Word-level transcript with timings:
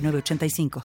906985. 0.00 0.82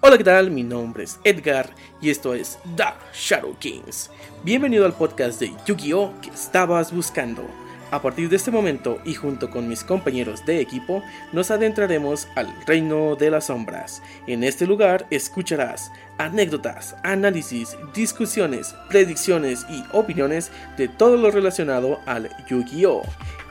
Hola, 0.00 0.16
¿qué 0.16 0.24
tal? 0.24 0.50
Mi 0.50 0.62
nombre 0.62 1.04
es 1.04 1.18
Edgar 1.24 1.68
y 2.00 2.10
esto 2.10 2.32
es 2.32 2.58
The 2.76 2.84
Shadow 3.12 3.58
Kings. 3.58 4.10
Bienvenido 4.44 4.86
al 4.86 4.94
podcast 4.94 5.40
de 5.40 5.52
Yu-Gi-Oh! 5.66 6.14
que 6.22 6.30
estabas 6.30 6.92
buscando. 6.92 7.44
A 7.90 8.00
partir 8.00 8.28
de 8.28 8.36
este 8.36 8.50
momento 8.50 9.00
y 9.04 9.14
junto 9.14 9.50
con 9.50 9.68
mis 9.68 9.82
compañeros 9.82 10.46
de 10.46 10.60
equipo, 10.60 11.02
nos 11.32 11.50
adentraremos 11.50 12.28
al 12.36 12.48
reino 12.66 13.16
de 13.16 13.30
las 13.30 13.46
sombras. 13.46 14.02
En 14.26 14.44
este 14.44 14.66
lugar 14.66 15.06
escucharás 15.10 15.90
anécdotas, 16.18 16.96
análisis, 17.02 17.76
discusiones, 17.94 18.74
predicciones 18.88 19.66
y 19.68 19.82
opiniones 19.92 20.52
de 20.76 20.88
todo 20.88 21.16
lo 21.16 21.30
relacionado 21.30 22.00
al 22.06 22.30
Yu-Gi-Oh! 22.48 23.02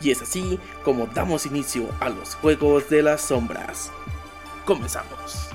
Y 0.01 0.11
es 0.11 0.21
así 0.21 0.59
como 0.83 1.07
damos 1.07 1.45
inicio 1.45 1.87
a 1.99 2.09
los 2.09 2.35
Juegos 2.35 2.89
de 2.89 3.01
las 3.01 3.21
Sombras. 3.21 3.91
Comenzamos. 4.65 5.49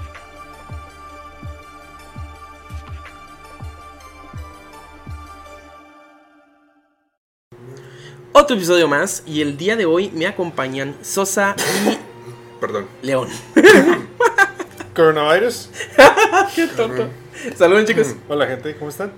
Otro 8.34 8.56
episodio 8.56 8.88
más 8.88 9.22
y 9.26 9.42
el 9.42 9.56
día 9.58 9.76
de 9.76 9.84
hoy 9.84 10.10
me 10.14 10.26
acompañan 10.26 10.96
Sosa 11.02 11.54
y 11.86 11.98
Perdón. 12.60 12.86
León. 13.02 13.28
Coronavirus. 14.94 15.68
Qué 16.54 16.66
tonto. 16.68 17.08
Saludos 17.56 17.86
chicos. 17.86 18.14
Hola 18.28 18.46
gente, 18.46 18.76
¿cómo 18.76 18.88
están? 18.88 19.12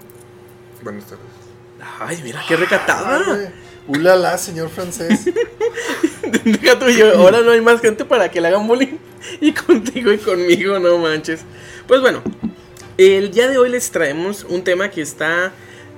Buenas 0.83 1.05
tardes. 1.05 1.27
Ay, 2.01 2.21
mira, 2.25 2.43
qué 2.49 2.57
recatada. 2.57 3.53
Ulala, 3.87 4.39
señor 4.39 4.71
francés. 4.71 5.27
Deja 6.45 6.79
tú 6.79 6.89
y 6.89 6.97
yo, 6.97 7.19
ahora 7.19 7.41
no 7.43 7.51
hay 7.51 7.61
más 7.61 7.81
gente 7.81 8.05
para 8.05 8.31
que 8.31 8.41
le 8.41 8.49
hagan 8.49 8.67
bullying. 8.67 8.99
Y 9.41 9.53
contigo 9.53 10.13
y 10.13 10.19
conmigo, 10.19 10.79
no 10.79 10.99
manches. 10.99 11.41
Pues 11.87 12.01
bueno, 12.01 12.23
el 12.97 13.31
día 13.31 13.49
de 13.49 13.59
hoy 13.59 13.71
les 13.71 13.91
traemos 13.91 14.45
un 14.45 14.65
tema 14.65 14.91
que 14.91 15.03
está, 15.03 15.53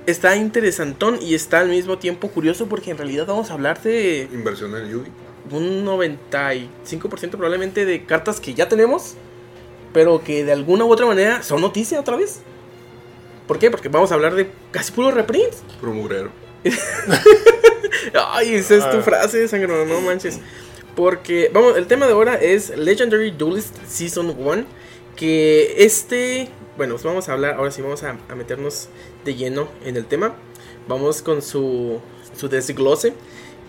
está 0.05 0.35
interesantón 0.35 1.19
y 1.21 1.35
está 1.35 1.59
al 1.59 1.69
mismo 1.69 1.97
tiempo 1.97 2.29
curioso 2.29 2.67
porque 2.67 2.91
en 2.91 2.97
realidad 2.97 3.25
vamos 3.27 3.51
a 3.51 3.53
hablar 3.53 3.81
de 3.81 4.27
Inversión 4.33 4.75
en 4.75 4.89
Yugi. 4.89 5.11
un 5.51 5.85
95% 5.85 7.29
probablemente 7.31 7.85
de 7.85 8.05
cartas 8.05 8.39
que 8.39 8.53
ya 8.53 8.67
tenemos, 8.67 9.15
pero 9.93 10.23
que 10.23 10.43
de 10.43 10.51
alguna 10.51 10.85
u 10.85 10.91
otra 10.91 11.05
manera 11.05 11.43
son 11.43 11.61
noticia 11.61 11.99
otra 11.99 12.17
vez. 12.17 12.41
¿Por 13.47 13.59
qué? 13.59 13.71
Porque 13.71 13.87
vamos 13.87 14.11
a 14.11 14.15
hablar 14.15 14.35
de 14.35 14.49
casi 14.71 14.91
puro 14.91 15.11
reprints. 15.11 15.63
Promugrero. 15.79 16.31
Ay, 18.13 18.55
esa 18.55 18.75
es 18.75 18.89
tu 18.89 18.97
Ah. 18.97 19.01
frase, 19.01 19.47
sangre, 19.47 19.85
no 19.85 20.01
manches. 20.01 20.39
Porque, 20.95 21.49
vamos, 21.53 21.77
el 21.77 21.85
tema 21.87 22.07
de 22.07 22.13
ahora 22.13 22.35
es 22.35 22.75
Legendary 22.75 23.31
Duelist 23.31 23.75
Season 23.87 24.35
1. 24.37 24.65
Que 25.15 25.75
este, 25.83 26.49
bueno, 26.77 26.93
pues 26.95 27.03
vamos 27.03 27.27
a 27.29 27.33
hablar, 27.33 27.55
ahora 27.55 27.71
sí 27.71 27.81
vamos 27.81 28.03
a, 28.03 28.17
a 28.29 28.35
meternos 28.35 28.89
de 29.25 29.35
lleno 29.35 29.67
en 29.83 29.97
el 29.97 30.05
tema. 30.05 30.35
Vamos 30.87 31.21
con 31.21 31.41
su, 31.41 31.99
su 32.37 32.49
desglose. 32.49 33.13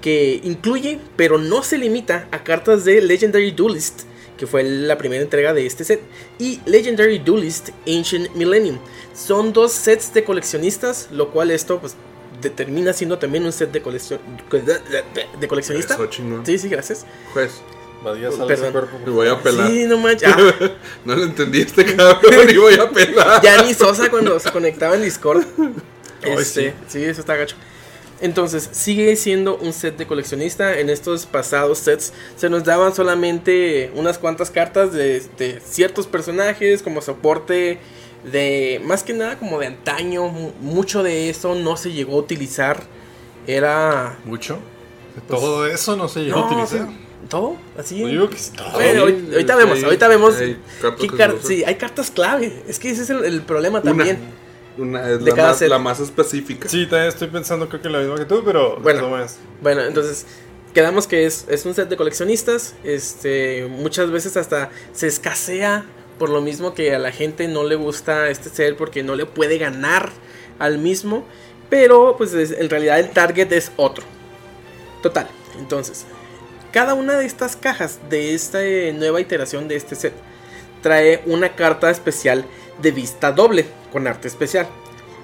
Que 0.01 0.41
incluye, 0.45 1.01
pero 1.17 1.39
no 1.39 1.63
se 1.63 1.77
limita 1.79 2.29
a 2.31 2.45
cartas 2.45 2.85
de 2.85 3.01
Legendary 3.01 3.51
Duelist. 3.51 4.03
Que 4.37 4.47
fue 4.47 4.63
la 4.63 4.97
primera 4.97 5.23
entrega 5.23 5.53
de 5.53 5.67
este 5.67 5.83
set. 5.85 6.01
Y 6.39 6.61
Legendary 6.65 7.19
Duelist 7.19 7.71
Ancient 7.87 8.31
Millennium. 8.37 8.79
Son 9.13 9.53
dos 9.53 9.73
sets 9.73 10.15
de 10.15 10.23
coleccionistas. 10.23 11.09
Lo 11.11 11.31
cual 11.31 11.51
esto, 11.51 11.81
pues, 11.81 11.97
determina 12.41 12.93
siendo 12.93 13.19
también 13.19 13.45
un 13.45 13.53
set 13.53 13.71
de, 13.73 13.83
coleccion- 13.83 14.21
de 15.41 15.49
coleccionista. 15.49 15.95
Eso. 15.95 16.09
Sí, 16.45 16.59
sí, 16.59 16.69
gracias. 16.69 17.05
Juez, 17.33 17.53
cuerpo. 18.73 18.99
me 19.05 19.11
voy 19.11 19.29
a 19.29 19.41
pelar. 19.43 19.69
Sí, 19.69 19.85
no 19.87 19.99
manches. 19.99 20.29
Ah, 20.37 20.71
No 21.05 21.17
lo 21.17 21.25
entendí 21.25 21.61
este 21.63 21.85
cabrón 21.97 22.49
y 22.51 22.57
voy 22.57 22.75
a 22.75 22.89
pelar. 22.91 23.43
ya 23.43 23.63
ni 23.63 23.75
Sosa 23.75 24.09
cuando 24.11 24.39
se 24.39 24.51
conectaba 24.53 24.95
en 24.95 25.03
Discord. 25.03 25.45
Ay, 26.23 26.33
Este, 26.39 26.75
sí. 26.89 27.03
eso 27.05 27.21
está 27.21 27.37
gacho. 27.37 27.57
Entonces, 28.21 28.69
sigue 28.73 29.15
siendo 29.15 29.57
un 29.59 29.73
set 29.73 29.97
de 29.97 30.07
coleccionista. 30.07 30.79
En 30.81 30.91
estos 30.91 31.25
pasados 31.27 31.79
sets 31.79 32.13
se 32.37 32.51
nos 32.51 32.65
daban 32.65 32.93
solamente 32.95 33.93
unas 33.95 34.19
cuantas 34.19 34.51
cartas 34.51 34.93
de, 34.93 35.23
de 35.39 35.61
ciertos 35.65 36.07
personajes 36.09 36.83
como 36.83 37.01
soporte 37.01 37.79
de 38.25 38.81
más 38.85 39.03
que 39.03 39.13
nada 39.15 39.39
como 39.39 39.59
de 39.61 39.67
antaño. 39.67 40.29
Mu- 40.29 40.53
Mucho 40.61 41.03
de 41.03 41.31
eso 41.31 41.55
no 41.55 41.77
se 41.77 41.93
llegó 41.93 42.15
a 42.17 42.19
utilizar. 42.19 42.83
Era 43.47 44.19
¿Mucho? 44.25 44.59
Todo 45.29 45.67
eso 45.67 45.97
no 45.97 46.09
se 46.09 46.21
llegó 46.25 46.41
a 46.41 46.47
utilizar. 46.47 46.87
sí, 46.89 46.97
todo 47.29 47.57
así. 47.79 47.99
Yo 47.99 48.07
digo 48.09 48.31
que 48.31 48.37
sí, 48.39 48.53
todo. 48.57 48.71
Bueno, 48.73 48.93
Sí, 48.93 48.99
ahorita, 48.99 49.33
ahorita 49.33 49.53
sí, 49.55 49.59
vemos, 49.59 49.85
ahorita 49.85 50.09
vemos. 50.09 50.37
hay 50.37 50.57
cartas 50.81 51.07
car- 51.17 51.35
sí, 51.43 51.65
hay 51.65 51.75
cartas 51.77 52.11
clave. 52.11 52.63
Es 52.69 52.79
que 52.79 52.91
ese 52.91 53.03
es 53.03 53.11
el, 53.11 53.25
el 53.25 53.43
problema 53.43 53.83
también. 53.83 54.19
Una 54.77 55.11
es 55.11 55.25
De 55.25 55.31
la 55.31 55.37
cada 55.37 55.49
más, 55.49 55.59
set. 55.59 55.69
la 55.71 55.79
más 55.79 55.99
específica. 56.01 56.69
Sí, 56.69 56.87
también 56.87 57.09
estoy 57.09 57.27
pensando 57.29 57.69
creo 57.69 57.83
que 57.83 57.89
la 57.89 57.99
misma 57.99 58.17
que 58.17 58.27
tú, 58.27 58.43
pero 58.45 58.79
Bueno. 58.81 59.09
Bueno, 59.61 59.83
entonces 59.83 60.25
quedamos 60.73 61.09
que 61.09 61.27
es, 61.27 61.47
es 61.49 61.67
un 61.67 61.75
set 61.75 61.89
de 61.89 61.97
coleccionistas. 61.97 62.75
Este, 62.85 63.67
muchas 63.69 64.11
veces 64.13 64.37
hasta 64.37 64.71
se 64.93 65.09
escasea 65.09 65.85
por 66.19 66.31
lo 66.31 66.41
mismo 66.41 66.75
que 66.75 66.95
a 66.95 66.99
la 66.99 67.13
gente 67.13 67.49
no 67.49 67.65
le 67.65 67.75
gusta 67.77 68.29
este 68.29 68.49
set 68.51 68.77
porque 68.77 69.03
no 69.03 69.15
le 69.15 69.27
puede 69.27 69.59
ganar 69.59 70.11
al 70.59 70.79
mismo. 70.79 71.25
Pero 71.71 72.15
pues 72.17 72.33
es- 72.35 72.53
en 72.53 72.69
realidad 72.71 72.99
el 72.99 73.11
target 73.11 73.53
es 73.53 73.73
otro. 73.77 74.05
Total, 75.03 75.29
entonces, 75.59 76.05
cada 76.73 76.95
una 76.95 77.17
de 77.17 77.27
estas 77.27 77.57
cajas 77.57 77.99
de 78.11 78.35
esta 78.35 78.65
eh, 78.65 78.93
nueva 78.93 79.21
iteración 79.21 79.69
de 79.69 79.77
este 79.77 79.95
set 79.95 80.13
trae 80.83 81.23
una 81.27 81.55
carta 81.55 81.91
especial 81.91 82.45
de 82.81 82.91
vista 82.91 83.33
doble 83.33 83.67
con 83.93 84.07
arte 84.07 84.29
especial. 84.29 84.67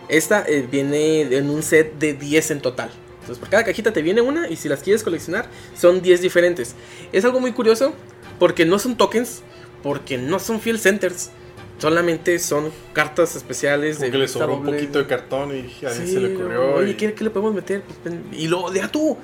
Esta 0.09 0.45
eh, 0.47 0.67
viene 0.71 1.23
en 1.23 1.49
un 1.51 1.63
set 1.63 1.95
de 1.99 2.13
10 2.15 2.51
en 2.51 2.61
total. 2.61 2.91
Entonces, 3.21 3.39
por 3.39 3.49
cada 3.49 3.65
cajita 3.65 3.93
te 3.93 4.03
viene 4.03 4.21
una 4.21 4.49
y 4.51 4.57
si 4.57 4.69
las 4.69 4.81
quieres 4.83 5.03
coleccionar 5.03 5.47
son 5.79 6.03
10 6.03 6.21
diferentes. 6.21 6.75
Es 7.13 7.25
algo 7.25 7.41
muy 7.41 7.53
curioso 7.53 7.95
porque 8.39 8.67
no 8.67 8.79
son 8.79 8.97
tokens, 8.97 9.43
porque 9.85 10.19
no 10.19 10.41
son 10.41 10.61
field 10.61 10.81
centers. 10.81 11.31
Solamente 11.79 12.39
son 12.39 12.71
cartas 12.93 13.37
especiales 13.37 13.97
Como 13.97 14.07
de 14.07 14.13
que 14.13 14.19
le 14.19 14.29
sobró 14.29 14.57
un 14.57 14.65
poquito 14.65 14.99
de 14.99 15.07
cartón 15.07 15.55
y 15.55 15.85
a 15.85 15.91
Sí, 15.91 16.07
se 16.07 16.21
le 16.21 16.35
ocurrió. 16.35 16.77
Oye, 16.77 16.93
y- 16.93 16.95
¿qué, 16.95 17.13
qué 17.13 17.25
le 17.25 17.31
podemos 17.31 17.55
meter? 17.55 17.83
Pues, 18.03 18.15
y 18.33 18.47
luego, 18.49 18.71
deja 18.71 18.89
tú, 18.89 19.19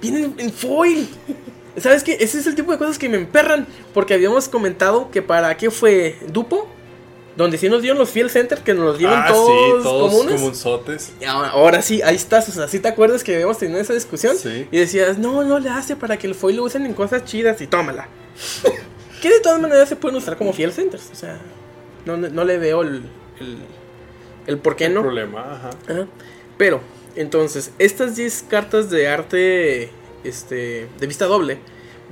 vienen 0.00 0.34
en 0.36 0.52
foil. 0.52 1.08
¿Sabes 1.78 2.02
qué? 2.04 2.18
Ese 2.20 2.38
es 2.40 2.46
el 2.46 2.54
tipo 2.54 2.70
de 2.72 2.76
cosas 2.78 2.98
que 2.98 3.08
me 3.08 3.16
emperran. 3.16 3.66
Porque 3.94 4.12
habíamos 4.14 4.48
comentado 4.48 5.10
que 5.10 5.22
para 5.22 5.56
qué 5.56 5.70
fue 5.70 6.18
Dupo, 6.30 6.68
donde 7.36 7.56
sí 7.56 7.70
nos 7.70 7.80
dieron 7.80 7.98
los 7.98 8.10
Field 8.10 8.30
Center, 8.30 8.58
que 8.58 8.74
nos 8.74 8.84
los 8.84 8.98
dieron 8.98 9.18
ah, 9.18 9.28
todos, 9.28 9.46
sí, 9.78 9.82
todos 9.82 10.10
comunes. 10.12 10.34
comunzotes. 10.34 11.12
Y 11.20 11.24
ahora, 11.24 11.48
ahora 11.50 11.82
sí, 11.82 12.02
ahí 12.02 12.16
estás. 12.16 12.46
O 12.48 12.52
sea, 12.52 12.68
¿sí 12.68 12.78
te 12.80 12.88
acuerdas 12.88 13.24
que 13.24 13.32
habíamos 13.36 13.56
tenido 13.56 13.80
esa 13.80 13.94
discusión? 13.94 14.36
Sí. 14.36 14.66
Y 14.70 14.76
decías, 14.76 15.16
no, 15.16 15.44
no 15.44 15.58
le 15.60 15.70
hace 15.70 15.96
para 15.96 16.18
que 16.18 16.26
el 16.26 16.34
foil 16.34 16.56
lo 16.56 16.64
usen 16.64 16.84
en 16.84 16.92
cosas 16.92 17.24
chidas 17.24 17.60
y 17.62 17.66
tómala. 17.68 18.08
que 19.22 19.30
de 19.30 19.40
todas 19.40 19.58
maneras 19.60 19.88
se 19.88 19.96
pueden 19.96 20.18
usar 20.18 20.36
como 20.36 20.52
Field 20.52 20.74
Centers. 20.74 21.08
O 21.10 21.14
sea, 21.14 21.38
no, 22.04 22.18
no 22.18 22.44
le 22.44 22.58
veo 22.58 22.82
el, 22.82 23.04
el, 23.40 23.58
el 24.46 24.58
por 24.58 24.76
qué 24.76 24.86
El 24.86 24.94
no. 24.94 25.00
problema, 25.02 25.40
ajá. 25.54 25.70
Ajá. 25.88 26.06
Pero, 26.58 26.80
entonces, 27.16 27.72
estas 27.78 28.16
10 28.16 28.44
cartas 28.50 28.90
de 28.90 29.08
arte 29.08 29.90
este, 30.24 30.88
de 30.98 31.06
vista 31.06 31.24
doble 31.26 31.58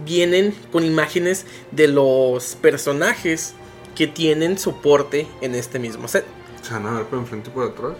vienen 0.04 0.54
con 0.72 0.84
imágenes 0.84 1.44
de 1.72 1.88
los 1.88 2.54
personajes 2.54 3.54
que 3.94 4.06
tienen 4.06 4.56
soporte 4.58 5.26
en 5.42 5.54
este 5.54 5.78
mismo 5.78 6.08
set. 6.08 6.24
Se 6.62 6.72
van 6.72 6.86
a 6.86 6.92
ver 6.94 7.04
por 7.06 7.18
enfrente 7.18 7.50
y 7.50 7.52
por 7.52 7.68
atrás. 7.70 7.92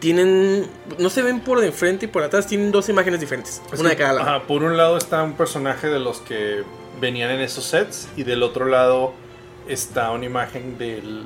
Tienen, 0.00 0.66
no 0.98 1.10
se 1.10 1.22
ven 1.22 1.40
por 1.40 1.60
de 1.60 1.66
enfrente 1.68 2.06
y 2.06 2.08
por 2.08 2.22
atrás, 2.22 2.46
tienen 2.46 2.72
dos 2.72 2.88
imágenes 2.88 3.20
diferentes, 3.20 3.60
Es 3.72 3.80
una 3.80 3.90
de 3.90 3.96
cada 3.96 4.12
lado. 4.14 4.28
ajá, 4.28 4.46
por 4.46 4.62
un 4.62 4.76
lado 4.76 4.96
está 4.96 5.22
un 5.22 5.34
personaje 5.34 5.88
de 5.88 5.98
los 5.98 6.20
que 6.20 6.62
venían 7.00 7.30
en 7.30 7.40
esos 7.40 7.64
sets 7.64 8.08
y 8.16 8.22
del 8.24 8.42
otro 8.42 8.66
lado 8.66 9.12
está 9.68 10.10
una 10.10 10.24
imagen 10.26 10.78
del 10.78 11.24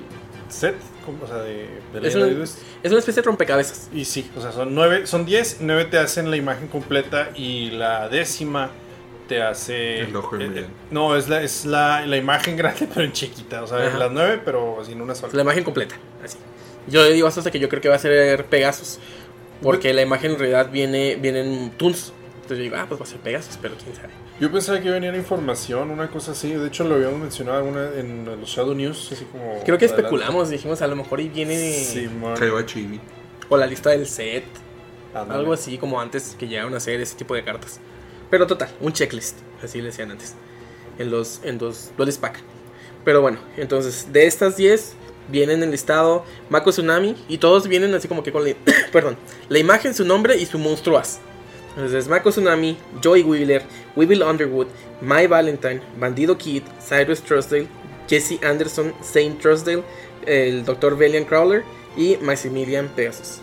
set, 0.48 0.76
como- 1.04 1.24
o 1.24 1.26
sea, 1.26 1.36
de, 1.38 1.66
de 1.92 1.98
Es 1.98 2.02
Legend 2.02 2.16
un- 2.22 2.22
of 2.28 2.32
Heroes. 2.32 2.58
Es 2.82 2.90
una 2.90 2.98
especie 3.00 3.22
de 3.22 3.26
rompecabezas. 3.26 3.88
Y 3.92 4.04
sí, 4.04 4.30
o 4.36 4.40
sea, 4.40 4.52
son 4.52 4.74
nueve, 4.74 5.06
son 5.06 5.24
10, 5.24 5.58
nueve 5.60 5.86
te 5.86 5.98
hacen 5.98 6.30
la 6.30 6.36
imagen 6.36 6.68
completa 6.68 7.30
y 7.34 7.70
la 7.70 8.08
décima 8.08 8.70
te 9.28 9.42
hace... 9.42 10.00
El 10.00 10.14
ojo 10.16 10.36
eh, 10.36 10.50
eh, 10.54 10.66
no, 10.90 11.16
es 11.16 11.28
la, 11.28 11.42
es 11.42 11.64
la, 11.64 12.04
la 12.06 12.16
imagen 12.18 12.56
grande 12.58 12.86
pero 12.92 13.04
en 13.06 13.12
chiquita, 13.12 13.62
o 13.62 13.66
sea, 13.66 13.78
Ajá. 13.78 13.96
las 13.98 14.12
nueve 14.12 14.40
pero 14.44 14.82
sin 14.84 15.00
una 15.00 15.14
sola. 15.14 15.32
La 15.34 15.42
imagen 15.42 15.64
completa, 15.64 15.96
así. 16.22 16.36
Yo 16.86 17.02
digo 17.04 17.26
hasta 17.26 17.50
que 17.50 17.58
yo 17.58 17.68
creo 17.70 17.80
que 17.80 17.88
va 17.88 17.94
a 17.96 17.98
ser 17.98 18.44
Pegasus. 18.46 18.98
Porque 19.62 19.94
la 19.94 20.02
imagen 20.02 20.32
en 20.32 20.38
realidad 20.38 20.68
viene, 20.70 21.16
viene 21.16 21.40
en 21.40 21.70
Toons. 21.70 22.12
Entonces 22.34 22.58
yo 22.58 22.64
digo, 22.64 22.76
ah, 22.76 22.84
pues 22.86 23.00
va 23.00 23.04
a 23.04 23.06
ser 23.06 23.18
Pegasus, 23.20 23.56
pero 23.62 23.74
quién 23.82 23.96
sabe. 23.96 24.10
Yo 24.40 24.50
pensaba 24.50 24.80
que 24.80 24.90
venía 24.90 25.12
la 25.12 25.18
información, 25.18 25.90
una 25.90 26.10
cosa 26.10 26.32
así. 26.32 26.52
De 26.52 26.66
hecho, 26.66 26.84
lo 26.84 26.96
habíamos 26.96 27.20
mencionado 27.20 27.58
alguna 27.58 27.90
en 27.96 28.24
los 28.24 28.48
Shadow 28.48 28.74
News, 28.74 29.10
así 29.12 29.24
como. 29.26 29.44
Creo 29.64 29.78
que 29.78 29.84
adelante. 29.84 29.86
especulamos, 29.86 30.50
dijimos 30.50 30.82
a 30.82 30.86
lo 30.88 30.96
mejor 30.96 31.20
y 31.20 31.28
viene 31.28 32.10
va 32.20 32.66
Chibi. 32.66 33.00
o 33.48 33.56
la 33.56 33.66
lista 33.66 33.90
del 33.90 34.06
set, 34.08 34.44
Ándale. 35.14 35.38
algo 35.40 35.52
así 35.52 35.78
como 35.78 36.00
antes 36.00 36.34
que 36.36 36.48
llegaron 36.48 36.74
a 36.74 36.78
hacer 36.78 37.00
ese 37.00 37.14
tipo 37.14 37.34
de 37.34 37.44
cartas. 37.44 37.78
Pero 38.28 38.46
total, 38.48 38.70
un 38.80 38.92
checklist, 38.92 39.38
así 39.62 39.78
le 39.78 39.86
decían 39.86 40.10
antes, 40.10 40.34
en 40.98 41.10
los, 41.12 41.40
en 41.44 41.58
los 41.58 41.92
Duelist 41.96 42.20
Pack. 42.20 42.40
Pero 43.04 43.20
bueno, 43.20 43.38
entonces 43.56 44.12
de 44.12 44.26
estas 44.26 44.56
10 44.56 44.94
vienen 45.28 45.62
en 45.62 45.70
listado 45.70 46.24
Mako 46.48 46.70
Tsunami 46.70 47.14
y 47.28 47.38
todos 47.38 47.68
vienen 47.68 47.94
así 47.94 48.08
como 48.08 48.24
que 48.24 48.32
con 48.32 48.44
la, 48.44 48.54
perdón, 48.92 49.16
la 49.48 49.58
imagen, 49.60 49.94
su 49.94 50.04
nombre 50.04 50.36
y 50.36 50.46
su 50.46 50.58
monstruo 50.58 50.98
as. 50.98 51.20
Entonces 51.76 52.08
Mako 52.08 52.30
Tsunami, 52.30 52.76
Joey 53.02 53.22
Wheeler, 53.22 53.62
Weevil 53.96 54.22
Underwood, 54.22 54.68
My 55.00 55.26
Valentine, 55.26 55.80
Bandido 55.98 56.38
Kid, 56.38 56.62
Cyrus 56.80 57.20
Trustdale, 57.22 57.66
Jesse 58.08 58.38
Anderson, 58.44 58.94
Saint 59.02 59.40
Trustdale, 59.40 59.82
el 60.26 60.64
Dr. 60.64 60.96
Valiant 60.96 61.26
Crawler 61.26 61.64
y 61.96 62.16
Maximilian 62.20 62.88
Pegasus. 62.88 63.40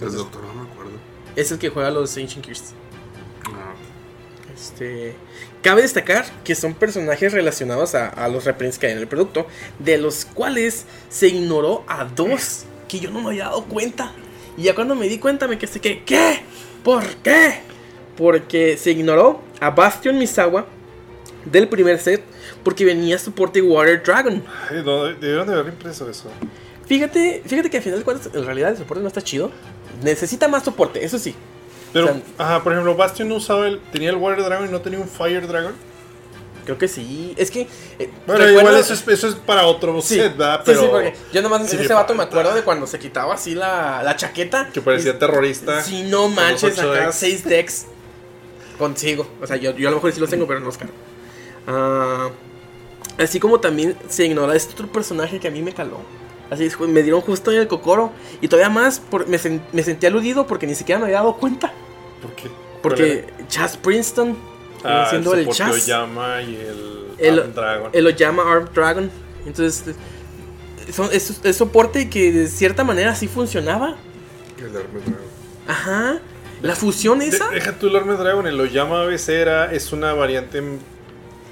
El 0.00 0.12
doctor 0.12 0.42
no 0.42 0.54
me 0.54 0.70
acuerdo. 0.70 0.92
Es 1.36 1.50
el 1.50 1.58
que 1.58 1.70
juega 1.70 1.90
los 1.90 2.16
Ancient 2.16 2.44
Gears. 2.44 2.74
Ah, 3.46 3.74
Este, 4.54 5.14
cabe 5.62 5.82
destacar 5.82 6.26
que 6.44 6.54
son 6.54 6.74
personajes 6.74 7.32
relacionados 7.32 7.94
a, 7.94 8.08
a 8.08 8.28
los 8.28 8.44
reprints 8.44 8.78
que 8.78 8.86
hay 8.86 8.92
en 8.92 8.98
el 8.98 9.08
producto, 9.08 9.46
de 9.78 9.96
los 9.98 10.24
cuales 10.26 10.84
se 11.08 11.28
ignoró 11.28 11.84
a 11.86 12.04
dos 12.04 12.64
que 12.88 13.00
yo 13.00 13.10
no 13.10 13.22
me 13.22 13.28
había 13.30 13.44
dado 13.44 13.64
cuenta. 13.64 14.12
Y 14.56 14.64
ya 14.64 14.74
cuando 14.74 14.94
me 14.94 15.08
di 15.08 15.18
cuenta 15.18 15.48
me 15.48 15.58
quedé 15.58 15.80
que, 15.80 16.04
¿qué? 16.04 16.42
¿Por 16.82 17.04
qué? 17.16 17.60
Porque 18.16 18.76
se 18.76 18.90
ignoró 18.90 19.40
a 19.60 19.70
Bastion 19.70 20.18
Misawa 20.18 20.66
del 21.44 21.68
primer 21.68 21.98
set 21.98 22.22
porque 22.62 22.84
venía 22.84 23.18
soporte 23.18 23.60
Water 23.62 24.02
Dragon. 24.02 24.42
Ay, 24.70 24.82
no, 24.84 25.04
debieron 25.04 25.46
de 25.48 25.54
haber 25.54 25.72
impreso 25.72 26.08
eso. 26.08 26.30
Fíjate, 26.86 27.42
fíjate 27.46 27.70
que 27.70 27.76
al 27.78 27.82
final 27.82 27.98
de 28.00 28.04
cuentas 28.04 28.30
en 28.34 28.44
realidad 28.44 28.70
el 28.70 28.76
soporte 28.76 29.02
no 29.02 29.08
está 29.08 29.22
chido. 29.22 29.50
Necesita 30.02 30.48
más 30.48 30.64
soporte, 30.64 31.04
eso 31.04 31.18
sí. 31.18 31.34
Pero, 31.92 32.06
O 32.06 32.08
sea- 32.08 32.22
ajá, 32.38 32.62
por 32.62 32.72
ejemplo, 32.72 32.94
Bastion 32.96 33.28
no 33.28 33.36
usaba 33.36 33.66
el. 33.68 33.78
Tenía 33.92 34.10
el 34.10 34.16
Water 34.16 34.44
Dragon 34.44 34.68
y 34.68 34.72
no 34.72 34.80
tenía 34.80 34.98
un 34.98 35.08
Fire 35.08 35.46
Dragon. 35.46 35.72
Creo 36.64 36.78
que 36.78 36.86
sí. 36.88 37.34
Es 37.36 37.50
que... 37.50 37.62
eh, 37.98 38.10
Bueno, 38.26 38.44
recuerdo- 38.44 38.60
igual 38.60 38.76
eso 38.76 38.94
es, 38.94 39.06
eso 39.08 39.28
es 39.28 39.34
para 39.34 39.66
otro 39.66 40.00
Sí, 40.00 40.14
set, 40.14 40.36
¿verdad? 40.36 40.58
sí, 40.58 40.62
Pero. 40.66 40.80
sí, 40.80 40.86
porque 40.90 41.14
yo 41.32 41.42
nomás 41.42 41.68
sí 41.68 41.76
ese 41.80 41.92
vato 41.92 42.14
me 42.14 42.22
acuerdo 42.22 42.54
de 42.54 42.62
cuando 42.62 42.86
se 42.86 42.98
quitaba 43.00 43.34
así 43.34 43.54
la, 43.54 44.02
la 44.04 44.14
chaqueta. 44.16 44.68
Que 44.72 44.80
parecía 44.80 45.18
terrorista. 45.18 45.82
Sí, 45.82 46.04
no 46.08 46.28
manches, 46.28 46.78
acá 46.78 46.90
decks. 47.06 47.14
6 47.16 47.44
decks 47.44 47.86
consigo. 48.78 49.26
O 49.40 49.46
sea, 49.46 49.56
yo, 49.56 49.72
yo 49.76 49.88
a 49.88 49.90
lo 49.90 49.96
mejor 49.96 50.12
sí 50.12 50.20
los 50.20 50.30
tengo, 50.30 50.46
pero 50.46 50.60
no 50.60 50.66
los 50.66 50.78
cargo. 50.78 50.94
Ah, 51.66 52.30
así 53.18 53.38
como 53.40 53.60
también 53.60 53.96
se 54.08 54.24
ignora 54.26 54.54
este 54.54 54.72
otro 54.74 54.86
personaje 54.90 55.38
que 55.40 55.48
a 55.48 55.50
mí 55.50 55.62
me 55.62 55.72
caló. 55.72 55.98
Así 56.50 56.64
es, 56.66 56.78
me 56.78 57.02
dieron 57.02 57.22
justo 57.22 57.50
en 57.50 57.58
el 57.58 57.66
cocoro. 57.68 58.12
Y 58.40 58.48
todavía 58.48 58.68
más 58.70 59.00
por- 59.00 59.26
me, 59.26 59.38
sen- 59.38 59.62
me 59.72 59.82
sentí 59.82 60.06
aludido 60.06 60.46
porque 60.46 60.66
ni 60.66 60.74
siquiera 60.74 60.98
me 60.98 61.06
había 61.06 61.18
dado 61.18 61.36
cuenta. 61.36 61.72
¿Por 62.20 62.32
qué? 62.34 62.48
Porque 62.82 63.26
Chas 63.48 63.76
Princeton, 63.76 64.36
Ah, 64.84 65.06
siendo 65.10 65.34
el, 65.34 65.40
soporte 65.44 65.58
Chas, 65.58 65.74
Oyama 65.84 66.42
y 66.42 66.56
el. 66.56 67.02
El- 67.18 67.38
Arm 67.40 67.54
Dragon. 67.54 67.90
él 67.92 68.04
lo 68.04 68.10
llama 68.10 68.42
Arm 68.50 68.68
Dragon. 68.74 69.10
Entonces, 69.46 69.94
son- 70.92 71.08
es, 71.12 71.40
es 71.44 71.56
soporte 71.56 72.08
que 72.10 72.32
de 72.32 72.48
cierta 72.48 72.84
manera 72.84 73.14
sí 73.14 73.28
funcionaba. 73.28 73.96
el 74.58 74.66
arma 74.76 75.00
Dragon. 75.04 75.32
Ajá. 75.68 76.18
La 76.62 76.76
fusión 76.76 77.18
De- 77.20 77.28
esa. 77.28 77.48
deja 77.50 77.72
tú 77.78 77.88
el 77.88 77.96
Arm 77.96 78.16
Dragon, 78.16 78.46
el 78.46 78.60
Oyama 78.60 79.04
Becera 79.04 79.72
es 79.72 79.92
una 79.92 80.12
variante 80.14 80.60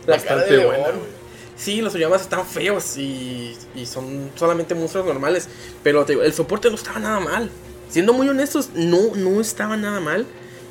La 0.06 0.18
cara 0.18 0.36
bastante 0.36 0.64
buena, 0.64 0.88
güey. 0.90 1.20
Sí, 1.56 1.82
los 1.82 1.94
Oyamas 1.94 2.22
están 2.22 2.46
feos 2.46 2.96
y, 2.96 3.54
y 3.74 3.84
son 3.86 4.30
solamente 4.34 4.74
monstruos 4.74 5.04
normales. 5.06 5.46
Pero 5.82 6.04
te 6.06 6.14
digo, 6.14 6.24
el 6.24 6.32
soporte 6.32 6.68
no 6.70 6.76
estaba 6.76 6.98
nada 7.00 7.20
mal. 7.20 7.50
Siendo 7.90 8.12
muy 8.14 8.28
honestos, 8.28 8.70
no, 8.74 9.14
no 9.14 9.40
estaba 9.40 9.76
nada 9.76 10.00
mal. 10.00 10.24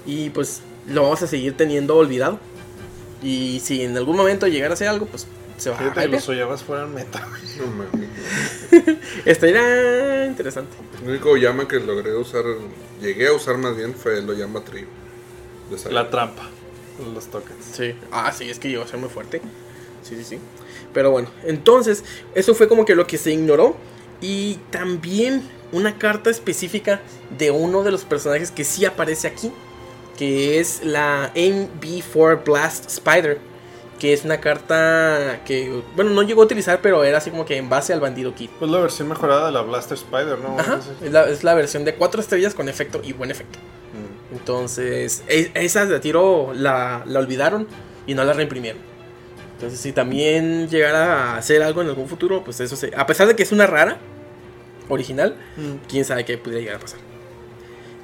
Y 0.08 0.32
pues 0.32 0.62
lo 0.88 1.04
vamos 1.04 1.22
a 1.22 1.28
seguir 1.28 1.56
teniendo 1.56 1.96
olvidado. 1.96 2.40
Y 3.22 3.60
si 3.60 3.84
en 3.84 3.98
algún 3.98 4.16
momento 4.16 4.48
llegara 4.48 4.72
a 4.72 4.76
hacer 4.76 4.88
algo, 4.88 5.06
pues 5.06 5.28
se 5.58 5.70
va 5.70 5.76
a 5.76 5.80
Fíjate 5.80 6.08
los 6.08 6.30
Oyamas 6.30 6.64
fueran 6.64 6.94
meta. 6.94 7.28
No 7.58 7.68
mames. 7.68 8.98
Estaría 9.26 10.26
interesante. 10.26 10.76
El 11.02 11.10
único 11.10 11.36
llama 11.36 11.68
que 11.68 11.80
logré 11.80 12.16
usar, 12.16 12.44
llegué 13.02 13.28
a 13.28 13.34
usar 13.34 13.58
más 13.58 13.76
bien 13.76 13.94
fue 13.94 14.20
el 14.20 14.28
llama 14.38 14.64
Trio. 14.64 14.88
La 15.92 16.10
trampa. 16.10 16.50
Los 17.14 17.28
tokens. 17.28 17.66
Sí. 17.72 17.96
Ah, 18.12 18.32
sí, 18.32 18.50
es 18.50 18.60
que 18.60 18.70
llegó 18.70 18.84
a 18.84 18.88
ser 18.88 19.00
muy 19.00 19.10
fuerte. 19.10 19.42
Sí, 20.04 20.16
sí, 20.16 20.24
sí. 20.24 20.40
Pero 20.94 21.12
bueno, 21.12 21.30
entonces, 21.44 22.04
eso 22.36 22.56
fue 22.56 22.68
como 22.68 22.86
que 22.86 22.96
lo 22.96 23.08
que 23.08 23.18
se 23.18 23.32
ignoró. 23.32 23.76
Y 24.22 24.56
también 24.70 25.44
una 25.72 25.98
carta 25.98 26.30
específica 26.30 27.02
de 27.38 27.52
uno 27.52 27.84
de 27.84 27.92
los 27.92 28.04
personajes 28.04 28.52
que 28.52 28.64
sí 28.64 28.86
aparece 28.86 29.28
aquí. 29.28 29.52
Que 30.20 30.60
es 30.60 30.84
la 30.84 31.32
MB4 31.34 32.44
Blast 32.44 32.86
Spider. 32.88 33.40
Que 33.98 34.14
es 34.14 34.24
una 34.24 34.40
carta 34.40 35.42
que, 35.46 35.82
bueno, 35.96 36.12
no 36.12 36.22
llegó 36.24 36.42
a 36.42 36.46
utilizar, 36.46 36.80
pero 36.82 37.04
era 37.04 37.18
así 37.18 37.32
como 37.32 37.46
que 37.46 37.58
en 37.58 37.68
base 37.70 37.92
al 37.92 38.00
bandido 38.00 38.34
kit. 38.36 38.50
Pues 38.60 38.70
la 38.72 38.80
versión 38.80 39.10
mejorada 39.10 39.48
de 39.48 39.52
la 39.52 39.62
Blaster 39.62 39.98
Spider, 39.98 40.40
¿no? 40.40 40.58
Ajá, 40.58 40.80
es 41.04 41.12
la, 41.12 41.28
es 41.30 41.44
la 41.44 41.54
versión 41.54 41.84
de 41.84 41.96
4 41.96 42.22
estrellas 42.22 42.54
con 42.54 42.70
efecto 42.70 43.02
y 43.04 43.12
buen 43.14 43.30
efecto. 43.32 43.60
mm. 43.60 44.36
Entonces, 44.38 45.24
e- 45.28 45.52
esas 45.54 45.90
de 45.90 46.00
tiro 46.00 46.52
la, 46.54 47.04
la 47.06 47.20
olvidaron 47.20 47.68
y 48.08 48.14
no 48.14 48.24
la 48.24 48.32
reimprimieron. 48.32 48.82
Entonces, 49.56 49.82
si 49.82 49.92
también 49.92 50.70
llegara 50.70 51.34
a 51.34 51.38
hacer 51.38 51.62
algo 51.62 51.82
en 51.82 51.90
algún 51.90 52.08
futuro, 52.08 52.42
pues 52.46 52.62
eso 52.62 52.78
se. 52.78 52.94
A 52.96 53.06
pesar 53.06 53.28
de 53.28 53.36
que 53.36 53.44
es 53.44 53.52
una 53.52 53.68
rara 53.68 53.98
original, 54.88 55.36
quién 55.90 56.06
sabe 56.06 56.24
qué 56.24 56.38
pudiera 56.38 56.62
llegar 56.62 56.78
a 56.78 56.80
pasar. 56.80 57.00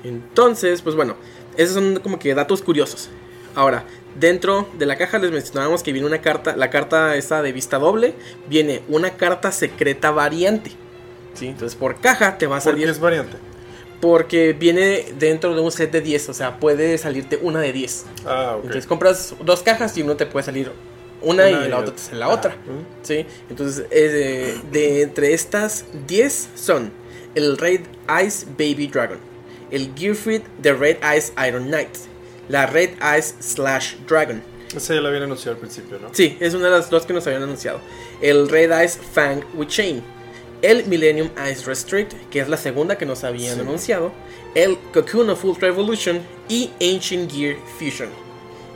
Entonces, 0.03 0.81
pues 0.81 0.95
bueno, 0.95 1.15
esos 1.57 1.75
son 1.75 2.00
como 2.00 2.19
que 2.19 2.33
datos 2.33 2.62
curiosos. 2.62 3.09
Ahora, 3.55 3.85
dentro 4.19 4.67
de 4.77 4.85
la 4.85 4.97
caja 4.97 5.17
les 5.19 5.31
mencionábamos 5.31 5.81
que 5.83 5.91
viene 5.93 6.07
una 6.07 6.21
carta, 6.21 6.55
la 6.55 6.69
carta 6.69 7.15
esta 7.15 7.41
de 7.41 7.51
vista 7.51 7.77
doble, 7.79 8.13
viene 8.50 8.81
una 8.89 9.12
carta 9.12 9.51
secreta 9.51 10.12
variante. 10.12 10.71
¿sí? 11.33 11.47
Entonces, 11.47 11.75
por 11.77 12.00
caja 12.01 12.38
te 12.38 12.47
va 12.47 12.57
a 12.57 12.59
¿Por 12.59 12.65
qué 12.65 12.71
salir 12.71 12.89
es 12.89 13.00
variante? 13.00 13.38
porque 14.01 14.53
viene 14.53 15.05
dentro 15.17 15.55
de 15.55 15.62
un 15.62 15.71
set 15.71 15.91
de 15.91 16.01
10, 16.01 16.29
o 16.29 16.33
sea, 16.33 16.59
puede 16.59 16.97
salirte 16.97 17.39
una 17.41 17.59
de 17.62 17.71
10. 17.74 18.05
Ah, 18.25 18.53
ok. 18.57 18.65
Entonces 18.65 18.85
compras 18.88 19.33
dos 19.43 19.63
cajas 19.63 19.97
y 19.97 20.03
uno 20.03 20.15
te 20.15 20.25
puede 20.25 20.45
salir 20.45 20.71
una, 21.21 21.47
Una 21.47 21.50
y 21.63 21.65
y 21.65 21.69
la 21.69 21.79
otra. 21.79 21.93
te 21.95 22.01
sale 22.01 22.19
la 22.19 22.25
Ah, 22.25 22.29
otra. 22.29 22.51
mm. 22.55 23.03
¿sí? 23.03 23.25
Entonces, 23.50 23.85
eh, 23.89 24.59
de, 24.71 24.79
de 24.79 25.01
entre 25.01 25.33
estas 25.33 25.85
10 26.07 26.50
son 26.55 26.91
el 27.35 27.57
Red 27.57 27.81
Ice 28.25 28.45
Baby 28.57 28.88
Dragon, 28.88 29.17
el 29.75 29.91
Gearfried 29.96 30.41
The 30.62 30.74
Red 30.74 30.98
Ice 31.17 31.34
Iron 31.48 31.67
Knight, 31.67 31.89
la 32.50 32.65
Red 32.65 32.91
Ice 33.17 33.36
Slash 33.39 33.96
Dragon. 34.08 34.41
Esa 34.75 34.94
ya 34.96 35.01
la 35.01 35.10
habían 35.10 35.24
anunciado 35.24 35.51
al 35.55 35.60
principio, 35.60 36.00
¿no? 36.00 36.10
Sí, 36.13 36.38
es 36.39 36.53
una 36.53 36.65
de 36.65 36.72
las 36.72 36.89
dos 36.89 37.05
que 37.05 37.13
nos 37.13 37.25
habían 37.27 37.44
anunciado. 37.44 37.79
El 38.22 38.50
Red 38.50 38.72
Ice 38.84 39.00
Fang 39.13 39.41
with 39.53 39.67
Chain. 39.67 40.01
El 40.62 40.86
Millennium 40.86 41.29
Ice 41.51 41.65
Restrict, 41.65 42.13
que 42.29 42.39
es 42.39 42.48
la 42.50 42.58
segunda 42.58 42.98
que 42.98 43.05
nos 43.05 43.24
habían 43.24 43.55
Sí. 43.55 43.62
anunciado. 43.62 44.12
El 44.55 44.77
Cocoon 44.94 45.29
of 45.29 45.44
Ultra 45.46 45.67
Evolution 45.67 46.22
y 46.50 46.72
Ancient 46.82 47.32
Gear 47.32 47.58
Fusion. 47.77 48.10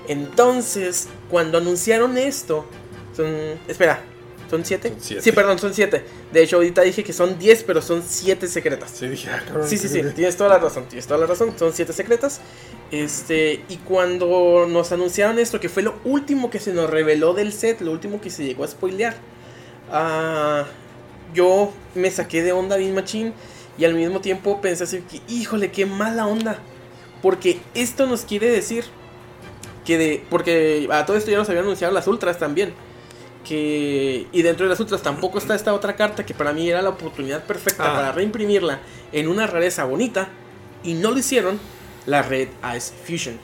Entonces, 0.08 1.08
cuando 1.30 1.58
anunciaron 1.58 2.18
esto, 2.18 2.66
son... 3.16 3.34
Espera, 3.68 4.02
¿Son 4.50 4.66
7? 4.66 4.90
Son 4.90 4.98
siete. 5.00 5.22
Sí, 5.22 5.32
perdón, 5.32 5.60
son 5.60 5.74
7. 5.74 6.04
De 6.32 6.42
hecho, 6.42 6.56
ahorita 6.56 6.82
dije 6.82 7.04
que 7.04 7.14
son 7.14 7.38
10, 7.38 7.64
pero 7.64 7.82
son 7.82 8.02
7 8.02 8.48
secretas. 8.48 8.90
Sí, 8.92 9.08
dije, 9.08 9.30
ah, 9.30 9.44
cabrón. 9.46 9.68
Sí, 9.68 9.78
sí, 9.78 9.88
sí, 9.88 10.02
tienes 10.16 10.38
toda 10.38 10.50
la 10.50 10.58
razón, 10.58 10.86
tienes 10.86 11.06
toda 11.06 11.20
la 11.20 11.28
razón, 11.28 11.54
son 11.58 11.72
siete 11.74 11.94
secretas. 11.94 12.42
Este, 12.92 13.64
y 13.70 13.78
cuando 13.78 14.66
nos 14.68 14.92
anunciaron 14.92 15.38
esto, 15.38 15.60
que 15.60 15.70
fue 15.70 15.84
lo 15.84 16.00
último 16.04 16.50
que 16.50 16.60
se 16.60 16.74
nos 16.74 16.90
reveló 16.90 17.34
del 17.34 17.54
set, 17.54 17.82
lo 17.82 17.92
último 17.92 18.20
que 18.22 18.32
se 18.32 18.44
llegó 18.44 18.64
a 18.64 18.68
spoilear, 18.68 19.16
ah, 19.92 20.66
yo 21.36 21.72
me 21.94 22.10
saqué 22.10 22.42
de 22.42 22.52
onda 22.52 22.76
bien 22.78 22.96
machín 22.96 23.34
y 23.78 23.86
al 23.86 23.94
mismo 23.94 24.20
tiempo 24.20 24.62
pensé 24.62 24.86
así 24.86 25.02
que, 25.02 25.22
híjole, 25.32 25.72
qué 25.72 25.86
mala 25.86 26.26
onda. 26.26 26.58
Porque 27.22 27.60
esto 27.76 28.08
nos 28.08 28.22
quiere 28.22 28.50
decir 28.50 28.86
que 29.86 29.98
de, 29.98 30.24
porque 30.30 30.88
a 30.92 31.06
todo 31.06 31.18
esto 31.18 31.30
ya 31.30 31.38
nos 31.38 31.50
habían 31.50 31.66
anunciado 31.66 31.94
las 31.94 32.08
ultras 32.08 32.40
también. 32.40 32.74
Que, 33.46 34.28
y 34.32 34.42
dentro 34.42 34.66
de 34.66 34.70
las 34.72 34.80
ultras 34.80 35.02
tampoco 35.02 35.38
está 35.38 35.56
esta 35.56 35.74
otra 35.74 35.96
carta 35.96 36.26
que 36.26 36.34
para 36.34 36.54
mí 36.54 36.70
era 36.70 36.82
la 36.82 36.90
oportunidad 36.90 37.44
perfecta 37.46 37.84
Ah. 37.92 37.96
para 37.96 38.12
reimprimirla 38.12 38.80
en 39.12 39.28
una 39.28 39.48
rareza 39.48 39.86
bonita. 39.86 40.30
Y 40.84 40.94
no 40.94 41.12
lo 41.12 41.18
hicieron, 41.18 41.60
la 42.06 42.22
Red 42.22 42.50
Ice 42.76 42.94
Fusion. 43.06 43.38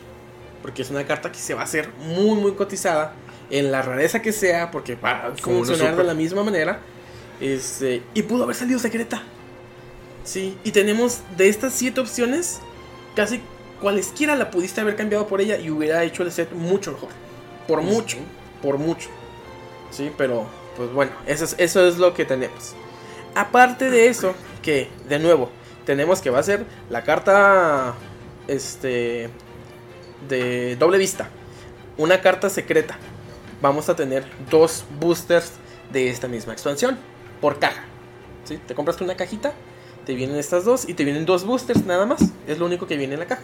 Porque 0.61 0.81
es 0.81 0.89
una 0.89 1.05
carta 1.05 1.31
que 1.31 1.39
se 1.39 1.53
va 1.53 1.61
a 1.61 1.63
hacer 1.63 1.89
muy, 1.99 2.39
muy 2.39 2.53
cotizada 2.53 3.13
en 3.49 3.71
la 3.71 3.81
rareza 3.81 4.21
que 4.21 4.31
sea, 4.31 4.71
porque 4.71 4.95
va 4.95 5.27
a 5.27 5.33
Como 5.41 5.63
funcionar 5.63 5.95
de 5.95 6.03
la 6.03 6.13
misma 6.13 6.43
manera. 6.43 6.79
Este, 7.39 8.01
y 8.13 8.23
pudo 8.23 8.43
haber 8.43 8.55
salido 8.55 8.79
secreta. 8.79 9.23
Sí, 10.23 10.57
y 10.63 10.71
tenemos 10.71 11.19
de 11.37 11.49
estas 11.49 11.73
siete 11.73 12.01
opciones, 12.01 12.59
casi 13.15 13.41
cualesquiera 13.79 14.35
la 14.35 14.49
pudiste 14.49 14.81
haber 14.81 14.95
cambiado 14.95 15.27
por 15.27 15.41
ella 15.41 15.57
y 15.57 15.69
hubiera 15.69 16.03
hecho 16.03 16.23
el 16.23 16.31
set 16.31 16.51
mucho 16.53 16.93
mejor. 16.93 17.09
Por 17.67 17.81
mucho, 17.81 18.17
por 18.61 18.77
mucho. 18.79 19.09
Sí, 19.95 20.11
pero 20.17 20.45
pues 20.75 20.91
bueno, 20.91 21.13
eso 21.25 21.45
es, 21.45 21.55
eso 21.57 21.87
es 21.87 21.97
lo 21.97 22.13
que 22.13 22.25
tenemos. 22.25 22.75
Aparte 23.33 23.89
de 23.89 24.07
eso, 24.07 24.33
que 24.61 24.89
de 25.07 25.19
nuevo, 25.19 25.49
tenemos 25.85 26.21
que 26.21 26.29
va 26.29 26.39
a 26.39 26.43
ser 26.43 26.65
la 26.89 27.03
carta 27.03 27.93
este 28.49 29.29
de 30.27 30.75
doble 30.75 30.97
vista, 30.97 31.29
una 31.97 32.19
carta 32.19 32.49
secreta. 32.49 32.97
Vamos 33.61 33.87
a 33.87 33.95
tener 33.95 34.25
dos 34.51 34.83
boosters 34.99 35.53
de 35.93 36.09
esta 36.09 36.27
misma 36.27 36.51
expansión 36.51 36.97
por 37.39 37.59
caja. 37.59 37.85
¿Sí? 38.43 38.59
Te 38.67 38.75
compras 38.75 38.99
una 38.99 39.15
cajita, 39.15 39.53
te 40.05 40.13
vienen 40.13 40.35
estas 40.35 40.65
dos 40.65 40.89
y 40.89 40.93
te 40.93 41.05
vienen 41.05 41.25
dos 41.25 41.45
boosters 41.45 41.85
nada 41.85 42.05
más. 42.05 42.21
Es 42.47 42.59
lo 42.59 42.65
único 42.65 42.85
que 42.85 42.97
viene 42.97 43.13
en 43.13 43.21
la 43.21 43.27
caja. 43.27 43.43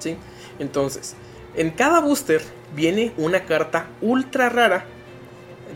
¿Sí? 0.00 0.16
Entonces, 0.58 1.14
en 1.54 1.70
cada 1.70 2.00
booster 2.00 2.42
viene 2.74 3.12
una 3.16 3.44
carta 3.44 3.86
ultra 4.00 4.48
rara 4.48 4.86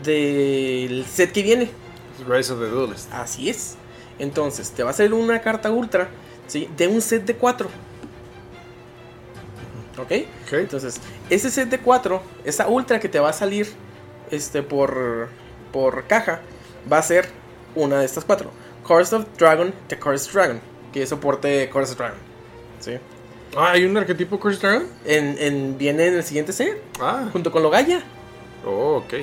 del 0.03 1.05
set 1.05 1.31
que 1.31 1.41
viene. 1.43 1.69
Rise 2.27 2.51
of 2.53 2.59
the 2.59 2.67
Duelist. 2.67 3.11
Así 3.13 3.49
es. 3.49 3.75
Entonces, 4.19 4.71
te 4.71 4.83
va 4.83 4.89
a 4.91 4.93
salir 4.93 5.13
una 5.13 5.41
carta 5.41 5.71
ultra, 5.71 6.09
¿sí? 6.47 6.69
De 6.75 6.87
un 6.87 7.01
set 7.01 7.25
de 7.25 7.35
4. 7.35 7.69
¿Ok? 9.97 10.11
Ok. 10.45 10.53
Entonces, 10.53 10.99
ese 11.29 11.49
set 11.51 11.69
de 11.69 11.79
4, 11.79 12.21
esa 12.45 12.67
ultra 12.67 12.99
que 12.99 13.09
te 13.09 13.19
va 13.19 13.29
a 13.29 13.33
salir 13.33 13.67
este, 14.31 14.61
por, 14.63 15.29
por 15.71 16.05
caja, 16.05 16.41
va 16.91 16.97
a 16.99 17.03
ser 17.03 17.29
una 17.75 17.99
de 17.99 18.05
estas 18.05 18.25
cuatro. 18.25 18.51
Curse 18.87 19.15
of 19.15 19.25
Dragon, 19.37 19.73
The 19.87 19.99
Curse 19.99 20.31
Dragon, 20.31 20.59
que 20.93 21.03
es 21.03 21.09
soporte 21.09 21.69
Curse 21.69 21.95
Dragon. 21.95 22.17
¿sí? 22.79 22.93
Ah, 23.55 23.71
¿hay 23.71 23.83
un 23.85 23.95
arquetipo 23.97 24.39
Curse 24.39 24.59
Dragon? 24.59 24.87
En, 25.05 25.35
en- 25.39 25.77
viene 25.77 26.07
en 26.07 26.15
el 26.15 26.23
siguiente 26.23 26.53
set, 26.53 26.81
Ah. 26.99 27.27
junto 27.31 27.51
con 27.51 27.61
Logaya. 27.63 28.01
Oh, 28.65 28.97
ok. 28.97 29.13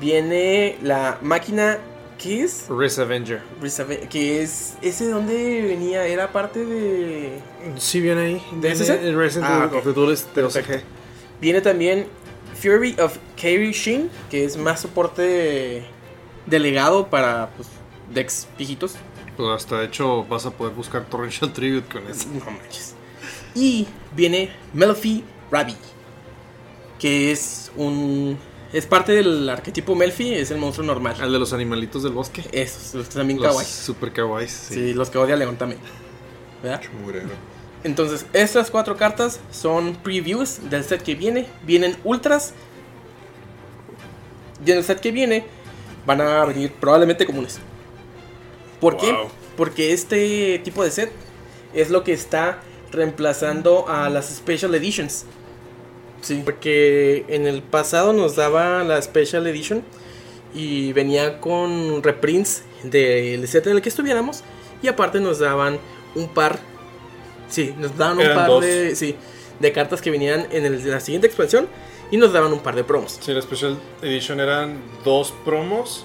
Viene 0.00 0.76
la 0.82 1.18
máquina, 1.22 1.78
¿qué 2.18 2.42
es? 2.44 2.66
Riz 2.68 2.98
Avenger. 2.98 3.42
Que 4.10 4.42
es, 4.42 4.74
¿ese 4.82 5.06
de 5.06 5.10
dónde 5.12 5.62
venía? 5.62 6.06
Era 6.06 6.32
parte 6.32 6.64
de... 6.64 7.40
Sí, 7.78 8.00
viene 8.00 8.20
ahí. 8.20 8.42
¿De 8.60 8.72
ese 8.72 9.12
Rise 9.12 9.40
Ah, 9.42 9.66
of 9.70 9.74
ok. 9.78 9.82
the 9.84 9.92
Duelist 9.92 10.34
de. 10.34 10.42
OCG. 10.44 10.82
Viene 11.40 11.60
también 11.60 12.06
Fury 12.60 12.96
of 13.00 13.16
Kairi 13.40 13.72
Shin, 13.72 14.10
que 14.30 14.44
es 14.44 14.56
más 14.56 14.80
soporte 14.80 15.84
delegado 16.46 17.08
para 17.08 17.50
pues, 17.56 17.68
decks 18.12 18.46
viejitos. 18.58 18.94
Pues 19.36 19.48
hasta 19.50 19.80
de 19.80 19.86
hecho 19.86 20.24
vas 20.24 20.46
a 20.46 20.50
poder 20.50 20.72
buscar 20.74 21.04
Torrential 21.06 21.52
Tribute 21.52 21.92
con 21.92 22.06
eso. 22.10 22.26
No 22.32 22.50
manches. 22.50 22.94
Y 23.54 23.86
viene 24.14 24.50
Melfi 24.72 25.24
Rabi, 25.50 25.76
que 26.98 27.32
es 27.32 27.70
un. 27.76 28.38
Es 28.72 28.84
parte 28.86 29.12
del 29.12 29.48
arquetipo 29.48 29.94
Melfi, 29.94 30.34
es 30.34 30.50
el 30.50 30.58
monstruo 30.58 30.86
normal. 30.86 31.16
Al 31.20 31.32
de 31.32 31.38
los 31.38 31.52
animalitos 31.52 32.02
del 32.02 32.12
bosque. 32.12 32.44
Esos, 32.52 32.94
los 32.94 33.08
también 33.08 33.38
Los 33.40 33.48
kawaii. 33.48 33.66
super 33.66 34.12
kawaiis. 34.12 34.50
Sí. 34.50 34.74
Sí. 34.74 34.94
los 34.94 35.08
que 35.08 35.18
odia 35.18 35.36
León 35.36 35.56
también. 35.56 35.80
¿Verdad? 36.62 36.80
Murero. 37.02 37.28
Entonces, 37.84 38.26
estas 38.32 38.70
cuatro 38.70 38.96
cartas 38.96 39.38
son 39.52 39.94
previews 39.96 40.68
del 40.68 40.82
set 40.84 41.02
que 41.02 41.14
viene. 41.14 41.46
Vienen 41.64 41.96
ultras. 42.02 42.52
Y 44.64 44.70
en 44.72 44.78
el 44.78 44.84
set 44.84 45.00
que 45.00 45.12
viene 45.12 45.44
van 46.04 46.20
a 46.20 46.44
venir 46.44 46.72
probablemente 46.72 47.24
comunes. 47.26 47.58
¿Por 48.80 48.96
qué? 48.96 49.14
Porque 49.56 49.92
este 49.92 50.58
tipo 50.64 50.82
de 50.82 50.90
set 50.90 51.12
es 51.72 51.90
lo 51.90 52.02
que 52.04 52.12
está 52.12 52.60
reemplazando 52.90 53.88
a 53.88 54.08
las 54.08 54.28
Special 54.34 54.74
Editions. 54.74 55.24
Sí. 56.26 56.42
Porque 56.44 57.24
en 57.28 57.46
el 57.46 57.62
pasado 57.62 58.12
nos 58.12 58.36
daba 58.36 58.82
la 58.84 59.00
Special 59.00 59.46
Edition 59.46 59.82
y 60.54 60.92
venía 60.92 61.40
con 61.40 62.02
reprints 62.02 62.62
del 62.82 63.46
set 63.46 63.66
en 63.66 63.76
el 63.76 63.82
que 63.82 63.88
estuviéramos. 63.88 64.42
Y 64.82 64.88
aparte 64.88 65.20
nos 65.20 65.38
daban 65.38 65.78
un 66.14 66.28
par. 66.28 66.58
Sí, 67.48 67.74
nos 67.78 67.96
daban 67.96 68.18
un 68.18 68.34
par 68.34 68.46
dos. 68.48 68.62
de. 68.64 68.96
Sí, 68.96 69.14
de 69.60 69.72
cartas 69.72 70.02
que 70.02 70.10
venían 70.10 70.46
en 70.50 70.66
el- 70.66 70.90
la 70.90 71.00
siguiente 71.00 71.26
expansión. 71.26 71.68
Y 72.10 72.16
nos 72.18 72.32
daban 72.32 72.52
un 72.52 72.60
par 72.60 72.74
de 72.76 72.84
promos. 72.84 73.18
Sí, 73.20 73.32
la 73.32 73.42
Special 73.42 73.76
Edition 74.02 74.38
eran 74.40 74.80
dos 75.04 75.32
promos 75.44 76.04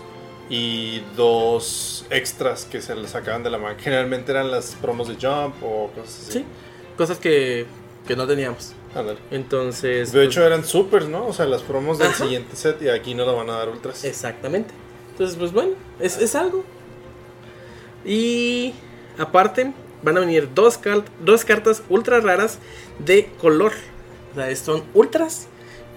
y 0.49 1.01
dos 1.15 2.05
extras 2.09 2.65
que 2.65 2.81
se 2.81 2.95
les 2.95 3.11
sacaban 3.11 3.43
de 3.43 3.49
la 3.51 3.57
mano. 3.59 3.75
Generalmente 3.79 4.31
eran 4.31 4.49
las 4.51 4.75
promos 4.81 5.07
de 5.07 5.13
Jump 5.15 5.55
o 5.63 5.89
cosas 5.95 6.21
así. 6.29 6.39
Sí, 6.39 6.45
cosas 6.97 7.17
que, 7.19 7.65
que 8.07 8.15
no 8.15 8.25
teníamos. 8.27 8.73
Ándale. 8.93 9.19
Entonces. 9.31 10.12
De 10.12 10.19
pues, 10.19 10.27
hecho 10.27 10.45
eran 10.45 10.65
supers, 10.65 11.07
¿no? 11.07 11.27
O 11.27 11.33
sea, 11.33 11.45
las 11.45 11.62
promos 11.62 11.98
del 11.98 12.07
Ajá. 12.10 12.24
siguiente 12.24 12.55
set 12.55 12.81
y 12.81 12.89
aquí 12.89 13.13
no 13.15 13.25
lo 13.25 13.36
van 13.36 13.50
a 13.50 13.53
dar 13.57 13.69
ultras. 13.69 14.03
Exactamente. 14.03 14.74
Entonces, 15.12 15.38
pues 15.38 15.51
bueno, 15.51 15.71
es, 16.00 16.17
es 16.17 16.36
algo. 16.36 16.63
Y 18.05 18.74
aparte, 19.17 19.71
van 20.03 20.17
a 20.17 20.21
venir 20.21 20.50
dos, 20.53 20.77
cal- 20.77 21.05
dos 21.24 21.45
cartas 21.45 21.83
ultra 21.89 22.19
raras 22.19 22.60
de 23.00 23.29
color. 23.39 23.74
O 24.31 24.36
sea, 24.36 24.55
son 24.55 24.83
ultras. 24.93 25.48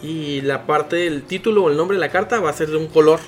Y 0.02 0.42
la 0.42 0.66
parte 0.66 0.96
del 0.96 1.22
título 1.22 1.64
o 1.64 1.70
el 1.70 1.76
nombre 1.76 1.96
de 1.96 2.00
la 2.00 2.10
carta 2.10 2.40
va 2.40 2.50
a 2.50 2.52
ser 2.52 2.68
de 2.68 2.76
un 2.76 2.88
color. 2.88 3.20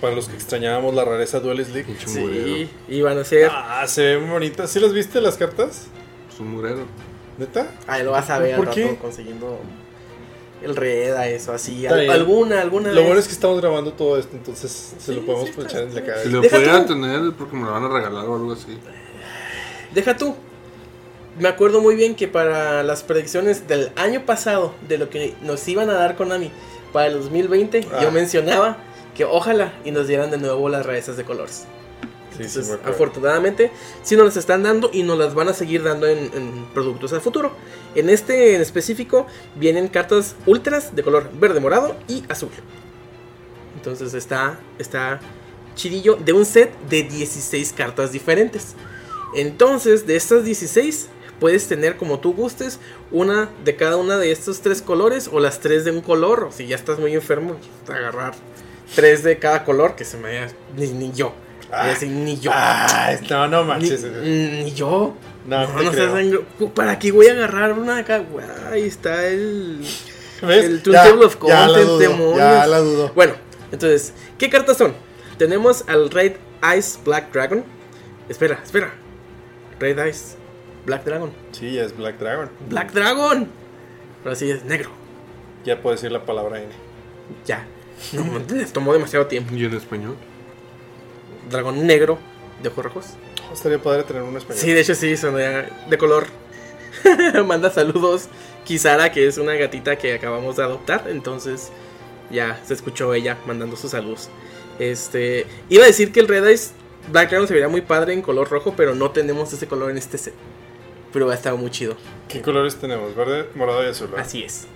Para 0.00 0.14
los 0.14 0.28
que 0.28 0.34
extrañábamos 0.34 0.94
la 0.94 1.04
rareza 1.04 1.38
Duelist 1.40 1.72
League. 1.72 1.96
Sí, 2.04 2.68
y 2.88 3.00
van 3.02 3.18
a 3.18 3.24
ser. 3.24 3.50
Ah, 3.52 3.84
se 3.86 4.16
ven 4.16 4.28
bonitas. 4.28 4.70
¿Sí 4.70 4.80
las 4.80 4.92
viste 4.92 5.20
las 5.20 5.36
cartas? 5.36 5.86
Es 6.32 6.40
un 6.40 6.50
murero. 6.50 6.86
¿Neta? 7.38 7.66
Ahí 7.86 8.04
lo 8.04 8.12
vas 8.12 8.30
a 8.30 8.38
ver 8.38 8.56
¿Por 8.56 8.68
al 8.68 8.74
qué? 8.74 8.84
rato 8.84 8.98
consiguiendo 9.00 9.58
el 10.62 10.76
reda, 10.76 11.26
eso 11.28 11.52
así. 11.52 11.86
Al- 11.86 12.08
alguna, 12.10 12.60
alguna. 12.60 12.88
Lo 12.90 12.94
vez. 12.96 13.04
bueno 13.04 13.20
es 13.20 13.26
que 13.26 13.32
estamos 13.34 13.60
grabando 13.60 13.92
todo 13.92 14.18
esto, 14.18 14.34
entonces 14.36 14.94
se 14.98 15.12
Sí, 15.12 15.14
lo 15.20 15.26
podemos 15.26 15.48
sí, 15.50 15.60
echar 15.60 15.82
en 15.82 15.94
la 15.94 16.04
cara. 16.04 16.22
Si 16.22 16.28
lo 16.30 16.40
Deja 16.40 16.56
pudiera 16.56 16.86
tú. 16.86 16.94
tener 16.94 17.32
porque 17.36 17.56
me 17.56 17.64
lo 17.66 17.72
van 17.72 17.84
a 17.84 17.88
regalar 17.88 18.24
o 18.26 18.34
algo 18.36 18.52
así. 18.52 18.78
Deja 19.94 20.16
tú. 20.16 20.34
Me 21.38 21.48
acuerdo 21.48 21.80
muy 21.80 21.96
bien 21.96 22.14
que 22.14 22.28
para 22.28 22.82
las 22.84 23.02
predicciones 23.02 23.66
del 23.66 23.90
año 23.96 24.24
pasado, 24.24 24.72
de 24.88 24.98
lo 24.98 25.10
que 25.10 25.34
nos 25.42 25.66
iban 25.66 25.90
a 25.90 25.94
dar 25.94 26.14
Konami 26.16 26.50
para 26.92 27.08
el 27.08 27.14
2020, 27.14 27.86
Ah. 27.92 27.98
yo 28.02 28.12
mencionaba 28.12 28.76
que 29.16 29.24
ojalá 29.24 29.72
y 29.84 29.90
nos 29.90 30.06
dieran 30.06 30.30
de 30.30 30.38
nuevo 30.38 30.68
las 30.68 30.86
rarezas 30.86 31.16
de 31.16 31.24
colores. 31.24 31.64
Sí, 32.36 32.48
sí, 32.48 32.60
afortunadamente, 32.84 33.70
sí 34.02 34.16
nos 34.16 34.26
las 34.26 34.36
están 34.36 34.62
dando 34.62 34.90
y 34.92 35.04
nos 35.04 35.18
las 35.18 35.34
van 35.34 35.48
a 35.48 35.54
seguir 35.54 35.82
dando 35.82 36.06
en, 36.08 36.18
en 36.34 36.66
productos 36.74 37.12
a 37.12 37.20
futuro. 37.20 37.52
En 37.94 38.10
este 38.10 38.56
en 38.56 38.60
específico 38.60 39.26
vienen 39.54 39.88
cartas 39.88 40.34
ultras 40.46 40.96
de 40.96 41.02
color 41.02 41.30
verde, 41.38 41.60
morado 41.60 41.96
y 42.08 42.24
azul. 42.28 42.50
Entonces 43.76 44.14
está, 44.14 44.58
está 44.78 45.20
chidillo 45.74 46.16
de 46.16 46.32
un 46.32 46.44
set 46.44 46.72
de 46.88 47.02
16 47.02 47.72
cartas 47.72 48.12
diferentes. 48.12 48.74
Entonces, 49.34 50.06
de 50.06 50.16
estas 50.16 50.44
16, 50.44 51.08
puedes 51.40 51.66
tener 51.66 51.96
como 51.96 52.20
tú 52.20 52.32
gustes 52.32 52.78
una 53.10 53.50
de 53.64 53.76
cada 53.76 53.96
una 53.96 54.16
de 54.16 54.32
estos 54.32 54.60
tres 54.60 54.80
colores 54.80 55.28
o 55.30 55.40
las 55.40 55.60
tres 55.60 55.84
de 55.84 55.90
un 55.90 56.00
color. 56.00 56.44
O 56.44 56.52
si 56.52 56.66
ya 56.66 56.76
estás 56.76 56.98
muy 56.98 57.14
enfermo, 57.14 57.56
pues, 57.84 57.98
agarrar 57.98 58.34
tres 58.94 59.22
de 59.22 59.38
cada 59.38 59.64
color 59.64 59.96
que 59.96 60.04
se 60.04 60.16
me 60.16 60.28
haya. 60.28 60.54
Ni, 60.76 60.88
ni 60.88 61.12
yo. 61.12 61.34
Voy 61.70 61.78
a 61.80 61.84
decir, 61.86 62.08
ni 62.08 62.38
yo. 62.38 62.50
Ah, 62.54 63.14
no, 63.30 63.48
no 63.48 63.62
Ni, 63.62 63.68
manches. 63.68 64.02
ni 64.04 64.72
yo. 64.72 65.14
No, 65.46 65.66
No, 65.66 65.82
no 65.82 65.92
seas 65.92 66.10
¿Para 66.74 66.98
qué 66.98 67.12
voy 67.12 67.26
a 67.26 67.32
agarrar 67.32 67.72
una 67.72 67.96
de 67.96 68.00
acá? 68.00 68.18
Güey, 68.18 68.46
Ahí 68.72 68.82
está 68.84 69.26
el. 69.26 69.80
¿Ves? 70.42 70.64
El 70.64 70.82
Ya- 70.82 71.04
Table 71.04 71.26
of 71.26 71.38
ya 71.46 71.60
la 71.60 71.66
Contents, 71.66 71.86
dudo, 71.88 71.98
demonios. 71.98 72.36
Ya 72.38 72.66
la 72.66 72.78
dudo. 72.78 73.12
Bueno, 73.14 73.34
Entonces, 73.72 74.12
¿qué 74.38 74.48
cartas 74.48 74.76
son? 74.76 74.94
Tenemos 75.38 75.84
al 75.88 76.10
Red 76.10 76.34
Ice 76.78 76.98
Black 77.04 77.32
Dragon. 77.32 77.64
Espera, 78.28 78.60
espera. 78.62 78.94
Red 79.80 80.06
Ice 80.06 80.36
Black 80.86 81.04
Dragon. 81.04 81.32
Sí, 81.52 81.76
es 81.78 81.96
Black 81.96 82.18
Dragon. 82.18 82.48
Black 82.68 82.92
Dragon. 82.92 83.48
Ahora 84.22 84.36
sí 84.36 84.50
es 84.50 84.64
negro. 84.64 84.90
Ya 85.64 85.80
puedo 85.82 85.94
decir 85.96 86.12
la 86.12 86.24
palabra 86.24 86.58
N. 86.62 86.68
Ya. 87.46 87.66
No, 88.12 88.38
les 88.54 88.72
tomó 88.72 88.92
demasiado 88.92 89.26
tiempo. 89.26 89.54
¿Y 89.54 89.64
en 89.64 89.74
español? 89.74 90.16
Dragón 91.50 91.86
negro 91.86 92.18
de 92.62 92.68
ojos 92.68 92.84
rojos. 92.84 93.06
Oh, 93.50 93.54
estaría 93.54 93.78
padre 93.78 94.04
tener 94.04 94.22
un 94.22 94.36
español. 94.36 94.60
Sí, 94.60 94.72
de 94.72 94.80
hecho 94.80 94.94
sí, 94.94 95.16
son 95.16 95.34
de, 95.36 95.68
de 95.88 95.98
color. 95.98 96.26
Manda 97.46 97.70
saludos 97.70 98.28
Kisara, 98.64 99.12
que 99.12 99.26
es 99.26 99.38
una 99.38 99.54
gatita 99.54 99.96
que 99.96 100.14
acabamos 100.14 100.56
de 100.56 100.62
adoptar. 100.62 101.06
Entonces 101.08 101.70
ya 102.30 102.60
se 102.64 102.74
escuchó 102.74 103.12
ella 103.14 103.38
mandando 103.46 103.76
sus 103.76 103.90
saludos. 103.90 104.28
Este, 104.78 105.46
iba 105.68 105.84
a 105.84 105.86
decir 105.86 106.12
que 106.12 106.20
el 106.20 106.28
Red 106.28 106.46
Eyes 106.46 106.72
Black 107.10 107.30
Dragon 107.30 107.46
se 107.46 107.54
vería 107.54 107.68
muy 107.68 107.82
padre 107.82 108.14
en 108.14 108.22
color 108.22 108.48
rojo, 108.50 108.74
pero 108.76 108.94
no 108.94 109.10
tenemos 109.10 109.52
ese 109.52 109.66
color 109.66 109.90
en 109.90 109.98
este 109.98 110.18
set. 110.18 110.34
Pero 111.12 111.30
ha 111.30 111.34
estado 111.34 111.56
muy 111.56 111.70
chido. 111.70 111.96
¿Qué 112.28 112.40
colores 112.40 112.76
tenemos? 112.76 113.14
Verde, 113.14 113.46
morado 113.54 113.84
y 113.84 113.88
azul. 113.88 114.08
Así 114.16 114.42
es. 114.42 114.66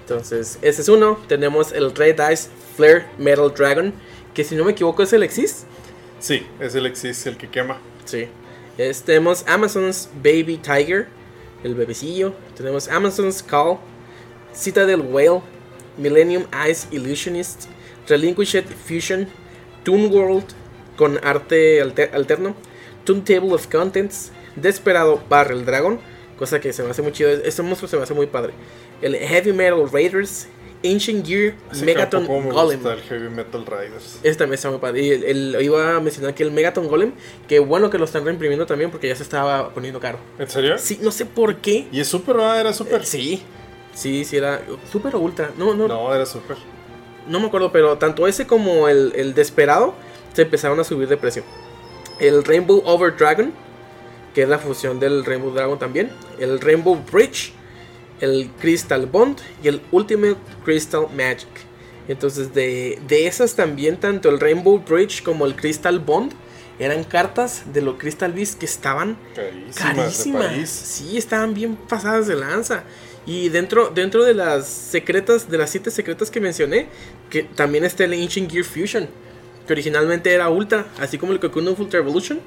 Entonces, 0.00 0.58
ese 0.62 0.82
es 0.82 0.88
uno. 0.88 1.18
Tenemos 1.28 1.72
el 1.72 1.94
Red 1.94 2.18
Eyes 2.18 2.48
Flare 2.76 3.06
Metal 3.18 3.52
Dragon, 3.54 3.92
que 4.34 4.42
si 4.42 4.56
no 4.56 4.64
me 4.64 4.72
equivoco 4.72 5.02
es 5.02 5.12
el 5.12 5.22
Exis. 5.22 5.66
Sí, 6.26 6.44
es 6.58 6.74
el 6.74 6.86
Exis 6.86 7.24
el 7.26 7.36
que 7.36 7.48
quema. 7.48 7.78
Sí. 8.04 8.26
Es- 8.76 9.04
tenemos 9.04 9.44
Amazon's 9.46 10.08
Baby 10.16 10.56
Tiger, 10.60 11.06
el 11.62 11.76
bebecillo. 11.76 12.34
Tenemos 12.56 12.88
Amazon's 12.88 13.44
Call, 13.44 13.78
Citadel 14.52 15.02
Whale, 15.02 15.40
Millennium 15.96 16.44
Eyes 16.52 16.88
Illusionist, 16.90 17.66
Relinquished 18.08 18.64
Fusion, 18.88 19.28
Toon 19.84 20.12
World 20.12 20.46
con 20.96 21.20
arte 21.24 21.80
alter- 21.80 22.10
alterno, 22.12 22.56
Toon 23.04 23.22
Table 23.24 23.52
of 23.52 23.68
Contents, 23.68 24.32
Desperado 24.56 25.22
Barrel 25.28 25.64
Dragon, 25.64 26.00
cosa 26.40 26.58
que 26.58 26.72
se 26.72 26.82
me 26.82 26.90
hace 26.90 27.02
muy 27.02 27.12
chido. 27.12 27.30
Este 27.30 27.62
monstruo 27.62 27.88
se 27.88 27.96
me 27.96 28.02
hace 28.02 28.14
muy 28.14 28.26
padre. 28.26 28.52
El 29.00 29.14
Heavy 29.14 29.52
Metal 29.52 29.88
Raiders, 29.92 30.48
Ancient 30.92 31.26
Gear, 31.26 31.54
Megaton 31.84 32.22
me 32.22 32.28
Golem. 32.50 32.78
gusta 32.80 32.92
el 32.94 33.00
Heavy 33.02 33.28
Metal 33.28 33.64
Riders. 33.66 34.16
Este 34.22 34.34
también 34.34 34.54
está 34.54 34.70
muy 34.70 34.78
padre. 34.78 35.02
Y 35.02 35.10
el, 35.10 35.24
el- 35.24 35.56
iba 35.62 35.96
a 35.96 36.00
mencionar 36.00 36.34
que 36.34 36.42
el 36.42 36.50
Megaton 36.50 36.88
Golem, 36.88 37.12
que 37.48 37.58
bueno 37.58 37.90
que 37.90 37.98
lo 37.98 38.04
están 38.04 38.24
reimprimiendo 38.24 38.66
también 38.66 38.90
porque 38.90 39.08
ya 39.08 39.16
se 39.16 39.22
estaba 39.22 39.70
poniendo 39.70 40.00
caro. 40.00 40.18
¿En 40.38 40.48
serio? 40.48 40.78
Sí, 40.78 40.98
no 41.02 41.10
sé 41.10 41.26
por 41.26 41.56
qué. 41.56 41.86
¿Y 41.92 42.00
es 42.00 42.08
super, 42.08 42.36
¿verdad? 42.36 42.60
¿Era 42.60 42.72
super? 42.72 43.04
Sí, 43.04 43.42
sí, 43.94 44.24
sí, 44.24 44.36
era 44.36 44.62
super 44.90 45.14
o 45.16 45.20
ultra. 45.20 45.50
No, 45.56 45.74
no, 45.74 45.86
no, 45.86 45.88
No, 45.88 46.14
era 46.14 46.26
super. 46.26 46.56
me 47.28 47.38
acuerdo, 47.46 47.72
pero 47.72 47.98
tanto 47.98 48.26
ese 48.26 48.46
como 48.46 48.88
el, 48.88 49.12
el 49.16 49.34
Desperado 49.34 49.94
se 50.32 50.42
empezaron 50.42 50.78
a 50.80 50.84
subir 50.84 51.08
de 51.08 51.16
precio. 51.16 51.42
El 52.20 52.44
Rainbow 52.44 52.82
Over 52.84 53.16
Dragon, 53.16 53.52
que 54.34 54.42
es 54.42 54.48
la 54.48 54.58
fusión 54.58 55.00
del 55.00 55.24
Rainbow 55.24 55.50
Dragon 55.52 55.78
también. 55.78 56.10
El 56.38 56.60
Rainbow 56.60 56.98
Bridge, 57.10 57.52
el 58.20 58.50
Crystal 58.60 59.06
Bond 59.06 59.38
y 59.62 59.68
el 59.68 59.82
Ultimate 59.92 60.36
Crystal 60.64 61.06
Magic. 61.14 61.48
Entonces, 62.08 62.54
de, 62.54 63.00
de 63.08 63.26
esas 63.26 63.54
también, 63.54 63.98
tanto 63.98 64.28
el 64.28 64.38
Rainbow 64.38 64.78
Bridge 64.78 65.22
como 65.22 65.44
el 65.46 65.56
Crystal 65.56 65.98
Bond 65.98 66.32
eran 66.78 67.04
cartas 67.04 67.64
de 67.72 67.80
los 67.80 67.96
Crystal 67.96 68.32
Beast 68.32 68.58
que 68.58 68.66
estaban 68.66 69.16
Carísimas. 69.74 70.68
Sí, 70.68 71.16
estaban 71.16 71.54
bien 71.54 71.76
pasadas 71.76 72.26
de 72.26 72.36
lanza. 72.36 72.84
Y 73.24 73.48
dentro, 73.48 73.90
dentro 73.92 74.24
de 74.24 74.34
las 74.34 74.68
secretas, 74.68 75.50
de 75.50 75.58
las 75.58 75.70
siete 75.70 75.90
secretas 75.90 76.30
que 76.30 76.40
mencioné, 76.40 76.86
que 77.28 77.42
también 77.42 77.84
está 77.84 78.04
el 78.04 78.12
Ancient 78.12 78.50
Gear 78.50 78.64
Fusion, 78.64 79.08
que 79.66 79.72
originalmente 79.72 80.32
era 80.32 80.48
Ultra, 80.48 80.86
así 81.00 81.18
como 81.18 81.32
el 81.32 81.40
Cocoon 81.40 81.66
of 81.68 81.80
Ultra 81.80 81.98
Evolution. 81.98 82.40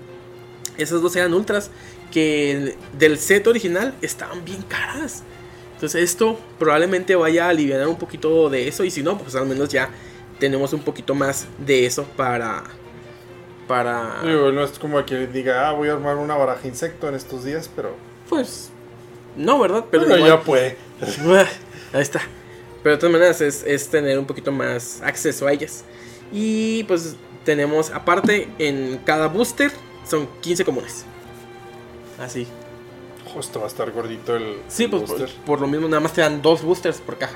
Esas 0.78 1.02
dos 1.02 1.14
eran 1.18 1.34
Ultras, 1.34 1.70
que 2.12 2.78
del 2.98 3.18
set 3.18 3.46
original 3.48 3.94
estaban 4.02 4.46
bien 4.46 4.62
caras. 4.62 5.24
Entonces 5.80 6.04
esto 6.04 6.38
probablemente 6.60 7.16
vaya 7.16 7.46
a 7.46 7.50
aliviar 7.52 7.88
un 7.88 7.96
poquito 7.96 8.50
de 8.50 8.68
eso, 8.68 8.84
y 8.84 8.92
si 8.92 9.02
no, 9.02 9.18
pues 9.18 9.34
al 9.36 9.46
menos 9.46 9.70
ya 9.70 9.90
tenemos 10.38 10.74
un 10.74 10.82
poquito 10.82 11.16
más 11.16 11.48
de 11.58 11.86
eso 11.86 12.04
para... 12.18 12.66
Para... 13.66 14.22
Digo, 14.26 14.52
no 14.52 14.62
es 14.66 14.78
como 14.78 15.06
que 15.06 15.28
diga, 15.28 15.70
ah, 15.70 15.72
voy 15.72 15.88
a 15.88 15.94
armar 15.94 16.18
una 16.18 16.36
baraja 16.36 16.68
insecto 16.68 17.08
en 17.08 17.16
estos 17.16 17.46
días, 17.46 17.70
pero. 17.74 17.96
Pues... 18.28 18.72
No, 19.38 19.58
¿verdad? 19.58 19.86
Pero 19.90 20.04
igual- 20.04 20.26
ya 20.26 20.42
puede. 20.42 20.76
Ahí 21.94 22.02
está. 22.02 22.20
Pero 22.84 22.96
de 22.96 23.00
todas 23.00 23.14
maneras 23.14 23.40
es, 23.40 23.64
es 23.64 23.88
tener 23.88 24.20
un 24.20 24.26
poquito 24.26 24.52
más 24.52 25.02
acceso 25.02 25.48
a 25.48 25.54
ellas. 25.54 25.86
Y 26.30 26.84
pues 26.86 27.16
tenemos 27.46 27.90
aparte 27.92 28.50
en 28.60 29.00
cada 29.06 29.28
booster 29.28 29.72
son 30.06 30.28
15 30.42 30.66
comunes. 30.66 31.06
Así. 32.20 32.48
Justo 33.34 33.60
va 33.60 33.66
a 33.66 33.68
estar 33.68 33.92
gordito 33.92 34.36
el, 34.36 34.58
Sí, 34.68 34.86
el 34.86 34.90
pues 34.92 35.04
por, 35.04 35.20
booster. 35.20 35.30
por 35.46 35.62
lo 35.62 35.68
mismo 35.68 35.88
nada 35.88 36.00
más 36.00 36.14
te 36.14 36.22
dan 36.22 36.42
dos 36.42 36.64
boosters 36.64 36.98
por 37.00 37.18
caja. 37.18 37.36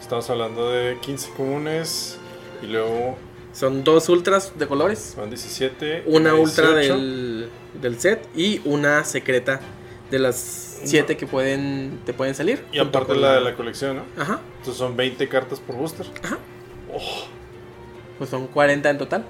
Estamos 0.00 0.28
hablando 0.30 0.70
de 0.70 0.98
15 1.00 1.30
comunes 1.36 2.18
y 2.62 2.66
luego 2.66 3.16
Son 3.52 3.82
dos 3.84 4.08
ultras 4.08 4.52
de 4.58 4.66
colores. 4.66 5.14
van 5.18 5.30
17. 5.30 6.04
Una 6.06 6.34
ultra 6.34 6.68
18. 6.76 6.94
del, 6.96 7.48
del 7.80 8.00
set 8.00 8.28
y 8.36 8.60
una 8.64 9.04
secreta 9.04 9.60
de 10.10 10.18
las 10.18 10.80
7 10.84 11.16
que 11.16 11.26
pueden 11.26 12.00
te 12.04 12.12
pueden 12.12 12.34
salir. 12.34 12.64
Y 12.72 12.78
aparte 12.78 13.14
la 13.16 13.34
de 13.34 13.40
la 13.40 13.54
colección, 13.56 13.96
¿no? 13.96 14.22
Ajá. 14.22 14.40
Entonces 14.58 14.76
son 14.76 14.96
20 14.96 15.28
cartas 15.28 15.58
por 15.60 15.76
booster. 15.76 16.06
Pues 18.18 18.30
son 18.30 18.46
40 18.46 18.90
en 18.90 18.98
total. 18.98 19.24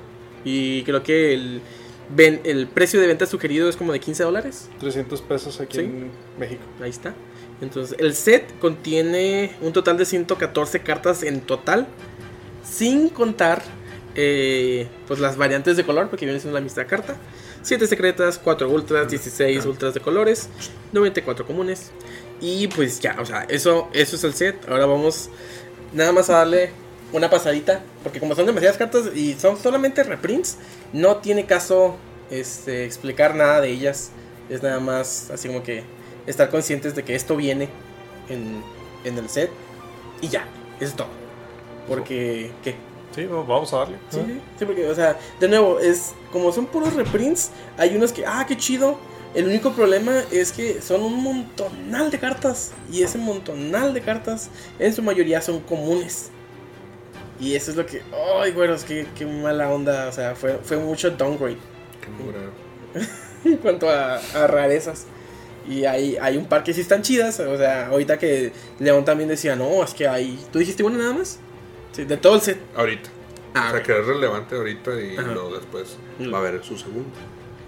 Y 0.45 0.83
creo 0.83 1.03
que 1.03 1.33
el, 1.35 1.61
ven- 2.11 2.41
el 2.45 2.67
precio 2.67 3.01
de 3.01 3.07
venta 3.07 3.27
sugerido 3.27 3.69
es 3.69 3.77
como 3.77 3.93
de 3.93 4.01
15 4.01 4.23
dólares. 4.25 4.69
300 4.81 5.21
pesos 5.23 5.61
aquí 5.61 5.79
Sí. 5.79 5.85
en 5.85 6.11
México. 6.39 6.63
Ahí 6.83 6.91
está. 6.91 7.15
Entonces, 7.61 7.97
el 8.01 8.15
set 8.15 8.59
contiene 8.59 9.53
un 9.61 9.73
total 9.73 9.97
de 9.97 10.05
114 10.05 10.81
cartas 10.81 11.23
en 11.23 11.41
total. 11.41 11.87
Sin 12.69 13.09
contar 13.09 13.63
eh, 14.17 14.87
pues 15.09 15.19
las 15.19 15.37
variantes 15.37 15.77
de 15.77 15.85
color, 15.85 16.09
porque 16.09 16.25
viene 16.25 16.39
siendo 16.39 16.57
la 16.57 16.63
misma 16.63 16.85
carta. 16.85 17.17
7 17.63 17.87
secretas, 17.89 18.39
4 18.39 18.71
ultras, 18.71 19.09
16 19.11 19.65
ultras 19.67 19.93
de 19.93 19.99
colores, 20.01 20.49
94 20.93 21.45
comunes. 21.45 21.91
Y 22.41 22.69
pues 22.69 23.01
ya, 23.01 23.17
o 23.21 23.27
sea, 23.27 23.43
eso, 23.49 23.89
eso 23.93 24.15
es 24.15 24.23
el 24.25 24.35
set. 24.35 24.69
Ahora 24.69 24.87
vamos 24.87 25.31
nada 25.93 26.13
más 26.13 26.31
a 26.31 26.35
darle 26.39 26.71
una 27.13 27.31
pasadita. 27.31 27.83
Porque 28.03 28.21
como 28.21 28.35
son 28.35 28.47
demasiadas 28.47 28.77
cartas 28.77 29.15
y 29.15 29.35
son 29.35 29.59
solamente 29.59 30.03
reprints, 30.03 30.57
no 30.93 31.17
tiene 31.17 31.47
caso 31.47 31.97
este, 32.31 32.85
explicar 32.85 33.35
nada 33.35 33.61
de 33.61 33.71
ellas. 33.71 34.11
Es 34.49 34.63
nada 34.63 34.81
más 34.81 35.31
así 35.31 35.49
como 35.49 35.63
que 35.63 35.85
estar 36.27 36.51
conscientes 36.51 36.95
de 36.95 37.03
que 37.03 37.15
esto 37.15 37.37
viene 37.37 37.69
en, 38.29 38.63
en 39.05 39.19
el 39.19 39.29
set. 39.29 39.51
Y 40.21 40.29
ya, 40.29 40.47
eso 40.77 40.91
es 40.91 40.97
todo. 40.97 41.09
Porque, 41.89 42.51
¿qué? 42.63 42.75
Sí, 43.15 43.27
vamos 43.27 43.73
a 43.73 43.79
darle. 43.79 43.97
Sí, 44.11 44.19
sí, 44.59 44.65
porque, 44.65 44.89
o 44.89 44.95
sea, 44.95 45.17
de 45.39 45.49
nuevo, 45.49 45.79
es 45.79 46.15
como 46.33 46.51
son 46.51 46.67
puros 46.67 46.95
reprints, 46.95 47.51
hay 47.79 47.95
unos 47.95 48.13
que, 48.13 48.27
ah, 48.27 48.45
qué 48.47 48.57
chido. 48.57 48.99
El 49.35 49.47
único 49.47 49.73
problema 49.73 50.23
es 50.31 50.53
que 50.53 50.81
son 50.81 51.03
un 51.03 51.23
montonal 51.23 52.11
de 52.11 52.19
cartas. 52.19 52.73
Y 52.91 53.03
ese 53.03 53.19
montonal 53.19 53.93
de 53.93 54.01
cartas, 54.01 54.49
en 54.79 54.93
su 54.95 55.03
mayoría, 55.03 55.43
son 55.43 55.61
comunes. 55.61 56.31
Y 57.45 57.55
eso 57.55 57.71
es 57.71 57.77
lo 57.77 57.85
que, 57.85 58.03
ay, 58.41 58.53
güeros, 58.53 58.85
qué, 58.85 59.07
qué 59.17 59.27
mala 59.27 59.69
onda. 59.69 60.09
O 60.09 60.13
sea, 60.13 60.35
fue, 60.35 60.59
fue 60.63 60.77
mucho 60.79 61.11
downgrade 61.11 61.57
Qué 62.01 63.51
en 63.51 63.57
cuanto 63.63 63.89
a, 63.91 64.17
a 64.17 64.47
rarezas. 64.47 65.07
Y 65.69 65.85
hay, 65.85 66.17
hay 66.21 66.37
un 66.37 66.47
par 66.47 66.63
que 66.63 66.73
sí 66.75 66.81
están 66.81 67.03
chidas. 67.03 67.41
O 67.41 67.57
sea, 67.57 67.89
ahorita 67.89 68.19
que 68.19 68.53
León 68.79 69.05
también 69.05 69.29
decía, 69.29 69.57
no, 69.57 69.83
es 69.83 69.93
que 69.95 70.07
hay. 70.09 70.39
¿Tú 70.53 70.59
dijiste 70.59 70.83
una 70.83 70.99
nada 70.99 71.13
más? 71.15 71.39
Sí, 71.93 72.05
de 72.05 72.17
todo 72.17 72.37
el 72.37 72.41
set. 72.41 72.59
Ahorita. 72.77 73.11
Ah, 73.55 73.67
o 73.69 73.71
sea, 73.71 73.81
ok. 73.81 73.87
que 73.87 73.99
es 74.01 74.07
relevante 74.07 74.57
ahorita 74.57 75.01
y 75.01 75.17
Ajá. 75.17 75.33
luego 75.33 75.55
después 75.55 75.97
Mm. 76.19 76.33
va 76.33 76.39
a 76.39 76.41
haber 76.41 76.63
su 76.65 76.77
segundo. 76.79 77.11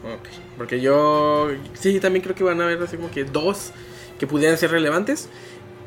Ok, 0.05 0.29
Porque 0.57 0.81
yo 0.81 1.49
sí 1.75 1.99
también 1.99 2.23
creo 2.23 2.35
que 2.37 2.45
van 2.45 2.61
a 2.61 2.65
haber 2.65 2.81
así 2.83 2.97
como 2.97 3.11
que 3.11 3.25
dos 3.25 3.73
que 4.19 4.27
pudieran 4.27 4.57
ser 4.57 4.71
relevantes. 4.71 5.29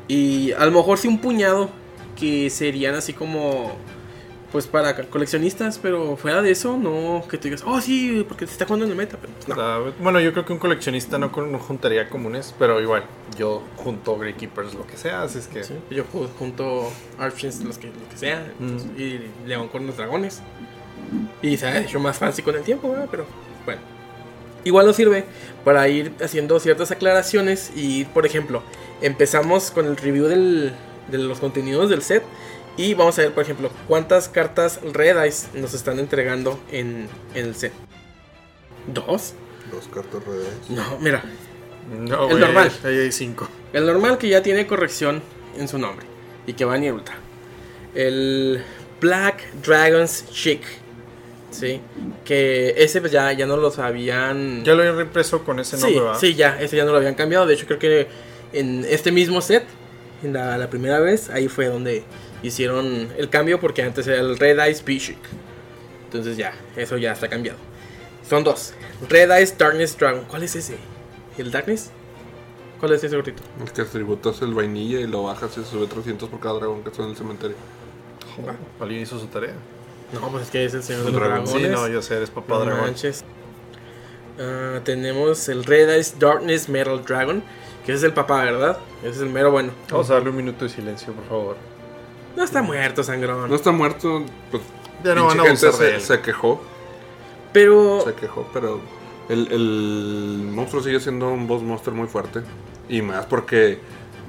Y 0.08 0.52
a 0.52 0.64
lo 0.66 0.72
mejor 0.72 0.98
sí 0.98 1.08
un 1.08 1.20
puñado 1.20 1.70
que 2.18 2.50
serían 2.50 2.94
así 2.94 3.12
como 3.12 3.72
pues 4.52 4.66
para 4.66 4.96
coleccionistas, 5.08 5.78
pero 5.78 6.16
fuera 6.16 6.42
de 6.42 6.50
eso, 6.50 6.76
no 6.76 7.22
que 7.30 7.38
tú 7.38 7.44
digas, 7.44 7.62
oh 7.64 7.80
sí, 7.80 8.24
porque 8.28 8.46
se 8.48 8.52
está 8.54 8.64
jugando 8.64 8.84
en 8.84 8.90
el 8.90 8.96
meta. 8.96 9.16
Pero 9.46 9.54
no. 9.56 9.92
Bueno, 10.00 10.18
yo 10.18 10.32
creo 10.32 10.44
que 10.44 10.52
un 10.52 10.58
coleccionista 10.58 11.18
no, 11.18 11.28
no 11.28 11.58
juntaría 11.60 12.10
comunes, 12.10 12.52
pero 12.58 12.80
igual, 12.80 13.04
yo 13.38 13.62
junto 13.76 14.18
Greykeepers, 14.18 14.74
lo 14.74 14.84
que 14.88 14.96
sea, 14.96 15.22
así 15.22 15.38
es 15.38 15.46
que... 15.46 15.62
Sí, 15.62 15.74
Yo 15.92 16.02
ju- 16.04 16.28
junto 16.36 16.90
Archins, 17.16 17.62
los 17.62 17.78
que, 17.78 17.86
lo 17.86 18.08
que 18.10 18.16
sea, 18.16 18.44
entonces, 18.58 18.90
y 18.98 19.20
León 19.46 19.68
con 19.68 19.86
los 19.86 19.96
dragones. 19.96 20.40
Y 21.42 21.56
se 21.56 21.66
ha 21.66 21.80
hecho 21.80 22.00
más 22.00 22.18
fancy 22.18 22.42
con 22.42 22.56
el 22.56 22.62
tiempo, 22.62 22.90
¿verdad? 22.90 23.06
pero 23.08 23.26
bueno. 23.64 23.80
Igual 24.64 24.84
nos 24.84 24.96
sirve 24.96 25.24
para 25.64 25.86
ir 25.88 26.12
haciendo 26.20 26.58
ciertas 26.58 26.90
aclaraciones 26.90 27.70
y, 27.76 28.04
por 28.06 28.26
ejemplo, 28.26 28.64
empezamos 29.00 29.70
con 29.70 29.86
el 29.86 29.96
review 29.96 30.26
del- 30.26 30.72
de 31.10 31.18
los 31.18 31.40
contenidos 31.40 31.90
del 31.90 32.02
set 32.02 32.22
Y 32.76 32.94
vamos 32.94 33.18
a 33.18 33.22
ver, 33.22 33.32
por 33.32 33.42
ejemplo, 33.42 33.70
cuántas 33.88 34.28
cartas 34.28 34.80
Red 34.92 35.22
Eyes 35.22 35.48
nos 35.54 35.74
están 35.74 35.98
entregando 35.98 36.58
en, 36.70 37.08
en 37.34 37.46
el 37.46 37.54
set. 37.54 37.72
¿Dos? 38.86 39.34
Dos 39.72 39.88
cartas 39.92 40.24
redes. 40.24 40.48
No, 40.68 40.98
mira. 40.98 41.22
No, 41.90 42.30
El 42.30 42.40
normal. 42.40 42.70
Ahí 42.84 42.98
hay 42.98 43.12
cinco. 43.12 43.48
El 43.72 43.86
normal 43.86 44.18
que 44.18 44.28
ya 44.28 44.42
tiene 44.42 44.66
corrección 44.66 45.22
en 45.58 45.68
su 45.68 45.78
nombre. 45.78 46.06
Y 46.46 46.52
que 46.54 46.64
va 46.64 46.76
en 46.76 46.92
ultra. 46.92 47.16
El 47.94 48.62
Black 49.00 49.52
Dragons 49.64 50.26
Chic. 50.30 50.62
Sí. 51.50 51.80
Que 52.24 52.74
ese 52.76 53.00
pues 53.00 53.12
ya, 53.12 53.32
ya 53.32 53.46
no 53.46 53.56
los 53.56 53.78
habían... 53.78 54.64
Ya 54.64 54.74
lo 54.74 54.84
he 54.84 54.92
reimpreso 54.92 55.44
con 55.44 55.58
ese 55.58 55.76
sí, 55.76 55.82
nombre, 55.82 56.00
¿verdad? 56.00 56.18
sí, 56.20 56.34
ya. 56.34 56.60
Ese 56.60 56.76
ya 56.76 56.84
no 56.84 56.92
lo 56.92 56.98
habían 56.98 57.14
cambiado. 57.14 57.46
De 57.46 57.54
hecho, 57.54 57.66
creo 57.66 57.78
que 57.78 58.06
en 58.52 58.84
este 58.88 59.10
mismo 59.10 59.40
set, 59.40 59.64
en 60.22 60.32
la, 60.32 60.56
la 60.58 60.68
primera 60.70 60.98
vez, 61.00 61.30
ahí 61.30 61.48
fue 61.48 61.66
donde 61.66 62.04
hicieron 62.42 63.08
el 63.16 63.28
cambio. 63.30 63.60
Porque 63.60 63.82
antes 63.82 64.06
era 64.06 64.20
el 64.20 64.38
Red 64.38 64.58
Eyes 64.58 64.84
Chic. 64.84 65.18
Entonces 66.04 66.36
ya, 66.36 66.52
eso 66.76 66.96
ya 66.96 67.12
está 67.12 67.28
cambiado. 67.28 67.58
Son 68.28 68.44
dos. 68.44 68.74
Red 69.08 69.30
Eyes 69.30 69.56
Darkness 69.56 69.96
Dragon. 69.98 70.24
¿Cuál 70.28 70.42
es 70.42 70.54
ese? 70.56 70.76
¿El 71.38 71.50
Darkness? 71.50 71.90
¿Cuál 72.78 72.92
es 72.92 73.04
ese 73.04 73.14
gorrito? 73.16 73.42
Es 73.64 73.72
que 73.72 73.84
tributas 73.84 74.40
el 74.42 74.54
vainilla 74.54 75.00
y 75.00 75.06
lo 75.06 75.24
bajas 75.24 75.50
y 75.58 75.64
se 75.64 75.70
sube 75.70 75.86
300 75.86 76.28
por 76.28 76.40
cada 76.40 76.54
dragón 76.54 76.82
que 76.82 76.88
está 76.90 77.02
en 77.02 77.10
el 77.10 77.16
cementerio. 77.16 77.56
Joder, 78.36 78.54
Alguien 78.80 79.02
hizo 79.02 79.18
su 79.18 79.26
tarea. 79.26 79.52
No, 80.12 80.28
pues 80.30 80.44
es 80.44 80.50
que 80.50 80.64
es 80.64 80.74
el 80.74 80.82
Señor 80.82 81.04
de 81.04 81.12
los 81.12 81.20
dragón. 81.20 81.44
Dragones. 81.44 81.66
Sí, 81.68 81.72
no, 81.72 81.88
yo 81.88 82.02
sé, 82.02 82.16
eres 82.16 82.30
papá 82.30 82.54
No 82.54 82.64
dragón. 82.64 82.82
manches. 82.84 83.24
Ah, 84.38 84.80
tenemos 84.84 85.48
el 85.48 85.64
Red 85.64 85.90
Eyes 85.90 86.18
Darkness 86.18 86.68
Metal 86.68 87.04
Dragon. 87.04 87.42
Que 87.86 87.92
ese 87.92 87.98
es 87.98 88.02
el 88.04 88.12
papá, 88.12 88.44
¿verdad? 88.44 88.78
Ese 89.02 89.10
es 89.10 89.20
el 89.20 89.30
mero 89.30 89.50
bueno. 89.50 89.72
Vamos 89.90 90.10
a 90.10 90.14
darle 90.14 90.30
un 90.30 90.36
minuto 90.36 90.64
de 90.64 90.70
silencio, 90.70 91.12
por 91.12 91.24
favor. 91.24 91.56
No 92.36 92.44
está 92.44 92.62
muerto, 92.62 93.02
sangrón. 93.02 93.48
No 93.48 93.56
está 93.56 93.70
muerto, 93.72 94.24
pues. 94.50 94.62
Ya 95.02 95.14
no 95.14 95.26
van 95.26 95.40
a 95.40 95.44
gente 95.44 95.66
abusar 95.66 95.80
de 95.80 95.88
se, 95.90 95.94
él. 95.96 96.00
se 96.02 96.20
quejó. 96.20 96.60
Pero 97.52 98.02
Se 98.04 98.14
quejó, 98.14 98.46
pero 98.52 98.80
el, 99.28 99.50
el 99.50 100.48
monstruo 100.52 100.82
sigue 100.82 101.00
siendo 101.00 101.28
un 101.30 101.46
boss 101.46 101.62
monster 101.62 101.92
muy 101.92 102.06
fuerte. 102.06 102.40
Y 102.88 103.02
más 103.02 103.26
porque 103.26 103.78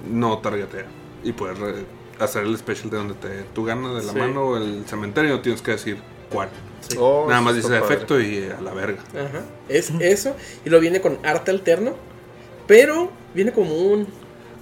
no 0.09 0.37
targetea. 0.39 0.85
Y 1.23 1.33
puedes 1.33 1.59
re- 1.59 1.85
hacer 2.19 2.43
el 2.43 2.57
special 2.57 2.89
de 2.89 2.97
donde 2.97 3.13
te 3.15 3.43
tú 3.53 3.65
ganas 3.65 3.95
de 3.95 4.03
la 4.03 4.13
Sí. 4.13 4.17
mano 4.17 4.43
o 4.45 4.57
el 4.57 4.85
cementerio. 4.87 5.31
No 5.31 5.41
tienes 5.41 5.61
que 5.61 5.71
decir 5.71 5.97
cuál. 6.31 6.49
Oh, 6.97 7.25
Nada 7.29 7.41
más 7.41 7.55
dice 7.55 7.77
efecto 7.77 8.19
y 8.19 8.45
a 8.49 8.59
la 8.61 8.73
verga. 8.73 9.01
Ajá, 9.11 9.43
es 9.69 9.91
eso. 9.99 10.35
Y 10.65 10.69
lo 10.69 10.79
viene 10.79 10.99
con 11.01 11.19
arte 11.23 11.51
alterno. 11.51 11.93
Pero 12.71 13.11
viene 13.33 13.51
como 13.51 13.75
un. 13.75 14.07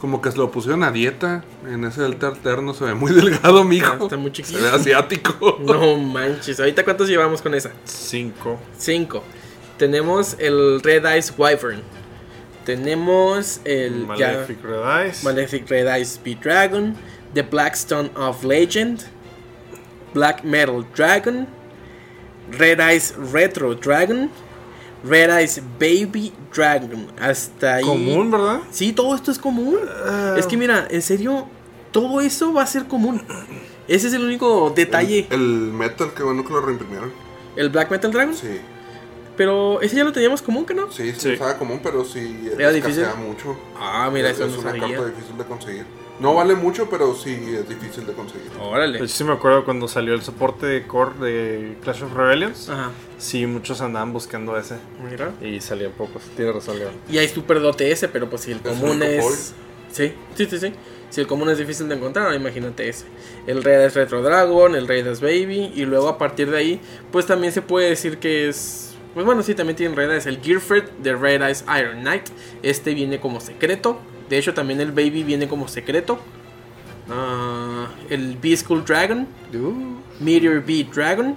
Como 0.01 0.19
que 0.19 0.31
se 0.31 0.37
lo 0.39 0.49
pusieron 0.49 0.81
a 0.83 0.91
dieta. 0.91 1.43
En 1.67 1.83
ese 1.83 2.01
delta 2.01 2.29
alterno 2.29 2.73
se 2.73 2.85
ve 2.85 2.95
muy 2.95 3.11
delgado, 3.11 3.63
mijo. 3.63 3.91
Ah, 3.91 3.97
está 4.01 4.17
muy 4.17 4.31
Se 4.31 4.41
chiquito. 4.41 4.59
ve 4.63 4.69
asiático. 4.69 5.57
No 5.63 5.95
manches. 5.97 6.59
Ahorita 6.59 6.83
cuántos 6.83 7.07
llevamos 7.07 7.39
con 7.43 7.53
esa? 7.53 7.71
Cinco. 7.85 8.59
5. 8.79 9.23
Tenemos 9.77 10.35
el 10.39 10.81
Red 10.81 11.05
Eyes 11.05 11.31
Wyvern. 11.37 11.83
Tenemos 12.65 13.61
el 13.63 14.07
ya- 14.17 14.31
Malefic 14.33 14.63
Red 14.63 15.01
Eyes. 15.05 15.23
Malefic 15.23 15.69
Red 15.69 15.87
Eyes 15.95 16.13
Speed 16.13 16.37
Dragon. 16.39 16.95
The 17.35 17.43
Blackstone 17.43 18.09
of 18.15 18.43
Legend. 18.43 19.03
Black 20.15 20.43
Metal 20.43 20.83
Dragon. 20.95 21.47
Red 22.57 22.79
Eyes 22.79 23.13
Retro 23.31 23.75
Dragon. 23.75 24.31
Red 25.03 25.29
Eyes 25.37 25.61
Baby 25.79 26.33
Dragon. 26.55 27.07
Hasta 27.19 27.75
ahí. 27.75 27.83
Común, 27.85 28.31
¿verdad? 28.31 28.59
Sí, 28.71 28.91
todo 28.93 29.15
esto 29.15 29.31
es 29.31 29.39
común. 29.39 29.77
Es 30.37 30.45
que 30.45 30.57
mira, 30.57 30.87
en 30.89 31.01
serio, 31.01 31.45
todo 31.91 32.21
eso 32.21 32.53
va 32.53 32.63
a 32.63 32.67
ser 32.67 32.85
común. 32.85 33.23
Ese 33.87 34.07
es 34.07 34.13
el 34.13 34.23
único 34.23 34.71
detalle. 34.75 35.27
El, 35.29 35.41
el 35.41 35.73
metal, 35.73 36.11
qué 36.15 36.23
bueno 36.23 36.43
que 36.45 36.53
lo 36.53 36.61
reimprimieron. 36.61 37.11
El 37.55 37.69
Black 37.69 37.89
Metal 37.91 38.11
Dragon. 38.11 38.35
Sí, 38.35 38.59
Pero 39.35 39.81
ese 39.81 39.95
ya 39.95 40.03
lo 40.03 40.11
teníamos 40.11 40.41
común, 40.41 40.65
¿que 40.65 40.73
no? 40.73 40.91
sí, 40.91 41.11
sí, 41.13 41.19
Sí. 41.19 41.29
estaba 41.31 41.57
común, 41.57 41.79
pero 41.81 42.03
sí 42.05 42.49
Era 42.57 42.71
difícil. 42.71 43.05
mucho. 43.25 43.57
Ah, 43.79 44.09
mira, 44.13 44.29
es, 44.29 44.35
eso 44.35 44.45
es 44.45 44.51
no 44.53 44.59
una 44.59 44.71
sabía. 44.71 44.95
carta 44.97 45.05
difícil 45.11 45.37
de 45.37 45.43
conseguir. 45.45 45.85
No 46.19 46.33
vale 46.33 46.55
mucho, 46.55 46.89
pero 46.89 47.15
sí 47.15 47.31
es 47.31 47.67
difícil 47.69 48.05
de 48.05 48.13
conseguir. 48.13 48.49
Órale. 48.61 48.99
Yo 48.99 49.07
sí 49.07 49.23
me 49.23 49.31
acuerdo 49.33 49.63
cuando 49.63 49.87
salió 49.87 50.13
el 50.13 50.21
soporte 50.21 50.65
de 50.65 50.85
core 50.85 51.17
de 51.19 51.77
Clash 51.81 52.03
of 52.03 52.13
Rebellions. 52.13 52.69
Ajá. 52.69 52.91
Sí, 53.17 53.45
muchos 53.45 53.79
andaban 53.81 54.11
buscando 54.11 54.57
ese. 54.57 54.75
Mira. 55.09 55.31
Y 55.41 55.61
salían 55.61 55.91
pocos. 55.93 56.21
Tiene 56.35 56.51
razón, 56.51 56.77
León. 56.79 56.91
Y 57.09 57.17
hay 57.19 57.27
super 57.29 57.61
DTS, 57.61 58.07
pero 58.11 58.29
pues 58.29 58.41
si 58.41 58.51
el 58.51 58.57
Es 58.57 58.63
común 58.63 59.01
es. 59.01 59.23
foil. 59.23 59.35
Sí, 59.91 60.13
sí, 60.35 60.45
sí, 60.45 60.59
sí. 60.59 60.73
Si 61.09 61.21
el 61.21 61.27
común 61.27 61.49
es 61.49 61.57
difícil 61.57 61.87
de 61.89 61.95
encontrar, 61.95 62.33
imagínate 62.35 62.87
ese. 62.87 63.05
El 63.47 63.63
Red 63.63 63.85
es 63.85 63.95
Retro 63.95 64.21
Dragon, 64.21 64.75
el 64.75 64.87
Red 64.87 65.07
es 65.07 65.21
Baby. 65.21 65.71
Y 65.73 65.85
luego 65.85 66.07
a 66.09 66.17
partir 66.17 66.51
de 66.51 66.57
ahí, 66.57 66.81
pues 67.11 67.25
también 67.25 67.53
se 67.53 67.61
puede 67.61 67.89
decir 67.89 68.17
que 68.19 68.49
es. 68.49 68.93
Pues 69.13 69.25
bueno, 69.25 69.41
sí, 69.41 69.55
también 69.55 69.75
tienen 69.75 69.95
Red 69.97 70.11
Eyes. 70.11 70.25
El 70.27 70.39
Gearfred 70.41 70.83
de 71.01 71.15
Red 71.15 71.41
Eyes 71.41 71.65
Iron 71.79 72.01
Knight. 72.01 72.27
Este 72.61 72.93
viene 72.93 73.19
como 73.19 73.39
secreto. 73.39 73.99
De 74.29 74.37
hecho, 74.37 74.53
también 74.53 74.79
el 74.79 74.91
Baby 74.91 75.23
viene 75.23 75.47
como 75.47 75.67
secreto. 75.67 76.19
Ah, 77.09 77.87
el 78.09 78.37
B-School 78.37 78.85
Dragon. 78.85 79.27
Meteor 80.19 80.63
Beat 80.63 80.93
Dragon, 80.93 81.35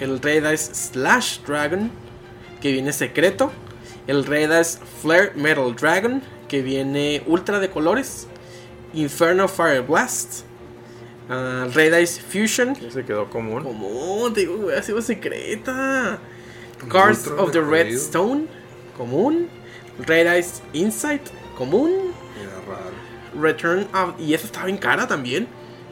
el 0.00 0.20
Red 0.20 0.46
Eyes 0.46 0.70
Slash 0.72 1.40
Dragon, 1.46 1.90
que 2.60 2.72
viene 2.72 2.92
secreto, 2.92 3.50
el 4.06 4.24
Red 4.24 4.52
Eyes 4.52 4.80
Flare 5.00 5.32
Metal 5.34 5.74
Dragon, 5.74 6.22
que 6.48 6.62
viene 6.62 7.22
ultra 7.26 7.58
de 7.58 7.68
colores, 7.68 8.28
Inferno 8.94 9.48
Fire 9.48 9.82
Blast, 9.82 10.44
ah, 11.28 11.66
Red 11.74 11.94
Eyes 11.94 12.20
Fusion, 12.20 12.76
se 12.76 13.04
quedó 13.04 13.28
común. 13.28 13.64
común, 13.64 14.32
te 14.32 14.40
digo, 14.40 14.56
güey, 14.56 14.76
ha 14.76 14.82
sido 14.82 15.02
secreta, 15.02 16.20
Cards 16.88 17.26
of 17.26 17.50
the 17.52 17.60
Red. 17.60 17.88
Stone, 17.88 18.46
común, 18.96 19.48
Red 20.06 20.32
Eyes 20.32 20.62
Insight, 20.72 21.22
común, 21.56 22.12
raro. 22.66 23.40
Return 23.40 23.86
of. 23.94 24.20
Y 24.20 24.34
esa 24.34 24.46
estaba 24.46 24.66
bien 24.66 24.78
cara 24.78 25.06
también. 25.06 25.48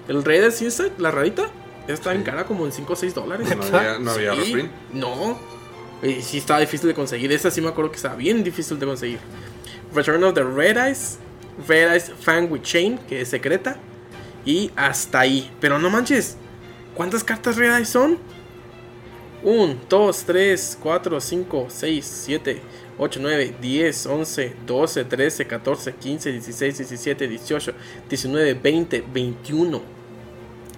El 0.08 0.24
Red 0.24 0.42
Eyes 0.44 0.60
Insight, 0.62 0.98
la 0.98 1.10
rarita, 1.10 1.48
estaba 1.88 2.12
bien 2.12 2.24
Sí. 2.24 2.30
cara, 2.30 2.44
como 2.44 2.66
en 2.66 2.72
5 2.72 2.92
o 2.92 2.96
6 2.96 3.14
dólares. 3.14 3.48
No 3.56 3.62
había, 3.78 3.98
no 3.98 4.10
había 4.10 4.34
Sí, 4.34 4.40
reprint. 4.54 4.70
No. 4.92 5.38
Y 6.02 6.22
sí 6.22 6.38
estaba 6.38 6.60
difícil 6.60 6.88
de 6.88 6.94
conseguir. 6.94 7.30
Esa 7.32 7.50
sí 7.50 7.60
me 7.60 7.68
acuerdo 7.68 7.90
que 7.90 7.96
estaba 7.96 8.14
bien 8.16 8.42
difícil 8.42 8.78
de 8.78 8.86
conseguir. 8.86 9.18
Return 9.94 10.22
of 10.24 10.34
the 10.34 10.42
Red 10.44 10.76
Eyes. 10.76 11.18
Red 11.68 11.92
Eyes 11.92 12.12
Fang 12.20 12.50
with 12.50 12.62
Chain, 12.62 12.98
que 13.08 13.20
es 13.20 13.28
secreta. 13.28 13.76
Y 14.44 14.70
hasta 14.76 15.20
ahí. 15.20 15.50
Pero 15.60 15.78
no 15.78 15.90
manches. 15.90 16.36
¿Cuántas 16.94 17.22
cartas 17.22 17.56
Red 17.56 17.76
Eyes 17.76 17.88
son? 17.88 18.18
1, 19.42 19.76
2, 19.88 20.24
3, 20.24 20.78
4, 20.82 21.20
5, 21.20 21.66
6, 21.68 22.22
7, 22.26 22.60
8, 23.02 23.18
9, 23.22 23.54
10, 23.60 24.06
11, 24.06 24.56
12, 24.66 25.04
13, 25.06 25.46
14, 25.46 25.92
15, 25.94 26.32
16, 26.32 26.78
17, 26.78 27.28
18, 27.28 27.72
19, 28.08 28.54
20, 28.54 29.04
21. 29.12 29.82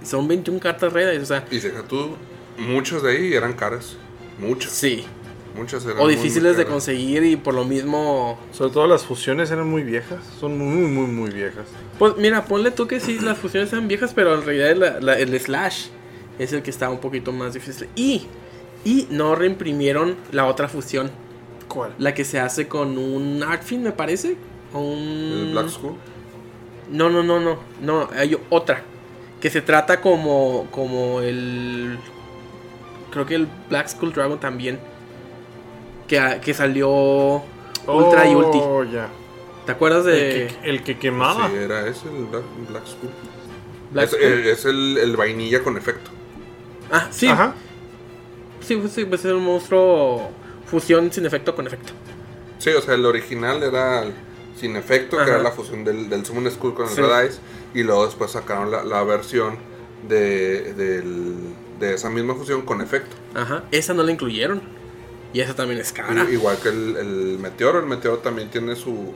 Son 0.05 0.29
21 0.29 0.61
cartas 0.61 0.93
Red 0.93 1.09
Eyes. 1.11 1.23
O 1.23 1.27
sea, 1.27 1.45
Y 1.51 1.59
deja 1.59 1.83
tú, 1.83 2.17
muchas 2.59 3.03
de 3.03 3.11
ahí 3.11 3.35
eran 3.35 3.53
caras. 3.55 3.97
Muchas. 4.39 4.73
sí. 4.73 5.05
Muchas 5.55 5.85
eran 5.85 5.99
O 6.01 6.09
difíciles 6.09 6.55
muy 6.57 6.65
de 6.65 6.71
conseguir 6.71 7.23
y 7.25 7.37
por 7.37 7.53
lo 7.53 7.67
mismo... 7.67 8.39
Sobre 8.53 8.71
todo 8.73 8.87
las 8.87 9.03
fusiones 9.05 9.51
eran 9.51 9.69
muy 9.69 9.83
viejas. 9.83 10.21
Son 10.41 10.57
muy, 10.57 10.89
muy, 10.89 11.07
muy 11.07 11.31
viejas. 11.31 11.67
Pues 11.99 12.17
mira, 12.17 12.47
ponle 12.47 12.71
tú 12.71 12.87
que 12.87 13.01
sí, 13.01 13.19
las 13.21 13.37
fusiones 13.37 13.71
eran 13.71 13.87
viejas, 13.87 14.13
pero 14.15 14.35
en 14.35 14.47
realidad 14.47 14.75
la- 14.77 15.01
la- 15.01 15.19
el 15.19 15.39
slash 15.39 15.89
es 16.39 16.55
el 16.55 16.63
que 16.63 16.71
está 16.71 16.89
un 16.89 17.01
poquito 17.01 17.33
más 17.33 17.53
difícil. 17.53 17.87
Y, 17.95 18.23
y 18.83 19.07
no 19.11 19.35
reimprimieron 19.35 20.17
la 20.31 20.47
otra 20.47 20.69
fusión, 20.69 21.11
¿Cuál? 21.73 21.95
la 21.97 22.13
que 22.13 22.25
se 22.25 22.39
hace 22.39 22.69
con 22.69 22.99
un 22.99 23.43
Artfin, 23.43 23.83
me 23.83 23.93
parece. 23.93 24.37
O 24.75 24.81
un... 24.81 24.99
El 24.99 25.53
Black 25.53 25.69
School. 25.71 25.95
No, 26.91 27.09
no, 27.09 27.23
no, 27.23 27.41
no, 27.41 27.59
no, 27.81 28.11
hay 28.15 28.39
otra. 28.51 28.83
Que 29.41 29.49
se 29.49 29.63
trata 29.63 30.03
como, 30.03 30.67
como 30.71 31.21
el... 31.21 31.99
Creo 33.11 33.25
que 33.25 33.37
el 33.37 33.49
Black 33.71 33.89
Skull 33.89 34.13
Dragon 34.13 34.39
también. 34.39 34.79
Que, 36.07 36.41
que 36.45 36.53
salió 36.53 37.43
Ultra 37.87 38.29
y 38.29 38.35
Ulti. 38.35 38.59
Oh. 38.61 38.85
¿Te 39.65 39.73
acuerdas 39.73 40.05
de 40.05 40.43
El, 40.43 40.49
que, 40.49 40.69
el 40.69 40.83
que 40.83 40.99
quemaba. 40.99 41.49
Sí, 41.49 41.57
era 41.57 41.87
ese, 41.87 42.07
el 42.09 42.27
Black, 42.27 42.43
Black 42.69 42.87
School. 42.87 43.11
Black 43.93 44.05
es 44.05 44.11
Skull? 44.11 44.23
el, 44.25 44.47
es 44.47 44.65
el, 44.67 44.99
el 44.99 45.17
vainilla 45.17 45.63
con 45.63 45.79
efecto. 45.79 46.11
Ah, 46.91 47.09
sí. 47.11 47.29
Ajá. 47.29 47.55
Sí, 48.61 48.77
pues 48.77 48.93
sí, 48.93 49.07
pues 49.07 49.25
es 49.25 49.33
un 49.33 49.45
monstruo 49.45 50.31
fusión 50.73 51.13
sin 51.13 51.27
efecto 51.27 51.55
con 51.55 51.67
efecto. 51.67 51.93
Sí, 52.59 52.71
o 52.71 52.81
sea, 52.81 52.95
el 52.95 53.05
original 53.05 53.63
era 53.63 54.05
sin 54.59 54.75
efecto, 54.77 55.17
que 55.19 55.25
era 55.31 55.39
la 55.43 55.51
fusión 55.53 55.85
del, 55.85 56.09
del 56.09 56.25
Summon 56.25 56.51
Skull 56.51 56.73
con 56.75 56.89
el 56.89 56.95
Sí. 56.95 57.01
Red 57.03 57.21
Eyes. 57.21 57.41
Y 57.75 57.83
luego 57.83 58.07
después 58.07 58.31
sacaron 58.31 58.71
la, 58.71 58.83
la 58.85 59.03
versión 59.05 59.59
de, 60.09 60.73
del- 60.75 61.55
de 61.79 61.95
esa 61.95 62.09
misma 62.09 62.35
fusión 62.35 62.63
con 62.63 62.81
efecto. 62.81 63.15
Ajá. 63.35 63.65
Esa 63.71 63.93
no 63.93 64.03
la 64.03 64.13
incluyeron. 64.13 64.63
Y 65.35 65.41
esa 65.41 65.55
también 65.55 65.79
es 65.81 65.93
cara. 65.93 66.27
Igual 66.31 66.57
que 66.63 66.69
el, 66.71 66.97
el 66.97 67.39
Meteoro. 67.39 67.81
El 67.81 67.87
Meteoro 67.87 68.19
también 68.19 68.51
tiene 68.51 68.77
su, 68.77 69.13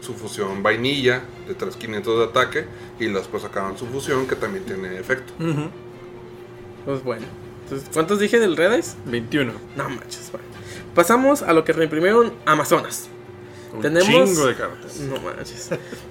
su 0.00 0.14
fusión 0.14 0.62
vainilla 0.62 1.22
de 1.48 1.54
3500 1.54 2.18
de 2.18 2.24
ataque 2.26 2.64
y 3.00 3.04
luego 3.04 3.18
después 3.20 3.42
sacaban 3.42 3.76
su 3.78 3.86
fusión 3.86 4.26
que 4.28 4.36
también 4.36 4.64
tiene 4.64 4.98
efecto. 4.98 5.32
Pues 6.84 7.02
bueno. 7.02 7.26
Entonces, 7.64 7.88
¿Cuántos 7.92 8.18
dije 8.18 8.38
del 8.40 8.56
Red 8.56 8.72
Eyes? 8.74 8.96
21. 9.06 9.52
No 9.76 9.88
manches, 9.88 10.30
bueno. 10.32 10.46
Pasamos 10.94 11.42
a 11.42 11.52
lo 11.52 11.64
que 11.64 11.72
reimprimieron 11.72 12.32
Amazonas. 12.46 13.08
Un 13.74 13.80
Tenemos- 13.80 14.06
chingo 14.06 14.46
de 14.46 14.54
cartas. 14.54 14.96
No 15.00 15.18
manches. 15.20 15.70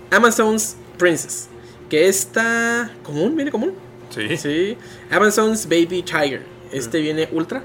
Amazon's 0.10 0.76
Princess. 0.98 1.48
Que 1.90 2.08
está 2.08 2.92
común, 3.04 3.36
viene 3.36 3.52
común. 3.52 3.74
Sí. 4.10 4.36
Sí. 4.38 4.78
Amazon's 5.12 5.66
Baby 5.68 6.02
Tiger. 6.04 6.44
Este 6.72 7.00
viene 7.02 7.30
ultra. 7.32 7.64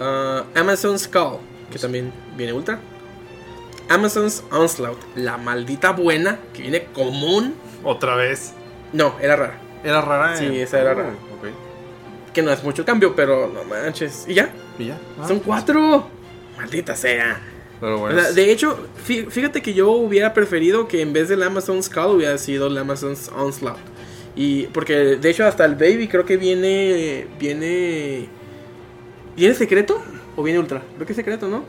Ah, 0.00 0.44
Amazon's 0.54 1.06
Call. 1.06 1.38
Que 1.70 1.78
también 1.78 2.12
viene 2.36 2.52
ultra. 2.52 2.80
Amazon's 3.88 4.42
Onslaught. 4.50 4.98
La 5.14 5.36
maldita 5.36 5.92
buena. 5.92 6.38
Que 6.52 6.62
viene 6.62 6.84
común. 6.86 7.54
Otra 7.84 8.16
vez. 8.16 8.52
No, 8.92 9.14
era 9.20 9.36
rara. 9.36 9.58
Era 9.84 10.00
rara. 10.00 10.36
Sí, 10.36 10.60
esa 10.60 10.80
era 10.80 10.94
rara. 10.94 11.14
Que 12.32 12.42
no 12.42 12.52
es 12.52 12.62
mucho 12.62 12.84
cambio, 12.84 13.14
pero 13.16 13.48
no 13.52 13.64
manches. 13.64 14.24
Y 14.28 14.34
ya. 14.34 14.50
Y 14.78 14.86
ya. 14.86 14.98
Ah, 15.20 15.26
Son 15.28 15.40
cuatro. 15.40 16.08
Maldita 16.56 16.94
sea. 16.94 17.40
Pero 17.80 17.96
O 17.96 17.98
bueno. 18.00 18.20
sea, 18.20 18.32
de 18.32 18.52
hecho, 18.52 18.86
fí- 19.06 19.28
fíjate 19.30 19.62
que 19.62 19.72
yo 19.74 19.90
hubiera 19.92 20.34
preferido 20.34 20.86
que 20.86 21.00
en 21.00 21.12
vez 21.12 21.28
del 21.28 21.42
Amazon's 21.42 21.88
Call 21.88 22.10
hubiera 22.16 22.36
sido 22.38 22.66
el 22.66 22.76
Amazon's 22.78 23.30
Onslaught. 23.34 23.78
Y 24.36 24.66
porque 24.68 24.94
de 25.16 25.30
hecho 25.30 25.44
hasta 25.46 25.64
el 25.64 25.74
Baby 25.74 26.06
creo 26.06 26.24
que 26.24 26.36
viene 26.36 27.26
viene 27.38 28.28
viene 29.36 29.54
secreto 29.54 30.00
o 30.36 30.42
viene 30.42 30.58
ultra. 30.60 30.82
Creo 30.94 31.06
que 31.06 31.12
es 31.12 31.16
secreto, 31.16 31.48
¿no? 31.48 31.64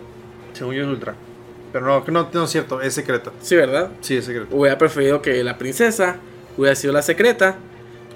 Según 0.53 0.75
yo 0.75 0.83
es 0.83 0.87
ultra. 0.89 1.15
Pero 1.71 1.85
no, 1.85 2.03
que 2.03 2.11
no, 2.11 2.29
no 2.33 2.43
es 2.43 2.49
cierto. 2.51 2.81
Es 2.81 2.93
secreto. 2.93 3.31
Sí, 3.41 3.55
¿verdad? 3.55 3.91
Sí, 4.01 4.17
es 4.17 4.25
secreto. 4.25 4.53
Hubiera 4.55 4.77
preferido 4.77 5.21
que 5.21 5.43
la 5.43 5.57
princesa 5.57 6.17
hubiera 6.57 6.75
sido 6.75 6.91
la 6.93 7.01
secreta, 7.01 7.55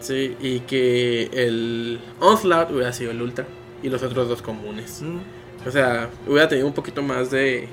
sí, 0.06 0.36
y 0.40 0.60
que 0.62 1.30
el 1.34 2.00
Onslaught 2.20 2.72
hubiera 2.72 2.94
sido 2.94 3.12
el 3.12 3.22
ultra 3.22 3.46
y 3.84 3.90
los 3.90 4.02
otros 4.04 4.28
dos 4.30 4.42
comunes. 4.42 5.02
Mm. 5.02 5.68
O 5.68 5.72
sea, 5.72 6.10
hubiera 6.28 6.48
tenido 6.48 6.68
un 6.68 6.74
poquito 6.74 7.02
más 7.02 7.32
de. 7.32 7.68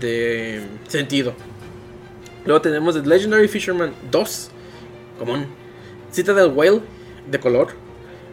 de 0.00 0.62
sentido. 0.88 1.32
Luego 2.44 2.60
tenemos 2.60 2.94
The 3.00 3.08
Legendary 3.08 3.46
Fisherman 3.48 3.92
2, 4.10 4.50
común. 5.18 5.46
Citadel 6.12 6.48
Whale, 6.52 6.80
de 7.30 7.38
color. 7.38 7.68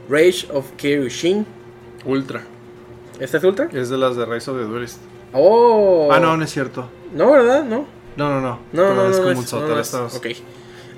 Rage 0.09 0.47
of 0.51 0.71
Kirushin. 0.77 1.45
Ultra. 2.05 2.43
¿Esta 3.19 3.37
es 3.37 3.43
ultra? 3.43 3.69
Es 3.73 3.89
de 3.89 3.97
las 3.97 4.15
de 4.15 4.25
Rise 4.25 4.49
of 4.49 4.57
the 4.57 4.63
Duelist. 4.63 4.97
Oh. 5.33 6.09
Ah, 6.11 6.19
no, 6.19 6.35
no 6.37 6.43
es 6.43 6.49
cierto. 6.51 6.89
No, 7.13 7.31
¿verdad? 7.31 7.63
No. 7.63 7.85
No, 8.17 8.29
no, 8.29 8.41
no. 8.41 8.49
No, 8.49 8.59
Pero 8.71 8.95
no, 8.95 9.09
es 9.09 9.17
no. 9.17 9.23
como 9.23 9.33
no 9.33 9.37
un 9.39 9.43
es- 9.43 9.49
sótano, 9.49 9.67
no, 9.69 9.75
no 9.75 9.81
es- 9.81 9.87
estos. 9.87 10.15
Ok. 10.15 10.25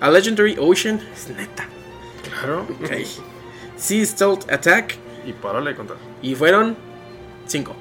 A 0.02 0.10
Legendary 0.10 0.58
Ocean, 0.60 1.00
es 1.14 1.30
neta. 1.30 1.68
Claro. 2.24 2.68
Ok. 2.82 2.92
Sea 3.78 4.06
Stealth 4.06 4.52
Attack. 4.52 4.98
Y 5.26 5.34
párale 5.34 5.70
de 5.70 5.76
contar. 5.76 5.98
Y 6.22 6.36
fueron 6.36 6.76
5. 7.46 7.76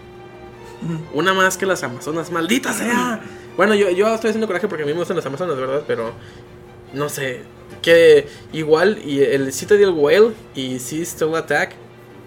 Una 1.14 1.34
más 1.34 1.56
que 1.56 1.66
las 1.66 1.82
Amazonas, 1.82 2.30
maldita 2.30 2.72
sea. 2.72 3.20
Bueno, 3.56 3.74
yo, 3.74 3.90
yo 3.90 4.14
estoy 4.14 4.30
haciendo 4.30 4.46
coraje 4.46 4.68
porque 4.68 4.84
a 4.84 4.86
mí 4.86 4.92
me 4.92 4.98
gustan 4.98 5.16
las 5.16 5.26
Amazonas, 5.26 5.56
¿verdad? 5.56 5.82
Pero 5.86 6.12
no 6.92 7.08
sé. 7.08 7.42
Que 7.82 8.28
igual 8.52 9.00
y 9.04 9.22
el 9.22 9.52
Citadel 9.52 9.90
Whale 9.90 10.32
y 10.54 10.78
Sea 10.78 11.04
Stealth 11.04 11.34
Attack 11.34 11.72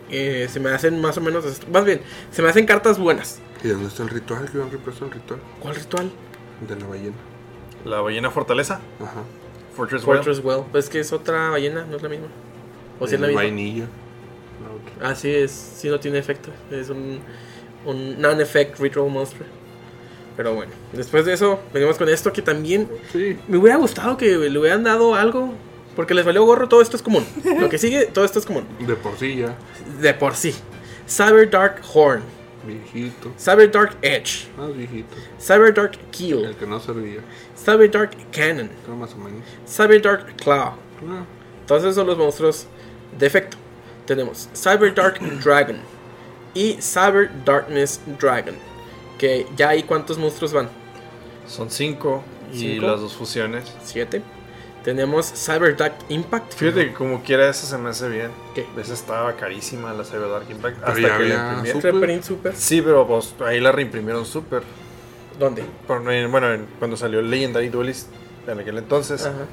eh, 0.10 0.48
se 0.52 0.60
me 0.60 0.72
hacen 0.72 1.02
más 1.02 1.18
o 1.18 1.22
menos. 1.22 1.46
Más 1.72 1.86
bien, 1.86 2.02
se 2.32 2.42
me 2.42 2.50
hacen 2.50 2.66
cartas 2.66 2.98
buenas. 2.98 3.40
¿Y 3.64 3.68
dónde 3.68 3.90
está 3.90 4.04
el 4.04 4.10
ritual? 4.10 4.50
¿Qué 4.52 4.58
han 4.58 4.70
el 4.70 5.12
ritual? 5.12 5.40
¿Cuál 5.60 5.76
ritual? 5.76 6.12
De 6.68 6.80
la 6.80 6.88
ballena. 6.88 7.16
La 7.86 8.02
ballena 8.02 8.32
fortaleza. 8.32 8.80
Ajá. 9.00 9.24
Fortress 9.76 10.04
Well. 10.06 10.18
Fortress 10.18 10.44
Well. 10.44 10.64
Pues 10.72 10.90
que 10.90 11.00
es 11.00 11.12
otra 11.14 11.50
ballena, 11.50 11.86
no 11.90 11.98
es 11.98 12.04
la 12.04 12.10
misma. 12.10 12.28
O 13.00 13.08
si 13.08 13.16
es 13.16 13.22
la 13.22 13.28
misma. 13.28 13.42
Vainilla. 13.42 13.86
La 14.62 14.72
otra. 15.02 15.10
Ah, 15.10 15.16
sí, 15.16 15.30
es, 15.34 15.52
sí 15.52 15.90
no 15.90 16.00
tiene 16.00 16.20
efecto. 16.20 16.50
Es 16.72 16.90
un, 16.90 17.20
un 17.86 18.22
non-effect 18.22 18.80
ritual 18.80 19.10
monster. 19.10 19.46
Pero 20.38 20.56
bueno, 20.56 20.72
después 20.94 21.26
de 21.26 21.34
eso, 21.34 21.60
venimos 21.74 21.98
con 21.98 22.10
esto 22.10 22.34
que 22.34 22.42
también 22.42 22.90
Sí. 23.12 23.38
me 23.48 23.58
hubiera 23.58 23.78
gustado 23.78 24.18
que 24.18 24.36
le 24.38 24.58
hubieran 24.60 24.84
dado 24.84 25.16
algo. 25.16 25.54
Porque 25.96 26.16
les 26.16 26.26
valió 26.26 26.44
gorro, 26.44 26.68
todo 26.68 26.82
esto 26.82 26.98
es 26.98 27.04
común. 27.04 27.24
Lo 27.60 27.70
que 27.70 27.78
sigue, 27.78 28.06
todo 28.08 28.26
esto 28.26 28.40
es 28.40 28.48
común. 28.48 28.66
De 28.80 28.96
por 28.96 29.16
sí 29.16 29.36
ya. 29.38 29.56
De 30.02 30.12
por 30.16 30.36
sí. 30.36 30.56
Cyber 31.08 31.48
Dark 31.52 31.82
Horn. 31.94 32.22
Viejito. 32.66 33.32
Cyber 33.38 33.70
Dark 33.72 33.98
Edge. 34.02 34.48
Más 34.58 34.76
viejito. 34.76 35.16
Cyber 35.40 35.74
Dark 35.74 35.94
El 36.00 36.12
Keel. 36.12 36.56
que 36.56 36.66
no 36.66 36.80
servía. 36.80 37.22
Cyber 37.58 37.92
Dark 37.92 38.12
Cannon. 38.32 38.70
Pero 38.86 38.96
más 38.98 39.14
o 39.14 39.18
menos. 39.18 39.42
Cyber 39.68 40.02
Dark 40.02 40.36
Claw. 40.38 40.76
Ah, 41.10 41.26
Todos 41.68 41.84
esos 41.84 41.96
son 41.96 42.08
los 42.08 42.18
monstruos 42.18 42.68
de 43.18 43.26
efecto. 43.28 43.58
Tenemos 44.06 44.50
Cyber 44.56 44.94
Dark 44.94 45.20
Dragon 45.44 45.78
y 46.54 46.74
Cyber 46.82 47.30
Darkness 47.46 48.00
Dragon. 48.20 48.56
Que 49.18 49.46
ya 49.56 49.70
hay 49.70 49.84
cuántos 49.84 50.18
monstruos 50.18 50.54
van? 50.54 50.70
Son 51.48 51.70
cinco. 51.70 52.24
Y 52.54 52.60
Cinco. 52.60 52.88
las 52.88 53.02
dos 53.02 53.14
fusiones. 53.14 53.72
Siete. 53.84 54.22
Tenemos 54.84 55.32
Cyber 55.34 55.78
Dark 55.78 55.96
Impact. 56.10 56.54
Fíjate 56.56 56.88
que 56.88 56.94
como 56.94 57.24
quiera 57.24 57.50
esa 57.50 57.66
se 57.66 57.78
me 57.78 57.90
hace 57.90 58.10
bien. 58.10 58.32
¿Qué? 58.54 58.66
Esa 58.78 58.94
estaba 58.94 59.34
carísima 59.36 59.94
la 59.94 60.04
Cyber 60.04 60.30
Dark 60.30 60.46
Impact. 60.50 60.78
Pero 60.80 60.88
hasta 60.92 61.02
ya 61.02 61.18
que 61.18 61.24
la 61.26 61.54
imprimieron. 61.62 62.24
Super. 62.24 62.56
Sí, 62.56 62.82
pero 62.82 63.08
pues 63.08 63.34
ahí 63.46 63.60
la 63.62 63.72
reimprimieron 63.72 64.26
super. 64.26 64.62
¿Dónde? 65.40 65.64
Bueno, 65.88 66.12
en- 66.54 66.68
cuando 66.80 66.98
salió 66.98 67.22
Legendary 67.22 67.70
Duelist 67.70 68.08
en 68.48 68.60
aquel 68.60 68.78
entonces. 68.78 69.26
Ajá. 69.26 69.46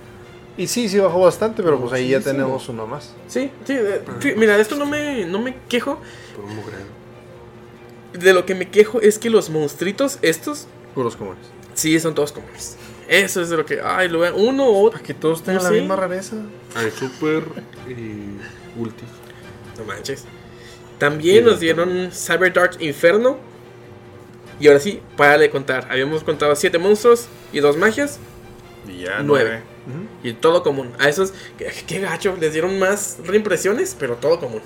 Y 0.57 0.67
sí, 0.67 0.89
sí 0.89 0.99
bajó 0.99 1.21
bastante, 1.21 1.63
pero 1.63 1.79
pues 1.81 1.93
ahí 1.93 2.09
ya 2.09 2.21
tenemos 2.21 2.69
uno 2.69 2.87
más. 2.87 3.15
Sí, 3.29 3.51
sí. 3.65 3.79
Mira, 4.37 4.57
de 4.57 4.63
esto 4.63 4.75
no 4.77 4.85
me, 4.85 5.25
no 5.27 5.39
me 5.39 5.55
quejo. 5.69 6.01
por 6.35 6.45
un. 6.45 6.61
De 8.21 8.33
lo 8.35 8.45
que 8.45 8.57
me 8.57 8.69
quejo 8.69 9.01
es 9.01 9.19
que 9.21 9.31
los 9.31 9.49
monstruitos, 9.49 10.19
estos, 10.23 10.67
Puros 10.95 11.15
comunes. 11.15 11.47
sí 11.75 11.99
son 12.01 12.15
todos 12.17 12.33
comunes. 12.33 12.77
Eso 13.11 13.43
es 13.43 13.49
de 13.51 13.57
lo 13.57 13.67
que. 13.67 13.81
Ay, 13.85 14.09
lo 14.09 14.21
vean. 14.21 14.35
Uno 14.37 14.67
o 14.67 14.83
otro. 14.85 14.93
Para 14.93 15.05
que 15.05 15.15
todos 15.15 15.43
tengan 15.43 15.65
la 15.65 15.69
Sí. 15.71 15.75
misma 15.81 15.97
rareza. 15.97 16.37
Hay 16.77 16.91
super 16.93 17.43
y 17.89 18.39
ultis. 18.81 19.09
No 19.77 19.85
manches. 19.85 20.25
También 20.99 21.45
nos 21.45 21.59
dieron 21.61 22.11
Cyber 22.13 22.53
Dark 22.53 22.77
Inferno. 22.81 23.37
Y 24.61 24.69
ahora 24.69 24.79
sí, 24.79 25.01
para 25.17 25.39
de 25.39 25.51
contar. 25.51 25.89
Habíamos 25.91 26.23
contado 26.23 26.55
7 26.55 26.79
monstruos 26.79 27.27
y 27.53 27.59
2 27.61 27.77
magias. 27.77 28.19
Y 28.87 29.01
ya, 29.03 29.21
Nueve. 29.23 29.63
nueve. 29.87 30.09
Y 30.23 30.35
todo 30.35 30.63
común. 30.63 30.93
A 30.99 31.09
esos, 31.09 31.33
qué, 31.59 31.73
qué 31.87 31.99
gacho. 32.01 32.37
Les 32.39 32.53
dieron 32.53 32.79
más 32.79 33.17
reimpresiones, 33.25 33.97
pero 33.99 34.17
todo 34.17 34.39
común. 34.39 34.61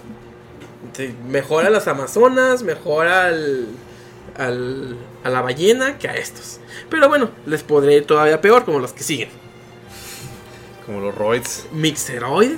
Sí, 0.92 1.14
Mejora 1.28 1.70
las 1.70 1.88
Amazonas, 1.88 2.62
mejora 2.62 3.26
al, 3.26 3.68
al- 4.36 4.96
a 5.22 5.30
la 5.30 5.40
ballena 5.40 5.98
que 5.98 6.08
a 6.08 6.14
estos. 6.16 6.60
Pero 6.90 7.08
bueno, 7.08 7.30
les 7.46 7.62
podré 7.62 7.96
ir 7.96 8.06
todavía 8.06 8.40
peor, 8.40 8.64
como 8.64 8.78
los 8.78 8.92
que 8.92 9.02
siguen. 9.02 9.28
Como 10.86 11.00
los 11.00 11.14
Roids. 11.14 11.66
Mixeroid. 11.72 12.52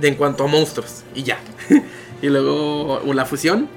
De 0.00 0.08
en 0.08 0.14
cuanto 0.16 0.44
a 0.44 0.46
monstruos. 0.46 1.04
Y 1.14 1.22
ya. 1.22 1.38
y 2.22 2.26
luego 2.28 3.00
la 3.12 3.24
fusión. 3.24 3.68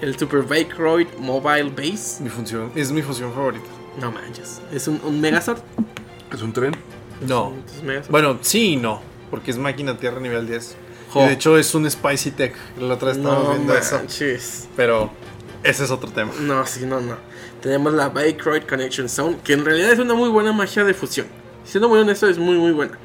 El 0.00 0.18
Super 0.18 0.42
Vicroid 0.42 1.06
Mobile 1.18 1.70
Base. 1.70 2.22
Mi 2.22 2.28
función, 2.28 2.70
es 2.74 2.92
mi 2.92 3.00
fusión 3.00 3.32
favorita. 3.32 3.64
No 4.00 4.10
manches. 4.12 4.60
Es 4.72 4.86
un, 4.88 5.00
un 5.04 5.20
Megazord. 5.20 5.60
¿Es 6.32 6.42
un 6.42 6.52
tren? 6.52 6.72
No. 7.26 7.52
Es 7.66 7.82
un. 7.82 8.10
Bueno, 8.10 8.38
sí 8.42 8.72
y 8.72 8.76
no. 8.76 9.00
Porque 9.30 9.50
es 9.50 9.56
máquina 9.56 9.96
tierra 9.96 10.20
nivel 10.20 10.46
10. 10.46 10.76
Jo. 11.12 11.22
Y 11.22 11.26
de 11.28 11.32
hecho 11.32 11.56
es 11.56 11.74
un 11.74 11.88
Spicy 11.90 12.32
Tech. 12.32 12.54
La 12.78 12.94
otra 12.94 13.08
vez 13.08 13.16
estábamos 13.16 13.44
no 13.44 13.50
viendo 13.54 13.74
eso. 13.76 14.00
Pero 14.76 15.10
ese 15.64 15.84
es 15.84 15.90
otro 15.90 16.10
tema. 16.10 16.32
No, 16.40 16.64
sí, 16.66 16.86
no, 16.86 17.00
no. 17.00 17.16
Tenemos 17.60 17.92
la 17.94 18.08
Vicroid 18.10 18.62
Connection 18.64 19.08
Zone. 19.08 19.38
Que 19.42 19.54
en 19.54 19.64
realidad 19.64 19.90
es 19.92 19.98
una 19.98 20.14
muy 20.14 20.28
buena 20.28 20.52
magia 20.52 20.84
de 20.84 20.94
fusión. 20.94 21.26
Siendo 21.64 21.88
muy 21.88 21.98
honesto, 21.98 22.28
es 22.28 22.38
muy, 22.38 22.56
muy 22.56 22.72
buena. 22.72 22.98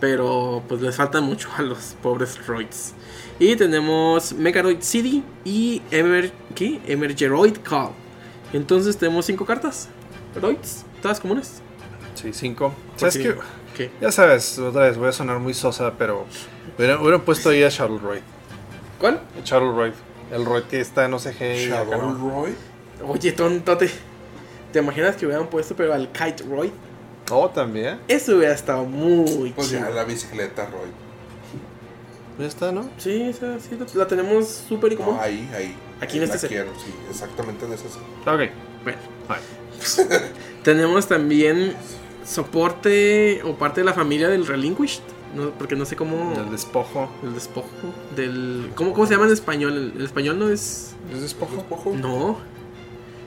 Pero 0.00 0.62
pues 0.68 0.80
les 0.82 0.96
falta 0.96 1.20
mucho 1.20 1.48
a 1.56 1.62
los 1.62 1.94
pobres 2.02 2.46
Roids. 2.46 2.94
Y 3.38 3.54
tenemos 3.56 4.32
Megaroid 4.32 4.80
City 4.80 5.22
y 5.44 5.82
Emer, 5.90 6.32
¿qué? 6.54 6.80
Emergeroid 6.86 7.58
Call. 7.62 7.90
Entonces 8.52 8.96
tenemos 8.96 9.26
cinco 9.26 9.44
cartas. 9.44 9.88
Roids, 10.40 10.84
todas 11.02 11.20
comunes. 11.20 11.60
Sí, 12.14 12.32
5. 12.32 12.74
¿Sabes 12.96 13.16
Porque- 13.18 13.34
qué? 13.34 13.40
¿Qué? 13.76 13.90
Ya 14.00 14.10
sabes, 14.10 14.58
otra 14.58 14.84
vez 14.84 14.96
voy 14.96 15.08
a 15.08 15.12
sonar 15.12 15.38
muy 15.38 15.52
sosa, 15.52 15.92
pero 15.98 16.24
hubieran, 16.78 16.98
hubieran 17.02 17.20
puesto 17.20 17.50
ahí 17.50 17.62
a 17.62 17.68
Shuttle 17.68 17.98
Roid. 17.98 18.20
¿Cuál? 18.98 19.20
Shuttle 19.44 19.72
Roid. 19.72 19.92
El 20.32 20.44
Roid 20.44 20.64
que 20.64 20.80
está 20.80 21.04
en 21.04 21.14
OCG 21.14 21.68
y 21.68 21.70
acá 21.72 21.96
no. 21.96 22.14
Roy. 22.14 22.54
Oye, 23.06 23.32
tontote. 23.32 23.90
¿Te 24.72 24.80
imaginas 24.80 25.16
que 25.16 25.26
hubieran 25.26 25.46
puesto 25.48 25.74
pero 25.76 25.94
al 25.94 26.08
Kite 26.10 26.42
Roid? 26.44 26.70
Oh, 27.30 27.48
también. 27.50 28.00
Eso 28.08 28.36
hubiera 28.36 28.54
estado 28.54 28.84
muy 28.84 29.52
Pues 29.54 29.70
ya 29.70 29.78
chido. 29.80 29.90
la 29.94 30.04
bicicleta 30.04 30.66
Roy. 30.66 30.90
Ya 32.38 32.46
está, 32.46 32.70
¿no? 32.72 32.88
Sí, 32.98 33.22
esa 33.22 33.58
sí, 33.60 33.76
la- 33.78 33.86
la 33.94 34.06
tenemos 34.06 34.46
súper 34.48 34.92
y 34.92 34.96
común. 34.96 35.14
No, 35.16 35.20
ahí, 35.22 35.48
ahí. 35.54 35.74
Aquí 36.00 36.18
en 36.18 36.24
este 36.24 36.38
set. 36.38 36.50
quiero, 36.50 36.70
sí, 36.78 36.92
exactamente 37.10 37.64
en 37.64 37.72
ese 37.72 37.84
set. 37.88 38.02
Ok. 38.26 38.50
Bueno. 38.84 38.98
Tenemos 40.62 41.06
también 41.06 41.74
soporte 42.24 43.40
o 43.44 43.54
parte 43.56 43.80
de 43.80 43.84
la 43.84 43.94
familia 43.94 44.28
del 44.28 44.46
Relinquished. 44.46 45.00
No, 45.34 45.50
porque 45.50 45.76
no 45.76 45.84
sé 45.84 45.96
cómo. 45.96 46.32
El 46.36 46.50
despojo. 46.50 47.08
El 47.22 47.34
despojo. 47.34 47.68
Del. 48.14 48.70
¿Cómo, 48.74 48.92
cómo 48.92 49.06
se 49.06 49.14
llama 49.14 49.26
en 49.26 49.32
español? 49.32 49.72
El, 49.74 49.92
el 50.00 50.04
español 50.06 50.38
no 50.38 50.48
es. 50.48 50.94
¿Es 51.12 51.20
despojo? 51.20 51.56
Despojo. 51.56 51.94
No. 51.94 52.38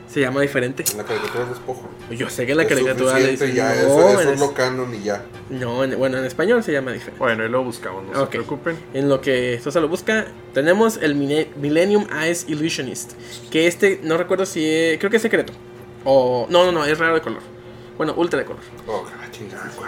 Se 0.07 0.21
llama 0.21 0.41
diferente. 0.41 0.83
En 0.91 0.97
la 0.97 1.03
caricatura 1.03 1.43
es 1.43 1.49
despojo. 1.49 1.87
Yo 2.09 2.27
sé 2.31 2.47
que 2.47 2.53
en 2.53 2.57
la 2.57 2.63
Es 2.63 2.69
caricatura 2.69 3.13
le 3.19 3.37
suficiente, 3.37 3.45
dicen. 3.45 3.55
ya, 3.55 3.75
no, 3.75 3.79
eso, 3.81 4.09
eso 4.09 4.21
en 4.21 4.29
es 4.33 4.39
lo 4.39 4.53
canon 4.55 4.95
y 4.95 5.03
ya. 5.03 5.23
no, 5.51 5.83
en- 5.83 5.99
bueno, 5.99 6.17
en 6.17 6.25
español 6.25 6.63
se 6.63 6.71
llama 6.71 6.93
diferente. 6.93 7.19
Bueno, 7.19 7.43
ahí 7.43 7.49
lo 7.49 7.63
buscamos, 7.63 8.03
no 8.11 8.19
se 8.21 8.25
preocupen. 8.25 8.75
En 8.95 9.07
lo 9.07 9.21
que 9.21 9.53
esto 9.53 9.69
se 9.69 9.79
lo 9.79 9.87
busca, 9.87 10.25
tenemos 10.55 10.97
el 10.97 11.13
Millennium 11.13 12.07
Eyes 12.11 12.45
Illusionist. 12.47 13.11
Que 13.51 13.67
este, 13.67 13.99
no 14.03 14.17
recuerdo 14.17 14.47
si. 14.47 14.65
es- 14.65 14.97
creo 14.97 15.11
que 15.11 15.17
es 15.17 15.21
secreto. 15.21 15.53
O. 16.05 16.47
No, 16.49 16.65
no, 16.65 16.71
no, 16.71 16.85
es 16.85 16.97
raro 16.97 17.13
de 17.13 17.21
color. 17.21 17.41
Bueno, 17.95 18.15
ultra 18.17 18.39
de 18.39 18.45
color. 18.45 18.61
Oh. 18.87 19.03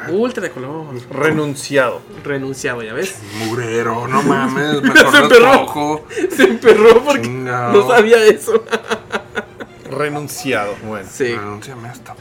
Ultra 0.09 0.43
de 0.43 0.51
color. 0.51 0.85
Renunciado. 1.09 2.01
Renunciado, 2.23 2.81
ya 2.83 2.93
ves. 2.93 3.19
Mugrero, 3.39 4.07
no 4.07 4.21
mames, 4.23 4.81
mejor 4.83 5.11
Se 5.11 5.17
emperró. 5.19 6.05
Se 6.35 6.43
emperró 6.43 7.03
porque 7.03 7.21
Chingado. 7.23 7.73
no 7.73 7.87
sabía 7.87 8.25
eso. 8.25 8.63
Renunciado. 9.89 10.75
Bueno. 10.83 11.07
Sí. 11.11 11.35
Renúnciame 11.35 11.89
a 11.89 11.91
esto. 11.91 12.15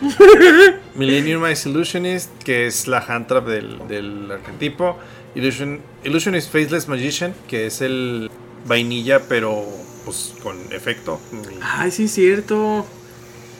Millennium 0.94 1.44
Illusionist, 1.46 2.30
que 2.42 2.66
es 2.66 2.88
la 2.88 2.98
hand 2.98 3.26
trap 3.26 3.46
del, 3.46 3.86
del 3.88 4.30
arquetipo. 4.30 4.96
Illusion, 5.34 5.80
Illusionist 6.02 6.50
Faceless 6.52 6.88
Magician, 6.88 7.34
que 7.46 7.66
es 7.66 7.80
el 7.80 8.30
vainilla, 8.66 9.20
pero 9.28 9.64
pues 10.04 10.34
con 10.42 10.56
efecto. 10.72 11.20
Ay, 11.62 11.90
sí, 11.92 12.04
es 12.04 12.12
cierto. 12.12 12.84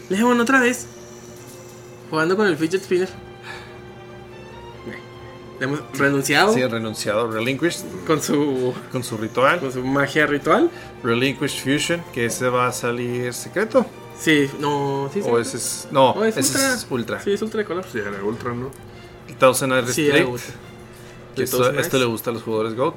Leon, 0.09 0.41
otra 0.41 0.61
vez. 0.61 0.87
Jugando 2.11 2.37
con 2.37 2.49
el 2.49 2.57
fidget 2.57 2.83
spinner. 2.83 3.09
Le 5.61 5.67
hemos 5.67 5.81
renunciado 5.97 6.55
Sí, 6.55 6.65
renunciado. 6.67 7.31
Relinquished, 7.31 7.85
con 8.07 8.21
su 8.23 8.75
con 8.91 9.05
su 9.05 9.19
ritual. 9.19 9.61
con 9.61 9.71
su 9.73 9.85
magia 9.85 10.27
ritual. 10.27 10.71
Relinquished 11.05 11.63
Fusion, 11.63 12.03
que 12.15 12.25
ese 12.27 12.49
va 12.49 12.67
a 12.67 12.73
salir 12.73 13.33
secreto. 13.35 13.85
Sí, 14.19 14.51
no, 14.59 15.11
sí, 15.13 15.23
sí. 15.23 15.29
O 15.31 15.39
ese 15.39 15.59
es. 15.59 15.89
No, 15.91 16.25
es 16.25 16.37
ese 16.37 16.55
ultra. 16.57 16.75
es 16.75 16.87
ultra. 16.91 17.21
Sí, 17.23 17.33
es 17.33 17.43
ultra 17.43 17.59
de 17.59 17.67
color. 17.67 17.85
Sí, 17.91 17.99
era 17.99 18.23
ultra, 18.25 18.53
¿no? 18.55 18.71
El 19.29 19.37
Thousand 19.37 19.73
Eyes 19.73 19.95
Sí, 19.95 20.11
esto, 21.37 21.71
esto 21.71 21.99
le 21.99 22.05
gusta 22.07 22.31
a 22.31 22.33
los 22.33 22.43
jugadores 22.43 22.75
GOAT. 22.75 22.97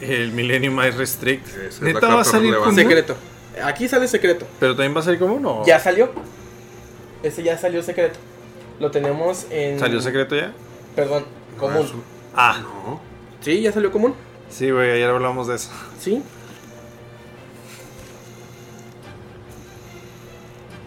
El 0.00 0.32
Millennium 0.32 0.78
Eyes 0.80 0.96
Restrict. 0.96 1.46
Esa 1.48 1.62
es 1.66 1.80
Neta 1.80 2.08
va 2.08 2.20
a 2.20 2.24
salir 2.24 2.52
relevante. 2.52 2.82
Secreto. 2.82 3.16
Aquí 3.64 3.88
sale 3.88 4.06
secreto. 4.06 4.46
Pero 4.60 4.74
también 4.74 4.94
va 4.94 5.00
a 5.00 5.02
salir 5.02 5.18
común 5.18 5.44
o. 5.44 5.64
Ya 5.66 5.80
salió. 5.80 6.10
Ese 7.22 7.42
ya 7.42 7.58
salió 7.58 7.82
secreto. 7.82 8.18
Lo 8.80 8.90
tenemos 8.90 9.46
en. 9.50 9.78
¿Salió 9.78 10.00
secreto 10.00 10.36
ya? 10.36 10.52
Perdón, 10.94 11.24
común. 11.58 11.86
Ah, 12.34 12.58
No. 12.62 13.00
Sí, 13.40 13.60
ya 13.60 13.70
salió 13.72 13.90
común. 13.92 14.14
sí, 14.50 14.70
güey, 14.70 14.90
ayer 14.92 15.08
hablamos 15.10 15.46
de 15.48 15.56
eso. 15.56 15.70
Sí. 16.00 16.22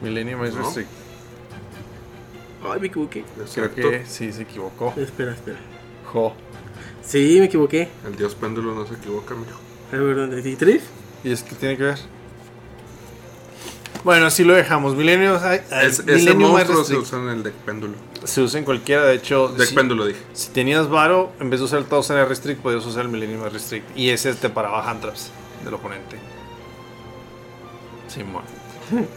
Millennium 0.01 0.41
Eyes 0.43 0.55
No. 0.55 0.63
Restrict. 0.63 0.89
Ay, 2.63 2.79
me 2.79 2.87
equivoqué. 2.87 3.23
Creo 3.53 3.73
que 3.73 4.05
sí 4.05 4.31
se 4.31 4.43
equivocó. 4.43 4.93
Espera, 4.97 5.33
espera. 5.33 5.57
Jo. 6.11 6.33
Sí, 7.03 7.37
me 7.39 7.45
equivoqué. 7.45 7.89
El 8.05 8.15
dios 8.15 8.35
péndulo 8.35 8.75
no 8.75 8.85
se 8.85 8.93
equivoca, 8.95 9.33
mijo. 9.35 9.59
A 9.91 9.95
ver, 9.97 10.15
¿dónde? 10.15 10.47
¿Y 10.49 10.55
Trif? 10.55 10.83
¿Y 11.23 11.31
es 11.31 11.43
que 11.43 11.55
tiene 11.55 11.75
que 11.77 11.83
ver? 11.83 11.97
Bueno, 14.03 14.25
así 14.25 14.43
lo 14.43 14.53
dejamos. 14.53 14.95
Millennium, 14.95 15.35
Es- 15.35 15.99
ese 15.99 16.33
monstruo 16.33 16.83
se 16.83 16.95
usa 16.97 17.19
en 17.19 17.29
el 17.29 17.43
deck 17.43 17.53
péndulo. 17.53 17.93
Se 18.23 18.41
usa 18.41 18.59
en 18.59 18.65
cualquiera, 18.65 19.03
de 19.05 19.15
hecho. 19.15 19.49
Deck 19.49 19.67
si, 19.69 19.75
péndulo, 19.75 20.05
dije. 20.05 20.19
si 20.33 20.49
tenías 20.49 20.89
Varo, 20.89 21.31
en 21.39 21.49
vez 21.49 21.59
de 21.59 21.65
usar 21.65 21.79
el 21.79 21.85
Thousand 21.85 22.17
Eyes 22.19 22.29
Restrict, 22.29 22.61
podías 22.61 22.85
usar 22.85 23.03
el 23.03 23.09
Millennium 23.09 23.43
Restrict. 23.49 23.85
Y 23.97 24.09
ese 24.09 24.33
te 24.33 24.49
paraba 24.49 24.89
hand 24.89 25.01
traps 25.01 25.31
del 25.63 25.73
oponente. 25.73 26.17
Simón. 28.07 28.43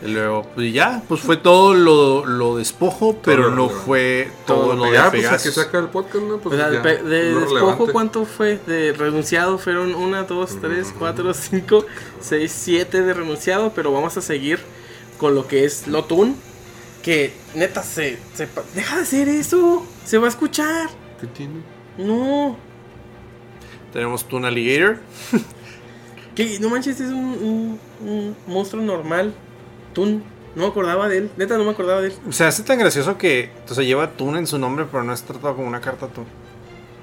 Y 0.05 0.09
luego, 0.09 0.47
pues 0.55 0.73
ya, 0.73 1.03
pues 1.09 1.21
fue 1.21 1.37
todo 1.37 1.75
lo, 1.75 2.25
lo 2.27 2.57
despojo, 2.57 3.19
pero 3.25 3.51
no 3.51 3.67
relevante. 3.69 3.85
fue 3.85 4.29
todo, 4.47 4.75
lo 4.75 4.85
de 4.85 4.93
ya, 4.93 5.11
pues 5.11 5.23
Pegasus. 5.23 5.47
aquí 5.49 5.61
saca 5.67 5.79
el 5.79 5.89
podcast, 5.89 6.25
¿no? 6.25 6.39
Pues 6.39 6.55
O 6.55 6.59
sea, 6.59 6.71
ya, 6.73 6.81
de, 6.81 7.03
despojo, 7.35 7.55
relevante. 7.55 7.93
¿cuánto 7.93 8.25
fue? 8.25 8.59
De 8.67 8.93
renunciado 8.93 9.59
fueron 9.59 9.95
1, 9.95 10.25
2, 10.25 10.59
3, 10.61 10.95
4, 10.99 11.35
5, 11.35 11.87
6, 12.21 12.53
7 12.55 13.03
de 13.03 13.15
renunciado, 13.15 13.73
pero 13.75 13.93
vamos 13.93 14.17
a 14.17 14.23
seguir 14.23 14.61
con 15.19 15.35
lo 15.35 15.47
que 15.49 15.65
es 15.65 15.87
Lotun. 15.89 16.37
Que 17.03 17.35
neta 17.55 17.83
se, 17.83 18.19
se 18.35 18.47
pa- 18.47 18.63
Deja 18.75 18.97
de 18.97 19.03
hacer 19.03 19.29
eso. 19.29 19.85
Se 20.07 20.17
va 20.19 20.27
a 20.27 20.31
escuchar. 20.31 20.89
¿Qué 21.21 21.27
tiene? 21.27 21.61
No. 21.99 22.57
Tenemos 23.93 24.27
Toon 24.29 24.45
Alligator. 24.45 24.99
Que 26.35 26.59
no 26.59 26.69
manches, 26.69 26.99
es 26.99 27.11
un, 27.13 27.79
un- 28.03 28.09
un 28.09 28.37
monstruo 28.49 28.83
normal. 28.83 29.33
Tun. 29.95 30.23
No 30.55 30.63
me 30.63 30.69
acordaba 30.69 31.09
de 31.09 31.19
él. 31.19 31.31
Neta, 31.37 31.57
no 31.57 31.65
me 31.65 31.71
acordaba 31.71 32.01
de 32.01 32.09
él. 32.09 32.15
O 32.29 32.33
sea, 32.33 32.49
hace 32.49 32.63
tan 32.63 32.79
gracioso 32.79 33.19
que 33.19 33.51
o 33.69 33.75
sea, 33.75 33.83
lleva 33.83 34.11
Toon 34.13 34.37
en 34.37 34.47
su 34.47 34.59
nombre, 34.59 34.87
pero 34.91 35.03
no 35.03 35.13
es 35.13 35.23
tratado 35.23 35.57
como 35.57 35.67
una 35.67 35.81
carta 35.81 36.07
Toon. 36.07 36.27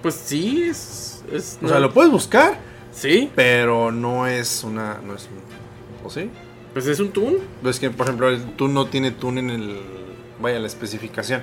Pues 0.01 0.15
sí, 0.15 0.63
es. 0.63 1.23
es 1.31 1.59
O 1.61 1.67
sea, 1.67 1.79
lo 1.79 1.93
puedes 1.93 2.11
buscar, 2.11 2.57
Sí, 2.91 3.31
pero 3.35 3.91
no 3.91 4.27
es 4.27 4.63
una. 4.63 4.99
No 5.05 5.15
es 5.15 5.23
un, 5.23 6.05
¿O 6.05 6.09
sí? 6.09 6.29
pues 6.73 6.87
es 6.87 6.99
un 6.99 7.11
Tun. 7.11 7.37
Es 7.65 7.79
que, 7.79 7.89
por 7.89 8.05
ejemplo, 8.05 8.29
el 8.29 8.41
Toon 8.55 8.73
no 8.73 8.87
tiene 8.87 9.11
Toon 9.11 9.37
en 9.37 9.49
el. 9.49 9.81
Vaya, 10.39 10.59
la 10.59 10.67
especificación. 10.67 11.41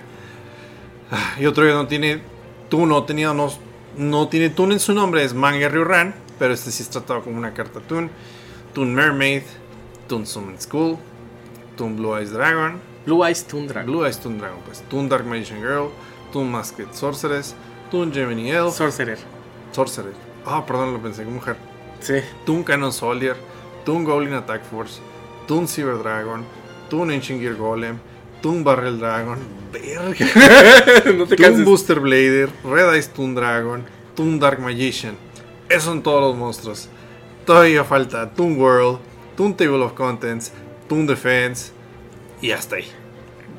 Ah, 1.10 1.36
Y 1.40 1.46
otro 1.46 1.64
que 1.64 1.72
no 1.72 1.86
tiene 1.86 2.20
Toon, 2.68 2.88
no 2.88 3.04
tenía. 3.04 3.32
No, 3.32 3.50
no 3.96 4.28
tiene 4.28 4.50
Toon 4.50 4.72
en 4.72 4.80
su 4.80 4.92
nombre, 4.92 5.24
es 5.24 5.34
Manga 5.34 5.68
Ryuran, 5.68 6.14
pero 6.38 6.52
este 6.54 6.70
sí 6.70 6.82
es 6.82 6.90
tratado 6.90 7.22
como 7.22 7.38
una 7.38 7.54
carta 7.54 7.80
Toon. 7.80 8.10
Toon 8.74 8.94
Mermaid, 8.94 9.42
Toon 10.06 10.26
Summon 10.26 10.60
School, 10.60 10.98
Toon 11.78 11.96
Blue 11.96 12.14
Eyes 12.14 12.32
Dragon, 12.32 12.80
Blue 13.06 13.24
Eyes 13.24 13.44
Tundra. 13.44 13.84
Blue 13.84 14.04
Eyes 14.04 14.18
Toon 14.18 14.36
Dragon, 14.36 14.60
pues 14.66 14.82
Toon 14.90 15.08
Dark 15.08 15.24
Magician 15.24 15.60
Girl, 15.60 15.90
Toon 16.32 16.50
Masked 16.50 16.92
Sorceress, 16.92 17.54
Toon 17.90 18.12
Gemini 18.12 18.50
Elf, 18.50 18.74
Sorcerer. 18.74 19.18
Sorcerer. 19.72 20.12
Ah, 20.44 20.66
perdón, 20.66 20.92
lo 20.92 21.00
pensé 21.00 21.22
como 21.24 21.36
mujer. 21.36 21.56
Sí. 22.00 22.16
Toon 22.44 22.64
Cannon 22.64 22.92
Soldier, 22.92 23.36
Toon 23.84 24.04
Goblin 24.04 24.34
Attack 24.34 24.64
Force, 24.64 25.00
Toon 25.46 25.66
Cyber 25.66 26.02
Dragon, 26.02 26.44
Toon 26.90 27.10
Ancient 27.10 27.40
Gear 27.40 27.56
Golem, 27.56 27.98
Toon 28.42 28.62
Barrel 28.62 28.98
Dragon, 28.98 29.38
verga, 29.72 30.26
no 31.16 31.26
te 31.26 31.36
Toon 31.36 31.44
canses. 31.46 31.64
Booster 31.64 32.00
Blader, 32.00 32.50
Red 32.64 32.94
Eyes 32.94 33.08
Toon 33.08 33.34
Dragon, 33.34 33.84
Toon 34.14 34.38
Dark 34.38 34.60
Magician. 34.60 35.16
Esos 35.68 35.84
son 35.84 36.02
todos 36.02 36.20
los 36.20 36.36
monstruos. 36.36 36.88
Todavía 37.46 37.84
falta 37.84 38.30
Toon 38.30 38.60
World, 38.60 38.98
Toon 39.36 39.54
Table 39.54 39.82
of 39.82 39.94
Contents, 39.94 40.52
Toon 40.88 41.06
Defense 41.06 41.72
y 42.40 42.50
hasta 42.52 42.76
ahí. 42.76 42.90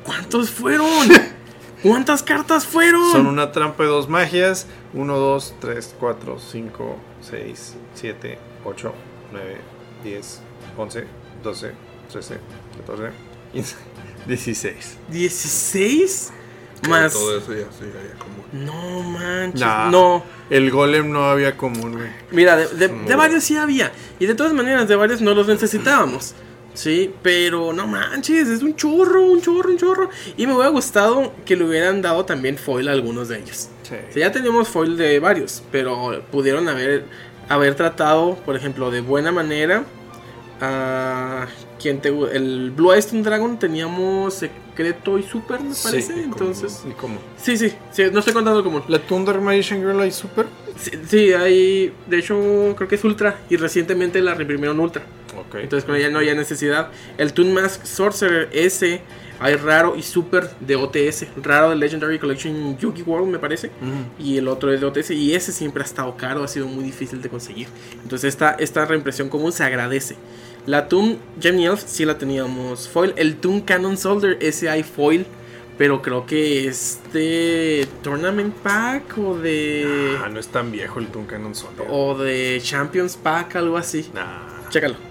¿Cuántos 0.04 0.50
fueron? 0.50 0.88
¿Cuántas 1.82 2.22
cartas 2.22 2.66
fueron? 2.66 3.10
Son 3.12 3.26
una 3.26 3.52
trampa 3.52 3.84
de 3.84 3.88
dos 3.88 4.08
magias. 4.08 4.66
1, 4.92 5.16
2, 5.16 5.54
3, 5.60 5.94
4, 5.98 6.38
5, 6.38 6.96
6, 7.30 7.74
7, 7.94 8.38
8, 8.64 8.94
9, 9.32 9.56
10, 10.04 10.40
11, 10.76 11.04
12, 11.42 11.72
13, 12.12 12.38
14, 12.86 13.10
15, 13.52 13.76
16. 14.26 14.98
¿16? 15.10 16.30
Que 16.82 16.88
Más. 16.88 17.12
Todo 17.12 17.36
eso 17.38 17.52
ya 17.52 17.70
se 17.72 17.86
ya 17.86 18.18
como. 18.18 18.44
No 18.52 19.02
manches. 19.02 19.60
Nah. 19.60 19.90
No. 19.90 20.24
El 20.48 20.70
golem 20.70 21.10
no 21.12 21.24
había 21.24 21.56
común, 21.56 21.92
güey. 21.92 22.08
Mira, 22.30 22.56
de, 22.56 22.68
de- 22.68 22.88
de 22.88 23.14
varios 23.14 23.44
sí 23.44 23.56
había. 23.56 23.92
Y 24.18 24.26
de 24.26 24.34
todas 24.34 24.52
maneras, 24.54 24.88
de 24.88 24.96
varios 24.96 25.20
no 25.20 25.34
los 25.34 25.46
necesitábamos. 25.46 26.34
Sí, 26.80 27.12
pero 27.22 27.74
no 27.74 27.86
manches, 27.86 28.48
es 28.48 28.62
un 28.62 28.74
chorro, 28.74 29.22
un 29.22 29.42
chorro, 29.42 29.68
un 29.68 29.76
chorro. 29.76 30.08
Y 30.38 30.46
me 30.46 30.54
hubiera 30.54 30.70
gustado 30.70 31.34
que 31.44 31.54
le 31.54 31.64
hubieran 31.64 32.00
dado 32.00 32.24
también 32.24 32.56
foil 32.56 32.88
a 32.88 32.92
algunos 32.92 33.28
de 33.28 33.36
ellos. 33.36 33.68
Sí. 33.82 33.96
O 34.08 34.12
sea, 34.14 34.28
ya 34.28 34.32
teníamos 34.32 34.66
foil 34.66 34.96
de 34.96 35.20
varios, 35.20 35.62
pero 35.70 36.22
pudieron 36.32 36.70
haber, 36.70 37.04
haber 37.50 37.74
tratado, 37.74 38.36
por 38.46 38.56
ejemplo, 38.56 38.90
de 38.90 39.02
buena 39.02 39.30
manera 39.30 39.84
a 40.62 41.48
quien 41.78 42.00
te 42.00 42.08
el 42.08 42.70
Blue 42.70 42.92
Toon 43.10 43.22
Dragon 43.24 43.58
teníamos 43.58 44.32
secreto 44.32 45.18
y 45.18 45.22
super, 45.22 45.60
me 45.60 45.74
parece. 45.74 46.14
Sí, 46.14 46.20
Entonces, 46.24 46.82
¿Y 46.88 46.92
cómo? 46.92 47.18
sí, 47.36 47.58
sí, 47.58 47.74
sí, 47.90 48.04
no 48.10 48.20
estoy 48.20 48.32
contando 48.32 48.64
como. 48.64 48.82
La 48.88 49.00
Thunder 49.00 49.38
Magician 49.38 49.80
Girl 49.80 50.00
hay 50.00 50.12
super. 50.12 50.46
Sí, 50.78 50.92
sí, 51.06 51.32
hay, 51.34 51.92
de 52.06 52.18
hecho, 52.18 52.74
creo 52.74 52.88
que 52.88 52.94
es 52.94 53.04
Ultra 53.04 53.38
y 53.50 53.56
recientemente 53.56 54.22
la 54.22 54.32
reprimieron 54.32 54.80
Ultra. 54.80 55.02
Entonces 55.54 55.84
con 55.84 55.96
ella 55.96 56.10
no 56.10 56.18
había 56.18 56.34
necesidad. 56.34 56.90
El 57.18 57.32
Toon 57.32 57.52
Mask 57.52 57.84
Sorcerer 57.84 58.48
S 58.52 59.00
hay 59.40 59.54
raro 59.54 59.96
y 59.96 60.02
super 60.02 60.50
de 60.60 60.76
OTS. 60.76 61.26
Raro 61.42 61.70
de 61.70 61.76
Legendary 61.76 62.18
Collection 62.18 62.76
Yugi 62.76 63.02
World 63.02 63.28
me 63.28 63.38
parece. 63.38 63.70
Y 64.18 64.36
el 64.36 64.48
otro 64.48 64.72
es 64.72 64.80
de 64.80 64.86
OTS. 64.86 65.10
Y 65.12 65.34
ese 65.34 65.52
siempre 65.52 65.82
ha 65.82 65.86
estado 65.86 66.14
caro, 66.16 66.44
ha 66.44 66.48
sido 66.48 66.66
muy 66.66 66.84
difícil 66.84 67.22
de 67.22 67.28
conseguir. 67.30 67.68
Entonces 68.02 68.28
esta, 68.28 68.52
esta 68.52 68.84
reimpresión 68.84 69.30
común 69.30 69.52
se 69.52 69.64
agradece. 69.64 70.16
La 70.66 70.88
Toon 70.88 71.18
Gemini 71.40 71.66
Elf 71.66 71.82
sí 71.86 72.04
la 72.04 72.18
teníamos 72.18 72.88
foil. 72.88 73.14
El 73.16 73.36
Toon 73.36 73.62
Cannon 73.62 73.96
Soldier 73.96 74.36
ese 74.40 74.68
hay 74.68 74.82
foil. 74.82 75.26
Pero 75.78 76.02
creo 76.02 76.26
que 76.26 76.66
es 76.66 77.00
de 77.14 77.88
Tournament 78.02 78.54
Pack 78.56 79.16
o 79.16 79.38
de. 79.38 80.18
Ah, 80.22 80.28
no 80.28 80.38
es 80.38 80.48
tan 80.48 80.70
viejo 80.70 80.98
el 80.98 81.06
Toon 81.06 81.24
Cannon 81.24 81.54
Soldier. 81.54 81.86
O 81.90 82.18
de 82.18 82.60
Champions 82.62 83.16
Pack, 83.16 83.56
algo 83.56 83.78
así. 83.78 84.10
Nah. 84.12 84.68
Chécalo. 84.68 85.09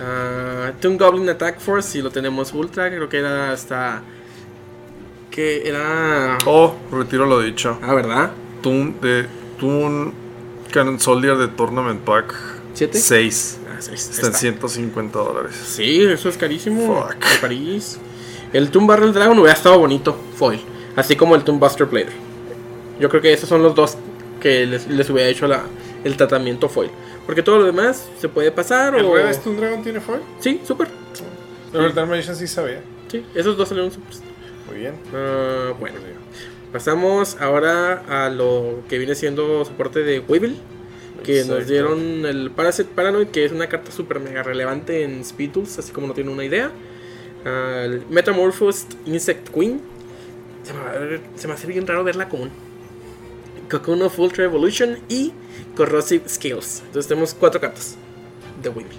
Ah, 0.00 0.72
Toon 0.80 0.96
Goblin 0.98 1.28
Attack 1.28 1.60
Force, 1.60 1.88
si 1.90 2.02
lo 2.02 2.10
tenemos 2.10 2.52
Ultra, 2.52 2.88
creo 2.88 3.08
que 3.08 3.18
era 3.18 3.52
hasta. 3.52 4.02
Que 5.30 5.68
era. 5.68 6.38
Oh, 6.46 6.74
retiro 6.92 7.26
lo 7.26 7.40
dicho. 7.40 7.78
Ah, 7.82 7.94
¿verdad? 7.94 8.32
Toon 8.62 9.00
de 9.00 9.26
Toon 9.58 10.12
Cannon 10.70 10.98
Soldier 10.98 11.36
de 11.36 11.48
Tournament 11.48 12.00
Pack 12.00 12.34
¿Siete? 12.74 12.98
6. 12.98 13.58
Ah, 13.70 13.78
Está 13.78 14.26
en 14.28 14.34
150 14.34 15.18
dólares. 15.18 15.54
Sí, 15.54 16.02
eso 16.02 16.28
es 16.28 16.36
carísimo. 16.36 17.02
Fuck. 17.02 17.24
De 17.24 17.38
París. 17.40 17.98
El 18.52 18.70
Tomb 18.70 18.88
Barrel 18.88 19.12
Dragon 19.12 19.36
hubiera 19.38 19.52
estado 19.54 19.78
bonito, 19.78 20.16
foil. 20.36 20.60
Así 20.96 21.16
como 21.16 21.34
el 21.34 21.42
Tomb 21.42 21.58
Buster 21.60 21.86
Blader. 21.86 22.12
Yo 23.00 23.08
creo 23.08 23.20
que 23.20 23.32
esos 23.32 23.48
son 23.48 23.62
los 23.62 23.74
dos 23.74 23.96
que 24.40 24.64
les, 24.66 24.86
les 24.88 25.10
hubiera 25.10 25.28
hecho 25.28 25.48
la, 25.48 25.64
el 26.04 26.16
tratamiento 26.16 26.68
foil. 26.68 26.90
Porque 27.26 27.42
todo 27.42 27.58
lo 27.58 27.64
demás 27.64 28.08
se 28.20 28.28
puede 28.28 28.50
pasar 28.52 28.94
¿El 28.94 29.04
o. 29.06 29.14
Red 29.14 29.38
Toon 29.42 29.56
Dragon 29.56 29.82
tiene 29.82 30.00
foil? 30.00 30.20
Sí, 30.40 30.60
súper. 30.66 30.88
Pero 31.72 31.86
el 31.86 31.94
Dalmatian 31.94 32.36
sí 32.36 32.46
sabía. 32.46 32.80
Sí, 33.08 33.24
esos 33.34 33.56
dos 33.56 33.68
salieron 33.68 33.90
súper. 33.90 34.14
Muy 34.68 34.78
bien. 34.78 34.94
Ah, 35.14 35.72
bueno, 35.78 35.96
pasamos 36.72 37.36
ahora 37.40 38.02
a 38.26 38.30
lo 38.30 38.80
que 38.88 38.98
viene 38.98 39.14
siendo 39.14 39.64
soporte 39.64 40.00
de 40.00 40.20
Weevil. 40.20 40.56
Que 41.22 41.44
nos 41.44 41.66
dieron 41.66 42.26
el 42.26 42.50
Parasite 42.50 42.90
Paranoid, 42.94 43.28
que 43.28 43.46
es 43.46 43.52
una 43.52 43.66
carta 43.68 43.90
súper 43.90 44.20
mega 44.20 44.42
relevante 44.42 45.04
en 45.04 45.20
Speed 45.20 45.52
Tools, 45.52 45.78
así 45.78 45.90
como 45.92 46.06
no 46.08 46.12
tiene 46.12 46.30
una 46.30 46.44
idea. 46.44 46.70
Ah, 47.46 47.82
el 47.84 48.02
Metamorphosed 48.10 48.88
Insect 49.06 49.48
Queen. 49.48 49.80
Se 50.64 50.72
me, 50.74 50.80
va 50.80 50.90
a 50.90 50.98
ver- 50.98 51.20
se 51.36 51.46
me 51.48 51.54
hace 51.54 51.66
bien 51.66 51.86
raro 51.86 52.04
verla 52.04 52.28
común. 52.28 52.50
Cocoon 53.78 54.02
of 54.02 54.16
Ultra 54.20 54.44
Evolution 54.44 54.98
y 55.08 55.32
Corrosive 55.74 56.28
Scales. 56.28 56.82
Entonces 56.86 57.08
tenemos 57.08 57.34
cuatro 57.34 57.60
cartas 57.60 57.96
de 58.62 58.68
Weevil. 58.68 58.96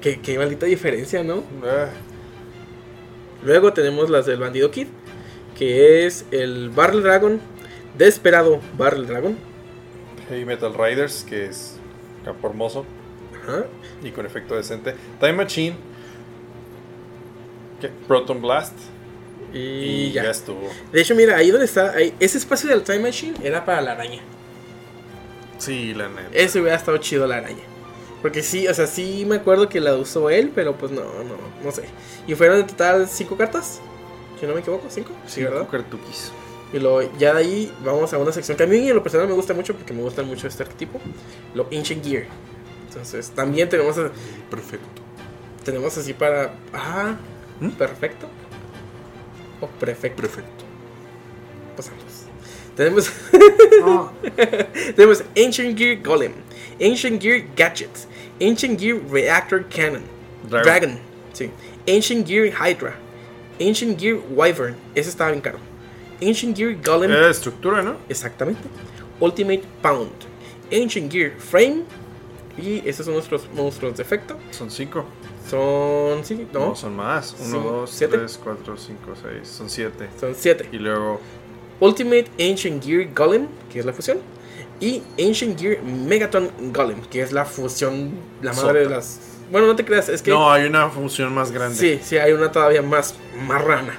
Qué, 0.00 0.20
qué 0.20 0.38
maldita 0.38 0.64
diferencia, 0.64 1.22
¿no? 1.22 1.42
Ah, 1.62 1.88
Luego 3.42 3.72
tenemos 3.74 4.08
las 4.08 4.24
del 4.26 4.40
Bandido 4.40 4.70
Kid, 4.70 4.86
que 5.56 6.06
es 6.06 6.24
el 6.30 6.70
Barrel 6.70 7.02
Dragon, 7.02 7.40
Desperado 7.96 8.60
Barrel 8.76 9.06
Dragon. 9.06 9.36
Heavy 10.28 10.44
Metal 10.46 10.72
Riders, 10.72 11.24
que 11.28 11.44
es 11.44 11.76
campo 12.24 12.48
hermoso 12.48 12.86
Ajá. 13.42 13.66
y 14.02 14.10
con 14.10 14.24
efecto 14.24 14.56
decente. 14.56 14.94
Time 15.20 15.34
Machine. 15.34 15.76
¿Qué? 17.80 17.90
Proton 18.08 18.40
Blast. 18.40 18.74
Y, 19.52 20.12
ya. 20.12 20.30
estuvo. 20.30 20.68
De 20.92 21.00
hecho, 21.00 21.14
mira, 21.14 21.36
ahí 21.36 21.50
donde 21.50 21.66
está, 21.66 21.92
ahí, 21.92 22.14
ese 22.20 22.38
espacio 22.38 22.68
del 22.68 22.82
Time 22.82 23.00
Machine 23.00 23.36
era 23.42 23.64
para 23.64 23.80
la 23.80 23.92
araña. 23.92 24.20
Sí, 25.58 25.94
la 25.94 26.08
neta. 26.08 26.28
Ese 26.32 26.60
hubiera 26.60 26.76
estado 26.76 26.98
chido 26.98 27.26
la 27.26 27.36
araña. 27.36 27.62
Porque 28.22 28.42
sí, 28.42 28.66
o 28.66 28.74
sea, 28.74 28.86
sí 28.86 29.24
me 29.26 29.36
acuerdo 29.36 29.68
que 29.68 29.80
la 29.80 29.94
usó 29.94 30.28
él, 30.30 30.50
pero 30.54 30.76
pues 30.76 30.90
no, 30.90 31.02
no, 31.02 31.36
no 31.62 31.72
sé. 31.72 31.84
Y 32.26 32.34
fueron 32.34 32.58
en 32.58 32.66
total 32.66 33.08
cinco 33.08 33.36
cartas, 33.36 33.80
si 34.40 34.46
no 34.46 34.54
me 34.54 34.60
equivoco, 34.60 34.86
cinco, 34.88 35.12
sí, 35.26 35.42
¿verdad? 35.42 35.68
Cartuquis. 35.68 36.32
Y 36.72 36.78
luego 36.78 37.10
ya 37.18 37.32
de 37.32 37.40
ahí 37.40 37.72
vamos 37.84 38.12
a 38.12 38.18
una 38.18 38.32
sección 38.32 38.56
que 38.56 38.64
a 38.64 38.66
mí 38.66 38.88
en 38.88 38.94
lo 38.94 39.02
personal 39.02 39.26
me 39.26 39.34
gusta 39.34 39.54
mucho 39.54 39.74
porque 39.74 39.92
me 39.92 40.02
gusta 40.02 40.22
mucho 40.22 40.46
este 40.46 40.64
arquetipo, 40.64 41.00
lo 41.54 41.66
Ancient 41.72 42.04
Gear. 42.04 42.26
Entonces 42.88 43.30
también 43.30 43.68
tenemos, 43.68 43.96
Perfecto. 44.50 44.86
tenemos 45.64 45.96
así 45.96 46.12
para... 46.12 46.54
Ah, 46.72 47.16
perfecto. 47.78 48.28
O 49.60 49.66
perfecto. 49.66 50.20
Perfecto. 50.22 50.64
Pasamos. 51.76 52.26
Tenemos, 52.76 53.10
tenemos 54.94 55.24
Ancient 55.36 55.76
Gear 55.76 55.96
Golem, 55.96 56.32
Ancient 56.80 57.20
Gear 57.20 57.42
Gadgets, 57.56 58.06
Ancient 58.40 58.78
Gear 58.78 59.00
Reactor 59.10 59.64
Cannon, 59.68 60.04
Dragon. 60.48 60.62
Dragon, 60.62 60.98
sí. 61.32 61.50
Ancient 61.88 62.24
Gear 62.24 62.46
Hydra, 62.52 62.94
Ancient 63.60 63.98
Gear 63.98 64.16
Wyvern, 64.30 64.76
ese 64.94 65.08
estaba 65.10 65.30
bien 65.32 65.40
caro. 65.40 65.58
Ancient 66.22 66.56
Gear 66.56 66.74
Golem, 66.74 67.10
Era 67.10 67.26
de 67.26 67.30
estructura, 67.32 67.82
¿no? 67.82 67.96
exactamente. 68.08 68.60
Ultimate 69.18 69.64
Pound, 69.82 70.12
Ancient 70.70 71.10
Gear 71.12 71.32
Frame, 71.36 71.82
y 72.56 72.88
esos 72.88 73.06
son 73.06 73.14
nuestros 73.14 73.48
monstruos 73.54 73.96
de 73.96 74.02
efecto. 74.04 74.36
Son 74.52 74.70
cinco. 74.70 75.04
Son, 75.48 76.24
sí, 76.24 76.46
no, 76.52 76.68
No, 76.68 76.76
son 76.76 76.96
más. 76.96 77.34
Uno, 77.38 77.46
Sí, 77.46 77.52
dos, 77.64 77.90
¿siete? 77.90 78.18
tres, 78.18 78.40
cuatro, 78.42 78.76
cinco, 78.76 79.12
seis. 79.20 79.48
Son 79.48 79.68
siete. 79.70 80.08
son 80.18 80.34
siete. 80.34 80.68
Y 80.72 80.78
luego. 80.78 81.20
Ultimate 81.80 82.26
Ancient 82.40 82.84
Gear 82.84 83.08
Golem, 83.14 83.46
que 83.72 83.78
es 83.78 83.86
la 83.86 83.92
fusión, 83.92 84.18
y 84.80 85.02
Ancient 85.18 85.58
Gear 85.58 85.82
Megaton 85.82 86.50
Golem, 86.72 87.00
que 87.02 87.22
es 87.22 87.32
la 87.32 87.44
fusión, 87.44 88.12
la 88.42 88.52
madre 88.52 88.80
de 88.80 88.88
las... 88.90 89.20
Bueno, 89.50 89.66
no 89.68 89.76
te 89.76 89.84
creas, 89.84 90.08
es 90.08 90.20
que... 90.20 90.30
No, 90.30 90.50
hay 90.50 90.64
una 90.66 90.90
función 90.90 91.32
más 91.32 91.52
grande. 91.52 91.76
sí, 91.76 92.00
sí, 92.02 92.18
hay 92.18 92.32
una 92.32 92.52
todavía 92.52 92.82
más 92.82 93.14
marrana. 93.46 93.96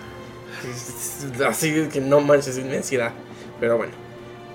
Así 1.48 1.88
que 1.92 2.02
no 2.02 2.22
manches, 2.22 2.58
inmensidad. 2.58 3.14
Pero 3.60 3.78
bueno, 3.78 3.94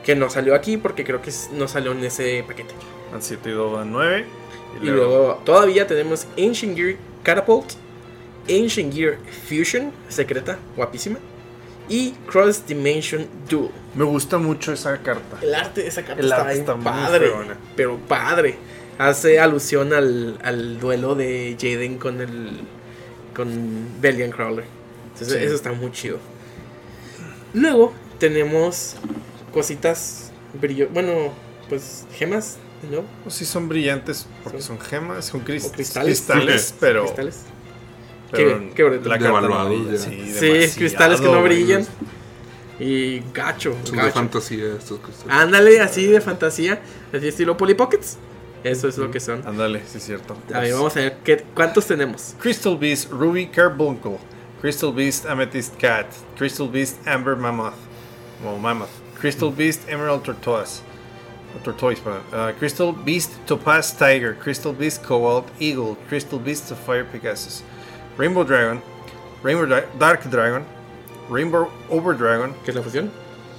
que 0.05 0.15
no 0.15 0.31
salió 0.31 0.55
aquí 0.55 0.77
porque 0.77 1.05
creo 1.05 1.21
que 1.21 1.33
no 1.53 1.67
salió 1.67 1.93
en 1.93 2.05
ese 2.05 2.45
paquete. 2.47 2.75
Van 3.11 3.23
7 3.23 3.49
y 3.49 3.53
2 3.53 3.73
van 3.73 3.91
9. 3.93 4.25
Y 4.83 4.87
luego 4.87 5.41
todavía 5.45 5.87
tenemos 5.87 6.27
Ancient 6.39 6.77
Gear 6.77 6.97
Catapult, 7.23 7.73
Ancient 8.49 8.93
Gear 8.95 9.17
Fusion, 9.49 9.93
secreta, 10.09 10.59
guapísima, 10.77 11.19
y 11.89 12.13
Cross 12.27 12.67
Dimension 12.67 13.27
Duel. 13.49 13.71
Me 13.95 14.05
gusta 14.05 14.39
mucho 14.39 14.73
esa 14.73 14.99
carta. 15.03 15.39
El 15.43 15.55
arte 15.55 15.83
de 15.83 15.89
esa 15.89 16.03
carta 16.03 16.21
El 16.21 16.31
está, 16.31 16.53
está 16.53 16.75
muy 16.75 16.85
padre, 16.85 17.31
pero 17.77 17.99
padre. 17.99 18.57
Hace 18.99 19.41
alusión 19.41 19.93
al, 19.93 20.39
al 20.45 20.79
duelo 20.79 21.15
de 21.15 21.57
Jaden 21.61 21.99
con 21.99 22.21
el 22.21 22.61
con 23.35 23.89
Bellion 24.01 24.31
Crawler. 24.31 24.65
Entonces, 25.13 25.39
Sí. 25.39 25.45
eso 25.45 25.55
está 25.57 25.73
muy 25.73 25.91
chido. 25.93 26.19
Luego 27.53 27.93
tenemos 28.19 28.97
cositas 29.53 30.31
brillo, 30.61 30.89
bueno, 30.93 31.33
pues 31.69 32.07
gemas, 32.15 32.59
¿no? 32.91 33.03
Pues 33.23 33.35
sí, 33.35 33.45
son 33.45 33.69
brillantes 33.69 34.27
porque 34.43 34.61
Son- 34.63 34.79
son 34.79 34.87
gemas, 34.87 35.25
son 35.27 35.45
cris- 35.45 35.67
O 35.67 35.73
cristales. 35.73 36.21
cristales, 36.21 36.75
pero. 36.81 37.03
Cristales. 37.05 37.41
pero 38.31 38.59
Qué- 38.61 38.73
qué 38.75 38.83
bonito. 38.83 39.09
La 39.09 39.19
carta 39.19 39.41
no. 39.43 39.71
Sí, 39.97 40.33
Sí, 40.35 40.77
cristales 40.79 41.21
que 41.21 41.27
no 41.27 41.43
brillan. 41.43 41.87
Y 42.81 43.21
gacho, 43.33 43.77
Son 43.85 43.97
de 43.97 44.03
gacho. 44.03 44.15
fantasía 44.15 44.75
estos 44.77 44.99
cristales. 44.99 45.33
Ándale, 45.37 45.81
así 45.81 46.07
de 46.07 46.21
fantasía, 46.21 46.81
así 47.13 47.29
estilo 47.29 47.57
Polly 47.57 47.75
Pockets. 47.75 48.17
Eso 48.65 48.89
es 48.89 48.97
lo 48.99 49.11
que 49.11 49.21
son. 49.21 49.47
Ándale, 49.47 49.83
sí 49.87 49.99
es 49.99 50.05
cierto. 50.05 50.37
A 50.53 50.61
ver, 50.61 50.73
vamos 50.73 50.97
a 50.97 51.01
ver 51.01 51.19
qué, 51.23 51.45
cuántos 51.55 51.87
tenemos. 51.87 52.35
Crystal 52.41 52.77
Beast 52.77 53.11
Ruby 53.13 53.47
Carbuncle, 53.49 54.19
Crystal 54.61 54.93
Beast 54.93 55.27
Amethyst 55.27 55.77
Cat, 55.79 56.07
Crystal 56.37 56.69
Beast 56.69 56.97
Amber 57.07 57.37
Mammoth, 57.37 57.75
o 58.45 58.57
Mammoth, 58.59 58.89
Crystal 59.21 59.53
Beast 59.55 59.89
Emerald 59.89 60.23
Tortoise, 60.23 60.81
Tortoise, 61.63 62.01
uh, 62.33 62.53
Crystal 62.59 62.93
Beast 62.93 63.31
Topaz 63.47 63.93
Tiger, 63.93 64.35
Crystal 64.35 64.73
Beast 64.73 65.03
Cobalt 65.03 65.49
Eagle, 65.61 65.97
Crystal 66.09 66.39
Beast 66.39 66.67
Sapphire 66.69 67.05
Pegasus, 67.05 67.63
Rainbow 68.17 68.45
Dragon, 68.45 68.83
Rainbow 69.43 69.67
Dra- 69.67 69.87
Dark 69.99 70.29
Dragon, 70.31 70.65
Rainbow 71.29 71.71
Over 71.91 72.15
Dragon, 72.15 72.55
¿Qué 72.65 72.69
es 72.71 72.75
la 72.75 72.83
fusión? 72.83 73.11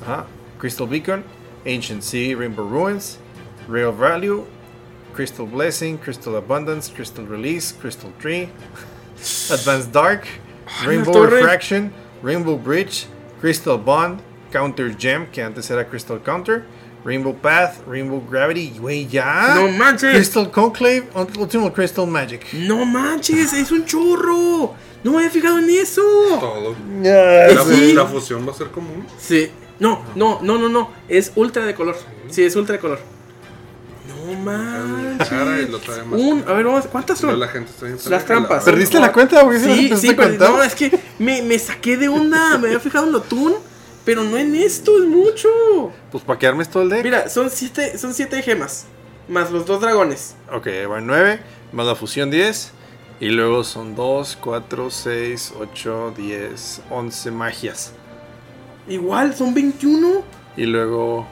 Ajá. 0.04 0.26
Crystal 0.60 0.88
Beacon, 0.88 1.24
Ancient 1.66 2.04
Sea, 2.04 2.36
Rainbow 2.36 2.64
Ruins, 2.68 3.18
Real 3.68 3.92
Value, 3.92 4.46
Crystal 5.14 5.46
Blessing, 5.46 5.98
Crystal 5.98 6.36
Abundance, 6.36 6.90
Crystal 6.90 7.26
Release, 7.26 7.72
Crystal 7.72 8.12
Tree, 8.20 8.50
Advanced 9.52 9.92
Dark, 9.92 10.28
Rainbow. 10.86 11.24
Refraction, 11.24 11.94
Rainbow 12.22 12.58
Bridge, 12.58 13.08
Crystal 13.40 13.78
Bond, 13.78 14.22
Counter 14.52 14.90
Gem, 14.98 15.28
que 15.28 15.42
antes 15.42 15.70
era 15.72 15.84
Crystal 15.86 16.20
Counter, 16.20 16.66
Rainbow 17.06 17.36
Path, 17.36 17.88
Rainbow 17.88 18.22
Gravity, 18.28 18.80
güey, 18.80 19.06
ya. 19.08 19.54
¡No 19.56 19.68
manches! 19.70 20.12
Crystal 20.12 20.50
Conclave, 20.50 21.08
Ultimate 21.14 21.72
Crystal 21.72 22.08
Magic. 22.08 22.52
No 22.54 22.84
manches, 22.84 23.54
es 23.54 23.72
un 23.72 23.86
chorro. 23.86 24.74
No 25.04 25.12
me 25.12 25.18
había 25.18 25.30
fijado 25.30 25.60
en 25.60 25.70
eso. 25.70 26.02
Todo. 26.40 26.76
La, 27.04 27.64
sí. 27.64 27.94
la 27.94 28.08
fusión 28.08 28.48
va 28.48 28.52
a 28.52 28.56
ser 28.56 28.70
común. 28.70 29.06
Sí. 29.20 29.52
No, 29.80 30.02
no, 30.16 30.40
no, 30.42 30.58
no, 30.58 30.68
no. 30.68 30.90
Es 31.08 31.32
ultra 31.36 31.64
de 31.64 31.76
color. 31.76 31.96
Sí, 32.32 32.44
es 32.44 32.56
ultra 32.56 32.74
de 32.74 32.80
color. 32.80 33.00
No 34.08 34.34
manches. 34.40 35.30
Cara 35.30 35.62
y 35.62 35.68
lo 35.68 35.78
trae 35.78 36.02
más. 36.02 36.20
Un, 36.20 36.44
a 36.48 36.54
ver, 36.54 36.66
vamos, 36.66 36.88
¿cuántas 36.88 37.20
son? 37.20 37.40
la 37.40 37.48
gente 37.50 37.70
está 37.70 37.86
bien 37.86 38.00
Las 38.10 38.26
trampas. 38.26 38.64
¿Perdiste 38.64 39.00
la 39.00 39.12
cuenta? 39.12 39.44
Porque 39.44 39.60
Sí, 39.60 39.96
sí, 39.96 40.14
pero 40.16 40.32
no, 40.40 40.64
es 40.64 40.74
que 40.74 40.92
me, 41.20 41.44
me 41.44 41.60
saqué 41.60 41.98
de 41.98 42.08
onda. 42.08 42.58
Me 42.58 42.70
había 42.70 42.80
fijado 42.80 43.06
en 43.06 43.12
lo 43.12 43.22
Toon, 43.22 43.54
pero 44.06 44.24
no 44.24 44.38
en 44.38 44.56
esto, 44.56 44.98
es 45.02 45.10
mucho. 45.10 45.50
Pues 46.12 46.24
para 46.24 46.40
que 46.40 46.48
armes 46.48 46.70
todo 46.70 46.84
el 46.84 46.90
deck. 46.90 47.04
Mira, 47.04 47.28
son 47.30 47.50
siete, 47.50 47.98
son 47.98 48.14
siete 48.14 48.42
gemas. 48.42 48.86
Más 49.28 49.52
los 49.52 49.66
dos 49.66 49.82
dragones. 49.82 50.36
Ok, 50.54 50.68
van 50.88 51.08
9, 51.08 51.40
más 51.74 51.86
la 51.88 51.96
fusión 51.96 52.30
10. 52.32 52.72
Y 53.20 53.30
luego 53.30 53.64
son 53.64 53.96
2, 53.96 54.38
4, 54.42 54.90
6, 54.92 55.54
8, 55.60 56.14
10, 56.18 56.82
11 56.92 57.32
magias. 57.32 57.94
Igual, 58.88 59.36
son 59.36 59.54
21. 59.54 60.22
Y 60.58 60.66
luego. 60.66 61.26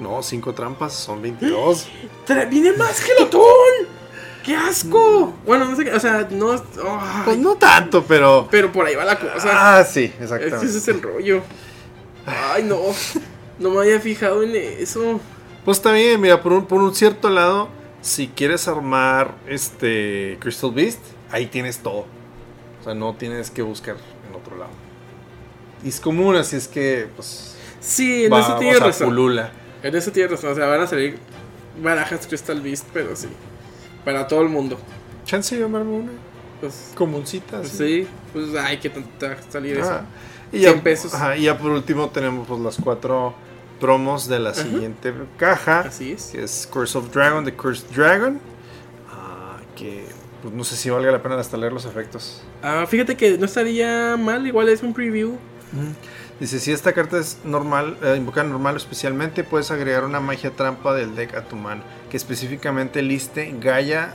No, 0.00 0.22
5 0.22 0.52
trampas, 0.54 0.92
son 0.94 1.22
22. 1.22 1.86
Tra- 2.26 2.48
Viene 2.48 2.72
más 2.74 3.00
gelotón. 3.00 3.42
¡Qué 4.44 4.54
asco! 4.56 5.32
Bueno, 5.46 5.64
no 5.66 5.76
sé 5.76 5.84
qué, 5.84 5.92
o 5.94 6.00
sea, 6.00 6.26
no. 6.30 6.62
Pues 7.24 7.38
no 7.38 7.54
tanto, 7.56 8.04
pero. 8.06 8.48
pero 8.50 8.70
por 8.72 8.84
ahí 8.86 8.94
va 8.94 9.04
la 9.04 9.18
cosa. 9.18 9.78
Ah, 9.78 9.84
sí, 9.84 10.12
exactamente. 10.20 10.66
ese 10.66 10.78
es 10.78 10.88
el 10.88 11.00
rollo. 11.00 11.42
Ay, 12.26 12.62
no. 12.64 12.78
No 13.58 13.70
me 13.70 13.80
había 13.80 14.00
fijado 14.00 14.42
en 14.42 14.54
eso. 14.56 15.20
Pues 15.64 15.78
está 15.78 15.92
bien, 15.92 16.20
mira, 16.20 16.42
por 16.42 16.52
un, 16.52 16.66
por 16.66 16.80
un 16.80 16.94
cierto 16.94 17.30
lado, 17.30 17.68
si 18.00 18.28
quieres 18.28 18.66
armar 18.66 19.34
este 19.46 20.36
Crystal 20.40 20.72
Beast, 20.72 20.98
ahí 21.30 21.46
tienes 21.46 21.78
todo. 21.78 22.06
O 22.80 22.84
sea, 22.84 22.94
no 22.94 23.14
tienes 23.14 23.50
que 23.50 23.62
buscar 23.62 23.96
en 24.28 24.34
otro 24.34 24.56
lado. 24.56 24.70
Y 25.84 25.88
es 25.88 26.00
común, 26.00 26.34
así 26.36 26.56
es 26.56 26.66
que, 26.68 27.06
pues. 27.14 27.56
Sí, 27.80 28.24
en 28.24 28.32
va- 28.32 28.40
eso 28.40 28.56
tienes 28.56 28.80
razón. 28.80 29.08
pulula. 29.08 29.52
En 29.82 29.94
eso 29.94 30.10
tienes 30.12 30.32
razón. 30.32 30.52
O 30.52 30.54
sea, 30.54 30.66
van 30.66 30.80
a 30.80 30.86
salir 30.86 31.18
barajas 31.82 32.26
Crystal 32.26 32.60
Beast, 32.60 32.86
pero 32.92 33.14
sí. 33.14 33.28
Para 34.04 34.26
todo 34.26 34.42
el 34.42 34.48
mundo. 34.48 34.78
Chance 35.24 35.54
de 35.56 35.62
llamarme 35.62 35.90
una 35.92 36.12
Pues, 36.60 36.92
comuncita. 36.96 37.60
así. 37.60 37.76
sí, 37.76 38.06
pues 38.32 38.54
hay 38.56 38.78
que 38.78 38.90
tanta 38.90 39.36
salir 39.50 39.78
eso. 39.78 40.00
Y 40.52 40.60
ya, 40.60 40.70
100 40.70 40.80
pesos. 40.82 41.14
ajá, 41.14 41.36
y 41.36 41.44
ya 41.44 41.56
por 41.58 41.70
último 41.70 42.10
tenemos 42.10 42.46
pues 42.46 42.60
las 42.60 42.76
cuatro 42.76 43.34
promos 43.80 44.28
de 44.28 44.38
la 44.38 44.54
siguiente 44.54 45.12
caja. 45.36 45.80
Así 45.80 46.12
es. 46.12 46.26
Que 46.26 46.44
es 46.44 46.68
Curse 46.70 46.98
of 46.98 47.12
Dragon, 47.12 47.44
The 47.44 47.54
Cursed 47.54 47.88
Dragon. 47.94 48.38
Ah, 49.10 49.56
que 49.76 50.04
pues, 50.42 50.54
no 50.54 50.62
sé 50.64 50.76
si 50.76 50.90
valga 50.90 51.10
la 51.10 51.22
pena 51.22 51.38
hasta 51.38 51.56
leer 51.56 51.72
los 51.72 51.84
efectos. 51.84 52.42
Ah, 52.62 52.84
fíjate 52.88 53.16
que 53.16 53.38
no 53.38 53.46
estaría 53.46 54.16
mal, 54.16 54.46
igual 54.46 54.68
es 54.68 54.82
un 54.82 54.92
preview. 54.94 55.36
Dice, 56.38 56.60
si 56.60 56.70
esta 56.70 56.92
carta 56.92 57.18
es 57.18 57.38
normal, 57.44 57.96
eh, 58.02 58.14
invocar 58.16 58.44
normal 58.44 58.76
especialmente, 58.76 59.42
puedes 59.44 59.70
agregar 59.70 60.04
una 60.04 60.20
magia 60.20 60.50
trampa 60.50 60.92
del 60.92 61.14
deck 61.14 61.34
a 61.34 61.42
tu 61.44 61.56
mano, 61.56 61.82
que 62.10 62.16
específicamente 62.16 63.00
liste 63.00 63.54
Gaia, 63.58 64.14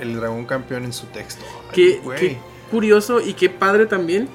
el 0.00 0.16
dragón 0.16 0.44
campeón 0.44 0.84
en 0.84 0.92
su 0.92 1.06
texto. 1.06 1.44
Ay, 1.68 1.74
Qué, 1.74 2.00
qué 2.18 2.38
curioso 2.70 3.20
y 3.20 3.32
qué 3.34 3.48
padre 3.48 3.86
también 3.86 4.28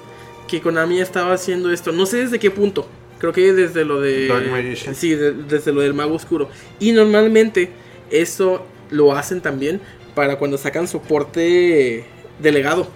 que 0.48 0.62
Konami 0.62 1.00
estaba 1.00 1.34
haciendo 1.34 1.72
esto. 1.72 1.92
No 1.92 2.06
sé 2.06 2.18
desde 2.18 2.40
qué 2.40 2.52
punto. 2.52 2.88
Creo 3.20 3.32
que 3.34 3.54
desde 3.54 3.86
lo 3.86 4.00
de. 4.02 4.28
Dark 4.28 4.50
Magician. 4.50 4.96
Sí, 4.96 5.16
de- 5.16 5.32
desde 5.34 5.72
lo 5.72 5.82
del 5.82 5.94
mago 5.94 6.14
oscuro. 6.16 6.50
Y 6.80 6.92
normalmente 6.92 7.70
eso 8.12 8.66
lo 8.90 9.14
hacen 9.16 9.42
también 9.42 9.80
para 10.14 10.38
cuando 10.38 10.58
sacan 10.58 10.88
soporte 10.88 12.06
delegado. 12.40 12.88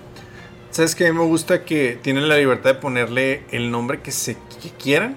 ¿Sabes 0.71 0.95
qué? 0.95 1.11
Me 1.13 1.23
gusta 1.23 1.63
que 1.63 1.97
tienen 2.01 2.27
la 2.27 2.37
libertad 2.37 2.75
de 2.75 2.79
ponerle 2.81 3.43
el 3.51 3.71
nombre 3.71 4.01
que 4.01 4.11
se 4.11 4.35
que 4.61 4.69
quieran. 4.81 5.15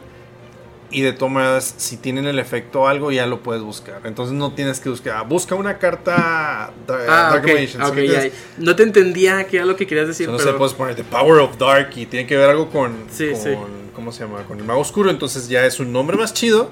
Y 0.92 1.02
de 1.02 1.12
todas 1.12 1.32
maneras, 1.32 1.74
si 1.76 1.96
tienen 1.96 2.26
el 2.26 2.38
efecto 2.40 2.80
o 2.80 2.86
algo, 2.88 3.12
ya 3.12 3.24
lo 3.26 3.42
puedes 3.44 3.62
buscar. 3.62 4.00
Entonces 4.04 4.34
no 4.34 4.52
tienes 4.54 4.80
que 4.80 4.88
buscar. 4.88 5.16
ah, 5.18 5.22
busca 5.22 5.54
una 5.54 5.78
carta 5.78 6.72
Dar- 6.86 7.00
Ah, 7.08 7.30
Dark 7.30 7.44
ok, 7.44 7.52
Magician, 7.52 7.82
¿sí 7.84 7.88
ok, 7.90 7.94
me 7.96 8.06
ya. 8.08 8.14
entiendes? 8.14 8.40
No 8.58 8.74
te 8.76 8.82
entendía 8.82 9.46
qué 9.46 9.56
era 9.58 9.66
lo 9.66 9.76
que 9.76 9.86
querías 9.86 10.08
decir, 10.08 10.28
no 10.28 10.36
pero 10.36 10.50
sé, 10.52 10.56
puedes 10.58 10.74
poner 10.74 10.96
The 10.96 11.04
Power 11.04 11.40
of 11.40 11.56
Dark 11.58 11.90
y 11.94 12.06
tiene 12.06 12.26
que 12.26 12.36
ver 12.36 12.50
algo 12.50 12.68
con, 12.70 12.92
Sí, 13.12 13.30
con- 13.30 13.40
sí. 13.40 13.50
¿cómo 13.94 14.10
se 14.10 14.24
llama? 14.24 14.42
Con 14.48 14.58
el 14.58 14.64
mago 14.64 14.80
oscuro. 14.80 15.10
Entonces 15.10 15.48
ya 15.48 15.64
es 15.64 15.78
un 15.78 15.92
nombre 15.92 16.16
más 16.16 16.34
chido 16.34 16.70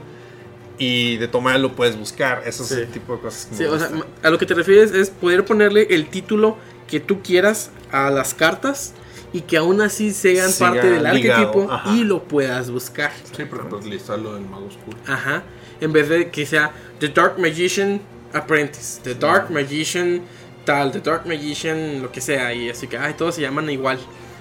y 0.79 1.17
de 1.19 1.29
tomar 1.29 1.59
lo 1.61 1.77
puedes 1.77 1.97
buscar. 1.97 2.43
Eso 2.45 2.65
es 2.65 2.71
el 2.73 2.89
tipo 2.89 3.15
de 3.15 3.21
cosas 3.21 3.47
que 3.47 3.57
me 3.65 3.69
o 3.71 3.79
sea, 3.79 3.91
a 4.23 4.31
lo 4.31 4.39
que 4.39 4.47
te 4.47 4.55
refieres 4.55 4.93
es 4.93 5.11
poder 5.11 5.45
ponerle 5.45 5.87
el 5.91 6.09
título 6.09 6.57
que 6.89 6.99
tú 7.01 7.23
quieras 7.23 7.71
a 7.93 8.11
las 8.11 8.35
cartas 8.35 8.95
y 9.33 9.43
que 9.43 9.57
aún 9.57 9.81
así 9.81 10.13
sean 10.13 10.51
Siga 10.51 10.71
parte 10.71 10.91
del 10.91 11.05
ligado, 11.13 11.49
arquetipo 11.49 11.73
ajá. 11.73 11.95
y 11.95 12.05
lo 12.05 12.25
puedas 12.25 12.71
buscar. 12.71 13.13
Sí, 13.37 13.45
porque 13.49 13.69
pues 13.69 13.85
lista 13.85 14.17
lo 14.17 14.35
del 14.35 14.45
mago 14.45 14.67
oscuro. 14.67 14.97
Ajá. 15.07 15.43
En 15.81 15.93
vez 15.93 16.09
de 16.09 16.31
que 16.31 16.47
sea 16.47 16.73
The 16.99 17.09
Dark 17.09 17.39
Magician 17.39 18.01
Apprentice, 18.33 19.01
The 19.03 19.15
Dark 19.15 19.51
Magician 19.51 20.23
tal, 20.65 20.93
The 20.93 21.01
Dark 21.01 21.27
Magician 21.27 22.03
lo 22.03 22.11
que 22.13 22.21
sea, 22.21 22.53
y 22.53 22.69
así 22.69 22.87
que, 22.89 22.99
ay, 22.99 23.15
todos 23.15 23.35
se 23.35 23.43
llaman 23.43 23.71
igual. 23.71 23.99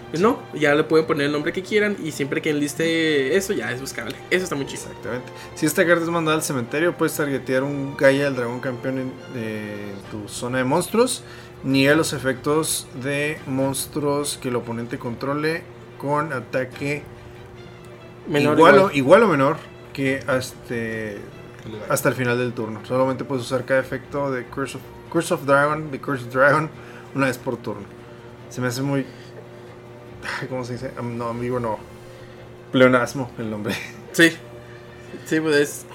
Pues 0.10 0.22
no, 0.22 0.40
ya 0.54 0.74
le 0.74 0.86
pueden 0.86 1.06
poner 1.06 1.26
el 1.26 1.34
nombre 1.34 1.52
que 1.52 1.62
quieran 1.62 1.98
y 2.02 2.14
siempre 2.14 2.42
que 2.42 2.50
enliste 2.50 3.36
eso 3.36 3.52
ya 3.52 3.72
es 3.74 3.82
buscable. 3.82 4.16
Eso 4.30 4.46
está 4.46 4.56
muy 4.56 4.66
chido. 4.66 4.84
Exactamente. 4.84 5.32
Si 5.56 5.66
esta 5.66 5.86
carta 5.86 6.06
es 6.06 6.10
mandada 6.10 6.38
al 6.38 6.44
cementerio, 6.44 6.96
puedes 6.98 7.16
targetear 7.18 7.64
un 7.64 7.98
Gaia 7.98 8.26
del 8.26 8.36
dragón 8.38 8.62
campeón 8.62 9.00
en, 9.00 9.14
eh, 9.36 9.94
en 9.94 10.12
tu 10.12 10.30
zona 10.30 10.60
de 10.60 10.64
monstruos. 10.64 11.24
Niega 11.64 11.96
los 11.96 12.14
efectos 12.14 12.88
de 13.02 13.40
monstruos 13.48 14.38
que 14.42 14.50
el 14.50 14.56
oponente 14.56 15.00
controle 15.00 15.64
con 15.98 16.32
ataque 16.32 17.04
Menor 18.28 18.58
igual, 18.58 18.76
igual. 18.76 18.92
O, 18.92 18.96
igual 18.96 19.24
o 19.24 19.28
menor 19.28 19.58
que 19.94 20.20
hasta, 20.28 20.76
hasta 21.90 22.10
el 22.10 22.16
final 22.16 22.38
del 22.38 22.54
turno. 22.54 22.86
Solamente 22.86 23.24
puedes 23.24 23.46
usar 23.46 23.66
cada 23.66 23.80
efecto 23.80 24.32
de 24.32 24.46
Curse 24.46 24.78
of, 24.78 24.84
Curse 25.10 25.34
of 25.34 25.46
Dragon, 25.46 25.92
de 25.92 26.00
Curse 26.00 26.26
of 26.26 26.34
Dragon, 26.34 26.70
una 27.16 27.28
vez 27.28 27.38
por 27.38 27.58
turno. 27.58 27.86
Se 28.50 28.62
me 28.62 28.68
hace 28.68 28.82
muy. 28.82 29.06
¿Cómo 30.50 30.64
se 30.66 30.74
dice? 30.74 30.92
No, 31.02 31.30
amigo, 31.30 31.60
no. 31.60 31.80
Pleonasmo 32.72 33.32
el 33.38 33.50
nombre. 33.50 33.76
Sí. 34.14 34.32
Sí, 35.26 35.40
pues 35.40 35.56
es. 35.56 35.86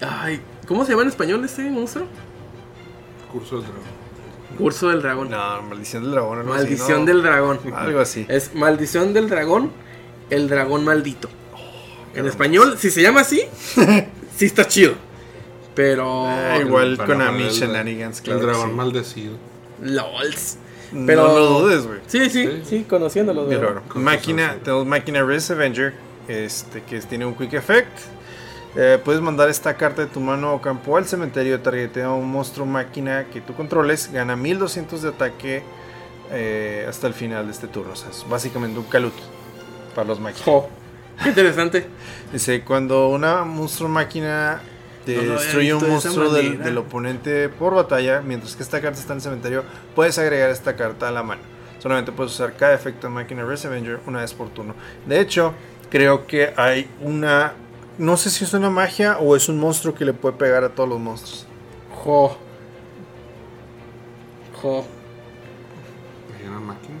Ay, 0.00 0.40
¿cómo 0.66 0.84
se 0.84 0.90
llama 0.90 1.02
en 1.02 1.08
español 1.08 1.44
este 1.44 1.70
monstruo? 1.70 2.06
Curso 3.30 3.60
del 3.60 3.66
dragón. 3.66 3.84
Curso 4.58 4.88
del 4.88 5.00
dragón. 5.02 5.30
No, 5.30 5.62
maldición 5.62 6.02
del 6.04 6.12
dragón. 6.12 6.38
algo 6.40 6.52
así, 6.54 6.62
maldición 6.64 7.00
¿no? 7.00 7.06
del 7.06 7.22
dragón. 7.22 7.60
Algo 7.74 8.00
así. 8.00 8.26
Es 8.28 8.54
maldición 8.54 9.12
del 9.14 9.28
dragón, 9.28 9.70
el 10.30 10.48
dragón 10.48 10.84
maldito. 10.84 11.28
en 12.14 12.26
español, 12.26 12.76
si 12.78 12.90
se 12.90 13.02
llama 13.02 13.20
así, 13.20 13.42
sí 14.36 14.44
está 14.46 14.66
chido. 14.66 14.94
Pero. 15.74 16.26
Ah, 16.26 16.58
igual 16.60 16.96
Para 16.96 17.06
con 17.06 17.22
Ami 17.22 17.44
el- 17.44 17.50
Shenanigans, 17.50 18.20
claro. 18.20 18.40
el 18.40 18.46
dragón 18.46 18.70
sí. 18.70 18.74
maldecido. 18.76 19.32
LOLs. 19.82 20.56
No 20.92 21.06
Pero- 21.06 21.28
lo 21.38 21.60
dudes, 21.60 21.86
güey. 21.86 22.00
Sí, 22.08 22.28
sí, 22.28 22.46
sí, 22.46 22.62
Sí. 22.68 22.86
conociéndolo. 22.88 23.46
Con 23.88 24.02
Máquina, 24.02 24.56
tenemos 24.62 24.84
máquina 24.86 25.22
Res 25.22 25.48
Avenger, 25.52 25.94
este, 26.26 26.82
que 26.82 26.98
tiene 27.00 27.24
un 27.24 27.34
Quick 27.34 27.54
Effect. 27.54 27.96
Eh, 28.76 29.00
puedes 29.04 29.20
mandar 29.20 29.48
esta 29.48 29.76
carta 29.76 30.02
de 30.02 30.08
tu 30.08 30.20
mano 30.20 30.54
o 30.54 30.60
campo 30.60 30.96
al 30.96 31.06
cementerio, 31.06 31.60
targetea 31.60 32.06
a 32.06 32.12
un 32.12 32.30
monstruo 32.30 32.66
máquina 32.66 33.26
que 33.32 33.40
tú 33.40 33.54
controles, 33.54 34.12
gana 34.12 34.36
1200 34.36 35.02
de 35.02 35.08
ataque 35.08 35.62
eh, 36.30 36.86
hasta 36.88 37.08
el 37.08 37.14
final 37.14 37.46
de 37.46 37.52
este 37.52 37.66
turno. 37.66 37.92
O 37.92 37.96
sea, 37.96 38.10
es 38.10 38.24
básicamente 38.28 38.78
un 38.78 38.84
Kalut 38.86 39.14
para 39.94 40.06
los 40.06 40.20
máquinas. 40.20 40.44
Jo, 40.44 40.68
qué 41.22 41.30
interesante. 41.30 41.86
Dice, 42.32 42.62
cuando 42.62 43.08
una 43.08 43.44
monstruo 43.44 43.88
máquina 43.88 44.60
te 45.04 45.16
No 45.16 45.32
destruye 45.32 45.74
un 45.74 45.82
de 45.82 45.88
monstruo 45.88 46.32
del, 46.32 46.78
oponente 46.78 47.48
por 47.48 47.74
batalla, 47.74 48.20
mientras 48.20 48.54
que 48.54 48.62
esta 48.62 48.80
carta 48.80 49.00
está 49.00 49.14
en 49.14 49.18
el 49.18 49.22
cementerio, 49.22 49.64
puedes 49.94 50.18
agregar 50.18 50.50
esta 50.50 50.76
carta 50.76 51.08
a 51.08 51.10
la 51.10 51.22
mano. 51.22 51.42
Solamente 51.80 52.12
puedes 52.12 52.32
usar 52.32 52.54
cada 52.54 52.74
efecto 52.74 53.06
de 53.06 53.14
máquina 53.14 53.44
Res 53.44 53.64
Avenger 53.64 54.00
una 54.06 54.20
vez 54.20 54.34
por 54.34 54.50
turno. 54.50 54.74
De 55.06 55.20
hecho, 55.20 55.54
creo 55.90 56.26
que 56.26 56.52
hay 56.56 56.88
una... 57.00 57.54
No 58.00 58.16
sé 58.16 58.30
si 58.30 58.44
es 58.44 58.54
una 58.54 58.70
magia 58.70 59.18
o 59.18 59.36
es 59.36 59.48
un 59.50 59.58
monstruo 59.60 59.94
que 59.94 60.06
le 60.06 60.14
puede 60.14 60.34
pegar 60.36 60.64
a 60.64 60.70
todos 60.70 60.88
los 60.88 60.98
monstruos. 60.98 61.46
Jo. 62.02 62.34
Jo. 64.62 64.84
¿Me 66.38 66.44
llaman 66.44 66.64
máquina? 66.66 66.96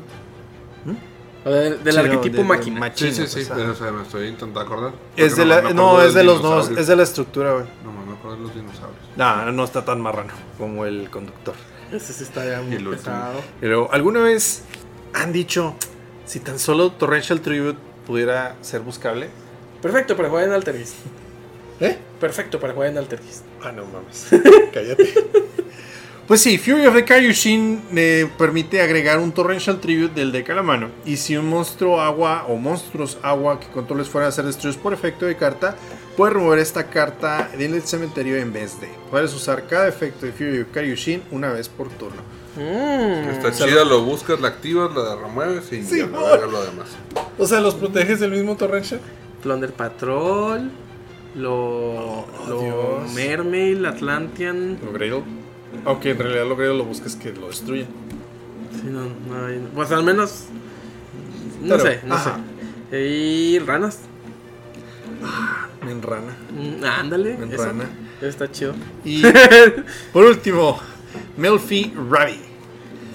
O 1.42 1.48
de- 1.50 1.78
del 1.78 1.94
Sí, 1.94 1.98
no, 1.98 2.04
arquetipo 2.04 2.36
de 2.36 2.44
máquina. 2.44 2.80
machina, 2.80 3.10
Sí, 3.12 3.16
sí, 3.16 3.26
sí, 3.26 3.34
pues, 3.36 3.48
pero 3.48 3.62
ajá. 3.62 3.72
o 3.72 3.74
sea, 3.76 3.92
me 3.92 4.02
estoy 4.02 4.26
intentando 4.28 4.60
acordar. 4.60 4.92
Es 5.16 5.36
de 5.36 5.46
la, 5.46 5.62
no, 5.72 6.02
es 6.02 6.12
de 6.12 6.22
los 6.22 6.42
dinosaurios. 6.42 6.78
es 6.78 6.86
de 6.86 6.96
la 6.96 7.02
estructura, 7.02 7.52
güey. 7.54 7.64
No, 7.82 7.92
me 7.92 8.12
acuerdo 8.12 8.36
de 8.36 8.42
los 8.42 8.54
dinosaurios. 8.54 9.00
No, 9.16 9.50
no 9.52 9.64
está 9.64 9.82
tan 9.82 10.02
marrano 10.02 10.34
como 10.58 10.84
el 10.84 11.08
conductor. 11.08 11.54
Ese 11.90 12.12
sí 12.12 12.24
está 12.24 12.44
ya 12.44 12.60
muy 12.60 12.76
el 12.76 12.86
último. 12.86 12.90
pesado. 13.14 13.40
Pero 13.58 13.88
alguna 13.90 14.20
vez 14.20 14.64
han 15.14 15.32
dicho 15.32 15.74
si 16.26 16.40
tan 16.40 16.58
solo 16.58 16.92
Torrential 16.92 17.40
Tribute 17.40 17.78
pudiera 18.06 18.56
ser 18.60 18.82
buscable. 18.82 19.30
Perfecto 19.82 20.16
para 20.16 20.28
jugar 20.28 20.44
en 20.44 20.52
Altergeist. 20.52 20.94
¿Eh? 21.80 21.98
Perfecto 22.20 22.60
para 22.60 22.74
jugar 22.74 22.90
en 22.90 22.98
Altergeist. 22.98 23.44
Ah, 23.62 23.72
no 23.72 23.84
mames. 23.86 24.26
Cállate. 24.72 25.14
Pues 26.30 26.42
sí, 26.42 26.58
Fury 26.58 26.86
of 26.86 26.94
the 26.94 27.04
Kaioshin 27.04 27.82
eh, 27.96 28.30
permite 28.38 28.80
agregar 28.80 29.18
un 29.18 29.32
Torrential 29.32 29.80
Tribute 29.80 30.14
del 30.14 30.30
deck 30.30 30.50
a 30.50 30.54
la 30.54 30.62
mano. 30.62 30.88
Y 31.04 31.16
si 31.16 31.36
un 31.36 31.48
monstruo 31.48 32.00
agua 32.00 32.44
o 32.46 32.54
monstruos 32.54 33.18
agua 33.22 33.58
que 33.58 33.66
controles 33.66 34.08
fueran 34.08 34.28
a 34.28 34.32
ser 34.32 34.44
destruidos 34.44 34.80
por 34.80 34.92
efecto 34.92 35.26
de 35.26 35.36
carta, 35.36 35.74
puedes 36.16 36.34
remover 36.34 36.60
esta 36.60 36.86
carta 36.86 37.50
del 37.58 37.82
cementerio 37.82 38.36
en 38.36 38.52
vez 38.52 38.80
de. 38.80 38.88
Puedes 39.10 39.34
usar 39.34 39.66
cada 39.66 39.88
efecto 39.88 40.24
de 40.24 40.30
Fury 40.30 40.60
of 40.60 40.68
Kaioshin 40.72 41.20
una 41.32 41.50
vez 41.50 41.68
por 41.68 41.88
turno. 41.88 42.22
Mm. 42.54 43.30
Está 43.30 43.50
chida, 43.50 43.84
lo 43.84 44.02
buscas, 44.02 44.40
la 44.40 44.48
activas, 44.48 44.94
la 44.94 45.16
remueves 45.16 45.72
y 45.72 45.82
Sí, 45.82 45.98
ya, 45.98 46.06
ver 46.06 46.48
lo 46.48 46.62
demás. 46.62 46.90
O 47.38 47.46
sea, 47.48 47.60
¿los 47.60 47.74
proteges 47.74 48.20
del 48.20 48.30
mismo 48.30 48.56
Torrential? 48.56 49.00
Plunder 49.42 49.72
Patrol. 49.72 50.70
Lo. 51.36 52.26
lo 52.48 52.60
Dios. 52.60 53.12
Mermaid, 53.14 53.84
Atlantean. 53.84 54.78
Lo 54.84 54.92
Grail. 54.92 55.22
Aunque 55.84 56.10
en 56.10 56.18
realidad 56.18 56.46
lo 56.46 56.56
Grail 56.56 56.76
lo 56.78 56.84
buscas 56.84 57.14
que 57.16 57.32
lo 57.32 57.46
destruya. 57.48 57.84
Sí, 58.72 58.86
no, 58.88 59.02
no 59.04 59.46
hay- 59.46 59.66
pues 59.74 59.90
al 59.92 60.02
menos. 60.04 60.44
No 61.62 61.76
Pero, 61.76 61.82
sé, 61.82 62.00
no 62.06 62.14
ajá. 62.14 62.40
sé. 62.90 63.00
Y 63.06 63.58
ranas. 63.60 64.00
En 65.88 66.02
rana. 66.02 66.36
Mm, 66.54 66.84
ándale. 66.84 67.34
En 67.34 67.52
eso, 67.52 67.70
está 68.22 68.50
chido. 68.50 68.74
Y 69.04 69.22
por 70.12 70.24
último, 70.24 70.78
Melfi 71.36 71.92
Ravi. 72.10 72.40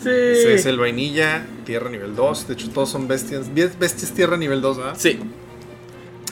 Sí. 0.01 0.09
Ese 0.09 0.55
es 0.55 0.65
el 0.67 0.77
vainilla, 0.77 1.45
tierra 1.65 1.89
nivel 1.89 2.15
2. 2.15 2.47
De 2.47 2.53
hecho, 2.53 2.69
todos 2.69 2.89
son 2.89 3.07
bestias. 3.07 3.49
Bes- 3.53 3.77
Bestias 3.77 4.11
tierra 4.11 4.37
nivel 4.37 4.61
2, 4.61 4.77
¿verdad? 4.77 4.95
Sí. 4.97 5.19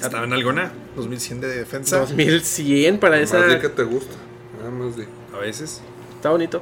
Estaba 0.05 0.25
en 0.25 0.33
alguna. 0.33 0.71
2100 0.95 1.41
de 1.41 1.47
defensa. 1.47 1.99
2100 1.99 2.99
para 2.99 3.15
Más 3.19 3.23
esa. 3.33 3.45
di 3.47 3.59
que 3.59 3.69
te 3.69 3.83
gusta. 3.83 4.15
Nada 4.59 4.71
más 4.71 4.95
di. 4.95 5.03
A 5.33 5.37
veces. 5.39 5.81
Está 6.15 6.29
bonito. 6.29 6.61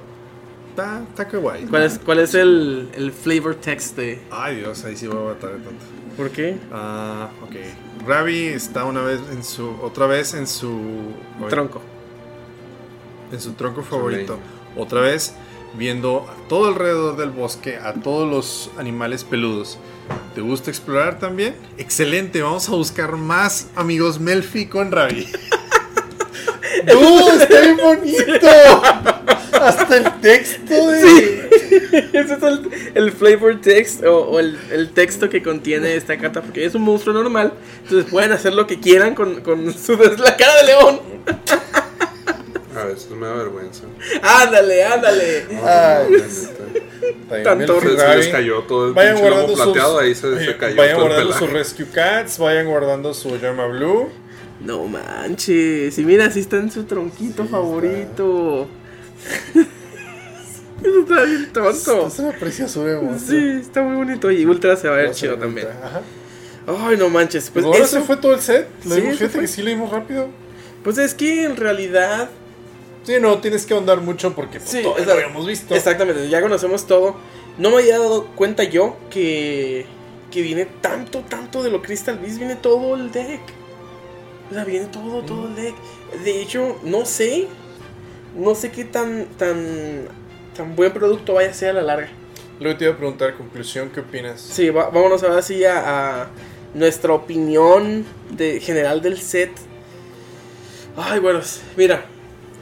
Está, 0.70 1.02
está 1.10 1.28
que 1.28 1.38
guay. 1.38 1.66
¿Cuál 1.66 1.84
es, 1.84 2.00
cuál 2.00 2.20
es 2.20 2.34
el, 2.34 2.90
el 2.94 3.12
flavor 3.12 3.56
text 3.56 3.98
de.? 3.98 4.22
Ay, 4.32 4.58
Dios, 4.58 4.84
ahí 4.86 4.96
sí 4.96 5.08
voy 5.08 5.18
a 5.18 5.34
matar 5.34 5.52
de 5.52 5.58
tanto. 5.58 5.86
¿Por 6.16 6.30
qué? 6.30 6.58
Ah, 6.72 7.30
ok. 7.44 8.08
Ravi 8.08 8.46
está 8.48 8.86
una 8.86 9.02
vez 9.02 9.20
en 9.32 9.44
su. 9.44 9.70
Otra 9.82 10.08
vez 10.08 10.34
en 10.34 10.48
su. 10.48 11.14
Tronco. 11.50 11.82
En 13.32 13.40
su 13.40 13.54
tronco 13.54 13.82
favorito. 13.84 14.38
Otra 14.78 15.02
vez 15.02 15.34
viendo 15.76 16.28
a 16.30 16.48
todo 16.48 16.68
alrededor 16.68 17.18
del 17.18 17.30
bosque, 17.30 17.78
a 17.78 17.94
todos 17.94 18.30
los 18.30 18.72
animales 18.78 19.24
peludos. 19.24 19.78
¿Te 20.36 20.42
gusta 20.42 20.70
explorar 20.70 21.20
también? 21.20 21.56
Excelente, 21.78 22.42
vamos 22.42 22.68
a 22.70 22.74
buscar 22.74 23.16
más 23.18 23.68
amigos 23.76 24.20
Melfi 24.20 24.66
con 24.66 24.92
Ravi. 24.92 25.28
¡Uh! 26.96 27.30
¡Está 27.40 27.62
bien 27.62 27.78
bonito! 27.78 28.48
Hasta 29.62 29.98
el 29.98 30.22
texto 30.22 30.88
de. 30.88 31.50
Ese 32.14 32.34
es 32.34 32.44
el, 32.44 32.70
el 32.96 33.12
flavor 33.12 33.62
text 33.62 34.04
o, 34.04 34.22
o 34.22 34.40
el, 34.40 34.58
el 34.72 34.90
texto 34.92 35.30
que 35.30 35.44
contiene 35.44 35.96
esta 35.96 36.18
carta. 36.18 36.42
Porque 36.42 36.66
es 36.66 36.74
un 36.74 36.82
monstruo 36.82 37.14
normal. 37.14 37.54
Entonces 37.84 38.10
pueden 38.10 38.32
hacer 38.32 38.54
lo 38.54 38.66
que 38.66 38.80
quieran 38.80 39.14
con, 39.14 39.42
con 39.42 39.72
su, 39.74 39.98
la 39.98 40.36
cara 40.36 40.56
de 40.62 40.64
león. 40.64 41.02
A 42.82 42.86
veces 42.86 43.10
me 43.12 43.28
da 43.28 43.34
vergüenza. 43.34 43.84
Ándale, 44.22 44.84
ándale. 44.84 45.46
No, 45.52 45.62
Ay. 45.66 46.08
no. 47.30 47.44
Tanto 47.44 47.80
Se, 47.82 48.16
les 48.18 48.28
cayó 48.28 48.62
todo 48.64 48.88
el 48.90 48.94
Vayan 48.94 49.20
guardando 49.20 49.56
sus, 49.56 49.64
plateado, 49.66 50.00
ahí 50.00 50.14
se, 50.14 50.46
se 50.46 50.58
cayó 50.58 50.76
vayan 50.76 50.96
todo 50.98 51.06
guardando 51.08 51.34
sus. 51.34 51.50
Rescue 51.50 51.86
Cats, 51.88 52.38
vayan 52.38 52.68
guardando 52.68 53.14
su 53.14 53.38
Llama 53.38 53.68
Blue. 53.68 54.10
No 54.60 54.86
manches. 54.86 55.98
Y 55.98 56.04
mira, 56.06 56.30
si 56.30 56.42
está 56.42 56.58
en 56.58 56.72
su 56.72 56.84
tronquito 56.84 57.46
favorito. 57.46 58.68
Eso 60.84 61.00
está 61.02 61.24
bien 61.24 61.50
tonto. 61.54 62.08
Es 62.08 62.20
una 62.20 62.32
preciosura, 62.32 62.92
de 62.94 63.02
monstruo. 63.02 63.40
Sí, 63.40 63.48
está 63.62 63.82
muy 63.84 63.96
bonito. 63.98 64.32
Y 64.32 64.46
Ultra 64.46 64.76
se 64.76 64.88
va 64.90 64.96
a 64.96 64.98
ver 64.98 65.12
chido 65.12 65.38
también. 65.38 65.68
Ajá. 65.84 66.02
Ay, 66.68 66.98
no 66.98 67.10
manches. 67.10 67.50
Pues, 67.52 67.66
Pues 67.66 67.76
ahora 67.76 67.86
eso- 67.86 68.00
se 68.00 68.04
fue 68.04 68.18
todo 68.18 68.34
el 68.34 68.42
set. 68.42 68.68
Lo 68.86 68.96
Sí, 68.96 69.02
dimos, 69.02 69.18
fíjate 69.18 69.32
fue. 69.34 69.42
que 69.42 69.48
sí 69.48 69.62
lo 69.62 69.70
dimos 69.70 69.92
rápido. 69.92 70.30
Pues 70.84 70.98
es 70.98 71.14
que 71.14 71.44
en 71.46 71.56
realidad 71.56 72.30
Sí, 73.04 73.14
no 73.20 73.40
tienes 73.40 73.66
que 73.66 73.74
ahondar 73.74 74.00
mucho 74.02 74.34
porque 74.36 74.60
pues, 74.60 74.70
Sí, 74.70 74.82
todo 74.84 74.98
lo 75.04 75.12
habíamos 75.14 75.46
visto. 75.48 75.76
Exactamente, 75.76 76.30
ya 76.30 76.42
conocemos 76.42 76.86
todo. 76.86 77.16
No 77.58 77.70
me 77.72 77.78
había 77.78 77.98
dado 78.00 78.28
cuenta 78.36 78.64
yo 78.64 78.96
que, 79.10 79.86
que 80.30 80.42
viene 80.42 80.66
tanto, 80.66 81.20
tanto 81.22 81.64
de 81.64 81.72
lo 81.72 81.82
Crystal 81.82 82.18
Beast, 82.20 82.38
viene 82.38 82.56
todo 82.56 82.96
el 82.96 83.12
deck. 83.12 83.42
O 84.50 84.54
sea, 84.54 84.64
viene 84.66 84.86
todo, 84.88 85.22
todo 85.24 85.48
el 85.48 85.56
deck. 85.56 85.76
De 86.24 86.42
hecho, 86.42 86.78
no 86.84 87.06
sé, 87.06 87.48
no 88.38 88.54
sé 88.54 88.70
qué 88.72 88.86
tan, 88.86 89.26
tan, 89.38 90.08
tan 90.56 90.76
buen 90.76 90.92
producto 90.94 91.34
vaya 91.34 91.50
a 91.50 91.54
ser 91.54 91.70
a 91.72 91.74
la 91.74 91.82
larga. 91.82 92.10
Luego 92.60 92.78
te 92.78 92.84
iba 92.86 92.94
a 92.94 92.98
preguntar, 92.98 93.34
conclusión, 93.36 93.90
¿qué 93.90 94.02
opinas? 94.02 94.40
Sí, 94.40 94.70
va- 94.70 94.90
vámonos 94.90 95.24
ahora 95.24 95.42
sí 95.42 95.66
a, 95.66 96.22
a 96.24 96.28
nuestra 96.76 97.14
opinión 97.14 98.06
de, 98.30 98.60
general 98.60 99.02
del 99.02 99.20
set. 99.20 99.52
Ay, 100.96 101.20
bueno, 101.20 101.40
mira, 101.78 102.06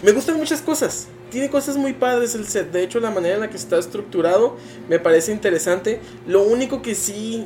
me 0.02 0.12
gustan 0.12 0.38
muchas 0.38 0.62
cosas. 0.62 1.08
Tiene 1.32 1.50
cosas 1.50 1.78
muy 1.78 1.94
padres 1.94 2.36
el 2.36 2.48
set. 2.48 2.72
De 2.72 2.84
hecho, 2.84 3.00
la 3.00 3.12
manera 3.12 3.36
en 3.36 3.42
la 3.42 3.50
que 3.50 3.58
está 3.58 3.78
estructurado 3.78 4.58
me 4.88 5.00
parece 5.00 5.32
interesante. 5.32 6.00
Lo 6.28 6.44
único 6.44 6.82
que 6.82 6.96
sí, 6.96 7.46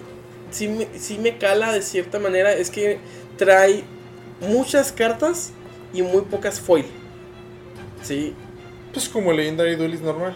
sí, 0.52 0.68
me, 0.68 0.88
sí 0.98 1.18
me 1.18 1.38
cala 1.38 1.72
de 1.72 1.82
cierta 1.82 2.20
manera 2.20 2.54
es 2.54 2.70
que 2.70 3.00
trae 3.38 3.84
muchas 4.40 4.92
cartas 4.92 5.52
y 5.94 6.02
muy 6.02 6.22
pocas 6.22 6.60
foil. 6.60 6.86
Sí. 8.02 8.34
Pues 8.94 9.10
como 9.10 9.34
Legendary 9.34 9.76
Duelist 9.76 10.04
normal. 10.04 10.36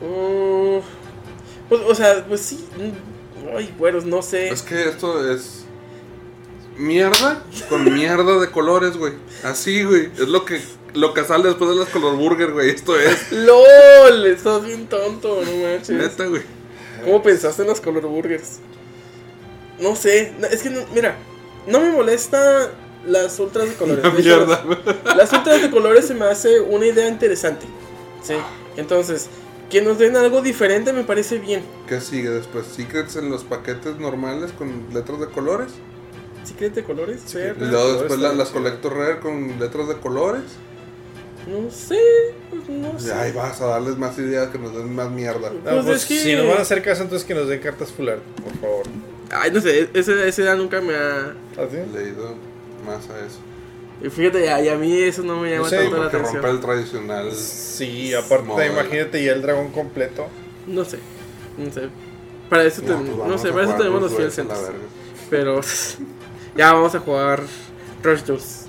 Mm, 0.00 0.78
pues, 1.68 1.80
o 1.82 1.94
sea, 1.94 2.24
pues 2.26 2.40
sí. 2.40 2.64
mm, 2.76 3.56
Ay, 3.56 3.74
bueno, 3.78 4.00
no 4.02 4.22
sé. 4.22 4.48
Es 4.48 4.62
que 4.62 4.88
esto 4.88 5.30
es 5.32 5.64
mierda 6.78 7.42
con 7.68 7.92
mierda 7.92 8.38
de 8.40 8.50
colores, 8.50 8.96
güey. 8.96 9.12
Así, 9.42 9.82
güey. 9.84 10.06
Es 10.16 10.28
lo 10.28 10.44
que 10.44 10.60
lo 10.94 11.12
que 11.14 11.22
sale 11.24 11.44
después 11.48 11.70
de 11.70 11.76
las 11.76 11.88
color 11.90 12.16
burger, 12.16 12.52
güey. 12.52 12.70
Esto 12.70 12.98
es 12.98 13.30
LOL, 13.30 14.26
estás 14.26 14.64
bien 14.64 14.86
tonto, 14.88 15.40
no 15.44 15.52
manches. 15.62 15.90
neta, 15.90 16.24
güey. 16.26 16.42
¿Cómo 17.04 17.22
pensaste 17.22 17.62
en 17.62 17.68
las 17.68 17.80
color 17.80 18.02
burgers? 18.06 18.58
No 19.78 19.94
sé, 19.94 20.32
es 20.50 20.62
que 20.62 20.70
no- 20.70 20.80
mira, 20.94 21.16
no 21.66 21.80
me 21.80 21.90
molesta 21.90 22.70
las 23.06 23.38
ultras 23.38 23.68
de 23.68 23.74
colores. 23.74 24.04
Hecho, 24.04 24.18
mierda. 24.18 24.64
Las, 25.04 25.16
las 25.16 25.32
ultras 25.32 25.62
de 25.62 25.70
colores 25.70 26.06
se 26.06 26.14
me 26.14 26.24
hace 26.24 26.60
una 26.60 26.86
idea 26.86 27.06
interesante. 27.08 27.66
Sí, 28.22 28.34
entonces, 28.76 29.28
que 29.70 29.80
nos 29.82 29.98
den 29.98 30.16
algo 30.16 30.42
diferente 30.42 30.92
me 30.92 31.04
parece 31.04 31.38
bien. 31.38 31.62
¿Qué 31.86 32.00
sigue 32.00 32.30
después? 32.30 32.66
¿Secrets 32.66 33.14
en 33.16 33.30
los 33.30 33.44
paquetes 33.44 33.98
normales 34.00 34.50
con 34.52 34.86
letras 34.92 35.20
de 35.20 35.26
colores? 35.28 35.68
Secret 36.48 36.74
de 36.74 36.84
colores, 36.84 37.20
Y 37.32 37.36
Ver, 37.36 37.56
luego 37.58 37.92
después 37.94 38.18
la- 38.20 38.32
las 38.32 38.48
chido. 38.48 38.60
Collector 38.62 38.96
Rare 38.96 39.20
con 39.20 39.58
letras 39.60 39.88
de 39.88 39.96
colores. 39.96 40.42
no 41.46 41.70
sé, 41.70 41.98
pues, 42.50 42.68
no 42.68 42.94
Y 42.98 43.00
sé. 43.00 43.12
ahí 43.12 43.32
vas 43.32 43.60
a 43.60 43.66
darles 43.66 43.96
más 43.96 44.18
ideas 44.18 44.48
que 44.48 44.58
nos 44.58 44.74
den 44.74 44.94
más 44.94 45.10
mierda. 45.10 45.50
No, 45.50 45.60
Pues 45.62 45.84
pues, 45.84 46.02
es 46.02 46.06
que- 46.06 46.18
Si 46.20 46.34
nos 46.34 46.46
van 46.46 46.58
a 46.58 46.62
hacer 46.62 46.82
caso, 46.82 47.02
entonces 47.02 47.26
que 47.26 47.34
nos 47.34 47.48
den 47.48 47.60
cartas 47.60 47.90
full 47.90 48.08
art, 48.08 48.22
por 48.42 48.52
favor. 48.60 48.82
Ay, 49.30 49.50
no 49.50 49.60
sé, 49.60 49.88
ese, 49.94 50.26
ese 50.28 50.42
edad 50.42 50.56
nunca 50.56 50.80
me 50.80 50.94
ha... 50.94 51.34
¿Así? 51.56 51.76
Leído 51.94 52.34
más 52.86 53.08
a 53.10 53.18
eso. 53.26 53.38
Y 54.02 54.08
fíjate, 54.10 54.44
y 54.44 54.48
a, 54.48 54.62
y 54.62 54.68
a 54.68 54.76
mí 54.76 54.92
eso 55.02 55.22
no 55.22 55.40
me 55.40 55.50
llama 55.50 55.64
No 55.64 55.68
sé, 55.70 55.76
tanto 55.78 55.96
la 55.98 56.06
atención. 56.06 56.34
rompe 56.42 56.50
el 56.50 56.60
tradicional. 56.60 57.32
Sí, 57.34 58.14
aparte, 58.14 58.66
imagínate 58.66 59.24
ya 59.24 59.32
el 59.32 59.42
dragón 59.42 59.70
completo. 59.72 60.26
No 60.66 60.84
sé, 60.84 60.98
no 61.58 61.70
sé. 61.72 61.88
Para 62.48 62.64
eso, 62.64 62.80
No, 62.82 62.88
ten- 62.96 63.06
pues 63.16 63.28
no 63.28 63.38
sé, 63.38 63.48
para 63.52 63.64
eso 63.64 63.74
tenemos 63.74 64.00
los 64.02 64.14
fiel. 64.14 64.30
Pero 65.30 65.60
ya 66.58 66.72
vamos 66.72 66.92
a 66.94 66.98
jugar 66.98 67.44
Rush 68.02 68.22
2. 68.24 68.64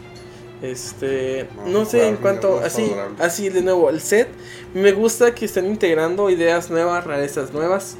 Este, 0.61 1.47
no 1.65 1.85
sé 1.85 2.07
en 2.07 2.17
cuanto 2.17 2.59
así, 2.59 2.91
así 3.17 3.49
de 3.49 3.61
nuevo 3.63 3.89
el 3.89 3.99
set. 3.99 4.27
Me 4.75 4.91
gusta 4.91 5.33
que 5.33 5.45
estén 5.45 5.65
integrando 5.65 6.29
ideas 6.29 6.69
nuevas, 6.69 7.03
rarezas 7.05 7.51
nuevas, 7.51 7.97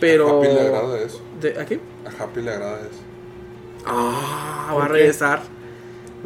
pero 0.00 0.28
A 0.28 0.38
Happy 0.38 0.48
le 0.54 0.60
agrada 0.60 1.00
eso. 1.00 1.22
¿De, 1.40 1.58
¿a 1.58 1.64
qué? 1.64 1.80
A 2.04 2.22
Happy 2.22 2.42
le 2.42 2.50
agrada 2.50 2.80
eso. 2.80 3.00
Ah, 3.86 4.68
¿Por 4.70 4.80
va 4.82 4.84
a 4.84 4.88
qué? 4.88 4.92
regresar. 4.94 5.40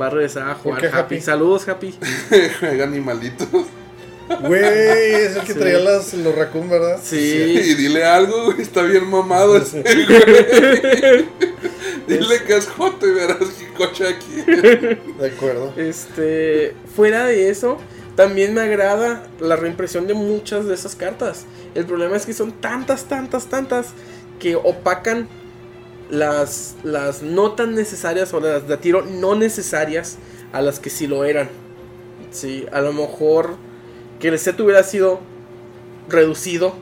Va 0.00 0.07
a 0.09 0.11
regresar 0.11 0.50
a 0.50 0.54
jugar 0.54 0.80
qué 0.80 0.88
Happy. 0.88 0.98
Happy? 0.98 1.20
Saludos, 1.20 1.68
Happy. 1.68 1.94
Juega 2.61 2.84
animalitos. 2.84 3.48
Güey, 4.41 5.14
es 5.14 5.37
el 5.37 5.43
que 5.43 5.53
Sí. 5.53 5.59
traía 5.59 5.79
las, 5.79 6.12
los 6.14 6.35
raccoon, 6.35 6.68
¿verdad? 6.68 6.99
Y 7.03 7.07
Sí. 7.07 7.74
dile 7.74 8.05
algo, 8.05 8.47
güey. 8.47 8.61
Está 8.61 8.83
bien 8.83 9.07
mamado 9.09 9.57
ese, 9.57 9.83
güey. 9.83 11.27
Dile 12.07 12.43
que 12.47 12.57
es 12.57 12.66
Joto 12.68 13.07
y 13.07 13.12
verás 13.12 13.37
que 13.39 13.72
coche 13.77 14.07
aquí. 14.09 14.43
De 14.47 15.27
acuerdo. 15.35 15.72
Este, 15.77 16.74
fuera 16.95 17.24
de 17.27 17.51
eso, 17.51 17.79
también 18.14 18.55
me 18.55 18.61
agrada 18.61 19.27
la 19.41 19.57
reimpresión 19.57 20.07
de 20.07 20.14
muchas 20.14 20.66
de 20.66 20.74
esas 20.74 20.95
cartas. 20.95 21.47
El 21.74 21.85
problema 21.85 22.16
es 22.16 22.24
que 22.27 22.33
son 22.33 22.53
tantas, 22.53 23.05
tantas, 23.05 23.47
tantas 23.47 23.89
que 24.39 24.55
opacan 24.57 25.29
las, 26.11 26.77
las 26.85 27.22
no 27.22 27.53
tan 27.53 27.74
necesarias 27.74 28.33
o 28.35 28.41
las 28.41 28.68
de 28.68 28.77
tiro 28.77 29.03
no 29.05 29.35
necesarias 29.35 30.18
a 30.53 30.62
las 30.62 30.79
que 30.79 30.91
sí 30.91 31.07
lo 31.09 31.24
eran. 31.24 31.49
Sí, 32.31 32.66
a 32.72 32.81
lo 32.81 32.93
mejor 32.93 33.57
que 34.20 34.28
el 34.28 34.38
set 34.38 34.58
hubiera 34.60 34.82
sido 34.82 35.20
reducido 36.08 36.74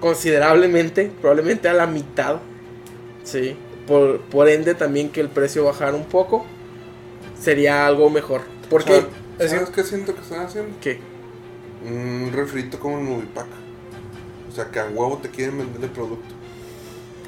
considerablemente, 0.00 1.10
probablemente 1.20 1.68
a 1.68 1.74
la 1.74 1.86
mitad. 1.86 2.40
Sí, 3.24 3.56
por, 3.86 4.20
por 4.22 4.48
ende 4.48 4.74
también 4.74 5.10
que 5.10 5.20
el 5.20 5.28
precio 5.28 5.64
bajara 5.64 5.94
un 5.94 6.06
poco 6.06 6.46
sería 7.40 7.86
algo 7.86 8.10
mejor. 8.10 8.42
¿Por 8.68 8.84
qué? 8.84 9.04
¿Sabes, 9.36 9.52
¿sabes 9.52 9.70
qué 9.70 9.84
siento 9.84 10.14
que 10.14 10.20
están 10.20 10.40
haciendo? 10.46 10.74
¿Qué? 10.80 11.00
Un 11.84 12.30
refrito 12.32 12.78
como 12.78 12.98
el 12.98 13.04
Movipack. 13.04 13.46
O 14.50 14.52
sea, 14.54 14.70
que 14.70 14.80
a 14.80 14.86
huevo 14.86 15.18
te 15.22 15.28
quieren 15.30 15.58
vender 15.58 15.84
el 15.84 15.90
producto. 15.90 16.34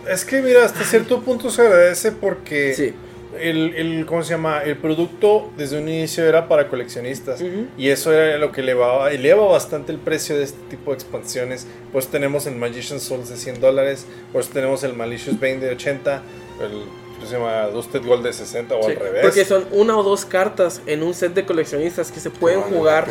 Es 0.08 0.24
que 0.24 0.42
mira, 0.42 0.64
hasta 0.64 0.82
cierto 0.84 1.20
punto 1.22 1.50
se 1.50 1.62
agradece 1.62 2.10
porque 2.12 2.74
Sí. 2.74 2.94
El, 3.40 3.74
el- 3.74 4.06
¿cómo 4.06 4.22
se 4.22 4.30
llama? 4.30 4.62
El 4.62 4.76
producto 4.76 5.50
desde 5.56 5.78
un 5.78 5.88
inicio 5.88 6.24
era 6.24 6.48
para 6.48 6.68
coleccionistas. 6.68 7.42
Y 7.78 7.88
eso 7.88 8.12
era 8.12 8.36
lo 8.38 8.52
que 8.52 8.60
elevaba, 8.60 9.10
eleva 9.12 9.44
bastante 9.46 9.92
el 9.92 9.98
precio 9.98 10.36
de 10.36 10.44
este 10.44 10.58
tipo 10.70 10.90
de 10.90 10.96
expansiones. 10.96 11.66
Pues 11.92 12.08
tenemos 12.08 12.46
el 12.46 12.56
Magician 12.56 13.00
Souls 13.00 13.28
de 13.28 13.36
100 13.36 13.60
dólares, 13.60 14.06
pues 14.32 14.48
tenemos 14.48 14.82
el 14.84 14.94
Malicious 14.94 15.38
Bane 15.40 15.58
de 15.58 15.70
80, 15.70 16.22
el 16.60 16.70
¿cómo 17.16 17.26
se 17.30 17.38
llama? 17.38 17.66
Dusted 17.68 18.04
Gold 18.04 18.24
de 18.24 18.32
60 18.32 18.74
o 18.74 18.82
Sí, 18.82 18.90
al 18.90 18.96
revés. 18.98 19.20
Porque 19.22 19.44
son 19.44 19.64
una 19.70 19.96
o 19.96 20.02
dos 20.02 20.24
cartas 20.24 20.82
en 20.86 21.04
un 21.04 21.14
set 21.14 21.34
de 21.34 21.44
coleccionistas 21.46 22.10
que 22.10 22.18
se 22.18 22.30
pueden 22.30 22.62
vale 22.62 22.76
jugar. 22.76 23.08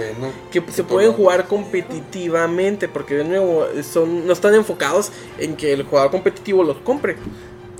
Que 0.51 0.61
se 0.71 0.83
pueden 0.83 1.13
jugar 1.13 1.47
competitivamente. 1.47 2.87
Porque 2.89 3.15
de 3.15 3.23
nuevo, 3.23 3.67
son, 3.89 4.27
no 4.27 4.33
están 4.33 4.53
enfocados 4.55 5.11
en 5.39 5.55
que 5.55 5.71
el 5.73 5.83
jugador 5.83 6.11
competitivo 6.11 6.63
los 6.63 6.77
compre. 6.79 7.15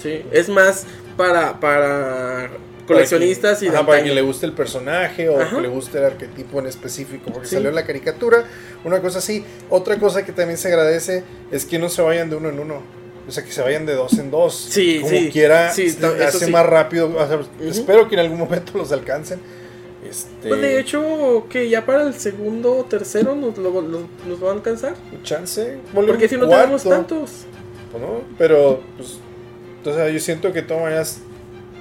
Sí, 0.01 0.23
es 0.31 0.47
más 0.49 0.85
para, 1.21 1.59
para 1.59 2.49
coleccionistas 2.87 3.57
para 3.57 3.57
y 3.57 3.59
quien, 3.59 3.71
de 3.71 3.77
ajá, 3.77 3.87
para 3.87 4.01
quien 4.03 4.15
le 4.15 4.21
guste 4.21 4.45
el 4.45 4.53
personaje 4.53 5.29
o 5.29 5.39
Ajá. 5.39 5.55
que 5.55 5.61
le 5.61 5.67
guste 5.67 5.97
el 5.99 6.05
arquetipo 6.05 6.59
en 6.59 6.67
específico, 6.67 7.31
porque 7.31 7.47
Sí. 7.47 7.55
salió 7.55 7.71
la 7.71 7.85
caricatura, 7.85 8.43
una 8.83 8.99
cosa 9.01 9.19
así. 9.19 9.43
Otra 9.69 9.97
cosa 9.97 10.25
que 10.25 10.31
también 10.31 10.57
se 10.57 10.67
agradece 10.67 11.23
es 11.51 11.65
que 11.65 11.77
no 11.79 11.89
se 11.89 12.01
vayan 12.01 12.29
de 12.29 12.35
uno 12.35 12.49
en 12.49 12.59
uno. 12.59 12.81
O 13.27 13.31
sea, 13.31 13.45
que 13.45 13.51
se 13.51 13.61
vayan 13.61 13.85
de 13.85 13.93
dos 13.93 14.13
en 14.17 14.31
dos. 14.31 14.55
Sí, 14.71 14.97
Como 15.01 15.11
sí. 15.15 15.29
quiera, 15.31 15.71
Sí, 15.71 15.83
eso 15.85 16.11
hace 16.27 16.47
más 16.47 16.65
rápido. 16.65 17.15
o 17.15 17.27
sea, 17.27 17.39
Espero 17.69 18.07
que 18.09 18.15
en 18.15 18.21
algún 18.21 18.39
momento 18.39 18.71
los 18.77 18.91
alcancen. 18.91 19.39
Este, 20.09 20.49
Pues 20.49 20.59
de 20.59 20.79
hecho, 20.79 21.45
que 21.47 21.69
ya 21.69 21.85
para 21.85 22.01
el 22.01 22.15
segundo 22.15 22.75
o 22.79 22.83
tercero 22.85 23.35
nos, 23.35 23.55
lo, 23.59 23.69
lo- 23.81 24.07
nos 24.27 24.43
va 24.43 24.49
a 24.49 24.53
alcanzar. 24.53 24.95
chance. 25.23 25.77
Porque 25.93 26.27
si 26.27 26.35
no 26.37 26.49
tenemos 26.49 26.83
tantos. 26.83 27.29
Pues 27.91 28.01
no, 28.03 28.21
pero 28.37 28.81
pues 28.97 29.19
entonces 29.83 30.13
yo 30.13 30.19
siento 30.19 30.53
que 30.53 30.61
de 30.61 30.67
todas 30.67 30.83
maneras 30.83 31.17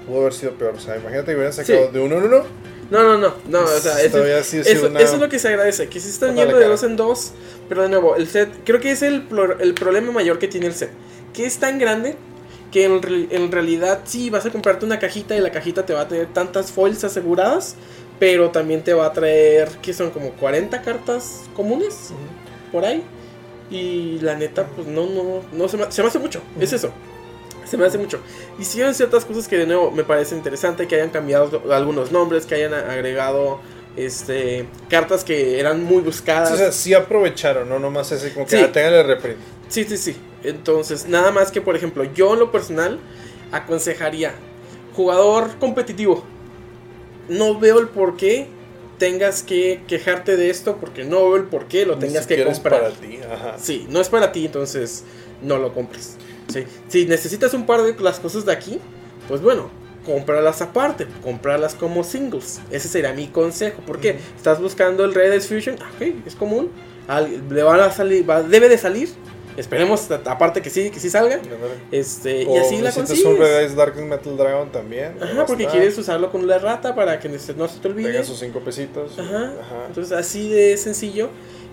pudo 0.06 0.20
haber 0.22 0.32
sido 0.32 0.52
peor. 0.52 0.74
O 0.76 0.80
sea, 0.80 0.96
imagínate 0.96 1.26
que 1.32 1.34
hubieran 1.34 1.52
sacado 1.52 1.86
Sí. 1.86 1.92
de 1.92 2.00
uno 2.00 2.16
en 2.16 2.24
uno. 2.24 2.42
No, 2.90 3.02
no, 3.04 3.18
no, 3.18 3.34
no, 3.48 3.60
o 3.60 3.66
sea, 3.78 4.02
eso, 4.02 4.18
sido 4.42 4.62
eso, 4.64 4.86
una- 4.88 5.00
eso 5.00 5.14
es 5.14 5.20
lo 5.20 5.28
que 5.28 5.38
se 5.38 5.46
agradece, 5.46 5.88
que 5.88 6.00
sí 6.00 6.08
están 6.08 6.34
yendo 6.34 6.56
de 6.58 6.66
dos 6.66 6.82
en 6.82 6.96
dos, 6.96 7.30
pero 7.68 7.82
de 7.82 7.88
nuevo, 7.88 8.16
el 8.16 8.26
set, 8.26 8.48
creo 8.64 8.80
que 8.80 8.90
es 8.90 9.02
el, 9.02 9.22
pro- 9.22 9.60
el 9.60 9.74
problema 9.74 10.10
mayor 10.10 10.40
que 10.40 10.48
tiene 10.48 10.66
el 10.66 10.74
set, 10.74 10.90
que 11.32 11.46
es 11.46 11.58
tan 11.58 11.78
grande 11.78 12.16
que 12.72 12.84
en, 12.86 13.00
re- 13.00 13.28
en 13.30 13.52
realidad 13.52 14.00
sí 14.06 14.28
vas 14.28 14.44
a 14.46 14.50
comprarte 14.50 14.84
una 14.86 14.98
cajita 14.98 15.36
y 15.36 15.40
la 15.40 15.52
cajita 15.52 15.86
te 15.86 15.92
va 15.92 16.00
a 16.00 16.08
tener 16.08 16.26
tantas 16.32 16.72
foils 16.72 17.04
aseguradas, 17.04 17.76
pero 18.18 18.50
también 18.50 18.82
te 18.82 18.92
va 18.92 19.06
a 19.06 19.12
traer, 19.12 19.68
que 19.82 19.92
son 19.92 20.10
como 20.10 20.32
40 20.32 20.82
cartas 20.82 21.42
comunes, 21.54 22.10
por 22.72 22.84
ahí, 22.84 23.04
y 23.70 24.18
la 24.20 24.34
neta, 24.34 24.66
pues 24.66 24.88
no, 24.88 25.06
no, 25.06 25.42
no 25.52 25.68
se 25.68 25.76
me, 25.76 25.92
se 25.92 26.02
me 26.02 26.08
hace 26.08 26.18
mucho, 26.18 26.40
es 26.58 26.72
eso. 26.72 26.90
Se 27.70 27.76
me 27.76 27.86
hace 27.86 27.98
mucho. 27.98 28.18
Hicieron 28.58 28.94
ciertas 28.94 29.24
cosas 29.24 29.46
que 29.46 29.56
de 29.56 29.66
nuevo 29.66 29.92
me 29.92 30.02
parece 30.02 30.34
interesante, 30.34 30.88
que 30.88 30.96
hayan 30.96 31.10
cambiado 31.10 31.62
algunos 31.72 32.10
nombres, 32.10 32.44
que 32.46 32.56
hayan 32.56 32.74
agregado 32.74 33.60
este 33.96 34.66
cartas 34.88 35.22
que 35.24 35.60
eran 35.60 35.84
muy 35.84 36.02
buscadas. 36.02 36.50
O 36.52 36.56
sea, 36.56 36.72
sí 36.72 36.94
aprovecharon, 36.94 37.68
no 37.68 37.78
nomás 37.78 38.10
ese 38.12 38.32
como 38.32 38.46
que 38.46 38.56
Sí. 38.56 38.62
ah, 38.64 38.72
tengan 38.72 38.94
el 38.94 39.06
reprint. 39.06 39.38
Sí, 39.68 39.84
sí, 39.84 39.96
sí. 39.96 40.16
Entonces, 40.42 41.06
nada 41.06 41.30
más 41.30 41.52
que, 41.52 41.60
por 41.60 41.76
ejemplo, 41.76 42.02
yo 42.12 42.32
en 42.34 42.40
lo 42.40 42.50
personal 42.50 42.98
aconsejaría, 43.52 44.32
jugador 44.96 45.50
competitivo, 45.60 46.24
no 47.28 47.58
veo 47.58 47.78
el 47.78 47.88
por 47.88 48.16
qué 48.16 48.48
tengas 48.98 49.42
que 49.42 49.80
quejarte 49.86 50.36
de 50.36 50.50
esto, 50.50 50.76
porque 50.80 51.04
no 51.04 51.18
veo 51.24 51.36
el 51.36 51.44
por 51.44 51.66
qué 51.66 51.86
lo 51.86 51.94
Ni 51.94 52.00
tengas 52.02 52.26
que 52.26 52.34
siquiera 52.34 52.50
es 52.50 52.58
comprar. 52.58 52.82
para 52.82 52.94
ti. 52.94 53.18
Ajá. 53.32 53.56
Sí, 53.58 53.86
no 53.88 54.00
es 54.00 54.08
para 54.08 54.32
ti, 54.32 54.46
entonces 54.46 55.04
no 55.42 55.58
lo 55.58 55.72
compres. 55.72 56.16
Sí. 56.52 56.64
Si 56.88 57.06
necesitas 57.06 57.54
un 57.54 57.66
par 57.66 57.82
de 57.82 57.94
las 58.02 58.20
cosas 58.20 58.44
de 58.44 58.52
aquí, 58.52 58.78
pues 59.28 59.40
bueno, 59.40 59.70
cómpralas 60.04 60.60
aparte, 60.62 61.06
cómpralas 61.22 61.74
como 61.74 62.02
singles. 62.04 62.60
Ese 62.70 62.88
sería 62.88 63.12
mi 63.12 63.28
consejo. 63.28 63.80
¿Por 63.86 63.98
qué? 64.00 64.18
Estás 64.36 64.60
buscando 64.60 65.04
el 65.04 65.14
Red 65.14 65.30
Dead 65.30 65.42
Fusion, 65.42 65.76
ah, 65.80 65.90
es 66.26 66.34
común. 66.34 66.70
Al- 67.08 67.48
le 67.48 67.62
van 67.62 67.80
a 67.80 67.90
salir, 67.90 68.28
va- 68.28 68.42
debe 68.42 68.68
de 68.68 68.78
salir. 68.78 69.08
Esperemos, 69.56 70.08
aparte 70.10 70.62
que 70.62 70.70
sí, 70.70 70.90
que 70.90 71.00
sí 71.00 71.10
salga. 71.10 71.40
Este, 71.90 72.44
y 72.44 72.56
así 72.56 72.76
la 72.76 72.84
necesitas 72.84 73.18
un 73.24 73.36
consigues. 73.36 73.38
Red 73.70 73.76
Dark 73.76 73.96
Metal 73.96 74.36
Dragon 74.36 74.70
también. 74.70 75.14
Ajá, 75.20 75.44
porque 75.44 75.64
estar. 75.64 75.76
quieres 75.78 75.98
usarlo 75.98 76.30
con 76.30 76.46
la 76.46 76.58
rata 76.58 76.94
para 76.94 77.18
que 77.18 77.28
no 77.28 77.68
se 77.68 77.78
te 77.80 77.88
olvide. 77.88 78.12
Tenga 78.12 78.24
sus 78.24 78.38
cinco 78.38 78.60
pesitos. 78.60 79.18
Ajá. 79.18 79.52
Ajá. 79.60 79.84
Entonces 79.88 80.12
así 80.16 80.48
de 80.48 80.76
sencillo. 80.76 81.28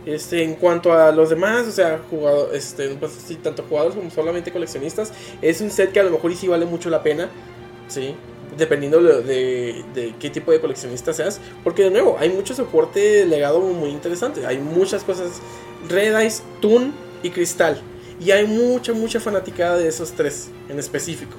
Este, 0.08 0.42
en 0.42 0.56
cuanto 0.56 0.94
a 0.94 1.12
los 1.12 1.30
demás, 1.30 1.68
o 1.68 1.72
sea, 1.72 2.00
jugado, 2.10 2.54
este, 2.54 2.88
pues, 2.96 3.12
sí, 3.12 3.36
tanto 3.36 3.64
jugadores 3.68 3.98
como 3.98 4.10
solamente 4.10 4.54
coleccionistas, 4.54 5.12
es 5.42 5.60
un 5.60 5.70
set 5.70 5.92
que 5.92 6.00
a 6.00 6.04
lo 6.04 6.12
mejor 6.12 6.32
y 6.32 6.36
sí 6.36 6.48
vale 6.48 6.66
mucho 6.66 6.90
la 6.90 7.04
pena, 7.04 7.30
sí, 7.90 8.16
dependiendo 8.58 9.02
de, 9.02 9.84
qué 10.18 10.30
tipo 10.30 10.54
de 10.54 10.62
coleccionista 10.62 11.12
seas, 11.12 11.42
porque 11.62 11.84
de 11.84 11.92
nuevo 11.92 12.16
hay 12.22 12.30
mucho 12.30 12.56
soporte 12.56 13.26
legado 13.26 13.60
muy 13.60 13.90
interesante, 13.90 14.46
hay 14.46 14.60
muchas 14.60 15.04
cosas, 15.04 15.42
Red 15.90 16.18
Eyes, 16.18 16.42
Toon 16.62 16.94
y 17.22 17.30
Cristal, 17.30 17.82
y 18.18 18.32
hay 18.32 18.48
mucha 18.48 18.94
mucha 18.94 19.20
fanaticada 19.20 19.76
de 19.76 19.90
esos 19.90 20.14
tres 20.14 20.48
en 20.70 20.80
específico. 20.80 21.36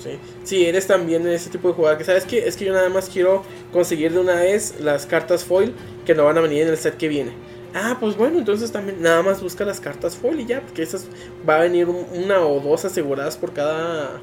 ¿sí? 0.00 0.10
Si 0.44 0.64
eres 0.64 0.86
también 0.86 1.26
ese 1.26 1.50
tipo 1.50 1.66
de 1.66 1.74
jugador 1.74 1.98
que 1.98 2.04
sabes 2.04 2.24
que 2.24 2.46
es 2.46 2.56
que 2.56 2.64
yo 2.64 2.72
nada 2.72 2.90
más 2.90 3.08
quiero 3.08 3.42
conseguir 3.72 4.12
de 4.12 4.20
una 4.20 4.36
vez 4.36 4.76
las 4.78 5.04
cartas 5.04 5.44
foil 5.44 5.74
que 6.06 6.14
no 6.14 6.26
van 6.26 6.38
a 6.38 6.40
venir 6.40 6.62
en 6.62 6.68
el 6.68 6.78
set 6.78 6.96
que 6.96 7.08
viene. 7.08 7.57
Ah, 7.74 7.98
pues 8.00 8.16
bueno, 8.16 8.38
entonces 8.38 8.72
también 8.72 9.02
nada 9.02 9.22
más 9.22 9.42
busca 9.42 9.64
las 9.64 9.78
cartas 9.80 10.16
foil 10.16 10.40
y 10.40 10.46
ya, 10.46 10.60
porque 10.62 10.82
esas 10.82 11.06
va 11.48 11.56
a 11.56 11.60
venir 11.60 11.86
un- 11.88 12.06
una 12.24 12.40
o 12.40 12.60
dos 12.60 12.84
aseguradas 12.84 13.36
por 13.36 13.52
cada 13.52 14.20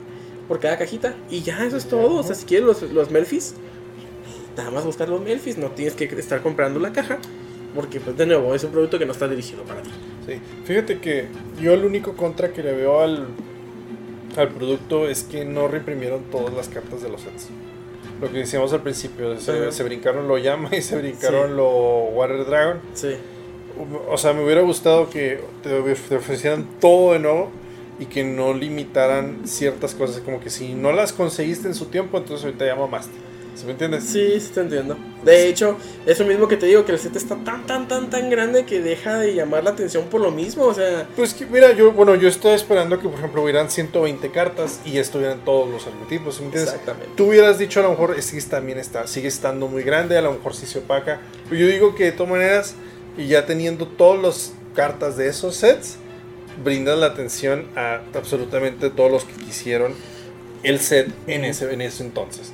por 0.48 0.60
cada 0.60 0.78
cajita 0.78 1.16
y 1.30 1.42
ya 1.42 1.66
eso 1.66 1.76
es 1.78 1.86
todo. 1.86 2.18
O 2.20 2.24
sea, 2.24 2.36
si 2.36 2.46
quieres 2.46 2.66
los, 2.68 2.82
los 2.92 3.10
Melfis, 3.12 3.56
nada 4.58 4.70
más 4.72 4.86
buscar 4.86 5.10
los 5.10 5.22
Melfis, 5.22 5.58
no 5.58 5.70
tienes 5.72 5.96
que 5.96 6.06
estar 6.06 6.42
comprando 6.42 6.80
la 6.80 6.92
caja, 6.92 7.18
porque 7.74 8.00
pues 8.00 8.16
de 8.18 8.26
nuevo 8.28 8.54
es 8.54 8.64
un 8.64 8.72
producto 8.72 9.00
que 9.00 9.06
no 9.06 9.12
está 9.12 9.28
dirigido 9.28 9.64
para 9.64 9.82
ti. 9.82 9.90
Sí. 10.28 10.40
Fíjate 10.66 11.00
que 11.00 11.28
yo 11.62 11.74
el 11.74 11.84
único 11.86 12.14
contra 12.14 12.52
que 12.52 12.62
le 12.64 12.74
veo 12.74 13.02
al, 13.02 13.28
al 14.38 14.50
producto 14.50 15.08
es 15.08 15.24
que 15.24 15.46
no 15.46 15.68
reprimieron 15.68 16.24
todas 16.32 16.54
las 16.54 16.68
cartas 16.70 17.02
de 17.02 17.10
los 17.10 17.22
sets. 17.22 17.48
Lo 18.22 18.32
que 18.32 18.38
decíamos 18.40 18.72
al 18.72 18.82
principio, 18.82 19.40
se 19.40 19.84
brincaron 19.84 20.28
lo 20.28 20.38
llama 20.38 20.70
y 20.76 20.82
se 20.82 20.96
brincaron 20.98 21.50
Sí. 21.50 21.56
lo 21.56 21.70
Water 22.14 22.46
Dragon. 22.46 22.80
Sí. 22.94 23.16
O 24.10 24.18
sea, 24.18 24.34
me 24.34 24.44
hubiera 24.44 24.62
gustado 24.62 25.10
que 25.10 25.40
te, 25.64 25.78
ofrecieran 26.16 26.68
todo 26.80 27.14
de 27.14 27.20
nuevo 27.20 27.50
y 28.00 28.06
que 28.06 28.24
no 28.24 28.54
limitaran 28.54 29.48
ciertas 29.48 29.94
cosas. 29.94 30.22
Como 30.22 30.40
que 30.40 30.50
si 30.50 30.74
no 30.74 30.92
las 30.92 31.14
conseguiste 31.14 31.68
en 31.68 31.76
su 31.76 31.86
tiempo, 31.86 32.18
entonces 32.18 32.46
ahorita 32.46 32.66
ya 32.66 32.76
mamaste. 32.76 33.26
¿Sí 33.56 33.66
me 33.66 33.72
entiendes? 33.72 34.04
Sí, 34.04 34.38
sí 34.40 34.52
te 34.54 34.60
entiendo. 34.62 34.98
De 35.24 35.48
hecho, 35.48 35.78
eso 36.06 36.26
mismo 36.26 36.48
que 36.48 36.58
te 36.58 36.66
digo, 36.66 36.84
que 36.84 36.92
el 36.92 37.00
set 37.00 37.16
está 37.16 37.38
tan, 37.38 37.66
tan, 37.66 37.88
tan, 37.88 38.10
tan 38.10 38.30
grande 38.30 38.66
que 38.66 38.82
deja 38.82 39.18
de 39.18 39.34
llamar 39.34 39.64
la 39.64 39.70
atención 39.70 40.06
por 40.06 40.20
lo 40.20 40.30
mismo. 40.30 40.66
O 40.66 40.74
sea, 40.74 41.08
Pues 41.16 41.34
que, 41.34 41.46
mira, 41.46 41.72
yo, 41.72 41.94
bueno, 41.94 42.16
yo 42.16 42.28
estoy 42.28 42.54
esperando 42.54 43.00
que, 43.00 43.08
por 43.08 43.18
ejemplo, 43.18 43.44
hubieran 43.44 43.70
120 43.70 44.30
cartas 44.32 44.82
y 44.84 44.98
estuvieran 44.98 45.40
todos 45.46 45.70
los 45.70 45.88
arquetipos, 45.88 46.36
¿sí 46.36 46.42
me 46.42 46.48
entiendes? 46.48 46.74
Exactamente. 46.74 47.14
Tú 47.16 47.28
hubieras 47.28 47.58
dicho, 47.58 47.80
a 47.80 47.84
lo 47.84 47.92
mejor, 47.92 48.16
es 48.20 48.32
que 48.32 48.42
también 48.42 48.78
está, 48.78 49.08
sigue 49.08 49.30
estando 49.30 49.68
muy 49.68 49.84
grande, 49.84 50.18
a 50.18 50.22
lo 50.22 50.34
mejor 50.34 50.54
sí 50.54 50.66
se 50.66 50.80
opaca. 50.80 51.22
Pero 51.50 51.62
yo 51.62 51.68
digo 51.68 51.96
que 51.96 52.06
de 52.06 52.12
todas 52.12 52.32
maneras, 52.32 52.76
y 53.18 53.28
ya 53.28 53.46
teniendo 53.46 53.88
todas 53.88 54.22
las 54.22 54.54
cartas 54.76 55.18
de 55.18 55.28
esos 55.28 55.56
sets, 55.56 55.98
brindas 56.64 56.98
la 56.98 57.08
atención 57.08 57.66
a 57.76 58.02
absolutamente 58.14 58.90
todos 58.90 59.12
los 59.12 59.26
que 59.26 59.34
quisieron 59.34 59.94
el 60.64 60.80
set 60.80 61.10
en 61.28 61.46
ese, 61.46 61.72
en 61.74 61.82
ese 61.82 62.04
entonces. 62.04 62.52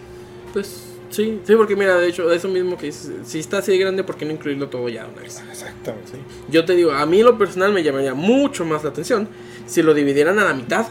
pues 0.53 0.82
sí, 1.09 1.39
sí, 1.45 1.55
porque 1.55 1.76
mira, 1.76 1.97
de 1.97 2.07
hecho, 2.09 2.32
eso 2.32 2.47
mismo 2.47 2.78
que 2.78 2.88
dices, 2.88 3.12
si 3.26 3.39
está 3.39 3.59
así 3.59 3.72
de 3.72 3.78
grande, 3.78 4.03
¿por 4.03 4.18
qué 4.18 4.26
no 4.26 4.32
incluirlo 4.34 4.70
todo 4.70 4.89
ya 4.89 5.05
una 5.05 5.22
vez? 5.22 5.41
Exactamente. 5.49 6.12
Yo 6.49 6.66
te 6.66 6.76
digo, 6.76 6.91
a 6.91 7.05
mí 7.05 7.22
lo 7.24 7.38
personal 7.38 7.72
me 7.74 7.84
llamaría 7.84 8.14
mucho 8.14 8.66
más 8.66 8.84
la 8.84 8.89
atención 8.89 9.28
si 9.68 9.82
lo 9.82 9.93
dividieran 9.93 10.39
a 10.39 10.43
la 10.45 10.53
mitad. 10.53 10.88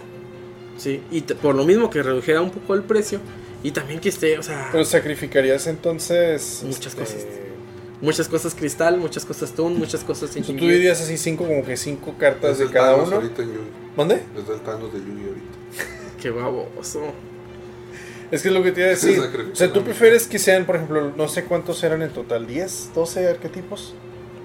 Sí, 0.78 1.02
y 1.10 1.20
te- 1.22 1.34
por 1.34 1.54
lo 1.54 1.64
mismo 1.64 1.90
que 1.90 2.02
redujera 2.02 2.40
un 2.40 2.50
poco 2.50 2.74
el 2.74 2.82
precio 2.82 3.20
y 3.62 3.72
también 3.72 4.00
que 4.00 4.08
esté, 4.08 4.38
o 4.38 4.42
sea, 4.42 4.70
Pero 4.72 4.84
sacrificarías 4.86 5.66
entonces... 5.66 6.62
Muchas 6.64 6.86
este, 6.86 7.00
cosas. 7.00 7.16
Muchas 8.00 8.28
cosas 8.28 8.54
cristal, 8.54 8.96
muchas 8.98 9.24
cosas 9.24 9.52
toon, 9.52 9.78
muchas 9.78 10.02
cosas 10.04 10.30
o 10.30 10.32
sea, 10.32 10.42
tú 10.42 10.52
dirías 10.52 11.00
así 11.00 11.16
cinco, 11.18 11.46
como 11.46 11.64
que 11.64 11.76
cinco 11.76 12.14
cartas 12.18 12.58
de 12.58 12.66
cada 12.70 12.96
uno. 12.96 13.16
ahorita 13.16 13.42
en. 13.42 13.52
¿Dónde? 13.96 14.14
Es 14.16 14.48
el 14.48 14.60
Thanos 14.60 14.92
de 14.92 14.98
Yugi 15.00 15.26
ahorita. 15.28 15.58
Qué 16.22 16.30
baboso. 16.30 17.02
Es 18.30 18.42
que 18.42 18.48
es 18.48 18.54
lo 18.54 18.62
que 18.62 18.70
te 18.72 18.80
iba 18.80 18.86
a 18.88 18.90
decir. 18.90 19.20
O 19.52 19.56
sea, 19.56 19.72
¿tú 19.72 19.82
prefieres 19.82 20.26
que 20.28 20.38
sean, 20.38 20.64
por 20.64 20.76
ejemplo, 20.76 21.12
no 21.16 21.28
sé 21.28 21.44
cuántos 21.44 21.82
eran 21.82 22.02
en 22.02 22.10
total? 22.10 22.46
¿10, 22.46 22.92
12 22.94 23.28
arquetipos? 23.28 23.94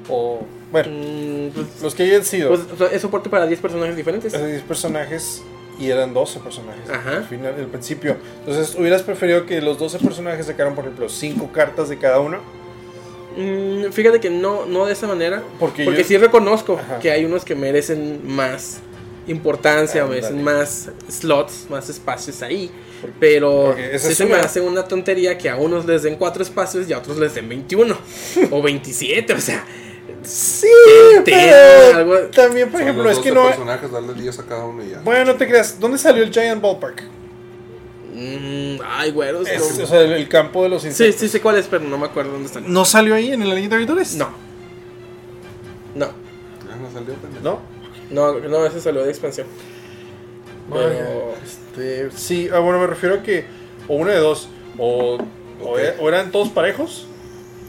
O, 0.09 0.41
bueno, 0.71 0.89
Mm, 0.91 1.49
pues, 1.53 1.67
los 1.81 1.95
que 1.95 2.03
hayan 2.03 2.23
sido. 2.25 2.49
pues, 2.49 2.61
o 2.73 2.77
sea, 2.77 2.87
es 2.87 3.01
soporte 3.01 3.29
para 3.29 3.45
10 3.47 3.59
personajes 3.59 3.95
diferentes. 3.95 4.33
Hace 4.33 4.47
10 4.47 4.61
personajes 4.63 5.41
y 5.79 5.89
eran 5.89 6.13
12 6.13 6.39
personajes 6.39 6.89
Ajá. 6.89 7.17
al 7.17 7.25
final, 7.25 7.53
al 7.55 7.67
principio. 7.67 8.17
Entonces, 8.39 8.75
¿hubieras 8.79 9.03
preferido 9.03 9.45
que 9.45 9.61
los 9.61 9.77
12 9.77 9.99
personajes 9.99 10.45
sacaran, 10.47 10.73
por 10.73 10.85
ejemplo, 10.85 11.07
5 11.09 11.51
cartas 11.51 11.89
de 11.89 11.97
cada 11.97 12.19
uno? 12.19 12.39
Mm, 13.37 13.91
fíjate 13.91 14.19
que 14.19 14.29
no, 14.29 14.65
no 14.65 14.85
de 14.85 14.93
esa 14.93 15.07
manera. 15.07 15.43
Porque, 15.59 15.83
Porque 15.85 16.01
yo- 16.03 16.07
sí 16.07 16.17
reconozco 16.17 16.79
Ajá. 16.79 16.99
que 16.99 17.11
hay 17.11 17.25
unos 17.25 17.43
que 17.45 17.55
merecen 17.55 18.21
más. 18.27 18.77
importancia, 19.27 20.03
Ándale. 20.03 20.29
más 20.33 20.89
slots, 21.09 21.65
más 21.71 21.89
espacios 21.89 22.43
ahí. 22.43 22.69
Pero 23.19 23.65
porque 23.73 23.97
sí 23.97 24.13
se 24.13 24.23
me 24.27 24.35
hace 24.35 24.61
una 24.61 24.83
tontería 24.87 25.35
que 25.35 25.49
a 25.49 25.55
unos 25.55 25.83
les 25.87 26.03
den 26.03 26.15
cuatro 26.15 26.43
espacios 26.43 26.87
y 26.87 26.93
a 26.93 26.99
otros 26.99 27.17
les 27.17 27.33
den 27.33 27.49
21 27.49 27.97
o 28.51 28.61
27, 28.61 29.33
o 29.33 29.41
sea, 29.41 29.65
Sí, 30.23 30.67
pero 31.23 31.97
algo- 31.97 32.17
también, 32.31 32.69
por 32.69 32.79
Son 32.79 32.87
ejemplo, 32.87 33.03
los 33.03 33.17
es 33.17 33.23
que 33.23 33.29
12 33.31 33.41
no. 33.41 33.47
personajes, 33.47 33.91
darle 33.91 34.13
10 34.13 34.39
a 34.39 34.43
cada 34.45 34.65
uno 34.65 34.83
y 34.83 34.89
ya. 34.91 34.99
Bueno, 35.03 35.25
no 35.25 35.35
te 35.35 35.47
creas. 35.47 35.79
¿Dónde 35.79 35.97
salió 35.97 36.23
el 36.23 36.31
Giant 36.31 36.61
Ballpark? 36.61 37.03
Mm, 38.25 38.81
ay, 38.85 39.11
güeros. 39.11 39.47
Es- 39.47 39.77
no. 39.77 39.83
o 39.83 39.87
sea, 39.87 40.01
el, 40.01 40.13
el 40.13 40.27
campo 40.29 40.63
de 40.63 40.69
los 40.69 40.81
Sí, 40.81 40.89
insectos. 40.89 41.19
sí 41.21 41.27
sé 41.29 41.41
cuál 41.41 41.57
es, 41.57 41.67
pero 41.67 41.83
no 41.83 41.97
me 41.97 42.05
acuerdo 42.05 42.31
dónde 42.31 42.47
están. 42.47 42.71
¿No 42.71 42.85
salió 42.85 43.15
ahí 43.15 43.31
en 43.31 43.41
el 43.41 43.49
Legendary 43.49 43.85
Tours? 43.85 44.15
No. 44.15 44.29
No, 45.95 46.07
Ya 46.67 46.75
no 46.75 46.91
salió, 46.91 47.13
pendejo. 47.15 47.43
¿No? 47.43 47.59
no, 48.09 48.39
no, 48.39 48.65
ese 48.65 48.81
salió 48.81 49.03
de 49.03 49.09
expansión. 49.09 49.47
Pero 50.71 50.81
Bueno, 50.83 50.99
este, 51.43 52.11
sí, 52.11 52.49
ah, 52.53 52.59
bueno, 52.59 52.79
me 52.79 52.87
refiero 52.87 53.15
a 53.15 53.23
que 53.23 53.45
o 53.87 53.95
una 53.95 54.11
de 54.13 54.19
dos, 54.19 54.49
o, 54.77 55.17
o, 55.61 55.79
e- 55.79 55.95
o 55.99 56.09
eran 56.09 56.31
todos 56.31 56.49
parejos, 56.49 57.07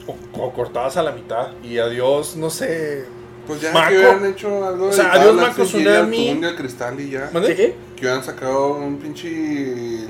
o, 0.07 0.17
o 0.43 0.53
cortadas 0.53 0.97
a 0.97 1.03
la 1.03 1.13
mitad, 1.13 1.49
y 1.63 1.79
adiós, 1.79 2.37
no 2.37 2.49
sé. 2.51 3.05
Pues 3.47 3.61
ya 3.61 3.73
Marco. 3.73 3.91
que 3.91 3.99
hubieran 3.99 4.27
hecho 4.27 4.67
algo 4.67 4.87
O 4.89 4.93
sea, 4.93 5.13
adiós, 5.13 5.35
Marco 5.37 5.63
Tsunami. 5.65 6.43
Al 6.45 6.57
Cristal 6.57 7.01
y 7.01 7.11
ya. 7.11 7.31
¿Mande? 7.33 7.49
¿De 7.51 7.55
qué? 7.57 7.75
Que 7.95 8.03
hubieran 8.03 8.25
sacado 8.25 8.75
un 8.75 8.99
pinche 8.99 9.29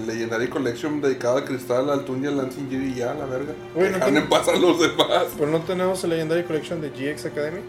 Legendary 0.06 0.48
Collection 0.48 1.00
dedicado 1.00 1.36
al 1.38 1.44
Cristal, 1.44 1.90
al 1.90 2.04
Tune 2.04 2.24
y 2.24 2.28
al 2.28 2.36
Lancing 2.38 2.68
Gear 2.70 2.82
y 2.82 2.94
ya, 2.94 3.14
la 3.14 3.26
verga. 3.26 3.52
Bueno, 3.74 3.94
Dejan 3.98 4.14
ten- 4.14 4.22
en 4.22 4.28
paz 4.28 4.48
a 4.48 4.56
los 4.56 4.80
demás. 4.80 5.24
Pero 5.38 5.50
no 5.50 5.60
tenemos 5.60 6.02
el 6.04 6.10
Legendary 6.10 6.44
Collection 6.44 6.80
de 6.80 6.88
GX 6.90 7.26
Academy. 7.26 7.60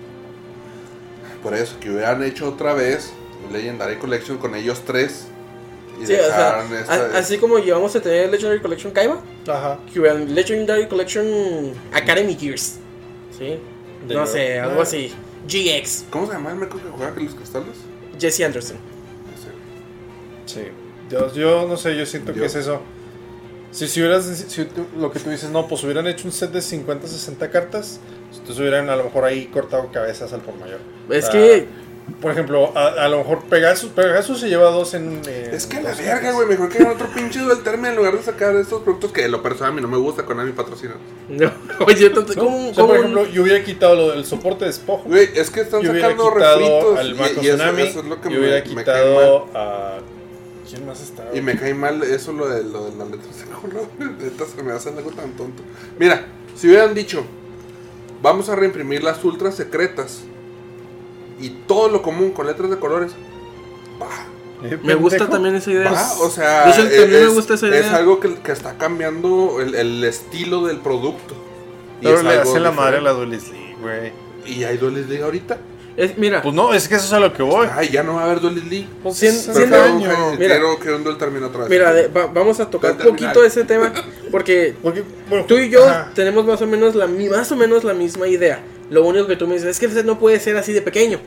Por 1.43 1.53
eso, 1.53 1.75
que 1.79 1.91
hubieran 1.91 2.23
hecho 2.23 2.47
otra 2.49 2.73
vez 2.73 3.11
Legendary 3.51 3.97
Collection 3.97 4.37
con 4.37 4.55
ellos 4.55 4.81
tres. 4.85 5.27
Y 6.01 6.05
Sí, 6.05 6.13
o 6.13 6.17
sea, 6.17 6.63
esta- 6.79 6.93
a- 6.93 7.17
así 7.19 7.37
como 7.37 7.57
llevamos 7.59 7.95
a 7.95 8.01
tener 8.01 8.29
Legendary 8.29 8.59
Collection 8.61 8.93
Kaiba, 8.93 9.19
Ajá. 9.47 9.79
que 9.91 9.99
hubieran 9.99 10.33
Legendary 10.33 10.87
Collection 10.87 11.25
Academy 11.93 12.35
Gears. 12.39 12.75
¿Sí? 13.37 13.59
De 14.07 14.13
no 14.15 14.25
sé, 14.27 14.59
algo 14.59 14.79
Ah. 14.79 14.83
así. 14.83 15.11
GX, 15.47 16.05
¿Cómo 16.09 16.27
se 16.27 16.33
llama 16.33 16.51
el 16.51 16.57
meco 16.57 16.77
que 16.77 16.89
juega 16.89 17.13
con 17.13 17.25
los 17.25 17.33
cristales? 17.35 17.75
Jesse 18.19 18.41
Anderson. 18.41 18.77
Sí. 20.45 20.61
Yo, 21.09 21.33
yo 21.33 21.67
no 21.67 21.77
sé, 21.77 21.95
yo 21.95 22.05
siento 22.05 22.31
Yo- 22.33 22.41
que 22.41 22.47
es 22.47 22.55
eso. 22.55 22.81
Si, 23.71 23.87
si 23.87 23.99
hubieras, 24.01 24.25
si 24.25 24.67
lo 24.97 25.11
que 25.11 25.19
tú 25.19 25.29
dices, 25.29 25.49
no, 25.49 25.67
pues 25.67 25.83
hubieran 25.83 26.07
hecho 26.07 26.25
un 26.27 26.31
set 26.31 26.51
de 26.51 26.61
50, 26.61 27.07
60 27.07 27.51
cartas, 27.51 27.99
entonces 28.31 28.59
hubieran 28.59 28.89
a 28.89 28.95
lo 28.95 29.03
mejor 29.05 29.25
ahí 29.25 29.45
cortado 29.47 29.91
cabezas 29.91 30.31
al 30.33 30.41
por 30.41 30.55
mayor. 30.57 30.79
Es 31.09 31.29
que 31.29 31.67
Por 32.21 32.31
ejemplo, 32.31 32.71
a, 32.75 32.87
a 33.03 33.09
lo 33.09 33.17
mejor 33.19 33.43
Pegasus, 33.43 33.91
Pegasus 33.91 34.39
se 34.39 34.47
lleva 34.49 34.71
dos 34.71 34.93
en. 34.93 35.21
eh, 35.27 35.49
Es 35.53 35.67
que 35.67 35.81
la 35.81 35.93
verga, 35.93 36.31
güey. 36.31 36.47
Mejor 36.47 36.69
que 36.69 36.77
hagan 36.79 36.93
otro 36.93 37.07
pinche 37.13 37.39
duel 37.39 37.61
term 37.63 37.85
en 37.85 37.95
lugar 37.95 38.15
de 38.17 38.23
sacar 38.23 38.55
estos 38.55 38.81
productos 38.81 39.11
que 39.11 39.25
en 39.25 39.31
lo 39.31 39.43
personal 39.43 39.73
a 39.73 39.75
mí 39.75 39.81
no 39.81 39.87
me 39.89 39.97
gusta 39.97 40.23
con 40.25 40.43
mi 40.43 40.51
patrocina. 40.53 40.95
No, 41.29 41.51
oye, 41.85 42.09
tanto- 42.09 42.33
¿No? 42.33 42.41
¿cómo, 42.43 42.57
O 42.69 42.73
sea, 42.73 42.75
cómo 42.75 42.87
por 42.87 42.95
un- 42.97 43.01
ejemplo, 43.11 43.25
yo 43.27 43.43
hubiera 43.43 43.63
quitado 43.63 43.95
lo 43.95 44.11
del 44.11 44.25
soporte 44.25 44.65
de 44.65 44.71
despojo. 44.71 45.03
Güey, 45.05 45.29
es 45.35 45.49
que 45.51 45.61
están 45.61 45.81
yo 45.81 45.91
hubiera 45.91 46.09
sacando 46.09 46.31
refritos. 46.31 46.97
al 46.99 47.07
y- 47.07 47.11
y, 47.11 47.21
eso, 47.21 47.39
Tsunami. 47.41 47.81
eso 47.83 47.99
es 47.99 48.05
lo 48.05 48.21
que 48.21 48.29
yo 48.31 48.39
hubiera 48.39 48.65
me, 48.65 48.75
me 48.75 48.83
cae 48.83 49.05
mal. 49.05 49.13
quitado 49.13 49.45
a. 49.53 49.97
¿Quién 50.69 50.85
más 50.85 51.01
estaba? 51.01 51.35
Y 51.35 51.41
me 51.41 51.57
cae 51.57 51.73
mal 51.73 52.03
eso 52.03 52.31
lo 52.33 52.47
de, 52.49 52.63
lo 52.63 52.89
de 52.89 52.97
las 52.97 53.09
letras 53.11 53.37
de 53.39 53.53
color. 53.53 53.87
Neta, 53.99 54.45
se 54.45 54.63
me 54.63 54.71
hace 54.71 54.89
algo 54.89 55.11
tan 55.11 55.31
tonto. 55.37 55.61
Mira, 55.99 56.25
si 56.55 56.67
hubieran 56.67 56.93
dicho, 56.93 57.23
vamos 58.21 58.49
a 58.49 58.55
reimprimir 58.55 59.03
las 59.03 59.23
ultras 59.23 59.55
secretas 59.55 60.21
y 61.39 61.49
todo 61.67 61.89
lo 61.89 62.01
común 62.01 62.31
con 62.31 62.47
letras 62.47 62.69
de 62.69 62.77
colores, 62.79 63.13
va, 64.01 64.07
Eh, 64.63 64.79
Me 64.83 64.95
gusta 64.95 65.29
también 65.29 65.55
esa 65.55 65.69
idea. 65.71 65.91
va, 65.91 66.13
o 66.19 66.29
sea, 66.31 66.65
De 66.65 66.71
hecho, 66.71 66.81
también 67.01 67.21
me 67.21 67.27
es, 67.27 67.33
gusta 67.33 67.53
esa 67.53 67.67
es 67.67 67.85
idea. 67.85 67.95
algo 67.95 68.19
que, 68.19 68.35
que 68.41 68.51
está 68.51 68.77
cambiando 68.77 69.59
el, 69.61 69.75
el 69.75 70.03
estilo 70.03 70.65
del 70.65 70.77
producto. 70.79 71.35
Y 72.01 72.05
Pero 72.05 72.17
es 72.17 72.23
le 72.23 72.33
hace 72.39 72.59
la 72.59 72.71
madre 72.71 72.97
a 72.97 73.01
la. 73.01 73.11
Duelist 73.11 73.51
League, 73.51 73.75
güey. 73.81 74.11
Y 74.45 74.63
hay 74.63 74.77
Duelist 74.77 75.09
League 75.09 75.23
ahorita. 75.23 75.57
Es- 75.97 76.15
mira, 76.17 76.43
Pues 76.43 76.53
no, 76.53 76.73
es 76.75 76.87
que 76.87 76.93
eso 76.95 77.05
es 77.05 77.13
a 77.13 77.19
lo 77.19 77.33
que 77.33 77.41
voy. 77.41 77.67
Ay, 77.75 77.89
ya 77.89 78.03
no 78.03 78.13
va 78.15 78.21
a 78.21 78.25
haber 78.25 78.39
Duelist 78.39 78.67
League. 78.67 78.87
Pues 79.01 79.15
cien- 79.21 79.49
años. 79.73 80.07
año. 80.07 80.31
Mira. 80.37 80.55
quiero 80.55 80.79
que 80.79 80.91
un 80.91 81.03
duel 81.03 81.17
termine 81.17 81.45
otra 81.47 81.61
vez. 81.61 81.69
mira, 81.71 81.91
de- 81.91 82.07
va- 82.07 82.27
vamos 82.27 82.59
a 82.59 82.69
tocar 82.69 82.91
un 82.91 82.97
poquito 82.99 83.43
ese 83.43 83.63
tema 83.63 83.91
porque 84.31 84.75
Porque, 84.83 85.03
bueno, 85.29 85.45
tú 85.45 85.57
y 85.57 85.69
yo 85.69 85.83
ajá. 85.83 86.11
tenemos 86.13 86.45
más 86.45 86.61
o 86.61 86.67
menos 86.67 86.93
la 86.93 87.07
más 87.07 87.51
o 87.51 87.55
menos 87.55 87.83
la 87.83 87.93
misma 87.95 88.27
idea. 88.27 88.59
Lo 88.91 89.03
único 89.05 89.25
que 89.27 89.35
tú 89.35 89.47
me 89.47 89.55
dices 89.55 89.69
es 89.71 89.79
que 89.79 89.87
el 89.87 89.91
set 89.91 90.05
no 90.05 90.19
puede 90.19 90.39
ser 90.39 90.55
así 90.55 90.71
de 90.71 90.81
pequeño, 90.83 91.19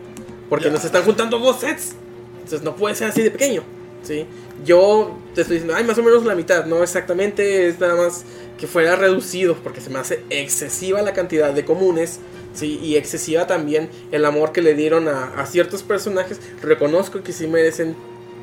porque 0.49 0.67
Ya. 0.67 0.71
nos 0.73 0.85
están 0.85 1.03
juntando 1.03 1.39
dos 1.41 1.61
sets. 1.61 1.93
Entonces 2.37 2.63
no 2.63 2.77
puede 2.77 2.95
ser 2.95 3.09
así 3.09 3.23
de 3.23 3.31
pequeño, 3.33 3.63
¿sí? 4.03 4.27
Yo 4.65 5.19
te 5.35 5.43
estoy 5.43 5.57
diciendo, 5.57 5.75
ay, 5.77 5.85
más 5.85 5.99
o 5.99 6.03
menos 6.03 6.25
la 6.25 6.35
mitad, 6.35 6.67
no 6.67 6.83
exactamente, 6.83 7.69
es 7.69 7.81
nada 7.81 7.97
más 7.97 8.25
que 8.59 8.67
fuera 8.67 8.97
reducido, 8.97 9.57
porque 9.63 9.81
se 9.81 9.91
me 9.91 9.99
hace 9.99 10.23
excesiva 10.29 11.01
la 11.03 11.13
cantidad 11.15 11.53
de 11.53 11.65
comunes, 11.65 12.21
¿sí? 12.55 12.79
Y 12.83 12.97
excesiva 12.97 13.47
también 13.47 13.89
el 14.13 14.25
amor 14.25 14.53
que 14.53 14.61
le 14.61 14.75
dieron 14.75 15.09
a, 15.09 15.47
ciertos 15.47 15.83
personajes. 15.83 16.41
Reconozco 16.61 17.23
que 17.23 17.33
sí 17.33 17.47
merecen 17.47 17.97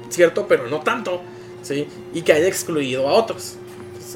cierto, 0.10 0.48
pero 0.48 0.68
no 0.68 0.82
tanto, 0.82 1.22
¿sí? 1.62 1.88
Y 2.14 2.24
que 2.24 2.34
haya 2.34 2.48
excluido 2.48 3.08
a 3.08 3.14
otros. 3.14 3.58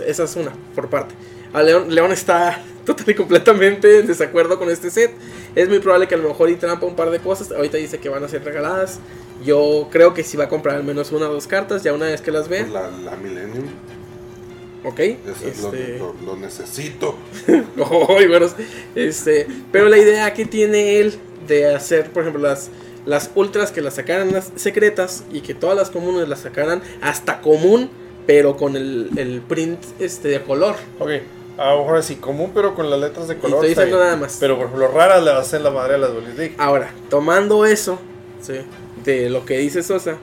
Esa 0.06 0.24
es 0.24 0.36
una, 0.36 0.54
por 0.74 0.90
parte. 0.90 1.14
León 1.54 2.12
está 2.12 2.64
total 2.86 3.10
y 3.10 3.14
completamente 3.16 4.00
en 4.00 4.08
desacuerdo 4.08 4.58
con 4.60 4.70
este 4.70 4.90
set. 4.90 5.12
Es 5.56 5.70
muy 5.70 5.80
probable 5.80 6.08
que 6.08 6.16
a 6.16 6.18
lo 6.18 6.28
mejor 6.30 6.50
y 6.50 6.56
trampa 6.56 6.86
un 6.86 6.96
par 6.96 7.10
de 7.10 7.20
cosas. 7.20 7.52
Ahorita 7.52 7.78
dice 7.78 8.00
que 8.00 8.10
van 8.10 8.24
a 8.24 8.28
ser 8.28 8.44
regaladas. 8.44 9.00
Yo 9.46 9.88
creo 9.92 10.14
que 10.14 10.24
sí 10.24 10.38
va 10.38 10.46
a 10.46 10.50
comprar 10.50 10.76
al 10.76 10.84
menos 10.84 11.12
una 11.12 11.30
o 11.30 11.34
dos 11.34 11.48
cartas, 11.48 11.84
ya 11.84 11.94
una 11.94 12.06
vez 12.06 12.22
que 12.22 12.32
las 12.32 12.48
vea. 12.48 12.62
Pues 12.62 12.74
la, 12.74 12.90
la 12.92 13.16
Millennium. 13.18 13.66
Ok. 14.84 15.00
Ese 15.00 15.50
es 15.50 15.62
lo- 15.62 15.74
Este... 15.74 15.98
lo, 16.00 16.16
lo 16.26 16.36
necesito. 16.36 17.16
Ay, 17.48 18.28
bueno, 18.28 18.48
este, 18.96 19.48
pero 19.72 19.90
la 19.90 19.98
idea 19.98 20.34
que 20.34 20.46
tiene 20.46 21.00
él 21.00 21.16
de 21.48 21.74
hacer, 21.74 22.12
por 22.12 22.24
ejemplo, 22.24 22.42
las, 22.42 22.70
las 23.06 23.32
ultras 23.36 23.72
que 23.72 23.82
las 23.82 23.96
sacaran 23.96 24.32
las 24.32 24.52
secretas 24.56 25.24
y 25.32 25.42
que 25.42 25.54
todas 25.54 25.76
las 25.76 25.90
comunes 25.92 26.28
las 26.28 26.40
sacaran 26.42 26.82
hasta 27.02 27.42
común, 27.42 27.90
pero 28.28 28.58
con 28.58 28.76
el, 28.76 29.10
el 29.18 29.42
print 29.42 29.80
este 30.00 30.30
de 30.30 30.42
color. 30.42 30.76
Ok, 31.00 31.10
a 31.58 31.72
lo 31.72 31.80
mejor 31.80 31.98
así 31.98 32.16
común, 32.16 32.52
pero 32.54 32.76
con 32.76 32.90
las 32.90 33.00
letras 33.00 33.28
de 33.28 33.38
color. 33.38 33.58
estoy 33.58 33.70
diciendo 33.70 33.98
bien. 33.98 34.08
nada 34.08 34.18
más. 34.18 34.38
Pero 34.40 34.58
por 34.58 34.68
ejemplo, 34.68 34.88
raras 34.88 35.24
le 35.24 35.32
hacer 35.32 35.62
la 35.62 35.72
madre 35.72 35.96
a 35.96 35.98
la 35.98 36.08
Duelist 36.08 36.38
League. 36.38 36.56
Ahora, 36.58 36.92
tomando 37.10 37.66
eso, 37.66 38.00
¿sí? 38.42 38.54
de 39.04 39.30
lo 39.30 39.46
que 39.46 39.58
dice 39.58 39.84
Sosa, 39.84 40.18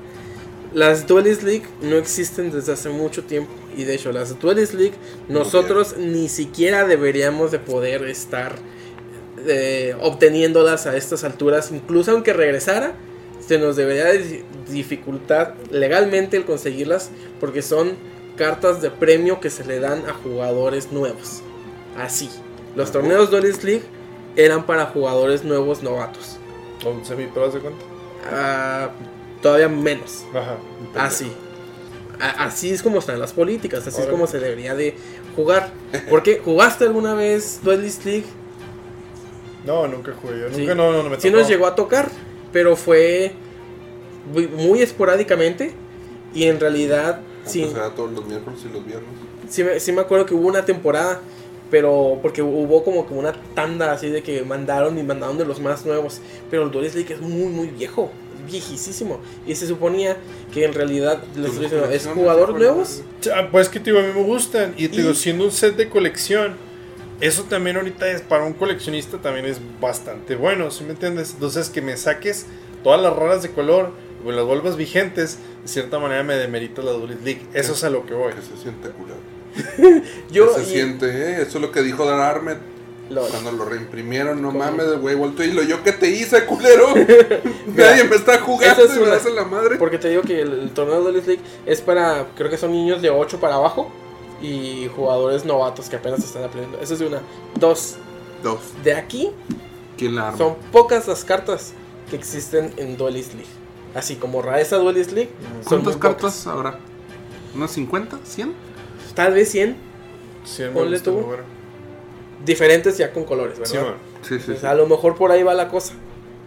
las 0.74 1.07
Duelist 1.07 1.43
League 1.43 1.64
no 1.81 1.97
existen 1.97 2.51
desde 2.51 2.72
hace 2.72 2.89
mucho 2.89 3.24
tiempo. 3.24 3.51
Y 3.76 3.85
de 3.85 3.95
hecho, 3.95 4.12
las 4.12 4.39
Duelist 4.39 4.74
League 4.74 4.95
nosotros 5.29 5.97
ni 5.97 6.29
siquiera 6.29 6.87
deberíamos 6.87 7.51
de 7.51 7.59
poder 7.59 8.05
estar 8.05 8.57
eh, 9.47 9.97
obteniéndolas 10.01 10.87
a 10.87 10.97
estas 10.97 11.24
alturas. 11.24 11.70
Incluso 11.70 12.11
aunque 12.12 12.33
regresara, 12.33 12.95
se 13.47 13.59
nos 13.59 13.76
debería 13.76 14.07
de 14.07 14.45
dificultar 14.68 15.55
legalmente 15.70 16.37
el 16.37 16.45
conseguirlas. 16.45 17.11
Porque 17.41 17.62
son 17.62 17.93
cartas 18.39 18.80
de 18.80 18.91
premio 18.91 19.41
que 19.41 19.51
se 19.51 19.64
le 19.64 19.80
dan 19.80 20.05
a 20.09 20.14
jugadores 20.14 20.93
nuevos. 20.93 21.43
Así. 21.99 22.30
Los 22.76 22.93
torneos 22.93 23.30
Duelist 23.30 23.64
League 23.64 23.82
eran 24.36 24.64
para 24.64 24.86
jugadores 24.86 25.45
nuevos 25.45 25.82
novatos. 25.82 26.36
¿Con 26.82 27.05
semi-pro 27.05 27.51
de 27.51 27.59
cuenta? 27.61 27.84
Ah, 28.30 28.91
todavía 29.43 29.68
menos. 29.68 30.24
Ajá. 30.32 30.57
Así. 30.97 31.32
A- 32.20 32.45
así 32.47 32.70
es 32.70 32.82
como 32.82 32.99
están 33.01 33.18
las 33.20 33.32
políticas, 33.32 33.86
así 33.86 34.01
es 34.01 34.07
como 34.07 34.26
se 34.26 34.39
debería 34.41 34.74
de 34.74 34.97
jugar. 35.36 35.70
Porque 36.09 36.41
jugaste 36.45 36.84
alguna 36.84 37.14
vez 37.14 37.61
Duelist 37.62 38.05
League, 38.05 38.24
No, 39.66 39.86
nunca 39.86 40.12
jugué. 40.22 40.41
Yo 40.41 40.51
Sí. 40.55 40.61
nunca, 40.62 40.74
no, 40.74 40.93
no, 40.93 41.03
no 41.03 41.11
me 41.11 41.16
sí 41.20 41.28
tocó. 41.28 41.41
nos 41.41 41.49
llegó 41.49 41.66
a 41.66 41.74
tocar, 41.74 42.09
pero 42.53 42.74
fue 42.76 43.32
muy 44.57 44.80
esporádicamente 44.82 45.72
y 46.34 46.45
en 46.45 46.59
realidad 46.61 47.20
sí, 47.49 47.63
Antes 47.63 47.77
era 47.77 47.91
todos 47.91 48.13
los 48.13 48.25
miércoles 48.27 48.61
y 48.69 48.73
los 48.73 48.85
viernes. 48.85 49.09
sí, 49.49 49.65
me, 49.65 49.81
sí 49.81 49.93
me 49.93 50.01
acuerdo 50.03 50.27
que 50.27 50.35
hubo 50.35 50.47
una 50.49 50.65
temporada, 50.65 51.21
pero 51.71 52.19
porque 52.23 52.41
hubo 52.43 52.83
como 52.85 53.07
que 53.07 53.15
una 53.15 53.33
tanda 53.55 53.93
así 53.93 54.09
de 54.09 54.23
que 54.23 54.43
mandaron 54.43 54.99
y 54.99 55.03
mandaron 55.03 55.37
de 55.39 55.45
los 55.45 55.61
más 55.61 55.85
nuevos, 55.85 56.21
pero 56.51 56.63
el 56.63 56.71
Duelist 56.71 56.95
League 56.95 57.13
es 57.15 57.21
muy 57.21 57.47
muy 57.53 57.67
viejo, 57.69 58.11
es 58.47 58.51
viejísimo 58.53 59.21
y 59.47 59.55
se 59.55 59.67
suponía 59.67 60.17
que 60.53 60.65
en 60.65 60.73
realidad 60.73 61.23
les 61.37 61.53
¿Tú 61.55 61.63
estoy 61.65 61.79
los 61.81 61.91
diciendo, 61.91 61.91
es 61.91 62.07
jugador 62.07 62.55
nuevos. 62.55 63.03
Ah, 63.35 63.49
Pues 63.51 63.69
que 63.69 63.81
te 63.81 63.91
digo, 63.91 64.03
a 64.03 64.07
mí 64.07 64.13
me 64.15 64.23
gustan. 64.23 64.75
Y 64.79 64.89
te 64.89 64.95
Y- 64.97 64.99
digo, 65.03 65.13
siendo 65.15 65.45
un 65.45 65.51
set 65.53 65.77
de 65.77 65.89
colección, 65.91 66.55
eso 67.21 67.43
también 67.45 67.77
ahorita 67.77 68.09
es 68.11 68.23
para 68.23 68.45
un 68.45 68.53
coleccionista 68.55 69.19
también 69.19 69.45
es 69.45 69.59
bastante 69.81 70.37
bueno, 70.37 70.71
¿sí 70.71 70.85
me 70.85 70.93
entiendes? 70.93 71.33
Entonces 71.35 71.69
que 71.69 71.83
me 71.83 71.97
saques 71.97 72.47
todas 72.83 73.01
las 73.03 73.15
raras 73.15 73.43
de 73.43 73.51
color 73.51 73.91
y 74.29 74.31
me 74.31 74.37
las 74.37 74.45
vuelvas 74.45 74.76
vigentes, 74.76 75.39
de 75.62 75.68
cierta 75.68 75.99
manera 75.99 76.22
me 76.22 76.35
demerita 76.35 76.83
la 76.83 76.93
Duelist 76.93 77.22
League. 77.24 77.43
Eso 77.55 77.72
es 77.72 77.85
a 77.85 77.91
lo 77.91 78.05
que 78.07 78.14
voy. 78.14 78.33
Que 78.33 78.43
se 78.43 78.57
siente 78.62 78.91
culado. 78.91 79.20
Yo 80.31 80.55
se 80.55 80.62
y- 80.62 80.66
siente, 80.66 81.07
¿eh? 81.07 81.43
Eso 81.43 81.59
es 81.59 81.62
lo 81.62 81.72
que 81.72 81.83
dijo 81.83 82.05
Dan 82.05 82.20
Armet. 82.20 82.59
Cuando 83.31 83.53
lo 83.53 83.64
reimprimieron, 83.64 84.43
no 84.43 84.53
mames, 84.53 85.01
güey, 85.01 85.14
vuelto 85.14 85.43
y 85.43 85.51
lo 85.53 85.62
yo 85.62 85.83
que 85.83 85.93
te 85.93 86.11
hice, 86.11 86.45
culero. 86.45 86.89
Nadie 87.74 88.05
me 88.05 88.16
está 88.16 88.39
jugando 88.41 88.85
es 88.85 88.91
y 88.95 88.99
me 88.99 89.05
una- 89.05 89.12
das 89.14 89.24
en 89.24 89.35
la 89.35 89.45
madre. 89.45 89.76
Porque 89.76 89.97
te 89.97 90.11
digo 90.11 90.20
que 90.20 90.43
el, 90.43 90.53
el 90.61 90.70
torneo 90.72 91.03
de 91.03 91.12
League 91.12 91.41
es 91.64 91.81
para, 91.81 92.26
creo 92.37 92.51
que 92.51 92.59
son 92.59 92.70
niños 92.72 93.01
de 93.01 93.09
8 93.09 93.41
para 93.41 93.55
abajo 93.55 93.91
y 94.43 94.89
jugadores 94.95 95.47
novatos 95.47 95.89
que 95.89 95.97
apenas 95.97 96.22
están 96.22 96.45
aprendiendo. 96.45 96.79
Eso 96.83 96.93
es 96.93 97.01
de 97.01 97.07
una. 97.07 97.22
Dos, 97.59 97.97
Dos. 98.43 98.61
de 98.85 98.93
aquí 98.93 99.31
¿Quién 99.97 100.14
la 100.14 100.26
arma? 100.29 100.37
son 100.39 100.57
pocas 100.70 101.09
las 101.09 101.24
cartas 101.24 101.72
que 102.11 102.16
existen 102.16 102.74
en 102.76 102.99
Duelist 102.99 103.33
League. 103.33 103.49
Así 103.95 104.16
como 104.16 104.43
Raeza 104.43 104.76
Duelist 104.76 105.12
League. 105.12 105.30
¿Cuántas 105.64 105.97
cartas 105.97 106.47
habrá? 106.47 106.78
¿Unas 107.55 107.70
50? 107.72 108.16
¿100? 108.18 108.47
pocas. 108.47 109.14
Tal 109.14 109.34
vez 109.34 109.51
100 109.51 109.76
Sí, 110.45 110.62
me 110.62 110.68
Ponle 110.70 110.93
gusta 110.99 111.11
tú. 111.11 111.26
diferentes 112.45 112.97
ya 112.99 113.12
con 113.12 113.24
colores, 113.24 113.59
¿verdad? 113.59 113.72
Sí, 113.72 113.78
bueno. 113.78 113.97
Sí, 114.22 114.39
sí. 114.39 114.45
Pues 114.53 114.64
a 114.64 114.74
lo 114.74 114.86
mejor 114.86 115.16
por 115.16 115.30
ahí 115.32 115.43
va 115.43 115.55
la 115.55 115.68
cosa. 115.68 115.95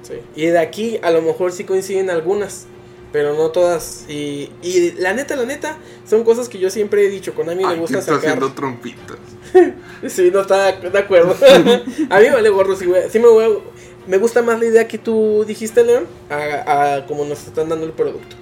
Sí. 0.04 0.16
Y 0.36 0.46
de 0.48 0.60
aquí 0.60 1.00
a 1.04 1.12
lo 1.12 1.22
mejor 1.22 1.52
sí 1.52 1.64
coinciden 1.64 2.10
algunas, 2.10 2.66
pero 3.12 3.34
no 3.36 3.50
todas. 3.52 4.06
Y, 4.10 4.52
y 4.62 4.94
la 4.94 5.14
neta, 5.14 5.36
la 5.36 5.46
neta, 5.46 5.78
son 6.08 6.24
cosas 6.24 6.50
que 6.50 6.58
yo 6.60 6.70
siempre 6.70 7.06
he 7.06 7.10
dicho. 7.10 7.34
Con 7.34 7.50
a 7.50 7.54
mí 7.56 7.60
Ay, 7.60 7.64
me 7.64 7.70
¿quién 7.74 7.82
gusta 7.82 8.00
está 8.00 8.14
sacar. 8.16 8.30
haciendo 8.30 8.54
trompitas? 8.54 9.18
Sí, 10.08 10.32
no 10.34 10.42
está 10.42 10.72
de 10.72 10.98
acuerdo. 10.98 11.36
a 12.10 12.20
mí 12.20 12.26
me 12.26 12.32
vale 12.32 12.50
gorro. 12.50 12.76
Sí, 12.76 12.86
güey. 12.86 13.08
Sí 13.10 13.20
me, 13.20 13.28
voy 13.28 13.44
a- 13.46 13.81
me 14.08 14.18
gusta 14.18 14.42
más 14.42 14.60
la 14.60 14.66
idea 14.66 14.88
que 14.88 14.98
tú 14.98 15.44
dijiste, 15.48 15.84
León, 15.84 16.06
a, 16.30 16.96
a 16.96 17.06
como 17.08 17.26
nos 17.26 17.48
están 17.48 17.70
dando 17.70 17.86
el 17.86 17.92
producto. 17.94 18.36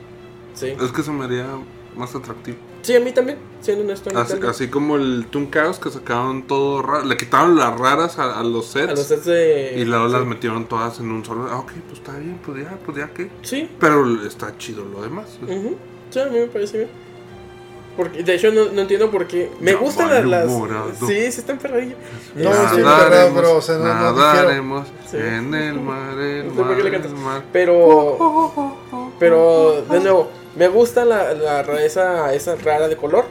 Sí. 0.53 0.75
Es 0.81 0.91
que 0.91 1.03
se 1.03 1.11
me 1.11 1.25
haría 1.25 1.47
más 1.95 2.13
atractivo. 2.15 2.57
Sí, 2.81 2.95
a 2.95 2.99
mí 3.01 3.11
también, 3.11 3.37
siendo 3.59 3.83
honesto. 3.83 4.09
Así, 4.17 4.31
también. 4.31 4.49
así 4.49 4.67
como 4.69 4.95
el 4.95 5.27
Toon 5.29 5.51
Chaos 5.51 5.79
que 5.79 5.89
sacaron 5.89 6.43
todo 6.47 6.81
raro. 6.81 7.05
Le 7.05 7.17
quitaron 7.17 7.57
las 7.57 7.77
raras 7.77 8.17
a, 8.19 8.39
a 8.39 8.43
los 8.43 8.67
sets. 8.67 8.89
A 8.89 8.95
los 8.95 9.05
sets 9.05 9.25
de. 9.25 9.73
Y 9.77 9.83
luego 9.85 10.07
las 10.07 10.21
sí. 10.21 10.27
metieron 10.27 10.65
todas 10.67 10.99
en 10.99 11.11
un 11.11 11.25
solo. 11.25 11.47
Ah, 11.51 11.59
ok, 11.59 11.71
pues 11.87 11.99
está 11.99 12.17
bien, 12.17 12.39
pues 12.45 12.63
ya, 12.63 12.77
pues 12.85 12.97
ya 12.97 13.09
que. 13.13 13.29
Sí, 13.41 13.69
Pero 13.79 14.25
está 14.25 14.57
chido 14.57 14.85
lo 14.85 15.01
demás. 15.01 15.37
Ujú. 15.43 15.75
Sí, 16.09 16.19
a 16.19 16.25
mí 16.27 16.39
me 16.39 16.47
parece 16.47 16.77
bien. 16.77 16.89
Porque, 17.97 18.23
de 18.23 18.35
hecho, 18.35 18.51
no, 18.51 18.65
no 18.71 18.81
entiendo 18.81 19.11
por 19.11 19.27
qué. 19.27 19.51
Me 19.59 19.71
Ya 19.73 19.77
gustan 19.77 20.09
las. 20.09 20.25
las-. 20.25 20.51
Sí, 20.99 21.31
sí, 21.31 21.39
están 21.39 21.57
perradillos. 21.57 21.97
No, 22.35 22.51
sí, 22.73 22.81
Nadaremos, 22.81 23.33
pero, 23.35 23.55
o 23.57 23.61
sea, 23.61 23.77
no- 23.77 23.83
no 23.93 24.11
nadaremos 24.13 24.87
Sí. 25.09 25.17
en 25.17 25.53
el 25.53 25.79
mar, 25.81 26.17
el 26.17 26.45
No 26.47 26.51
sé 26.51 26.55
por 26.57 26.65
mar, 26.67 26.77
qué 26.77 26.83
le 26.83 26.89
el 26.89 26.93
cantas. 27.01 27.11
mar. 27.19 27.43
Pero. 27.51 28.75
Pero, 29.19 29.81
de 29.89 29.99
nuevo, 29.99 30.29
me 30.55 30.67
gusta 30.67 31.03
la, 31.05 31.33
la 31.33 31.63
rareza 31.63 32.33
esa 32.33 32.55
rara 32.55 32.87
de 32.87 32.95
color. 32.95 33.25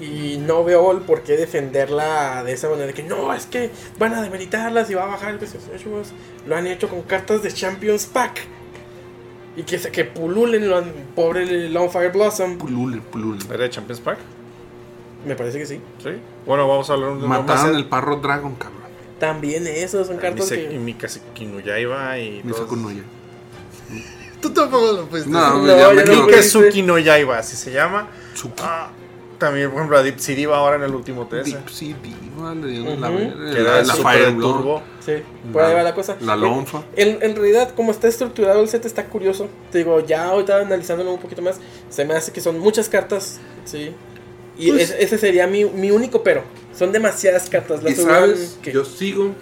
Y 0.00 0.38
no 0.38 0.64
veo 0.64 0.90
el 0.90 0.98
por 1.02 1.22
qué 1.22 1.36
defenderla 1.36 2.42
de 2.44 2.52
esa 2.52 2.68
manera. 2.68 2.92
Que 2.92 3.04
no, 3.04 3.32
es 3.32 3.46
que 3.46 3.70
van 3.96 4.12
a 4.14 4.22
demeritarlas 4.22 4.90
y 4.90 4.94
va 4.94 5.04
a 5.04 5.06
bajar 5.06 5.30
el 5.30 5.38
precio. 5.38 5.60
Ellos 5.72 6.08
Lo 6.48 6.56
han 6.56 6.66
hecho 6.66 6.88
con 6.88 7.02
cartas 7.02 7.42
de 7.44 7.52
Champions 7.52 8.06
Pack. 8.06 8.40
Y 9.56 9.62
que, 9.62 9.78
se- 9.78 9.90
que 9.92 10.04
pululen 10.04 10.68
lo 10.68 10.76
han- 10.78 10.92
pobre 11.14 11.68
Longfire 11.68 12.08
Blossom. 12.08 12.58
Pulule, 12.58 13.00
pulule. 13.00 13.38
¿Era 13.48 13.64
de 13.64 13.70
Champions 13.70 14.00
Pack? 14.00 14.18
Me 15.26 15.36
parece 15.36 15.58
que 15.58 15.66
sí. 15.66 15.80
Sí. 16.02 16.10
Bueno, 16.46 16.68
vamos 16.68 16.90
a 16.90 16.94
hablar 16.94 17.16
de 17.16 17.26
Mataron 17.26 17.74
el 17.76 17.86
parro 17.86 18.16
Dragon, 18.16 18.54
cabrón. 18.56 18.82
También 19.18 19.66
esos 19.66 20.06
son 20.08 20.16
cartas 20.18 20.50
Mise- 20.50 20.68
que. 20.68 20.74
Y 20.74 20.78
Mikasa 20.78 21.20
Kinuyaiba 21.34 22.18
y 22.18 22.42
todos- 22.42 22.58
Sakunoya. 22.58 23.02
Tú 24.40 24.50
tampoco 24.50 24.92
lo 24.92 25.18
No, 25.26 25.62
No, 25.62 25.92
no. 25.94 26.26
Mikazuki 26.26 26.82
no 26.82 26.98
Yaiba, 26.98 27.38
así 27.38 27.56
se 27.56 27.72
llama. 27.72 28.08
Tsuki. 28.34 28.62
Ah, 28.62 28.90
también, 29.44 29.68
por 29.70 29.76
ejemplo, 29.78 29.98
a 29.98 30.02
Deep 30.02 30.18
City 30.18 30.46
va 30.46 30.58
ahora 30.58 30.76
en 30.76 30.82
el 30.82 30.94
último 30.94 31.26
TS. 31.26 31.44
Deep 31.44 31.68
Sea 31.70 31.96
Diva, 32.02 32.54
le 32.54 32.66
dieron 32.68 33.00
la, 33.00 33.08
Que 33.08 33.60
la, 33.60 33.60
era 33.60 33.82
la 33.82 33.94
super 33.94 34.12
Fire. 34.18 34.38
Turbo. 34.38 34.82
Sí, 35.04 35.12
por 35.52 35.62
ahí 35.62 35.70
La- 35.72 35.76
va 35.78 35.82
la 35.82 35.94
cosa. 35.94 36.16
la 36.20 36.36
lonfa. 36.36 36.82
En, 36.96 37.18
en 37.22 37.36
realidad, 37.36 37.70
como 37.74 37.90
está 37.92 38.08
estructurado 38.08 38.60
el 38.62 38.68
set, 38.68 38.84
está 38.84 39.04
curioso. 39.06 39.48
Te 39.70 39.78
digo, 39.78 40.00
ya 40.00 40.26
ahorita 40.26 40.60
analizándolo 40.60 41.12
un 41.12 41.20
poquito 41.20 41.42
más, 41.42 41.58
se 41.90 42.04
me 42.04 42.14
hace 42.14 42.32
que 42.32 42.40
son 42.40 42.58
muchas 42.58 42.88
cartas. 42.88 43.38
Sí. 43.64 43.92
Y 44.58 44.70
Pues- 44.70 44.90
es- 44.90 44.96
ese 44.98 45.18
sería 45.18 45.46
mi, 45.46 45.64
mi 45.64 45.90
único 45.90 46.22
pero. 46.22 46.42
Son 46.76 46.90
demasiadas 46.92 47.48
cartas. 47.50 47.80
Y 47.82 47.84
Las 47.84 47.98
hubieran 47.98 48.20
sabes, 48.20 48.58
que- 48.62 48.72
yo 48.72 48.84
sigo 48.84 49.32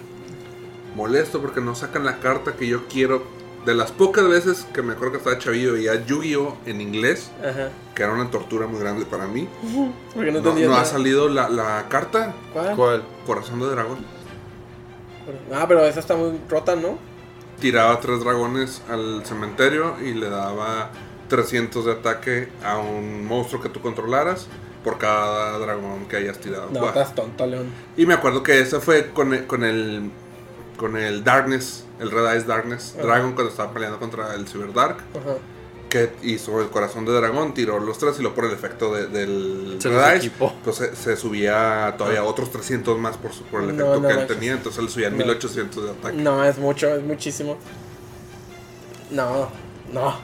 molesto 0.95 1.41
porque 1.41 1.61
no 1.61 1.75
sacan 1.75 2.05
la 2.05 2.19
carta 2.19 2.55
que 2.55 2.67
yo 2.67 2.87
quiero. 2.87 3.23
De 3.65 3.73
las 3.73 3.91
pocas 3.91 4.27
veces 4.27 4.65
que 4.73 4.81
me 4.81 4.93
acuerdo 4.93 5.13
que 5.13 5.17
estaba 5.19 5.37
chavillo 5.39 5.77
y 5.77 5.87
a 5.87 6.03
Yu-Gi-Oh 6.05 6.57
en 6.65 6.81
inglés, 6.81 7.31
Ajá. 7.41 7.69
que 7.95 8.03
era 8.03 8.11
una 8.13 8.29
tortura 8.29 8.67
muy 8.67 8.79
grande 8.79 9.05
para 9.05 9.25
mí. 9.27 9.47
Porque 10.13 10.31
no, 10.31 10.41
No, 10.41 10.53
no 10.53 10.75
ha 10.75 10.85
salido 10.85 11.29
la, 11.29 11.47
la 11.49 11.85
carta 11.89 12.33
¿Cuál? 12.51 12.75
¿Cuál? 12.75 13.03
Corazón 13.25 13.59
de 13.61 13.67
Dragón. 13.67 13.99
Ah, 15.53 15.65
pero 15.67 15.85
esa 15.85 15.99
está 16.01 16.15
muy 16.15 16.37
rota, 16.49 16.75
¿no? 16.75 16.97
Tiraba 17.59 17.99
tres 18.01 18.19
dragones 18.19 18.81
al 18.89 19.25
cementerio 19.25 19.95
y 20.01 20.13
le 20.13 20.29
daba 20.29 20.89
300 21.29 21.85
de 21.85 21.91
ataque 21.93 22.49
a 22.63 22.77
un 22.77 23.25
monstruo 23.25 23.61
que 23.61 23.69
tú 23.69 23.79
controlaras 23.79 24.47
por 24.83 24.97
cada 24.97 25.57
dragón 25.59 26.05
que 26.09 26.17
hayas 26.17 26.39
tirado. 26.39 26.67
No, 26.71 26.81
Buah. 26.81 26.89
estás 26.89 27.15
tonto, 27.15 27.47
León. 27.47 27.67
Y 27.95 28.05
me 28.05 28.15
acuerdo 28.15 28.43
que 28.43 28.59
ese 28.59 28.81
fue 28.81 29.11
con 29.11 29.33
el, 29.33 29.47
con 29.47 29.63
el, 29.63 30.11
con 30.77 30.97
el 30.97 31.23
Darkness, 31.23 31.85
el 31.99 32.11
Red 32.11 32.31
Eyes 32.33 32.47
Darkness 32.47 32.93
Ajá. 32.97 33.03
Dragon 33.07 33.33
cuando 33.33 33.51
estaba 33.51 33.73
peleando 33.73 33.99
contra 33.99 34.33
el 34.35 34.47
Cyber 34.47 34.73
Dark. 34.73 34.97
Ajá. 35.11 35.35
Que 35.89 36.11
hizo 36.23 36.59
el 36.59 36.69
corazón 36.69 37.05
de 37.05 37.11
dragón, 37.13 37.53
tiró 37.53 37.79
los 37.79 37.99
tres 37.99 38.19
y 38.19 38.23
lo 38.23 38.33
por 38.33 38.45
el 38.45 38.51
efecto 38.51 38.93
de- 38.95 39.07
del 39.07 39.77
Se 39.79 39.89
Red 39.89 40.13
Eyes. 40.21 40.31
Pues 40.63 40.77
se, 40.95 41.15
subía 41.15 41.93
todavía 41.97 42.23
otros 42.23 42.51
300 42.51 42.97
más 42.97 43.15
por, 43.17 43.31
su- 43.31 43.43
por 43.43 43.61
el 43.61 43.69
efecto 43.69 43.99
no 43.99 44.07
que 44.07 44.13
él 44.15 44.25
tenía. 44.27 44.53
Entonces 44.53 44.83
le 44.83 44.89
subían 44.89 45.11
No. 45.11 45.17
1800 45.19 45.83
de 45.83 45.91
ataque. 45.91 46.17
No, 46.17 46.43
es 46.43 46.57
mucho, 46.57 46.87
es 46.95 47.03
muchísimo. 47.03 47.57
No, 49.11 49.49
no. 49.91 50.15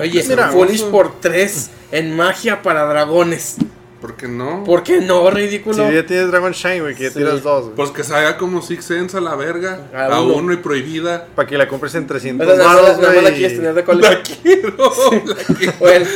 Oye, 0.00 0.24
Mira, 0.28 0.48
Foolish 0.48 0.84
por 0.90 1.20
3 1.20 1.70
en 1.92 2.14
magia 2.16 2.62
para 2.62 2.84
dragones. 2.86 3.56
¿Por 4.00 4.14
qué 4.16 4.28
no? 4.28 4.62
¿Por 4.64 4.82
qué 4.82 5.00
no, 5.00 5.26
Si 5.30 5.34
ridículo? 5.34 5.90
ya 5.90 6.04
tienes 6.04 6.30
Dragon 6.30 6.52
Shine, 6.52 6.80
güey, 6.82 6.94
que 6.94 7.04
ya 7.04 7.10
Sí. 7.10 7.16
tiras 7.18 7.42
dos, 7.42 7.64
güey. 7.64 7.76
Pues 7.76 7.90
que 7.90 8.04
salga 8.04 8.36
como 8.36 8.60
Six 8.60 8.84
Sense 8.84 9.16
a 9.16 9.20
la 9.20 9.34
verga. 9.36 9.86
A 9.94 10.06
A, 10.16 10.20
uno. 10.20 10.34
uno. 10.34 10.52
y 10.52 10.56
prohibida. 10.58 11.26
Para 11.34 11.48
que 11.48 11.56
la 11.56 11.66
compres 11.66 11.94
en 11.94 12.04
O 12.04 12.06
300 12.06 12.46
sea, 12.46 12.56
nada, 12.56 12.72
más- 12.74 12.82
baros, 12.82 12.98
nada 13.00 13.14
más 13.14 13.24
la 13.24 13.30
quieres 13.32 13.56
tener 13.56 13.72
de 13.74 13.80
La 13.80 13.86
colección. 13.86 14.38
quiero. 14.42 14.76
la 15.26 15.54
quiero. 15.56 15.72
Bueno, 15.80 16.06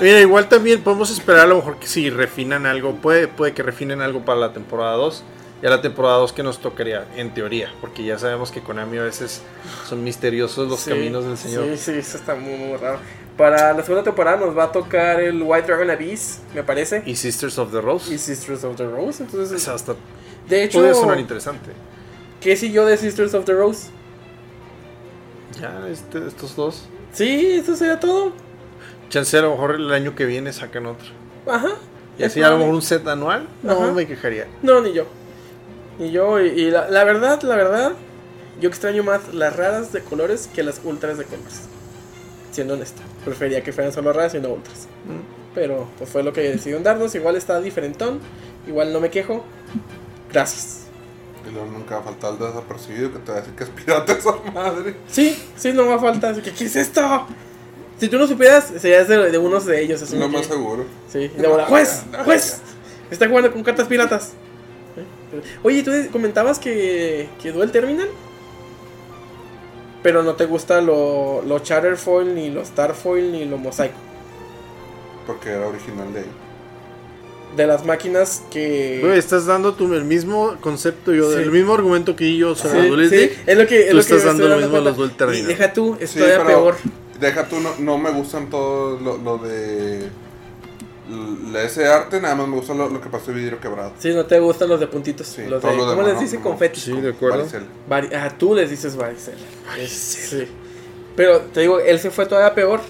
Mira, 0.00 0.20
igual 0.20 0.48
también 0.48 0.82
podemos 0.82 1.10
esperar 1.10 1.42
a 1.42 1.46
lo 1.46 1.56
mejor 1.56 1.78
que 1.78 1.86
si 1.86 2.10
refinan 2.10 2.66
algo, 2.66 2.96
puede, 2.96 3.28
puede 3.28 3.52
que 3.54 3.62
refinen 3.62 4.00
algo 4.00 4.24
para 4.24 4.40
la 4.40 4.52
temporada 4.52 4.96
2. 4.96 5.22
Ya 5.62 5.70
la 5.70 5.80
temporada 5.80 6.16
2 6.18 6.32
que 6.32 6.42
nos 6.44 6.60
tocaría, 6.60 7.04
en 7.16 7.34
teoría, 7.34 7.72
porque 7.80 8.04
ya 8.04 8.16
sabemos 8.18 8.50
que 8.52 8.60
Konami 8.60 8.98
a 8.98 9.02
veces 9.04 9.42
son 9.88 10.02
misteriosos 10.04 10.68
los 10.68 10.80
sí, 10.80 10.90
caminos 10.90 11.24
del 11.24 11.36
señor. 11.36 11.64
Sí, 11.70 11.76
sí, 11.76 11.92
eso 11.98 12.16
está 12.16 12.34
muy, 12.36 12.56
muy 12.56 12.76
raro. 12.76 12.98
Para 13.38 13.72
la 13.72 13.82
segunda 13.82 14.02
temporada 14.02 14.36
nos 14.36 14.54
va 14.58 14.64
a 14.64 14.72
tocar 14.72 15.20
el 15.20 15.40
White 15.42 15.66
Dragon 15.68 15.88
Abyss, 15.90 16.40
me 16.54 16.62
parece. 16.64 17.02
Y 17.06 17.14
Sisters 17.16 17.56
of 17.58 17.70
the 17.72 17.80
Rose. 17.80 18.12
Y 18.12 18.18
Sisters 18.18 18.64
of 18.64 18.76
the 18.76 18.84
Rose. 18.86 19.22
Entonces, 19.22 19.62
Esa 19.62 19.74
hasta 19.74 19.94
de 20.48 20.64
hecho, 20.64 20.80
puede 20.80 20.92
sonar 20.92 21.18
interesante. 21.20 21.70
¿qué 22.40 22.56
si 22.56 22.72
yo 22.72 22.84
de 22.84 22.96
Sisters 22.96 23.32
of 23.34 23.44
the 23.44 23.52
Rose? 23.54 23.90
Ya, 25.60 25.86
este- 25.88 26.26
estos 26.26 26.54
dos. 26.56 26.84
Sí, 27.12 27.58
eso 27.60 27.74
sería 27.76 27.98
todo. 28.00 28.32
Chance 29.08 29.38
a 29.38 29.42
lo 29.42 29.50
mejor 29.52 29.76
el 29.76 29.92
año 29.92 30.14
que 30.14 30.24
viene 30.26 30.52
sacan 30.52 30.86
otro. 30.86 31.06
Ajá. 31.46 31.70
Y 32.18 32.22
Es 32.24 32.32
así 32.32 32.42
a 32.42 32.50
lo 32.50 32.58
mejor 32.58 32.74
un 32.74 32.82
set 32.82 33.06
anual, 33.06 33.48
no 33.62 33.72
Ajá. 33.84 33.92
me 33.92 34.06
quejaría. 34.06 34.46
No, 34.62 34.80
ni 34.80 34.92
yo. 34.92 35.04
Ni 35.98 36.10
yo. 36.10 36.40
Y, 36.40 36.48
y 36.48 36.70
la, 36.70 36.88
la 36.90 37.04
verdad, 37.04 37.40
la 37.42 37.54
verdad, 37.56 37.92
yo 38.60 38.68
extraño 38.68 39.02
más 39.04 39.32
las 39.32 39.54
raras 39.56 39.92
de 39.92 40.00
colores 40.02 40.48
que 40.52 40.62
las 40.62 40.80
ultras 40.84 41.18
de 41.18 41.24
colores. 41.24 41.62
Siendo 42.52 42.74
honesta. 42.74 43.02
Prefería 43.24 43.62
que 43.62 43.72
fueran 43.72 43.92
solo 43.92 44.12
raras 44.12 44.34
y 44.34 44.40
no 44.40 44.48
ultras. 44.50 44.86
Pero 45.54 45.88
pues 45.98 46.08
fue 46.10 46.22
lo 46.22 46.32
que 46.32 46.40
decidieron 46.42 46.82
darnos. 46.82 47.14
Igual 47.14 47.36
está 47.36 47.60
diferentón. 47.60 48.20
Igual 48.66 48.92
no 48.92 49.00
me 49.00 49.10
quejo. 49.10 49.44
Gracias. 50.32 50.84
Y 51.48 51.52
luego 51.52 51.66
nunca 51.70 51.96
va 51.96 52.00
a 52.00 52.04
faltar 52.04 52.32
el 52.32 52.38
desapercibido 52.38 53.12
que 53.12 53.18
te 53.20 53.32
va 53.32 53.38
a 53.38 53.40
decir 53.40 53.54
que 53.54 53.64
es 53.64 53.70
pirata 53.70 54.12
esa 54.12 54.32
madre. 54.52 54.96
Sí, 55.08 55.36
sí, 55.56 55.72
no 55.72 55.86
va 55.86 55.94
a 55.94 55.98
falta. 55.98 56.30
Así 56.30 56.42
que, 56.42 56.52
¿qué 56.52 56.64
es 56.64 56.76
esto? 56.76 57.26
Si 57.98 58.08
tú 58.08 58.18
no 58.18 58.26
supieras, 58.26 58.72
serías 58.78 59.08
de, 59.08 59.30
de 59.30 59.38
unos 59.38 59.64
de 59.66 59.80
ellos. 59.82 60.02
así 60.02 60.16
Lo 60.16 60.28
que- 60.30 60.36
más 60.36 60.46
seguro. 60.46 60.84
Sí, 61.10 61.18
y 61.20 61.28
de 61.40 61.48
bola, 61.48 61.66
juez, 61.68 62.02
No, 62.12 62.24
juez, 62.24 62.60
está 63.10 63.26
jugando 63.28 63.52
con 63.52 63.62
cartas 63.62 63.86
piratas. 63.88 64.32
Oye, 65.62 65.82
tú 65.82 65.90
comentabas 66.10 66.58
que 66.58 67.28
que 67.42 67.48
el 67.50 67.70
Terminal, 67.70 68.08
pero 70.02 70.22
no 70.22 70.34
te 70.34 70.46
gusta 70.46 70.80
lo, 70.80 71.42
lo 71.42 71.58
Chatterfoil, 71.60 72.34
ni 72.34 72.50
lo 72.50 72.64
Starfoil, 72.64 73.32
ni 73.32 73.44
lo 73.44 73.58
Mosaico. 73.58 73.96
Porque 75.26 75.50
era 75.50 75.66
original 75.66 76.12
de 76.12 76.20
ahí. 76.20 76.26
De 77.56 77.66
las 77.66 77.84
máquinas 77.84 78.42
que. 78.50 79.00
Güey, 79.02 79.18
estás 79.18 79.46
dando 79.46 79.72
tú 79.74 79.92
el 79.94 80.04
mismo 80.04 80.56
concepto, 80.60 81.12
yo, 81.12 81.30
Sí. 81.32 81.38
el 81.38 81.50
mismo 81.50 81.74
argumento 81.74 82.14
que 82.14 82.36
yo 82.36 82.54
Sí, 82.54 82.62
sobre 82.62 82.82
sí, 82.82 82.96
League. 83.16 83.36
es 83.46 83.58
lo 83.58 83.66
que. 83.66 83.80
es 83.84 83.88
Tú 83.88 83.94
lo 83.94 84.00
estás 84.00 84.20
que 84.20 84.26
dando 84.26 84.44
estoy 84.44 84.60
lo 84.60 84.66
mismo 84.68 84.76
a 84.76 84.80
los 84.92 85.10
Y 85.10 85.14
Terminal. 85.14 85.46
deja 85.46 85.72
tú, 85.72 85.96
es 85.98 86.10
Sí, 86.10 86.18
todavía 86.18 86.44
peor. 86.46 86.76
Deja 87.18 87.48
tú, 87.48 87.58
no, 87.60 87.70
no 87.78 87.98
me 87.98 88.10
gustan 88.12 88.48
todo 88.50 88.98
lo, 89.00 89.16
lo 89.18 89.38
de 89.38 90.08
ese 91.64 91.86
arte, 91.86 92.20
nada 92.20 92.34
más 92.34 92.48
me 92.48 92.56
gusta 92.56 92.74
lo, 92.74 92.88
lo 92.88 93.00
que 93.00 93.08
pasó 93.08 93.30
de 93.32 93.38
vidrio 93.38 93.60
quebrado. 93.60 93.92
Sí, 93.98 94.12
no 94.12 94.26
te 94.26 94.38
gustan 94.40 94.68
los 94.68 94.78
de 94.80 94.86
puntitos. 94.86 95.26
Sí, 95.26 95.42
los 95.46 95.62
de, 95.62 95.68
lo 95.70 95.76
¿Cómo 95.78 95.90
demás 95.90 96.06
les 96.06 96.14
no, 96.16 96.20
dice? 96.20 96.36
no. 96.38 96.42
Confeti. 96.42 96.80
Sí, 96.80 96.92
de 97.00 97.10
acuerdo. 97.10 97.46
Vari- 97.88 98.14
ah, 98.14 98.32
tú 98.38 98.54
les 98.54 98.70
dices 98.70 98.96
varicela. 98.96 99.38
Sí. 99.86 100.46
Pero 101.16 101.40
te 101.40 101.60
digo, 101.60 101.80
él 101.80 101.98
se 101.98 102.10
fue 102.10 102.26
todavía 102.26 102.54
peor. 102.54 102.80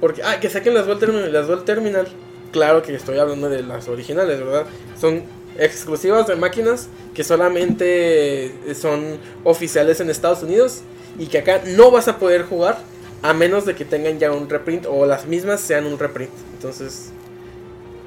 Porque, 0.00 0.22
ah, 0.22 0.40
que 0.40 0.48
saquen 0.48 0.74
las 0.74 0.86
Dual 0.86 0.98
Terminal. 0.98 1.32
Las 1.32 1.46
Dual 1.46 1.64
Terminal. 1.64 2.08
Claro 2.52 2.82
que 2.82 2.94
estoy 2.94 3.18
hablando 3.18 3.48
de 3.48 3.62
las 3.62 3.86
originales, 3.88 4.40
¿verdad? 4.40 4.66
Son 5.00 5.22
exclusivas 5.58 6.26
de 6.26 6.36
máquinas 6.36 6.88
que 7.14 7.22
solamente 7.22 8.54
son 8.74 9.18
oficiales 9.44 10.00
en 10.00 10.10
Estados 10.10 10.42
Unidos. 10.42 10.80
Y 11.18 11.26
que 11.26 11.38
acá 11.38 11.60
no 11.66 11.90
vas 11.90 12.08
a 12.08 12.18
poder 12.18 12.44
jugar 12.44 12.78
a 13.22 13.34
menos 13.34 13.66
de 13.66 13.74
que 13.74 13.84
tengan 13.84 14.18
ya 14.18 14.32
un 14.32 14.48
reprint 14.48 14.86
o 14.88 15.04
las 15.06 15.26
mismas 15.26 15.60
sean 15.60 15.84
un 15.86 15.98
reprint. 15.98 16.30
Entonces, 16.54 17.10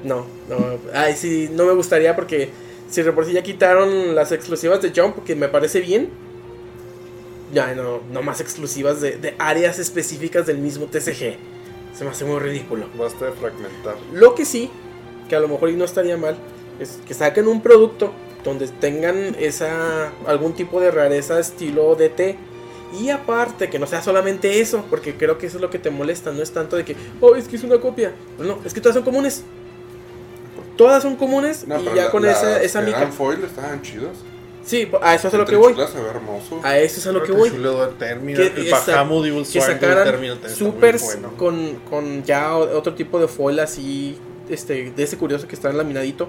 no, 0.04 0.26
no. 0.48 0.78
Ay, 0.92 1.14
sí, 1.16 1.48
no 1.52 1.64
me 1.66 1.72
gustaría 1.72 2.14
porque 2.14 2.50
si 2.90 3.02
de 3.02 3.12
por 3.12 3.24
sí 3.24 3.32
ya 3.32 3.42
quitaron 3.42 4.14
las 4.14 4.32
exclusivas 4.32 4.80
de 4.82 4.92
Jump, 4.94 5.24
que 5.24 5.34
me 5.34 5.48
parece 5.48 5.80
bien. 5.80 6.10
Ya, 7.52 7.74
no, 7.74 8.00
no 8.12 8.22
más 8.22 8.40
exclusivas 8.40 9.00
de, 9.00 9.16
de 9.16 9.34
áreas 9.38 9.78
específicas 9.78 10.46
del 10.46 10.58
mismo 10.58 10.86
TCG. 10.86 11.36
Se 11.96 12.04
me 12.04 12.10
hace 12.10 12.24
muy 12.24 12.40
ridículo. 12.40 12.86
Basta 12.98 13.26
de 13.26 13.32
fragmentar. 13.32 13.96
Lo 14.12 14.34
que 14.34 14.44
sí, 14.44 14.70
que 15.28 15.36
a 15.36 15.40
lo 15.40 15.48
mejor 15.48 15.70
y 15.70 15.76
no 15.76 15.84
estaría 15.84 16.16
mal, 16.16 16.36
es 16.80 16.98
que 17.06 17.14
saquen 17.14 17.46
un 17.46 17.62
producto 17.62 18.12
donde 18.44 18.68
tengan 18.68 19.36
esa 19.38 20.12
algún 20.26 20.54
tipo 20.54 20.80
de 20.80 20.90
rareza 20.90 21.38
estilo 21.38 21.94
DT. 21.94 22.36
Y 23.00 23.10
aparte, 23.10 23.70
que 23.70 23.80
no 23.80 23.86
sea 23.86 24.02
solamente 24.02 24.60
eso, 24.60 24.84
porque 24.88 25.16
creo 25.16 25.36
que 25.36 25.46
eso 25.46 25.56
es 25.56 25.62
lo 25.62 25.70
que 25.70 25.80
te 25.80 25.90
molesta, 25.90 26.30
no 26.30 26.42
es 26.42 26.52
tanto 26.52 26.76
de 26.76 26.84
que, 26.84 26.94
oh, 27.20 27.34
es 27.34 27.48
que 27.48 27.56
es 27.56 27.64
una 27.64 27.80
copia. 27.80 28.12
No, 28.38 28.60
es 28.64 28.72
que 28.72 28.80
todas 28.80 28.94
son 28.94 29.04
comunes. 29.04 29.42
Todas 30.76 31.02
son 31.02 31.16
comunes 31.16 31.66
No, 31.68 31.80
y 31.80 31.84
ya 31.84 31.94
la- 31.94 32.10
con 32.10 32.22
las 32.22 32.38
esa, 32.42 32.62
esa 32.62 32.80
que 32.80 32.86
mica. 32.86 32.98
eran 32.98 33.12
foil 33.12 33.42
estaban 33.44 33.80
chidas. 33.82 34.16
Sí, 34.64 34.88
a 35.02 35.14
eso 35.14 35.28
es 35.28 35.34
a 35.34 35.36
lo 35.36 35.44
que 35.44 35.56
voy. 35.56 35.74
Trichula 35.74 35.88
se 35.88 36.00
ve 36.00 36.08
hermoso. 36.08 36.60
A 36.62 36.78
eso 36.78 36.98
es 36.98 37.06
a 37.06 37.12
lo 37.12 37.22
que 37.22 37.32
voy. 37.32 37.50
Chulo 37.50 37.86
de 37.86 37.92
Terminal. 37.94 38.40
Que, 38.40 38.46
el 38.62 38.66
Evil 39.26 39.44
que 39.46 39.60
sacaran 39.60 40.04
Terminal 40.04 40.38
supers 40.48 41.04
bueno. 41.04 41.32
con, 41.36 41.74
con 41.88 42.24
ya 42.24 42.56
otro 42.56 42.94
tipo 42.94 43.20
de 43.20 43.28
foil 43.28 43.60
así, 43.60 44.16
este, 44.48 44.90
de 44.90 45.02
ese 45.02 45.18
curioso 45.18 45.46
que 45.46 45.54
está 45.54 45.70
laminadito. 45.72 46.28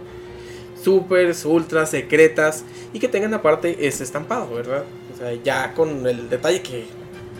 Supers, 0.83 1.45
ultras, 1.45 1.89
secretas 1.91 2.63
y 2.93 2.99
que 2.99 3.07
tengan 3.07 3.33
aparte 3.33 3.87
ese 3.87 4.03
estampado, 4.03 4.53
¿verdad? 4.53 4.83
O 5.13 5.17
sea, 5.17 5.33
ya 5.41 5.73
con 5.73 6.05
el 6.05 6.29
detalle 6.29 6.61
que 6.61 6.85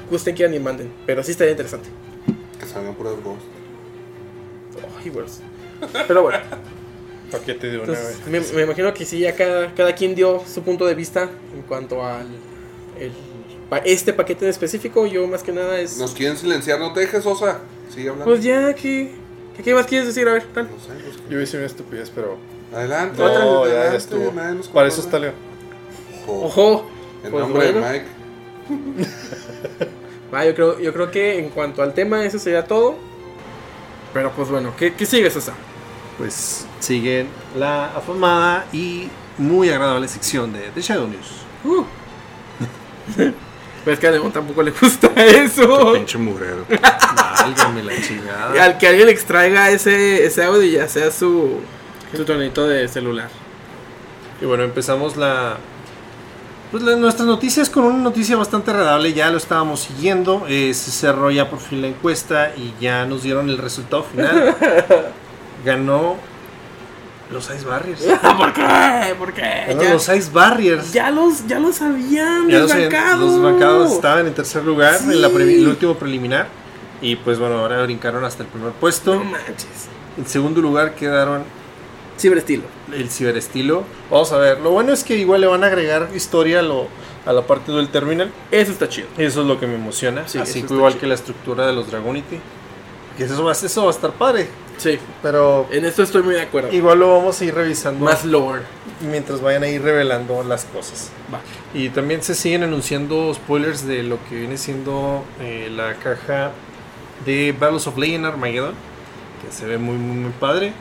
gusten, 0.10 0.34
quieran 0.36 0.56
y 0.56 0.60
manden. 0.60 0.90
Pero 1.06 1.22
sí 1.24 1.32
estaría 1.32 1.52
interesante. 1.52 1.90
Que 2.60 2.66
salgan 2.66 2.96
puras 2.96 3.14
ghost. 3.24 3.42
Ay. 5.04 5.12
Pero 6.08 6.24
bueno, 6.24 6.40
Paquete 7.32 7.68
de 7.68 7.78
una 7.80 7.94
entonces, 7.94 8.26
vez. 8.26 8.52
me, 8.52 8.58
me 8.58 8.62
imagino 8.64 8.94
que 8.94 9.06
sí, 9.06 9.20
ya 9.20 9.36
cada, 9.36 9.74
cada 9.74 9.94
quien 9.96 10.16
dio 10.16 10.42
su 10.46 10.62
punto 10.62 10.86
de 10.86 10.96
vista 10.96 11.30
en 11.56 11.62
cuanto 11.64 12.06
al 12.06 12.28
el, 13.00 13.12
este 13.84 14.14
paquete 14.14 14.46
en 14.46 14.52
específico. 14.52 15.06
Yo 15.06 15.28
más 15.28 15.44
que 15.44 15.52
nada 15.52 15.80
es... 15.80 15.98
Nos 15.98 16.14
quieren 16.14 16.38
silenciar, 16.38 16.80
no 16.80 16.94
te 16.94 17.02
dejes, 17.02 17.26
Osa. 17.26 17.60
Sigue 17.94 18.10
hablando. 18.10 18.26
Pues 18.32 18.44
ya, 18.44 18.74
¿qué, 18.76 19.12
qué, 19.58 19.64
qué 19.64 19.74
más 19.74 19.86
quieres 19.88 20.08
decir? 20.08 20.28
A 20.28 20.34
ver, 20.34 20.44
tal. 20.54 20.70
No 20.70 20.80
sé, 20.80 20.92
pues, 21.04 21.18
Yo 21.30 21.42
hice 21.42 21.58
una 21.58 21.66
estupidez, 21.66 22.12
pero. 22.14 22.38
Adelante. 22.74 23.18
No, 23.18 23.26
adelante, 23.26 23.50
ya 23.70 23.74
adelante, 23.76 23.98
estuvo. 23.98 24.32
nadie 24.32 24.56
nos 24.56 24.68
Para 24.68 24.88
eso 24.88 25.02
está 25.02 25.20
Leo. 25.20 25.34
Ojo. 26.28 26.46
Ojo. 26.46 26.90
En 27.24 27.32
Pues 27.32 27.44
nombre 27.44 27.72
bueno. 27.72 27.88
de 27.88 27.94
Mike. 27.94 28.06
Va, 30.34 30.46
yo 30.46 30.56
creo, 30.56 30.80
yo 30.80 30.94
creo 30.94 31.12
que 31.12 31.40
en 31.40 31.50
cuanto 31.50 31.82
al 31.82 31.94
tema, 31.94 32.24
eso 32.26 32.40
sería 32.40 32.66
todo. 32.66 32.96
Pero 34.14 34.32
pues 34.32 34.50
bueno, 34.50 34.74
¿qué, 34.78 34.94
qué 34.94 35.06
sigue, 35.06 35.30
Sosa? 35.30 35.54
Pues 36.18 36.66
sigue 36.80 37.26
la 37.58 37.88
afamada 37.88 38.66
y 38.72 39.10
muy 39.38 39.70
agradable 39.70 40.08
sección 40.08 40.54
de 40.54 40.70
The 40.74 40.82
Shadow 40.82 41.08
News. 41.08 41.28
Uh. 41.64 41.84
Pues 43.86 44.00
que 44.00 44.08
a 44.08 44.12
León 44.12 44.32
tampoco 44.32 44.64
le 44.64 44.72
gusta 44.72 45.12
eso. 45.16 45.94
Pinche 45.94 46.18
mugrero. 46.18 46.66
Válgame 47.40 47.84
la 47.84 47.94
chingada. 48.02 48.64
Al 48.64 48.80
que 48.80 48.88
alguien 48.88 49.10
extraiga 49.10 49.70
ese, 49.70 50.26
ese 50.26 50.44
audio 50.44 50.64
y 50.64 50.72
ya 50.72 50.88
sea 50.88 51.12
su, 51.12 51.60
su 52.16 52.26
tonito 52.26 52.68
de 52.68 52.88
celular. 52.88 53.30
Y 54.42 54.46
bueno, 54.46 54.64
empezamos 54.64 55.18
la. 55.18 55.58
Pues 56.72 56.82
la- 56.82 56.96
nuestras 56.96 57.28
noticias 57.28 57.70
con 57.70 57.84
una 57.84 58.00
noticia 58.00 58.36
bastante 58.36 58.72
agradable. 58.72 59.14
Ya 59.14 59.30
lo 59.30 59.38
estábamos 59.38 59.82
siguiendo. 59.82 60.48
eh, 60.50 60.74
se 60.74 60.90
cerró 60.90 61.30
ya 61.30 61.48
por 61.52 61.60
fin 61.60 61.84
la 61.84 61.88
encuesta 61.90 62.54
y 62.58 62.74
ya 62.82 63.06
nos 63.06 63.22
dieron 63.22 63.50
el 63.52 63.60
resultado 63.60 64.02
final. 64.04 64.56
Ganó 65.64 66.18
los 67.32 67.50
Ice 67.50 67.66
Barriers. 67.66 68.02
¿Por 68.38 68.54
qué? 68.54 69.16
¿Por 69.18 69.34
qué? 69.34 69.66
Ganó 69.68 69.82
Ya, 69.84 69.94
los 69.94 70.10
Ice 70.10 70.30
Barriers. 70.32 70.94
ya 70.94 71.12
los, 71.12 71.48
ya 71.48 71.60
los 71.60 71.82
habían 71.82 72.48
Ya 72.50 72.60
los, 72.60 73.42
bancados 73.42 73.94
estaban 73.94 74.28
en 74.28 74.34
tercer 74.34 74.64
lugar 74.64 75.00
en 75.02 75.22
la 75.22 75.28
el 75.28 75.68
último 75.68 75.96
preliminar. 75.96 76.48
Y 77.02 77.16
pues 77.18 77.40
bueno, 77.40 77.60
ahora 77.60 77.84
brincaron 77.84 78.24
hasta 78.24 78.44
el 78.44 78.50
primer 78.50 78.72
puesto. 78.74 79.16
No 79.16 79.24
manches. 79.24 79.90
En 80.18 80.26
segundo 80.26 80.62
lugar 80.62 80.96
quedaron 80.96 81.44
Ciberestilo. 82.18 82.64
el 82.94 83.10
ciberestilo. 83.10 83.84
Vamos 84.10 84.32
a 84.32 84.38
ver. 84.38 84.60
Lo 84.62 84.72
bueno 84.72 84.94
es 84.94 85.04
que 85.04 85.18
igual 85.18 85.42
le 85.42 85.48
van 85.48 85.64
a 85.64 85.68
agregar 85.68 86.10
historia 86.16 86.60
a, 86.60 86.62
lo, 86.62 86.88
a 87.26 87.34
la 87.34 87.42
parte 87.42 87.72
del 87.72 87.90
terminal. 87.90 88.32
Eso 88.52 88.72
está 88.72 88.88
chido. 88.88 89.08
Eso 89.18 89.42
es 89.42 89.48
lo 89.48 89.60
que 89.60 89.68
me 89.68 89.76
emociona. 89.76 90.28
Sí, 90.28 90.38
Así 90.38 90.64
que 90.64 90.74
igual 90.74 90.94
chido. 90.94 91.02
que 91.02 91.08
la 91.08 91.16
estructura 91.16 91.68
de 91.68 91.74
los 91.74 91.92
Dragonity. 91.92 92.40
Que 93.18 93.24
eso 93.24 93.44
va, 93.44 93.52
eso 93.54 93.82
va 93.84 93.88
a 93.88 93.94
estar 93.94 94.12
padre. 94.12 94.48
Sí. 94.78 95.00
Pero 95.22 95.68
En 95.72 95.86
esto 95.86 96.04
estoy 96.04 96.22
muy 96.24 96.36
de 96.36 96.42
acuerdo. 96.42 96.72
igual 96.74 97.00
lo 97.00 97.18
vamos 97.18 97.40
a 97.40 97.46
ir 97.46 97.56
revisando 97.56 98.04
Más 98.04 98.26
lore. 98.26 98.62
mientras 99.10 99.40
vayan 99.42 99.64
a 99.64 99.68
ir 99.70 99.82
revelando 99.82 100.44
las 100.44 100.66
cosas. 100.66 101.12
Va. 101.34 101.40
Y 101.74 101.90
también 101.90 102.22
se 102.24 102.36
siguen 102.36 102.64
anunciando 102.64 103.34
spoilers 103.34 103.88
de 103.88 104.04
lo 104.04 104.18
que 104.28 104.36
viene 104.36 104.58
siendo 104.58 105.24
eh, 105.40 105.72
la 105.74 105.94
caja 105.96 106.52
de 107.26 107.56
Battles 107.58 107.88
of 107.88 107.98
Legend 107.98 108.26
Armageddon. 108.26 108.74
Que 109.46 109.52
se 109.56 109.66
ve 109.66 109.78
muy, 109.78 109.96
muy, 109.96 110.18
muy 110.18 110.32
padre. 110.32 110.74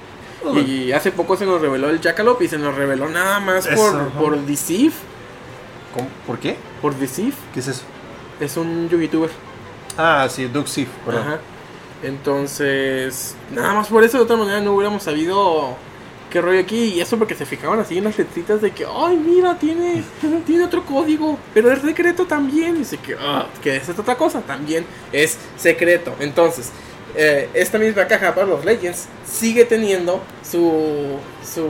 Y 0.67 0.93
hace 0.93 1.11
poco 1.13 1.37
se 1.37 1.47
nos 1.47 1.61
reveló 1.61 1.89
el 1.89 2.01
Jackalope 2.01 2.45
y 2.45 2.49
se 2.49 2.59
nos 2.59 2.75
reveló 2.75 3.09
nada 3.09 3.41
más 3.41 3.65
Eso, 3.65 3.77
por, 3.77 3.97
ajá. 4.01 4.11
por 4.19 4.39
Deceive. 4.41 4.93
¿Cómo? 5.95 6.09
¿Por 6.27 6.39
qué? 6.39 6.57
Por 6.83 6.95
Deceive. 6.97 7.33
¿Qué 7.55 7.61
es 7.61 7.69
eso? 7.69 7.83
Es 8.41 8.57
un 8.57 8.89
YouTuber. 8.91 9.31
Ah, 9.97 10.27
sí, 10.29 10.47
Duke 10.47 10.69
Sif, 10.69 10.89
perdón. 11.07 11.23
Ajá. 11.23 11.39
Entonces, 12.05 13.35
nada 13.51 13.75
más 13.75 13.89
por 13.89 14.05
eso, 14.05 14.19
de 14.19 14.25
otra 14.25 14.37
manera 14.37 14.61
no 14.61 14.75
hubiéramos 14.75 15.03
sabido 15.03 15.77
qué 16.31 16.41
rollo 16.41 16.61
aquí. 16.61 16.95
Y 16.95 17.01
eso 17.01 17.19
porque 17.19 17.35
se 17.35 17.47
fijaban 17.47 17.81
así 17.81 17.99
en 17.99 18.05
las 18.05 18.19
letritas 18.19 18.61
de 18.61 18.73
que, 18.73 18.85
ay, 18.85 19.17
mira, 19.17 19.59
tiene, 19.59 20.05
tiene 20.47 20.65
otro 20.65 20.85
código, 20.85 21.39
pero 21.55 21.73
es 21.73 21.81
secreto 21.81 22.27
también. 22.27 22.79
Dice 22.79 22.99
que, 22.99 23.17
ah, 23.19 23.47
que 23.63 23.77
es 23.77 23.89
otra 23.99 24.17
cosa, 24.17 24.43
también 24.43 24.85
es 25.13 25.39
secreto. 25.57 26.15
Entonces, 26.21 26.71
eh, 27.17 27.49
esta 27.55 27.79
misma 27.79 28.07
caja 28.07 28.35
para 28.35 28.47
los 28.47 28.65
Legends 28.65 29.07
sigue 29.27 29.65
teniendo 29.65 30.21
su, 30.43 31.19
su 31.43 31.69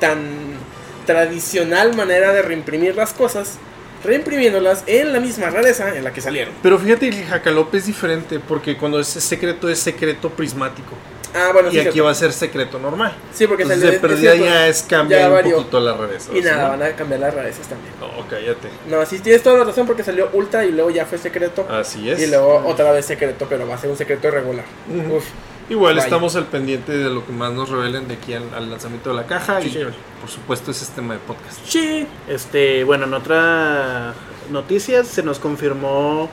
tan 0.00 0.56
tradicional 1.04 1.94
manera 1.94 2.32
de 2.32 2.42
reimprimir 2.42 2.96
las 2.96 3.12
cosas, 3.12 3.58
reimprimiéndolas 4.06 4.84
en 4.86 5.12
la 5.12 5.20
misma 5.20 5.50
rareza 5.50 5.96
en 5.96 6.04
la 6.04 6.12
que 6.12 6.20
salieron. 6.20 6.54
Pero 6.62 6.78
fíjate 6.78 7.10
que 7.10 7.18
el 7.20 7.26
jacalope 7.26 7.76
es 7.78 7.86
diferente 7.86 8.38
porque 8.40 8.76
cuando 8.76 8.98
es 9.00 9.08
secreto 9.08 9.68
es 9.68 9.78
secreto 9.78 10.30
prismático. 10.30 10.94
Ah, 11.34 11.50
bueno, 11.52 11.68
y 11.68 11.72
sí, 11.72 11.78
aquí 11.80 11.90
cierto. 11.90 12.04
va 12.04 12.10
a 12.12 12.14
ser 12.14 12.32
secreto 12.32 12.78
normal. 12.78 13.14
Sí, 13.34 13.46
porque 13.46 13.64
Entonces 13.64 13.90
de 13.90 13.98
perdida 13.98 14.34
ya 14.36 14.68
es 14.68 14.82
cambiar 14.82 15.20
Ya 15.20 15.28
un 15.28 15.34
varió. 15.34 15.56
poquito 15.58 15.80
la 15.80 15.94
rareza. 15.94 16.32
Y 16.34 16.40
nada, 16.40 16.68
van 16.70 16.82
a 16.82 16.92
cambiar 16.96 17.20
las 17.20 17.34
rarezas 17.34 17.66
también. 17.66 17.92
No, 18.00 18.26
cállate. 18.26 18.68
No, 18.88 19.04
sí 19.04 19.18
tienes 19.18 19.42
toda 19.42 19.58
la 19.58 19.64
razón 19.64 19.86
porque 19.86 20.02
salió 20.02 20.30
Ultra 20.32 20.64
y 20.64 20.70
luego 20.72 20.88
ya 20.90 21.04
fue 21.04 21.18
secreto. 21.18 21.66
Así 21.68 22.08
es. 22.08 22.20
Y 22.22 22.28
luego 22.28 22.62
otra 22.66 22.90
vez 22.92 23.04
secreto, 23.04 23.46
pero 23.50 23.68
va 23.68 23.74
a 23.74 23.78
ser 23.78 23.90
un 23.90 23.98
secreto 23.98 24.28
irregular. 24.28 24.64
Ujú. 24.88 25.16
Uf. 25.16 25.24
Igual 25.68 25.94
Vaya. 25.96 26.04
estamos 26.04 26.36
al 26.36 26.46
pendiente 26.46 26.96
de 26.96 27.10
lo 27.10 27.26
que 27.26 27.32
más 27.32 27.52
nos 27.52 27.68
revelen 27.70 28.06
de 28.06 28.14
aquí 28.14 28.34
al, 28.34 28.44
al 28.54 28.70
lanzamiento 28.70 29.10
de 29.10 29.16
la 29.16 29.26
caja. 29.26 29.60
Sí, 29.60 29.68
y 29.68 29.70
señor. 29.72 29.92
por 30.20 30.30
supuesto 30.30 30.70
ese 30.70 30.84
es 30.84 30.90
tema 30.90 31.14
de 31.14 31.20
podcast. 31.20 31.58
Sí. 31.64 32.06
Este, 32.28 32.84
bueno, 32.84 33.06
en 33.06 33.14
otra 33.14 34.14
noticias 34.50 35.08
se 35.08 35.22
nos 35.22 35.38
confirmó 35.40 36.28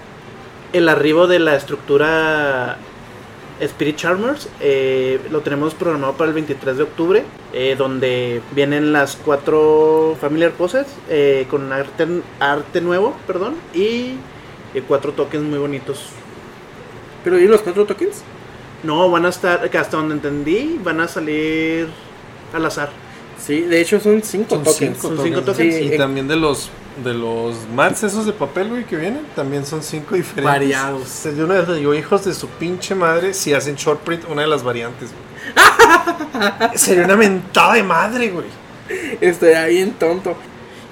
el 0.71 0.87
arribo 0.89 1.27
de 1.27 1.39
la 1.39 1.55
estructura 1.55 2.77
Spirit 3.59 3.95
Charmers. 3.95 4.49
Eh, 4.59 5.19
lo 5.31 5.41
tenemos 5.41 5.73
programado 5.73 6.13
para 6.13 6.29
el 6.29 6.33
23 6.35 6.77
de 6.77 6.83
octubre, 6.83 7.23
eh, 7.53 7.75
donde 7.77 8.41
vienen 8.51 8.93
las 8.93 9.15
cuatro 9.15 10.15
familiar 10.19 10.51
poses 10.51 10.87
eh, 11.09 11.47
con 11.49 11.71
arte, 11.71 12.07
arte 12.39 12.81
nuevo, 12.81 13.15
perdón, 13.25 13.55
y 13.73 14.15
eh, 14.73 14.83
cuatro 14.87 15.11
tokens 15.13 15.43
muy 15.43 15.59
bonitos. 15.59 16.07
¿Pero 17.23 17.39
y 17.39 17.47
los 17.47 17.61
cuatro 17.61 17.85
tokens? 17.85 18.23
No, 18.83 19.09
van 19.09 19.25
a 19.25 19.29
estar, 19.29 19.69
que 19.69 19.77
hasta 19.77 19.97
donde 19.97 20.15
entendí, 20.15 20.79
van 20.83 20.99
a 20.99 21.07
salir 21.07 21.87
al 22.53 22.65
azar. 22.65 22.89
Sí, 23.43 23.61
de 23.61 23.81
hecho 23.81 23.99
son 23.99 24.21
cinco 24.23 24.55
Son 24.55 24.63
tokens. 24.63 24.97
cinco 24.97 25.15
Son 25.15 25.25
cinco 25.25 25.39
tokens. 25.41 25.57
tokens. 25.57 25.75
Sí, 25.75 25.83
Y 25.85 25.93
eh, 25.93 25.97
también 25.97 26.27
de 26.27 26.35
los 26.35 26.69
de 27.03 27.13
los 27.13 27.55
mats 27.73 28.03
esos 28.03 28.25
de 28.27 28.33
papel, 28.33 28.69
güey, 28.69 28.85
que 28.85 28.95
vienen, 28.95 29.21
también 29.35 29.65
son 29.65 29.81
cinco 29.81 30.15
diferentes. 30.15 30.43
Variados. 30.43 31.01
O 31.01 31.05
sea, 31.05 31.33
Yo 31.33 31.45
una 31.45 31.55
vez 31.55 31.67
les 31.67 31.77
digo, 31.79 31.93
hijos 31.95 32.23
de 32.25 32.33
su 32.33 32.47
pinche 32.47 32.93
madre, 32.93 33.33
si 33.33 33.53
hacen 33.53 33.75
short 33.75 34.01
print, 34.01 34.25
una 34.29 34.43
de 34.43 34.47
las 34.47 34.63
variantes, 34.63 35.09
güey. 35.11 36.75
Sería 36.77 37.05
una 37.05 37.15
mentada 37.15 37.73
de 37.73 37.83
madre, 37.83 38.29
güey. 38.29 38.45
Estaría 39.21 39.65
bien 39.65 39.93
tonto. 39.93 40.35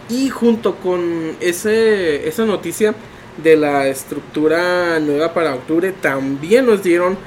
Y 0.09 0.29
junto 0.29 0.75
con 0.77 1.35
ese, 1.39 2.27
esa 2.27 2.45
noticia 2.45 2.95
de 3.41 3.55
la 3.55 3.87
estructura 3.87 4.99
nueva 4.99 5.33
para 5.33 5.53
octubre, 5.55 5.91
también 5.93 6.65
nos 6.65 6.83
dieron 6.83 7.17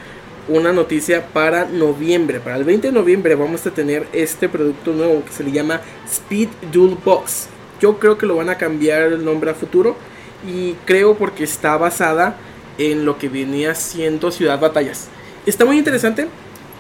una 0.49 0.73
noticia 0.73 1.27
para 1.29 1.65
noviembre. 1.65 2.41
Para 2.41 2.57
el 2.57 2.65
20 2.65 2.89
de 2.89 2.93
noviembre 2.93 3.35
vamos 3.35 3.67
a 3.67 3.71
tener 3.71 4.07
este 4.13 4.49
producto 4.49 4.93
nuevo 4.93 5.25
que 5.25 5.33
se 5.33 5.45
le 5.45 5.53
llama 5.53 5.81
Speed 6.07 6.49
Dual 6.73 6.99
Box. 7.05 7.49
Yo 7.81 7.99
creo 7.99 8.19
que 8.19 8.27
lo 8.27 8.37
van 8.37 8.51
a 8.51 8.59
cambiar 8.59 9.03
el 9.13 9.25
nombre 9.25 9.51
a 9.51 9.55
futuro. 9.55 9.97
Y 10.47 10.75
creo 10.85 11.17
porque 11.17 11.45
está 11.45 11.77
basada 11.79 12.37
en 12.77 13.05
lo 13.07 13.19
que 13.19 13.29
venía 13.29 13.75
siendo 13.75 14.31
Ciudad 14.31 14.61
Batallas. 14.61 15.09
Está 15.47 15.65
muy 15.65 15.79
interesante 15.79 16.29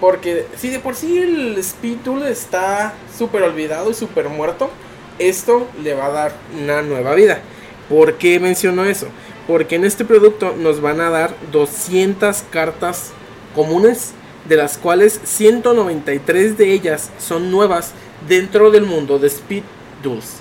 porque 0.00 0.46
si 0.56 0.68
de 0.68 0.80
por 0.80 0.94
sí 0.94 1.18
el 1.18 1.56
Speed 1.58 1.98
Duel 2.04 2.24
está 2.24 2.92
súper 3.16 3.42
olvidado 3.42 3.90
y 3.90 3.94
súper 3.94 4.28
muerto, 4.28 4.70
esto 5.18 5.66
le 5.82 5.94
va 5.94 6.06
a 6.06 6.10
dar 6.10 6.32
una 6.62 6.82
nueva 6.82 7.14
vida. 7.14 7.40
¿Por 7.88 8.14
qué 8.14 8.40
menciono 8.40 8.84
eso? 8.84 9.06
Porque 9.46 9.76
en 9.76 9.84
este 9.84 10.04
producto 10.04 10.54
nos 10.58 10.80
van 10.80 11.00
a 11.00 11.10
dar 11.10 11.34
200 11.52 12.42
cartas 12.50 13.12
comunes, 13.54 14.12
de 14.48 14.56
las 14.56 14.76
cuales 14.76 15.20
193 15.24 16.58
de 16.58 16.72
ellas 16.72 17.10
son 17.18 17.50
nuevas 17.50 17.92
dentro 18.28 18.70
del 18.70 18.84
mundo 18.84 19.18
de 19.18 19.28
Speed 19.28 19.62
Duels. 20.02 20.36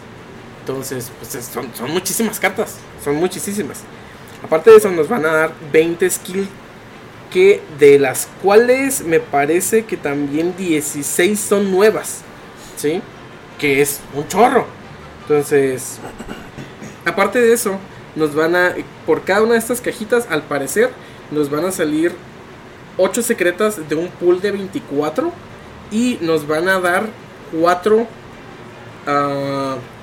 Entonces, 0.62 1.12
pues 1.20 1.36
es- 1.36 1.46
son, 1.46 1.70
son 1.76 1.92
muchísimas 1.92 2.40
cartas, 2.40 2.76
son 3.04 3.16
muchísimas. 3.16 3.80
Aparte 4.44 4.72
de 4.72 4.78
eso, 4.78 4.90
nos 4.92 5.08
van 5.08 5.26
a 5.26 5.32
dar 5.32 5.54
20 5.72 6.10
skills 6.10 6.48
que 7.32 7.62
de 7.80 7.98
las 7.98 8.28
cuales 8.42 9.02
me 9.04 9.20
parece 9.20 9.86
que 9.86 9.98
también 9.98 10.54
16 10.58 11.40
son 11.40 11.72
nuevas, 11.72 12.22
¿sí? 12.78 13.02
Que 13.60 13.82
es 13.82 14.02
un 14.14 14.28
chorro. 14.28 14.68
Entonces, 15.22 15.98
aparte 17.06 17.40
de 17.42 17.54
eso, 17.54 17.78
nos 18.16 18.36
van 18.36 18.56
a, 18.56 18.76
por 19.06 19.24
cada 19.24 19.42
una 19.42 19.54
de 19.54 19.60
estas 19.60 19.82
cajitas, 19.82 20.28
al 20.30 20.44
parecer, 20.44 20.92
nos 21.32 21.50
van 21.50 21.66
a 21.66 21.72
salir 21.72 22.14
8 22.98 23.24
secretas 23.24 23.88
de 23.90 23.96
un 23.96 24.08
pool 24.10 24.42
de 24.42 24.52
24 24.52 25.32
y 25.92 26.18
nos 26.22 26.48
van 26.48 26.68
a 26.70 26.80
dar 26.80 27.08
4 27.60 28.08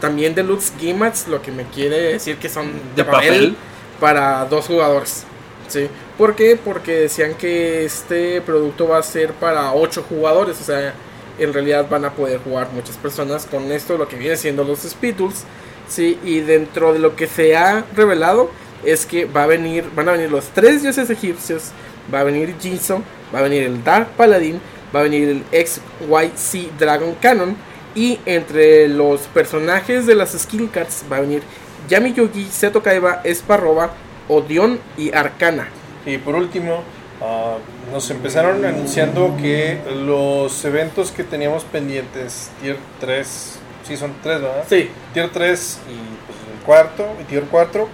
también 0.01 0.35
deluxe 0.35 0.73
gimmicks, 0.79 1.27
lo 1.27 1.41
que 1.41 1.51
me 1.51 1.65
quiere 1.65 2.13
decir 2.13 2.37
que 2.37 2.49
son 2.49 2.67
de, 2.95 3.03
De 3.03 3.05
papel, 3.05 3.31
papel. 3.31 3.57
para 3.99 4.45
dos 4.45 4.67
jugadores. 4.67 5.25
¿sí? 5.69 5.89
¿Por 6.19 6.35
qué? 6.35 6.59
Porque 6.63 6.93
decían 6.93 7.35
que 7.35 7.85
este 7.85 8.41
producto 8.43 8.89
va 8.89 8.99
a 8.99 9.03
ser 9.03 9.33
para 9.33 9.73
8 9.73 10.05
jugadores, 10.09 10.61
o 10.61 10.65
sea, 10.65 10.93
en 11.39 11.53
realidad 11.55 11.87
van 11.89 12.05
a 12.05 12.13
poder 12.13 12.41
jugar 12.41 12.69
muchas 12.75 12.97
personas 12.97 13.47
con 13.47 13.73
esto, 13.73 13.97
lo 13.97 14.07
que 14.07 14.17
viene 14.17 14.37
siendo 14.37 14.65
los 14.65 14.81
Speedles. 14.81 15.45
Sí, 15.89 16.19
y 16.23 16.41
dentro 16.41 16.93
de 16.93 16.99
lo 17.01 17.17
que 17.17 17.27
se 17.27 17.57
ha 17.57 17.85
revelado 17.97 18.51
es 18.85 19.07
que 19.07 19.25
va 19.25 19.45
a 19.45 19.47
venir, 19.47 19.85
van 19.97 20.09
a 20.09 20.13
venir 20.13 20.31
los 20.31 20.47
tres 20.49 20.83
dioses 20.83 21.11
egipcios, 21.11 21.71
va 22.13 22.21
a 22.21 22.25
venir 22.25 22.55
Jinso, 22.61 23.03
va 23.35 23.41
a 23.41 23.43
venir 23.43 23.63
el 23.63 23.83
Dark 23.85 24.09
Paladin, 24.17 24.61
va 24.95 25.01
a 25.01 25.03
venir 25.05 25.29
el 25.29 25.67
XYZ 25.67 26.79
Dragon 26.79 27.15
Cannon 27.21 27.57
y 27.95 28.19
entre 28.27 28.89
los 28.89 29.23
personajes 29.23 30.07
de 30.07 30.15
las 30.15 30.33
skill 30.33 30.71
cards 30.71 31.05
va 31.11 31.19
a 31.19 31.21
venir 31.21 31.43
Yami 31.89 32.13
Yugi, 32.13 32.45
Seto 32.47 32.83
Kaiba, 32.83 33.21
Esparroba, 33.25 33.91
Odion 34.29 34.79
y 34.97 35.13
Arcana. 35.13 35.69
Y 36.07 36.19
por 36.19 36.35
último, 36.35 36.83
ah, 37.21 37.57
nos 37.93 38.11
empezaron 38.11 38.65
anunciando 38.65 39.37
que 39.41 39.81
los 40.07 40.65
eventos 40.65 41.11
que 41.11 41.25
teníamos 41.25 41.65
pendientes, 41.65 42.51
Tier 42.61 42.77
3, 43.01 43.59
sí 43.87 43.97
son 43.97 44.15
3, 44.23 44.41
¿verdad? 44.41 44.65
Sí, 44.69 44.91
Tier 45.13 45.31
3 45.31 45.79
y 45.89 46.27
pues, 46.27 46.39
el 46.55 46.65
cuarto, 46.65 47.07
y 47.21 47.25
Tier 47.25 47.45
4, 47.51 47.89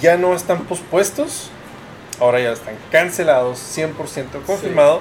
ya 0.00 0.16
no 0.16 0.34
están 0.34 0.64
pospuestos, 0.64 1.50
ahora 2.20 2.40
ya 2.40 2.52
están 2.52 2.74
cancelados, 2.90 3.58
100% 3.76 4.42
confirmado. 4.46 5.00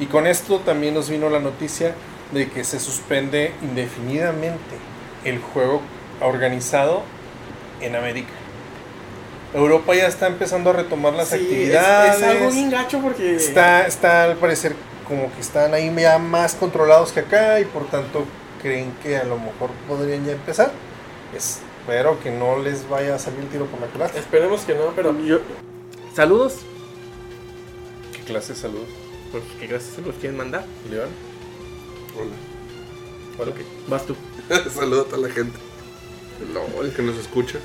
Y 0.00 0.06
con 0.06 0.26
esto 0.26 0.58
también 0.60 0.94
nos 0.94 1.08
vino 1.10 1.28
la 1.30 1.38
noticia 1.40 1.94
de 2.32 2.48
que 2.50 2.64
se 2.64 2.80
suspende 2.80 3.52
indefinidamente 3.62 4.76
el 5.24 5.38
juego 5.40 5.80
organizado 6.20 7.02
en 7.80 7.94
América. 7.94 8.32
Europa 9.54 9.94
ya 9.94 10.06
está 10.06 10.28
empezando 10.28 10.70
a 10.70 10.72
retomar 10.72 11.12
las 11.12 11.28
Sí, 11.28 11.34
es- 11.36 11.42
actividades. 11.42 12.16
Es, 12.16 12.22
algo 12.22 12.50
bien 12.50 12.70
gacho 12.70 13.00
porque 13.00 13.36
Está, 13.36 13.86
está 13.86 14.24
al 14.24 14.36
parecer 14.36 14.74
como 15.06 15.30
que 15.34 15.40
están 15.40 15.74
ahí 15.74 15.92
ya 15.94 16.18
más 16.18 16.54
controlados 16.54 17.12
que 17.12 17.20
acá 17.20 17.60
y 17.60 17.64
por 17.66 17.86
tanto 17.90 18.24
creen 18.62 18.92
que 19.02 19.18
a 19.18 19.24
lo 19.24 19.36
mejor 19.36 19.70
podrían 19.86 20.24
ya 20.24 20.32
empezar. 20.32 20.70
Espero 21.36 22.18
que 22.20 22.30
no 22.30 22.58
les 22.58 22.88
vaya 22.88 23.14
a 23.14 23.18
salir 23.18 23.40
el 23.40 23.48
tiro 23.48 23.66
por 23.66 23.80
la 23.80 23.88
culata. 23.88 24.18
Esperemos 24.18 24.62
que 24.62 24.74
no, 24.74 24.86
pero 24.96 25.14
yo... 25.20 25.40
Saludos. 26.14 26.54
¿Qué 28.14 28.22
clase 28.24 28.52
de 28.54 28.58
salud, 28.60 28.84
Pues 29.30 29.42
que 29.58 29.66
gracias 29.66 29.94
se 29.96 30.02
los 30.02 30.14
quieren 30.16 30.36
mandar. 30.36 30.64
León? 30.90 31.08
Hola. 32.16 32.30
Bueno, 33.38 33.52
Vas 33.88 34.06
tú. 34.06 34.14
Saludos 34.74 35.06
a 35.06 35.10
toda 35.10 35.28
la 35.28 35.34
gente 35.34 35.58
LOL. 36.52 36.92
que 36.92 37.02
nos 37.02 37.16
escucha, 37.16 37.58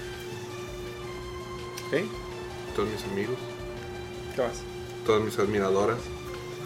¿ok? 1.87 2.05
todos 2.75 2.89
mis 2.89 3.03
amigos, 3.11 3.35
¿Qué 4.35 4.41
más? 4.43 4.51
todas 5.05 5.21
mis 5.23 5.37
admiradoras. 5.39 5.97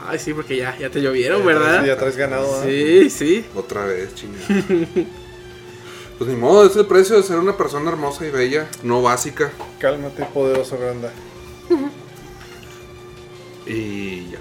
Ay, 0.06 0.20
sí, 0.20 0.34
porque 0.34 0.58
ya, 0.58 0.78
ya 0.78 0.90
te 0.90 1.02
llovieron, 1.02 1.40
Ya 1.41 1.45
¿verdad? 1.45 1.80
traes- 1.80 1.88
Ya 1.88 1.98
traes 1.98 2.18
ganado, 2.18 2.60
¿ah? 2.60 2.64
Sí, 2.66 3.10
sí. 3.10 3.45
Otra 3.56 3.86
vez, 3.86 4.14
chingada. 4.16 4.45
pues 6.18 6.30
ni 6.30 6.36
modo, 6.36 6.66
es 6.66 6.76
el 6.76 6.86
precio 6.86 7.16
de 7.18 7.24
ser 7.24 7.38
una 7.38 7.56
persona 7.58 7.90
hermosa 7.90 8.26
y 8.26 8.30
bella, 8.30 8.68
no 8.84 9.02
básica. 9.02 9.52
Cálmate, 9.80 10.26
poderoso 10.26 10.78
Granda. 10.78 11.12
Y 13.65 14.30
ya. 14.31 14.39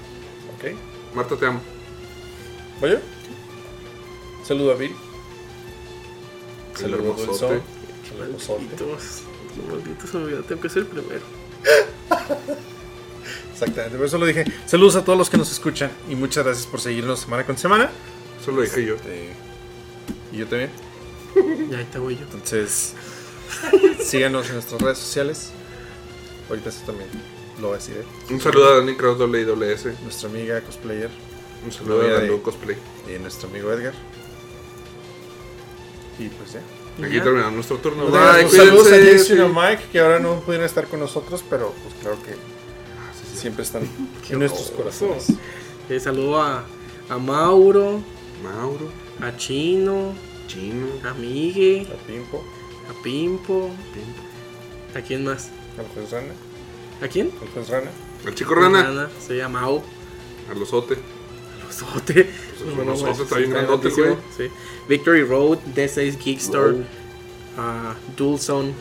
¿Ok? 0.56 0.74
Marta, 1.14 1.36
te 1.36 1.46
amo. 1.46 1.60
¿Voy 2.80 2.90
yo? 2.92 2.98
Saludo 4.44 4.72
a 4.72 4.76
Bill. 4.76 4.92
El 6.72 6.80
Saludo 6.80 6.96
a 6.96 6.98
hermosote. 6.98 7.26
Dulzón. 7.26 7.62
El 8.14 8.22
hermosote. 8.22 8.62
Malditos. 8.62 9.22
Malditos, 9.68 10.46
tengo 10.46 10.60
que 10.60 10.68
ser 10.68 10.82
el 10.82 10.88
primero. 10.88 11.20
Exactamente, 13.52 13.96
por 13.98 14.06
eso 14.06 14.18
lo 14.18 14.26
dije. 14.26 14.44
Saludos 14.64 14.96
a 14.96 15.04
todos 15.04 15.18
los 15.18 15.28
que 15.28 15.36
nos 15.36 15.52
escuchan 15.52 15.90
y 16.08 16.14
muchas 16.14 16.44
gracias 16.44 16.66
por 16.66 16.80
seguirnos 16.80 17.20
semana 17.20 17.44
con 17.44 17.58
semana. 17.58 17.90
Eso 18.40 18.52
lo 18.52 18.62
dije 18.62 18.86
yo. 18.86 18.94
Este, 18.94 19.34
y 20.32 20.38
yo 20.38 20.46
también. 20.46 20.70
Ya 21.70 21.78
ahí 21.78 21.86
te 21.92 21.98
voy 21.98 22.16
yo. 22.16 22.22
Entonces, 22.22 22.94
síganos 24.02 24.48
en 24.48 24.54
nuestras 24.54 24.80
redes 24.80 24.98
sociales. 24.98 25.52
Ahorita 26.50 26.68
eso 26.68 26.80
también 26.84 27.08
lo 27.60 27.68
va 27.70 27.74
a 27.76 27.78
decir 27.78 27.96
él. 27.96 28.04
Un 28.34 28.40
saludo 28.40 28.72
a 28.72 28.76
Dani 28.76 28.94
Kraus 28.96 29.18
WS. 29.18 29.94
Nuestra 30.02 30.28
amiga 30.28 30.60
cosplayer 30.60 31.10
Un 31.64 31.72
saludo 31.72 32.02
a 32.02 32.08
Dalu 32.20 32.42
Cosplay. 32.42 32.76
y 33.08 33.18
nuestro 33.18 33.48
amigo 33.48 33.72
Edgar. 33.72 33.94
Y 36.18 36.28
pues 36.28 36.52
ya. 36.52 36.60
Aquí 37.04 37.16
Ya. 37.16 37.22
terminamos 37.22 37.54
nuestro 37.54 37.78
turno. 37.78 38.06
Un 38.06 38.12
Bye, 38.12 38.48
saludos 38.50 38.88
a 38.92 38.96
Jason 38.96 39.38
y 39.38 39.40
a. 39.40 39.48
Mike 39.48 39.84
que 39.92 40.00
ahora 40.00 40.18
no 40.18 40.40
pudieron 40.40 40.66
estar 40.66 40.86
con 40.86 41.00
nosotros, 41.00 41.42
pero 41.48 41.72
pues 41.82 41.94
claro 42.02 42.18
que 42.22 42.34
siempre 43.38 43.62
están 43.62 43.82
en 44.28 44.38
nuestros 44.38 44.70
corazones. 44.70 45.26
Eh, 45.88 45.98
saludo 46.00 46.42
a, 46.42 46.66
a 47.08 47.18
Mauro, 47.18 48.02
Mauro, 48.42 48.90
a 49.20 49.36
Chino, 49.36 50.14
Chino, 50.46 50.86
a 51.04 51.14
Migue, 51.14 51.86
A 51.92 52.06
Pimpo, 52.06 52.44
a 52.88 53.02
Pimpo. 53.02 53.70
Pimpo. 53.94 54.29
¿A 54.94 55.00
quién 55.02 55.24
más? 55.24 55.50
al 55.78 55.86
juez 55.88 56.10
Rana, 56.10 56.32
¿A 57.02 57.08
quién? 57.08 57.30
al 57.40 57.48
juez 57.48 57.68
Rana. 57.68 57.90
al 58.26 58.34
chico 58.34 58.54
rana, 58.54 58.82
Rana, 58.82 59.08
Se 59.24 59.36
llama 59.36 59.60
Mau. 59.62 59.82
al 60.50 60.62
osote. 60.62 60.96
Osote. 61.68 62.28
Pues 62.64 62.76
un 62.78 62.88
osote, 62.88 63.22
está 63.22 63.38
bien 63.38 63.50
grandote, 63.50 63.88
grandísimo, 63.90 64.06
güey. 64.36 64.48
Sí. 64.48 64.54
Victory 64.88 65.22
Road, 65.24 65.58
D6 65.74 66.18
Geek 66.18 66.38
Store, 66.40 66.72
Wow. 66.72 66.84
a 67.58 67.94
Dulzone. 68.16 68.74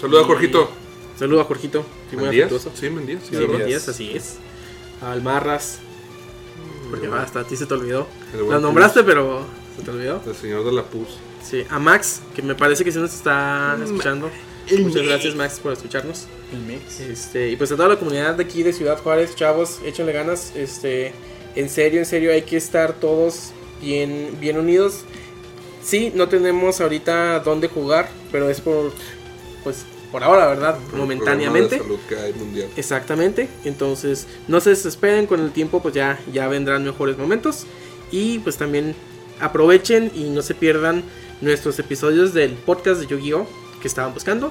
Saluda 0.00 0.20
a 0.20 0.24
Jorgito. 0.24 0.70
Saludo 1.18 1.40
a 1.40 1.44
Jorgito. 1.44 1.84
Sí, 2.10 2.16
muy 2.16 2.24
¿Mendías? 2.26 2.46
afectuoso. 2.52 2.76
Sí, 2.78 2.90
Mendías. 2.90 3.22
Sí, 3.22 3.28
Sí, 3.30 3.36
¿verdad? 3.36 3.58
Mendías, 3.58 3.88
así 3.88 4.10
es. 4.14 4.36
A 5.00 5.12
Almarras. 5.12 5.78
Porque 6.90 7.08
va, 7.08 7.22
hasta 7.22 7.40
a 7.40 7.44
ti 7.44 7.56
se 7.56 7.64
te 7.66 7.74
olvidó. 7.74 8.06
Lo 8.36 8.60
nombraste, 8.60 9.02
pero 9.02 9.44
se 9.76 9.82
te 9.82 9.90
olvidó. 9.90 10.20
El 10.26 10.34
señor 10.34 10.64
de 10.64 10.72
la 10.72 10.82
pus. 10.84 11.08
Sí, 11.42 11.64
a 11.70 11.78
Max, 11.78 12.20
que 12.34 12.42
me 12.42 12.54
parece 12.54 12.84
que 12.84 12.92
sí 12.92 12.98
nos 12.98 13.14
está 13.14 13.78
escuchando. 13.82 14.30
Muchas 14.78 15.02
gracias, 15.02 15.34
Max, 15.34 15.60
por 15.60 15.72
escucharnos. 15.72 16.26
El 16.52 16.60
mix. 16.60 17.00
Este, 17.00 17.50
y 17.50 17.56
pues 17.56 17.72
a 17.72 17.76
toda 17.76 17.88
la 17.88 17.96
comunidad 17.96 18.34
de 18.34 18.44
aquí 18.44 18.62
de 18.62 18.72
Ciudad 18.72 18.98
Juárez, 18.98 19.34
chavos, 19.34 19.80
échenle 19.84 20.12
ganas. 20.12 20.52
Este, 20.54 21.12
en 21.54 21.68
serio, 21.68 22.00
en 22.00 22.06
serio, 22.06 22.32
hay 22.32 22.42
que 22.42 22.56
estar 22.56 22.94
todos 22.94 23.50
bien, 23.80 24.36
bien 24.40 24.58
unidos. 24.58 25.04
Sí, 25.82 26.12
no 26.14 26.28
tenemos 26.28 26.80
ahorita 26.80 27.40
dónde 27.40 27.68
jugar, 27.68 28.08
pero 28.30 28.48
es 28.48 28.60
por, 28.60 28.92
pues, 29.64 29.84
por 30.12 30.22
ahora, 30.22 30.46
¿verdad? 30.46 30.78
Momentáneamente. 30.94 31.76
El 31.76 31.82
programa 31.82 32.02
de 32.08 32.08
salud 32.08 32.08
que 32.08 32.26
hay 32.26 32.32
mundial. 32.34 32.68
Exactamente. 32.76 33.48
Entonces, 33.64 34.26
no 34.46 34.60
se 34.60 34.70
desesperen 34.70 35.26
con 35.26 35.40
el 35.40 35.50
tiempo, 35.50 35.82
pues 35.82 35.94
ya, 35.94 36.20
ya 36.32 36.48
vendrán 36.48 36.84
mejores 36.84 37.18
momentos. 37.18 37.66
Y 38.10 38.38
pues 38.40 38.58
también 38.58 38.94
aprovechen 39.40 40.12
y 40.14 40.24
no 40.24 40.42
se 40.42 40.54
pierdan 40.54 41.02
nuestros 41.40 41.78
episodios 41.78 42.32
del 42.34 42.52
podcast 42.52 43.00
de 43.00 43.06
Yu-Gi-Oh! 43.06 43.61
Que 43.82 43.88
estaban 43.88 44.14
buscando. 44.14 44.50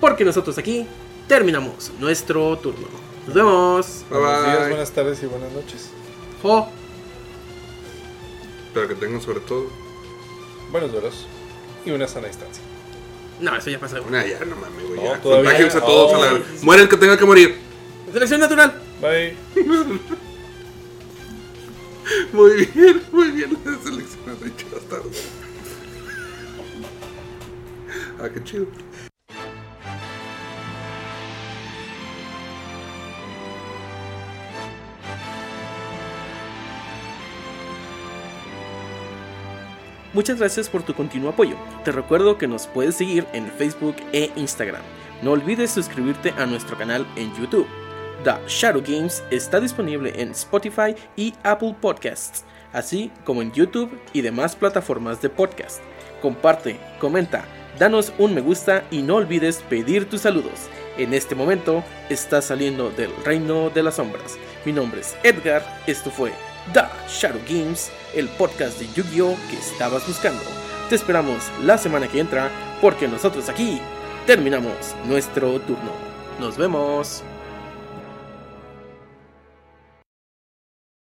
Porque 0.00 0.24
nosotros 0.24 0.56
aquí 0.56 0.86
terminamos 1.28 1.90
nuestro 1.98 2.56
turno. 2.58 2.86
Nos 3.26 3.34
vemos. 3.34 4.04
Bye, 4.08 4.18
Buenos 4.20 4.44
días, 4.44 4.58
bye. 4.60 4.68
buenas 4.68 4.90
tardes 4.92 5.22
y 5.22 5.26
buenas 5.26 5.52
noches. 5.52 5.90
Jo. 6.42 6.68
Pero 8.72 8.88
que 8.88 8.94
tengan 8.94 9.20
sobre 9.20 9.40
todo. 9.40 9.66
Buenos 10.70 10.92
duelos 10.92 11.26
y 11.84 11.90
una 11.90 12.08
sana 12.08 12.28
distancia. 12.28 12.62
No, 13.40 13.54
eso 13.56 13.68
ya 13.70 13.78
pasó. 13.80 13.96
Nah, 14.08 14.24
ya, 14.24 14.38
no 14.44 14.56
mames, 14.56 14.86
güey. 14.86 15.00
No, 15.00 15.04
ya. 15.14 15.20
todavía. 15.20 15.50
Contágiense 15.50 15.80
todos 15.80 16.12
a 16.14 16.18
la. 16.34 16.40
Muere 16.62 16.82
el 16.82 16.88
que 16.88 16.96
tenga 16.96 17.18
que 17.18 17.24
morir. 17.24 17.58
Selección 18.12 18.40
natural. 18.40 18.80
Bye. 19.00 19.36
Muy 22.32 22.66
bien, 22.66 23.02
muy 23.12 23.30
bien. 23.30 23.56
La 23.64 23.78
selección 23.82 24.20
has 24.28 24.46
hecho 24.46 24.66
hasta. 24.76 24.96
Ah, 28.24 28.30
chido. 28.42 28.66
Muchas 40.14 40.38
gracias 40.38 40.70
por 40.70 40.82
tu 40.84 40.94
continuo 40.94 41.30
apoyo. 41.30 41.56
Te 41.84 41.92
recuerdo 41.92 42.38
que 42.38 42.46
nos 42.46 42.66
puedes 42.66 42.94
seguir 42.94 43.26
en 43.34 43.48
Facebook 43.48 43.96
e 44.12 44.30
Instagram. 44.36 44.80
No 45.22 45.32
olvides 45.32 45.72
suscribirte 45.72 46.30
a 46.38 46.46
nuestro 46.46 46.78
canal 46.78 47.06
en 47.16 47.34
YouTube. 47.34 47.66
The 48.22 48.36
Shadow 48.46 48.80
Games 48.80 49.22
está 49.30 49.60
disponible 49.60 50.14
en 50.16 50.30
Spotify 50.30 50.94
y 51.14 51.34
Apple 51.42 51.76
Podcasts, 51.78 52.44
así 52.72 53.10
como 53.24 53.42
en 53.42 53.52
YouTube 53.52 54.00
y 54.14 54.22
demás 54.22 54.56
plataformas 54.56 55.20
de 55.20 55.28
podcast. 55.28 55.82
Comparte, 56.22 56.78
comenta, 57.00 57.44
danos 57.78 58.12
un 58.18 58.34
me 58.34 58.40
gusta 58.40 58.84
y 58.90 59.02
no 59.02 59.16
olvides 59.16 59.62
pedir 59.68 60.08
tus 60.08 60.22
saludos. 60.22 60.68
En 60.96 61.12
este 61.12 61.34
momento 61.34 61.82
estás 62.08 62.46
saliendo 62.46 62.90
del 62.90 63.10
reino 63.24 63.70
de 63.70 63.82
las 63.82 63.96
sombras. 63.96 64.36
Mi 64.64 64.72
nombre 64.72 65.00
es 65.00 65.16
Edgar, 65.22 65.62
esto 65.86 66.10
fue 66.10 66.32
The 66.72 66.82
Shadow 67.08 67.40
Games, 67.48 67.90
el 68.14 68.28
podcast 68.28 68.78
de 68.78 68.86
Yu-Gi-Oh 68.94 69.36
que 69.50 69.56
estabas 69.56 70.06
buscando. 70.06 70.42
Te 70.88 70.94
esperamos 70.94 71.50
la 71.62 71.78
semana 71.78 72.08
que 72.08 72.20
entra 72.20 72.50
porque 72.80 73.08
nosotros 73.08 73.48
aquí 73.48 73.80
terminamos 74.26 74.94
nuestro 75.06 75.58
turno. 75.60 75.92
Nos 76.38 76.56
vemos. 76.56 77.24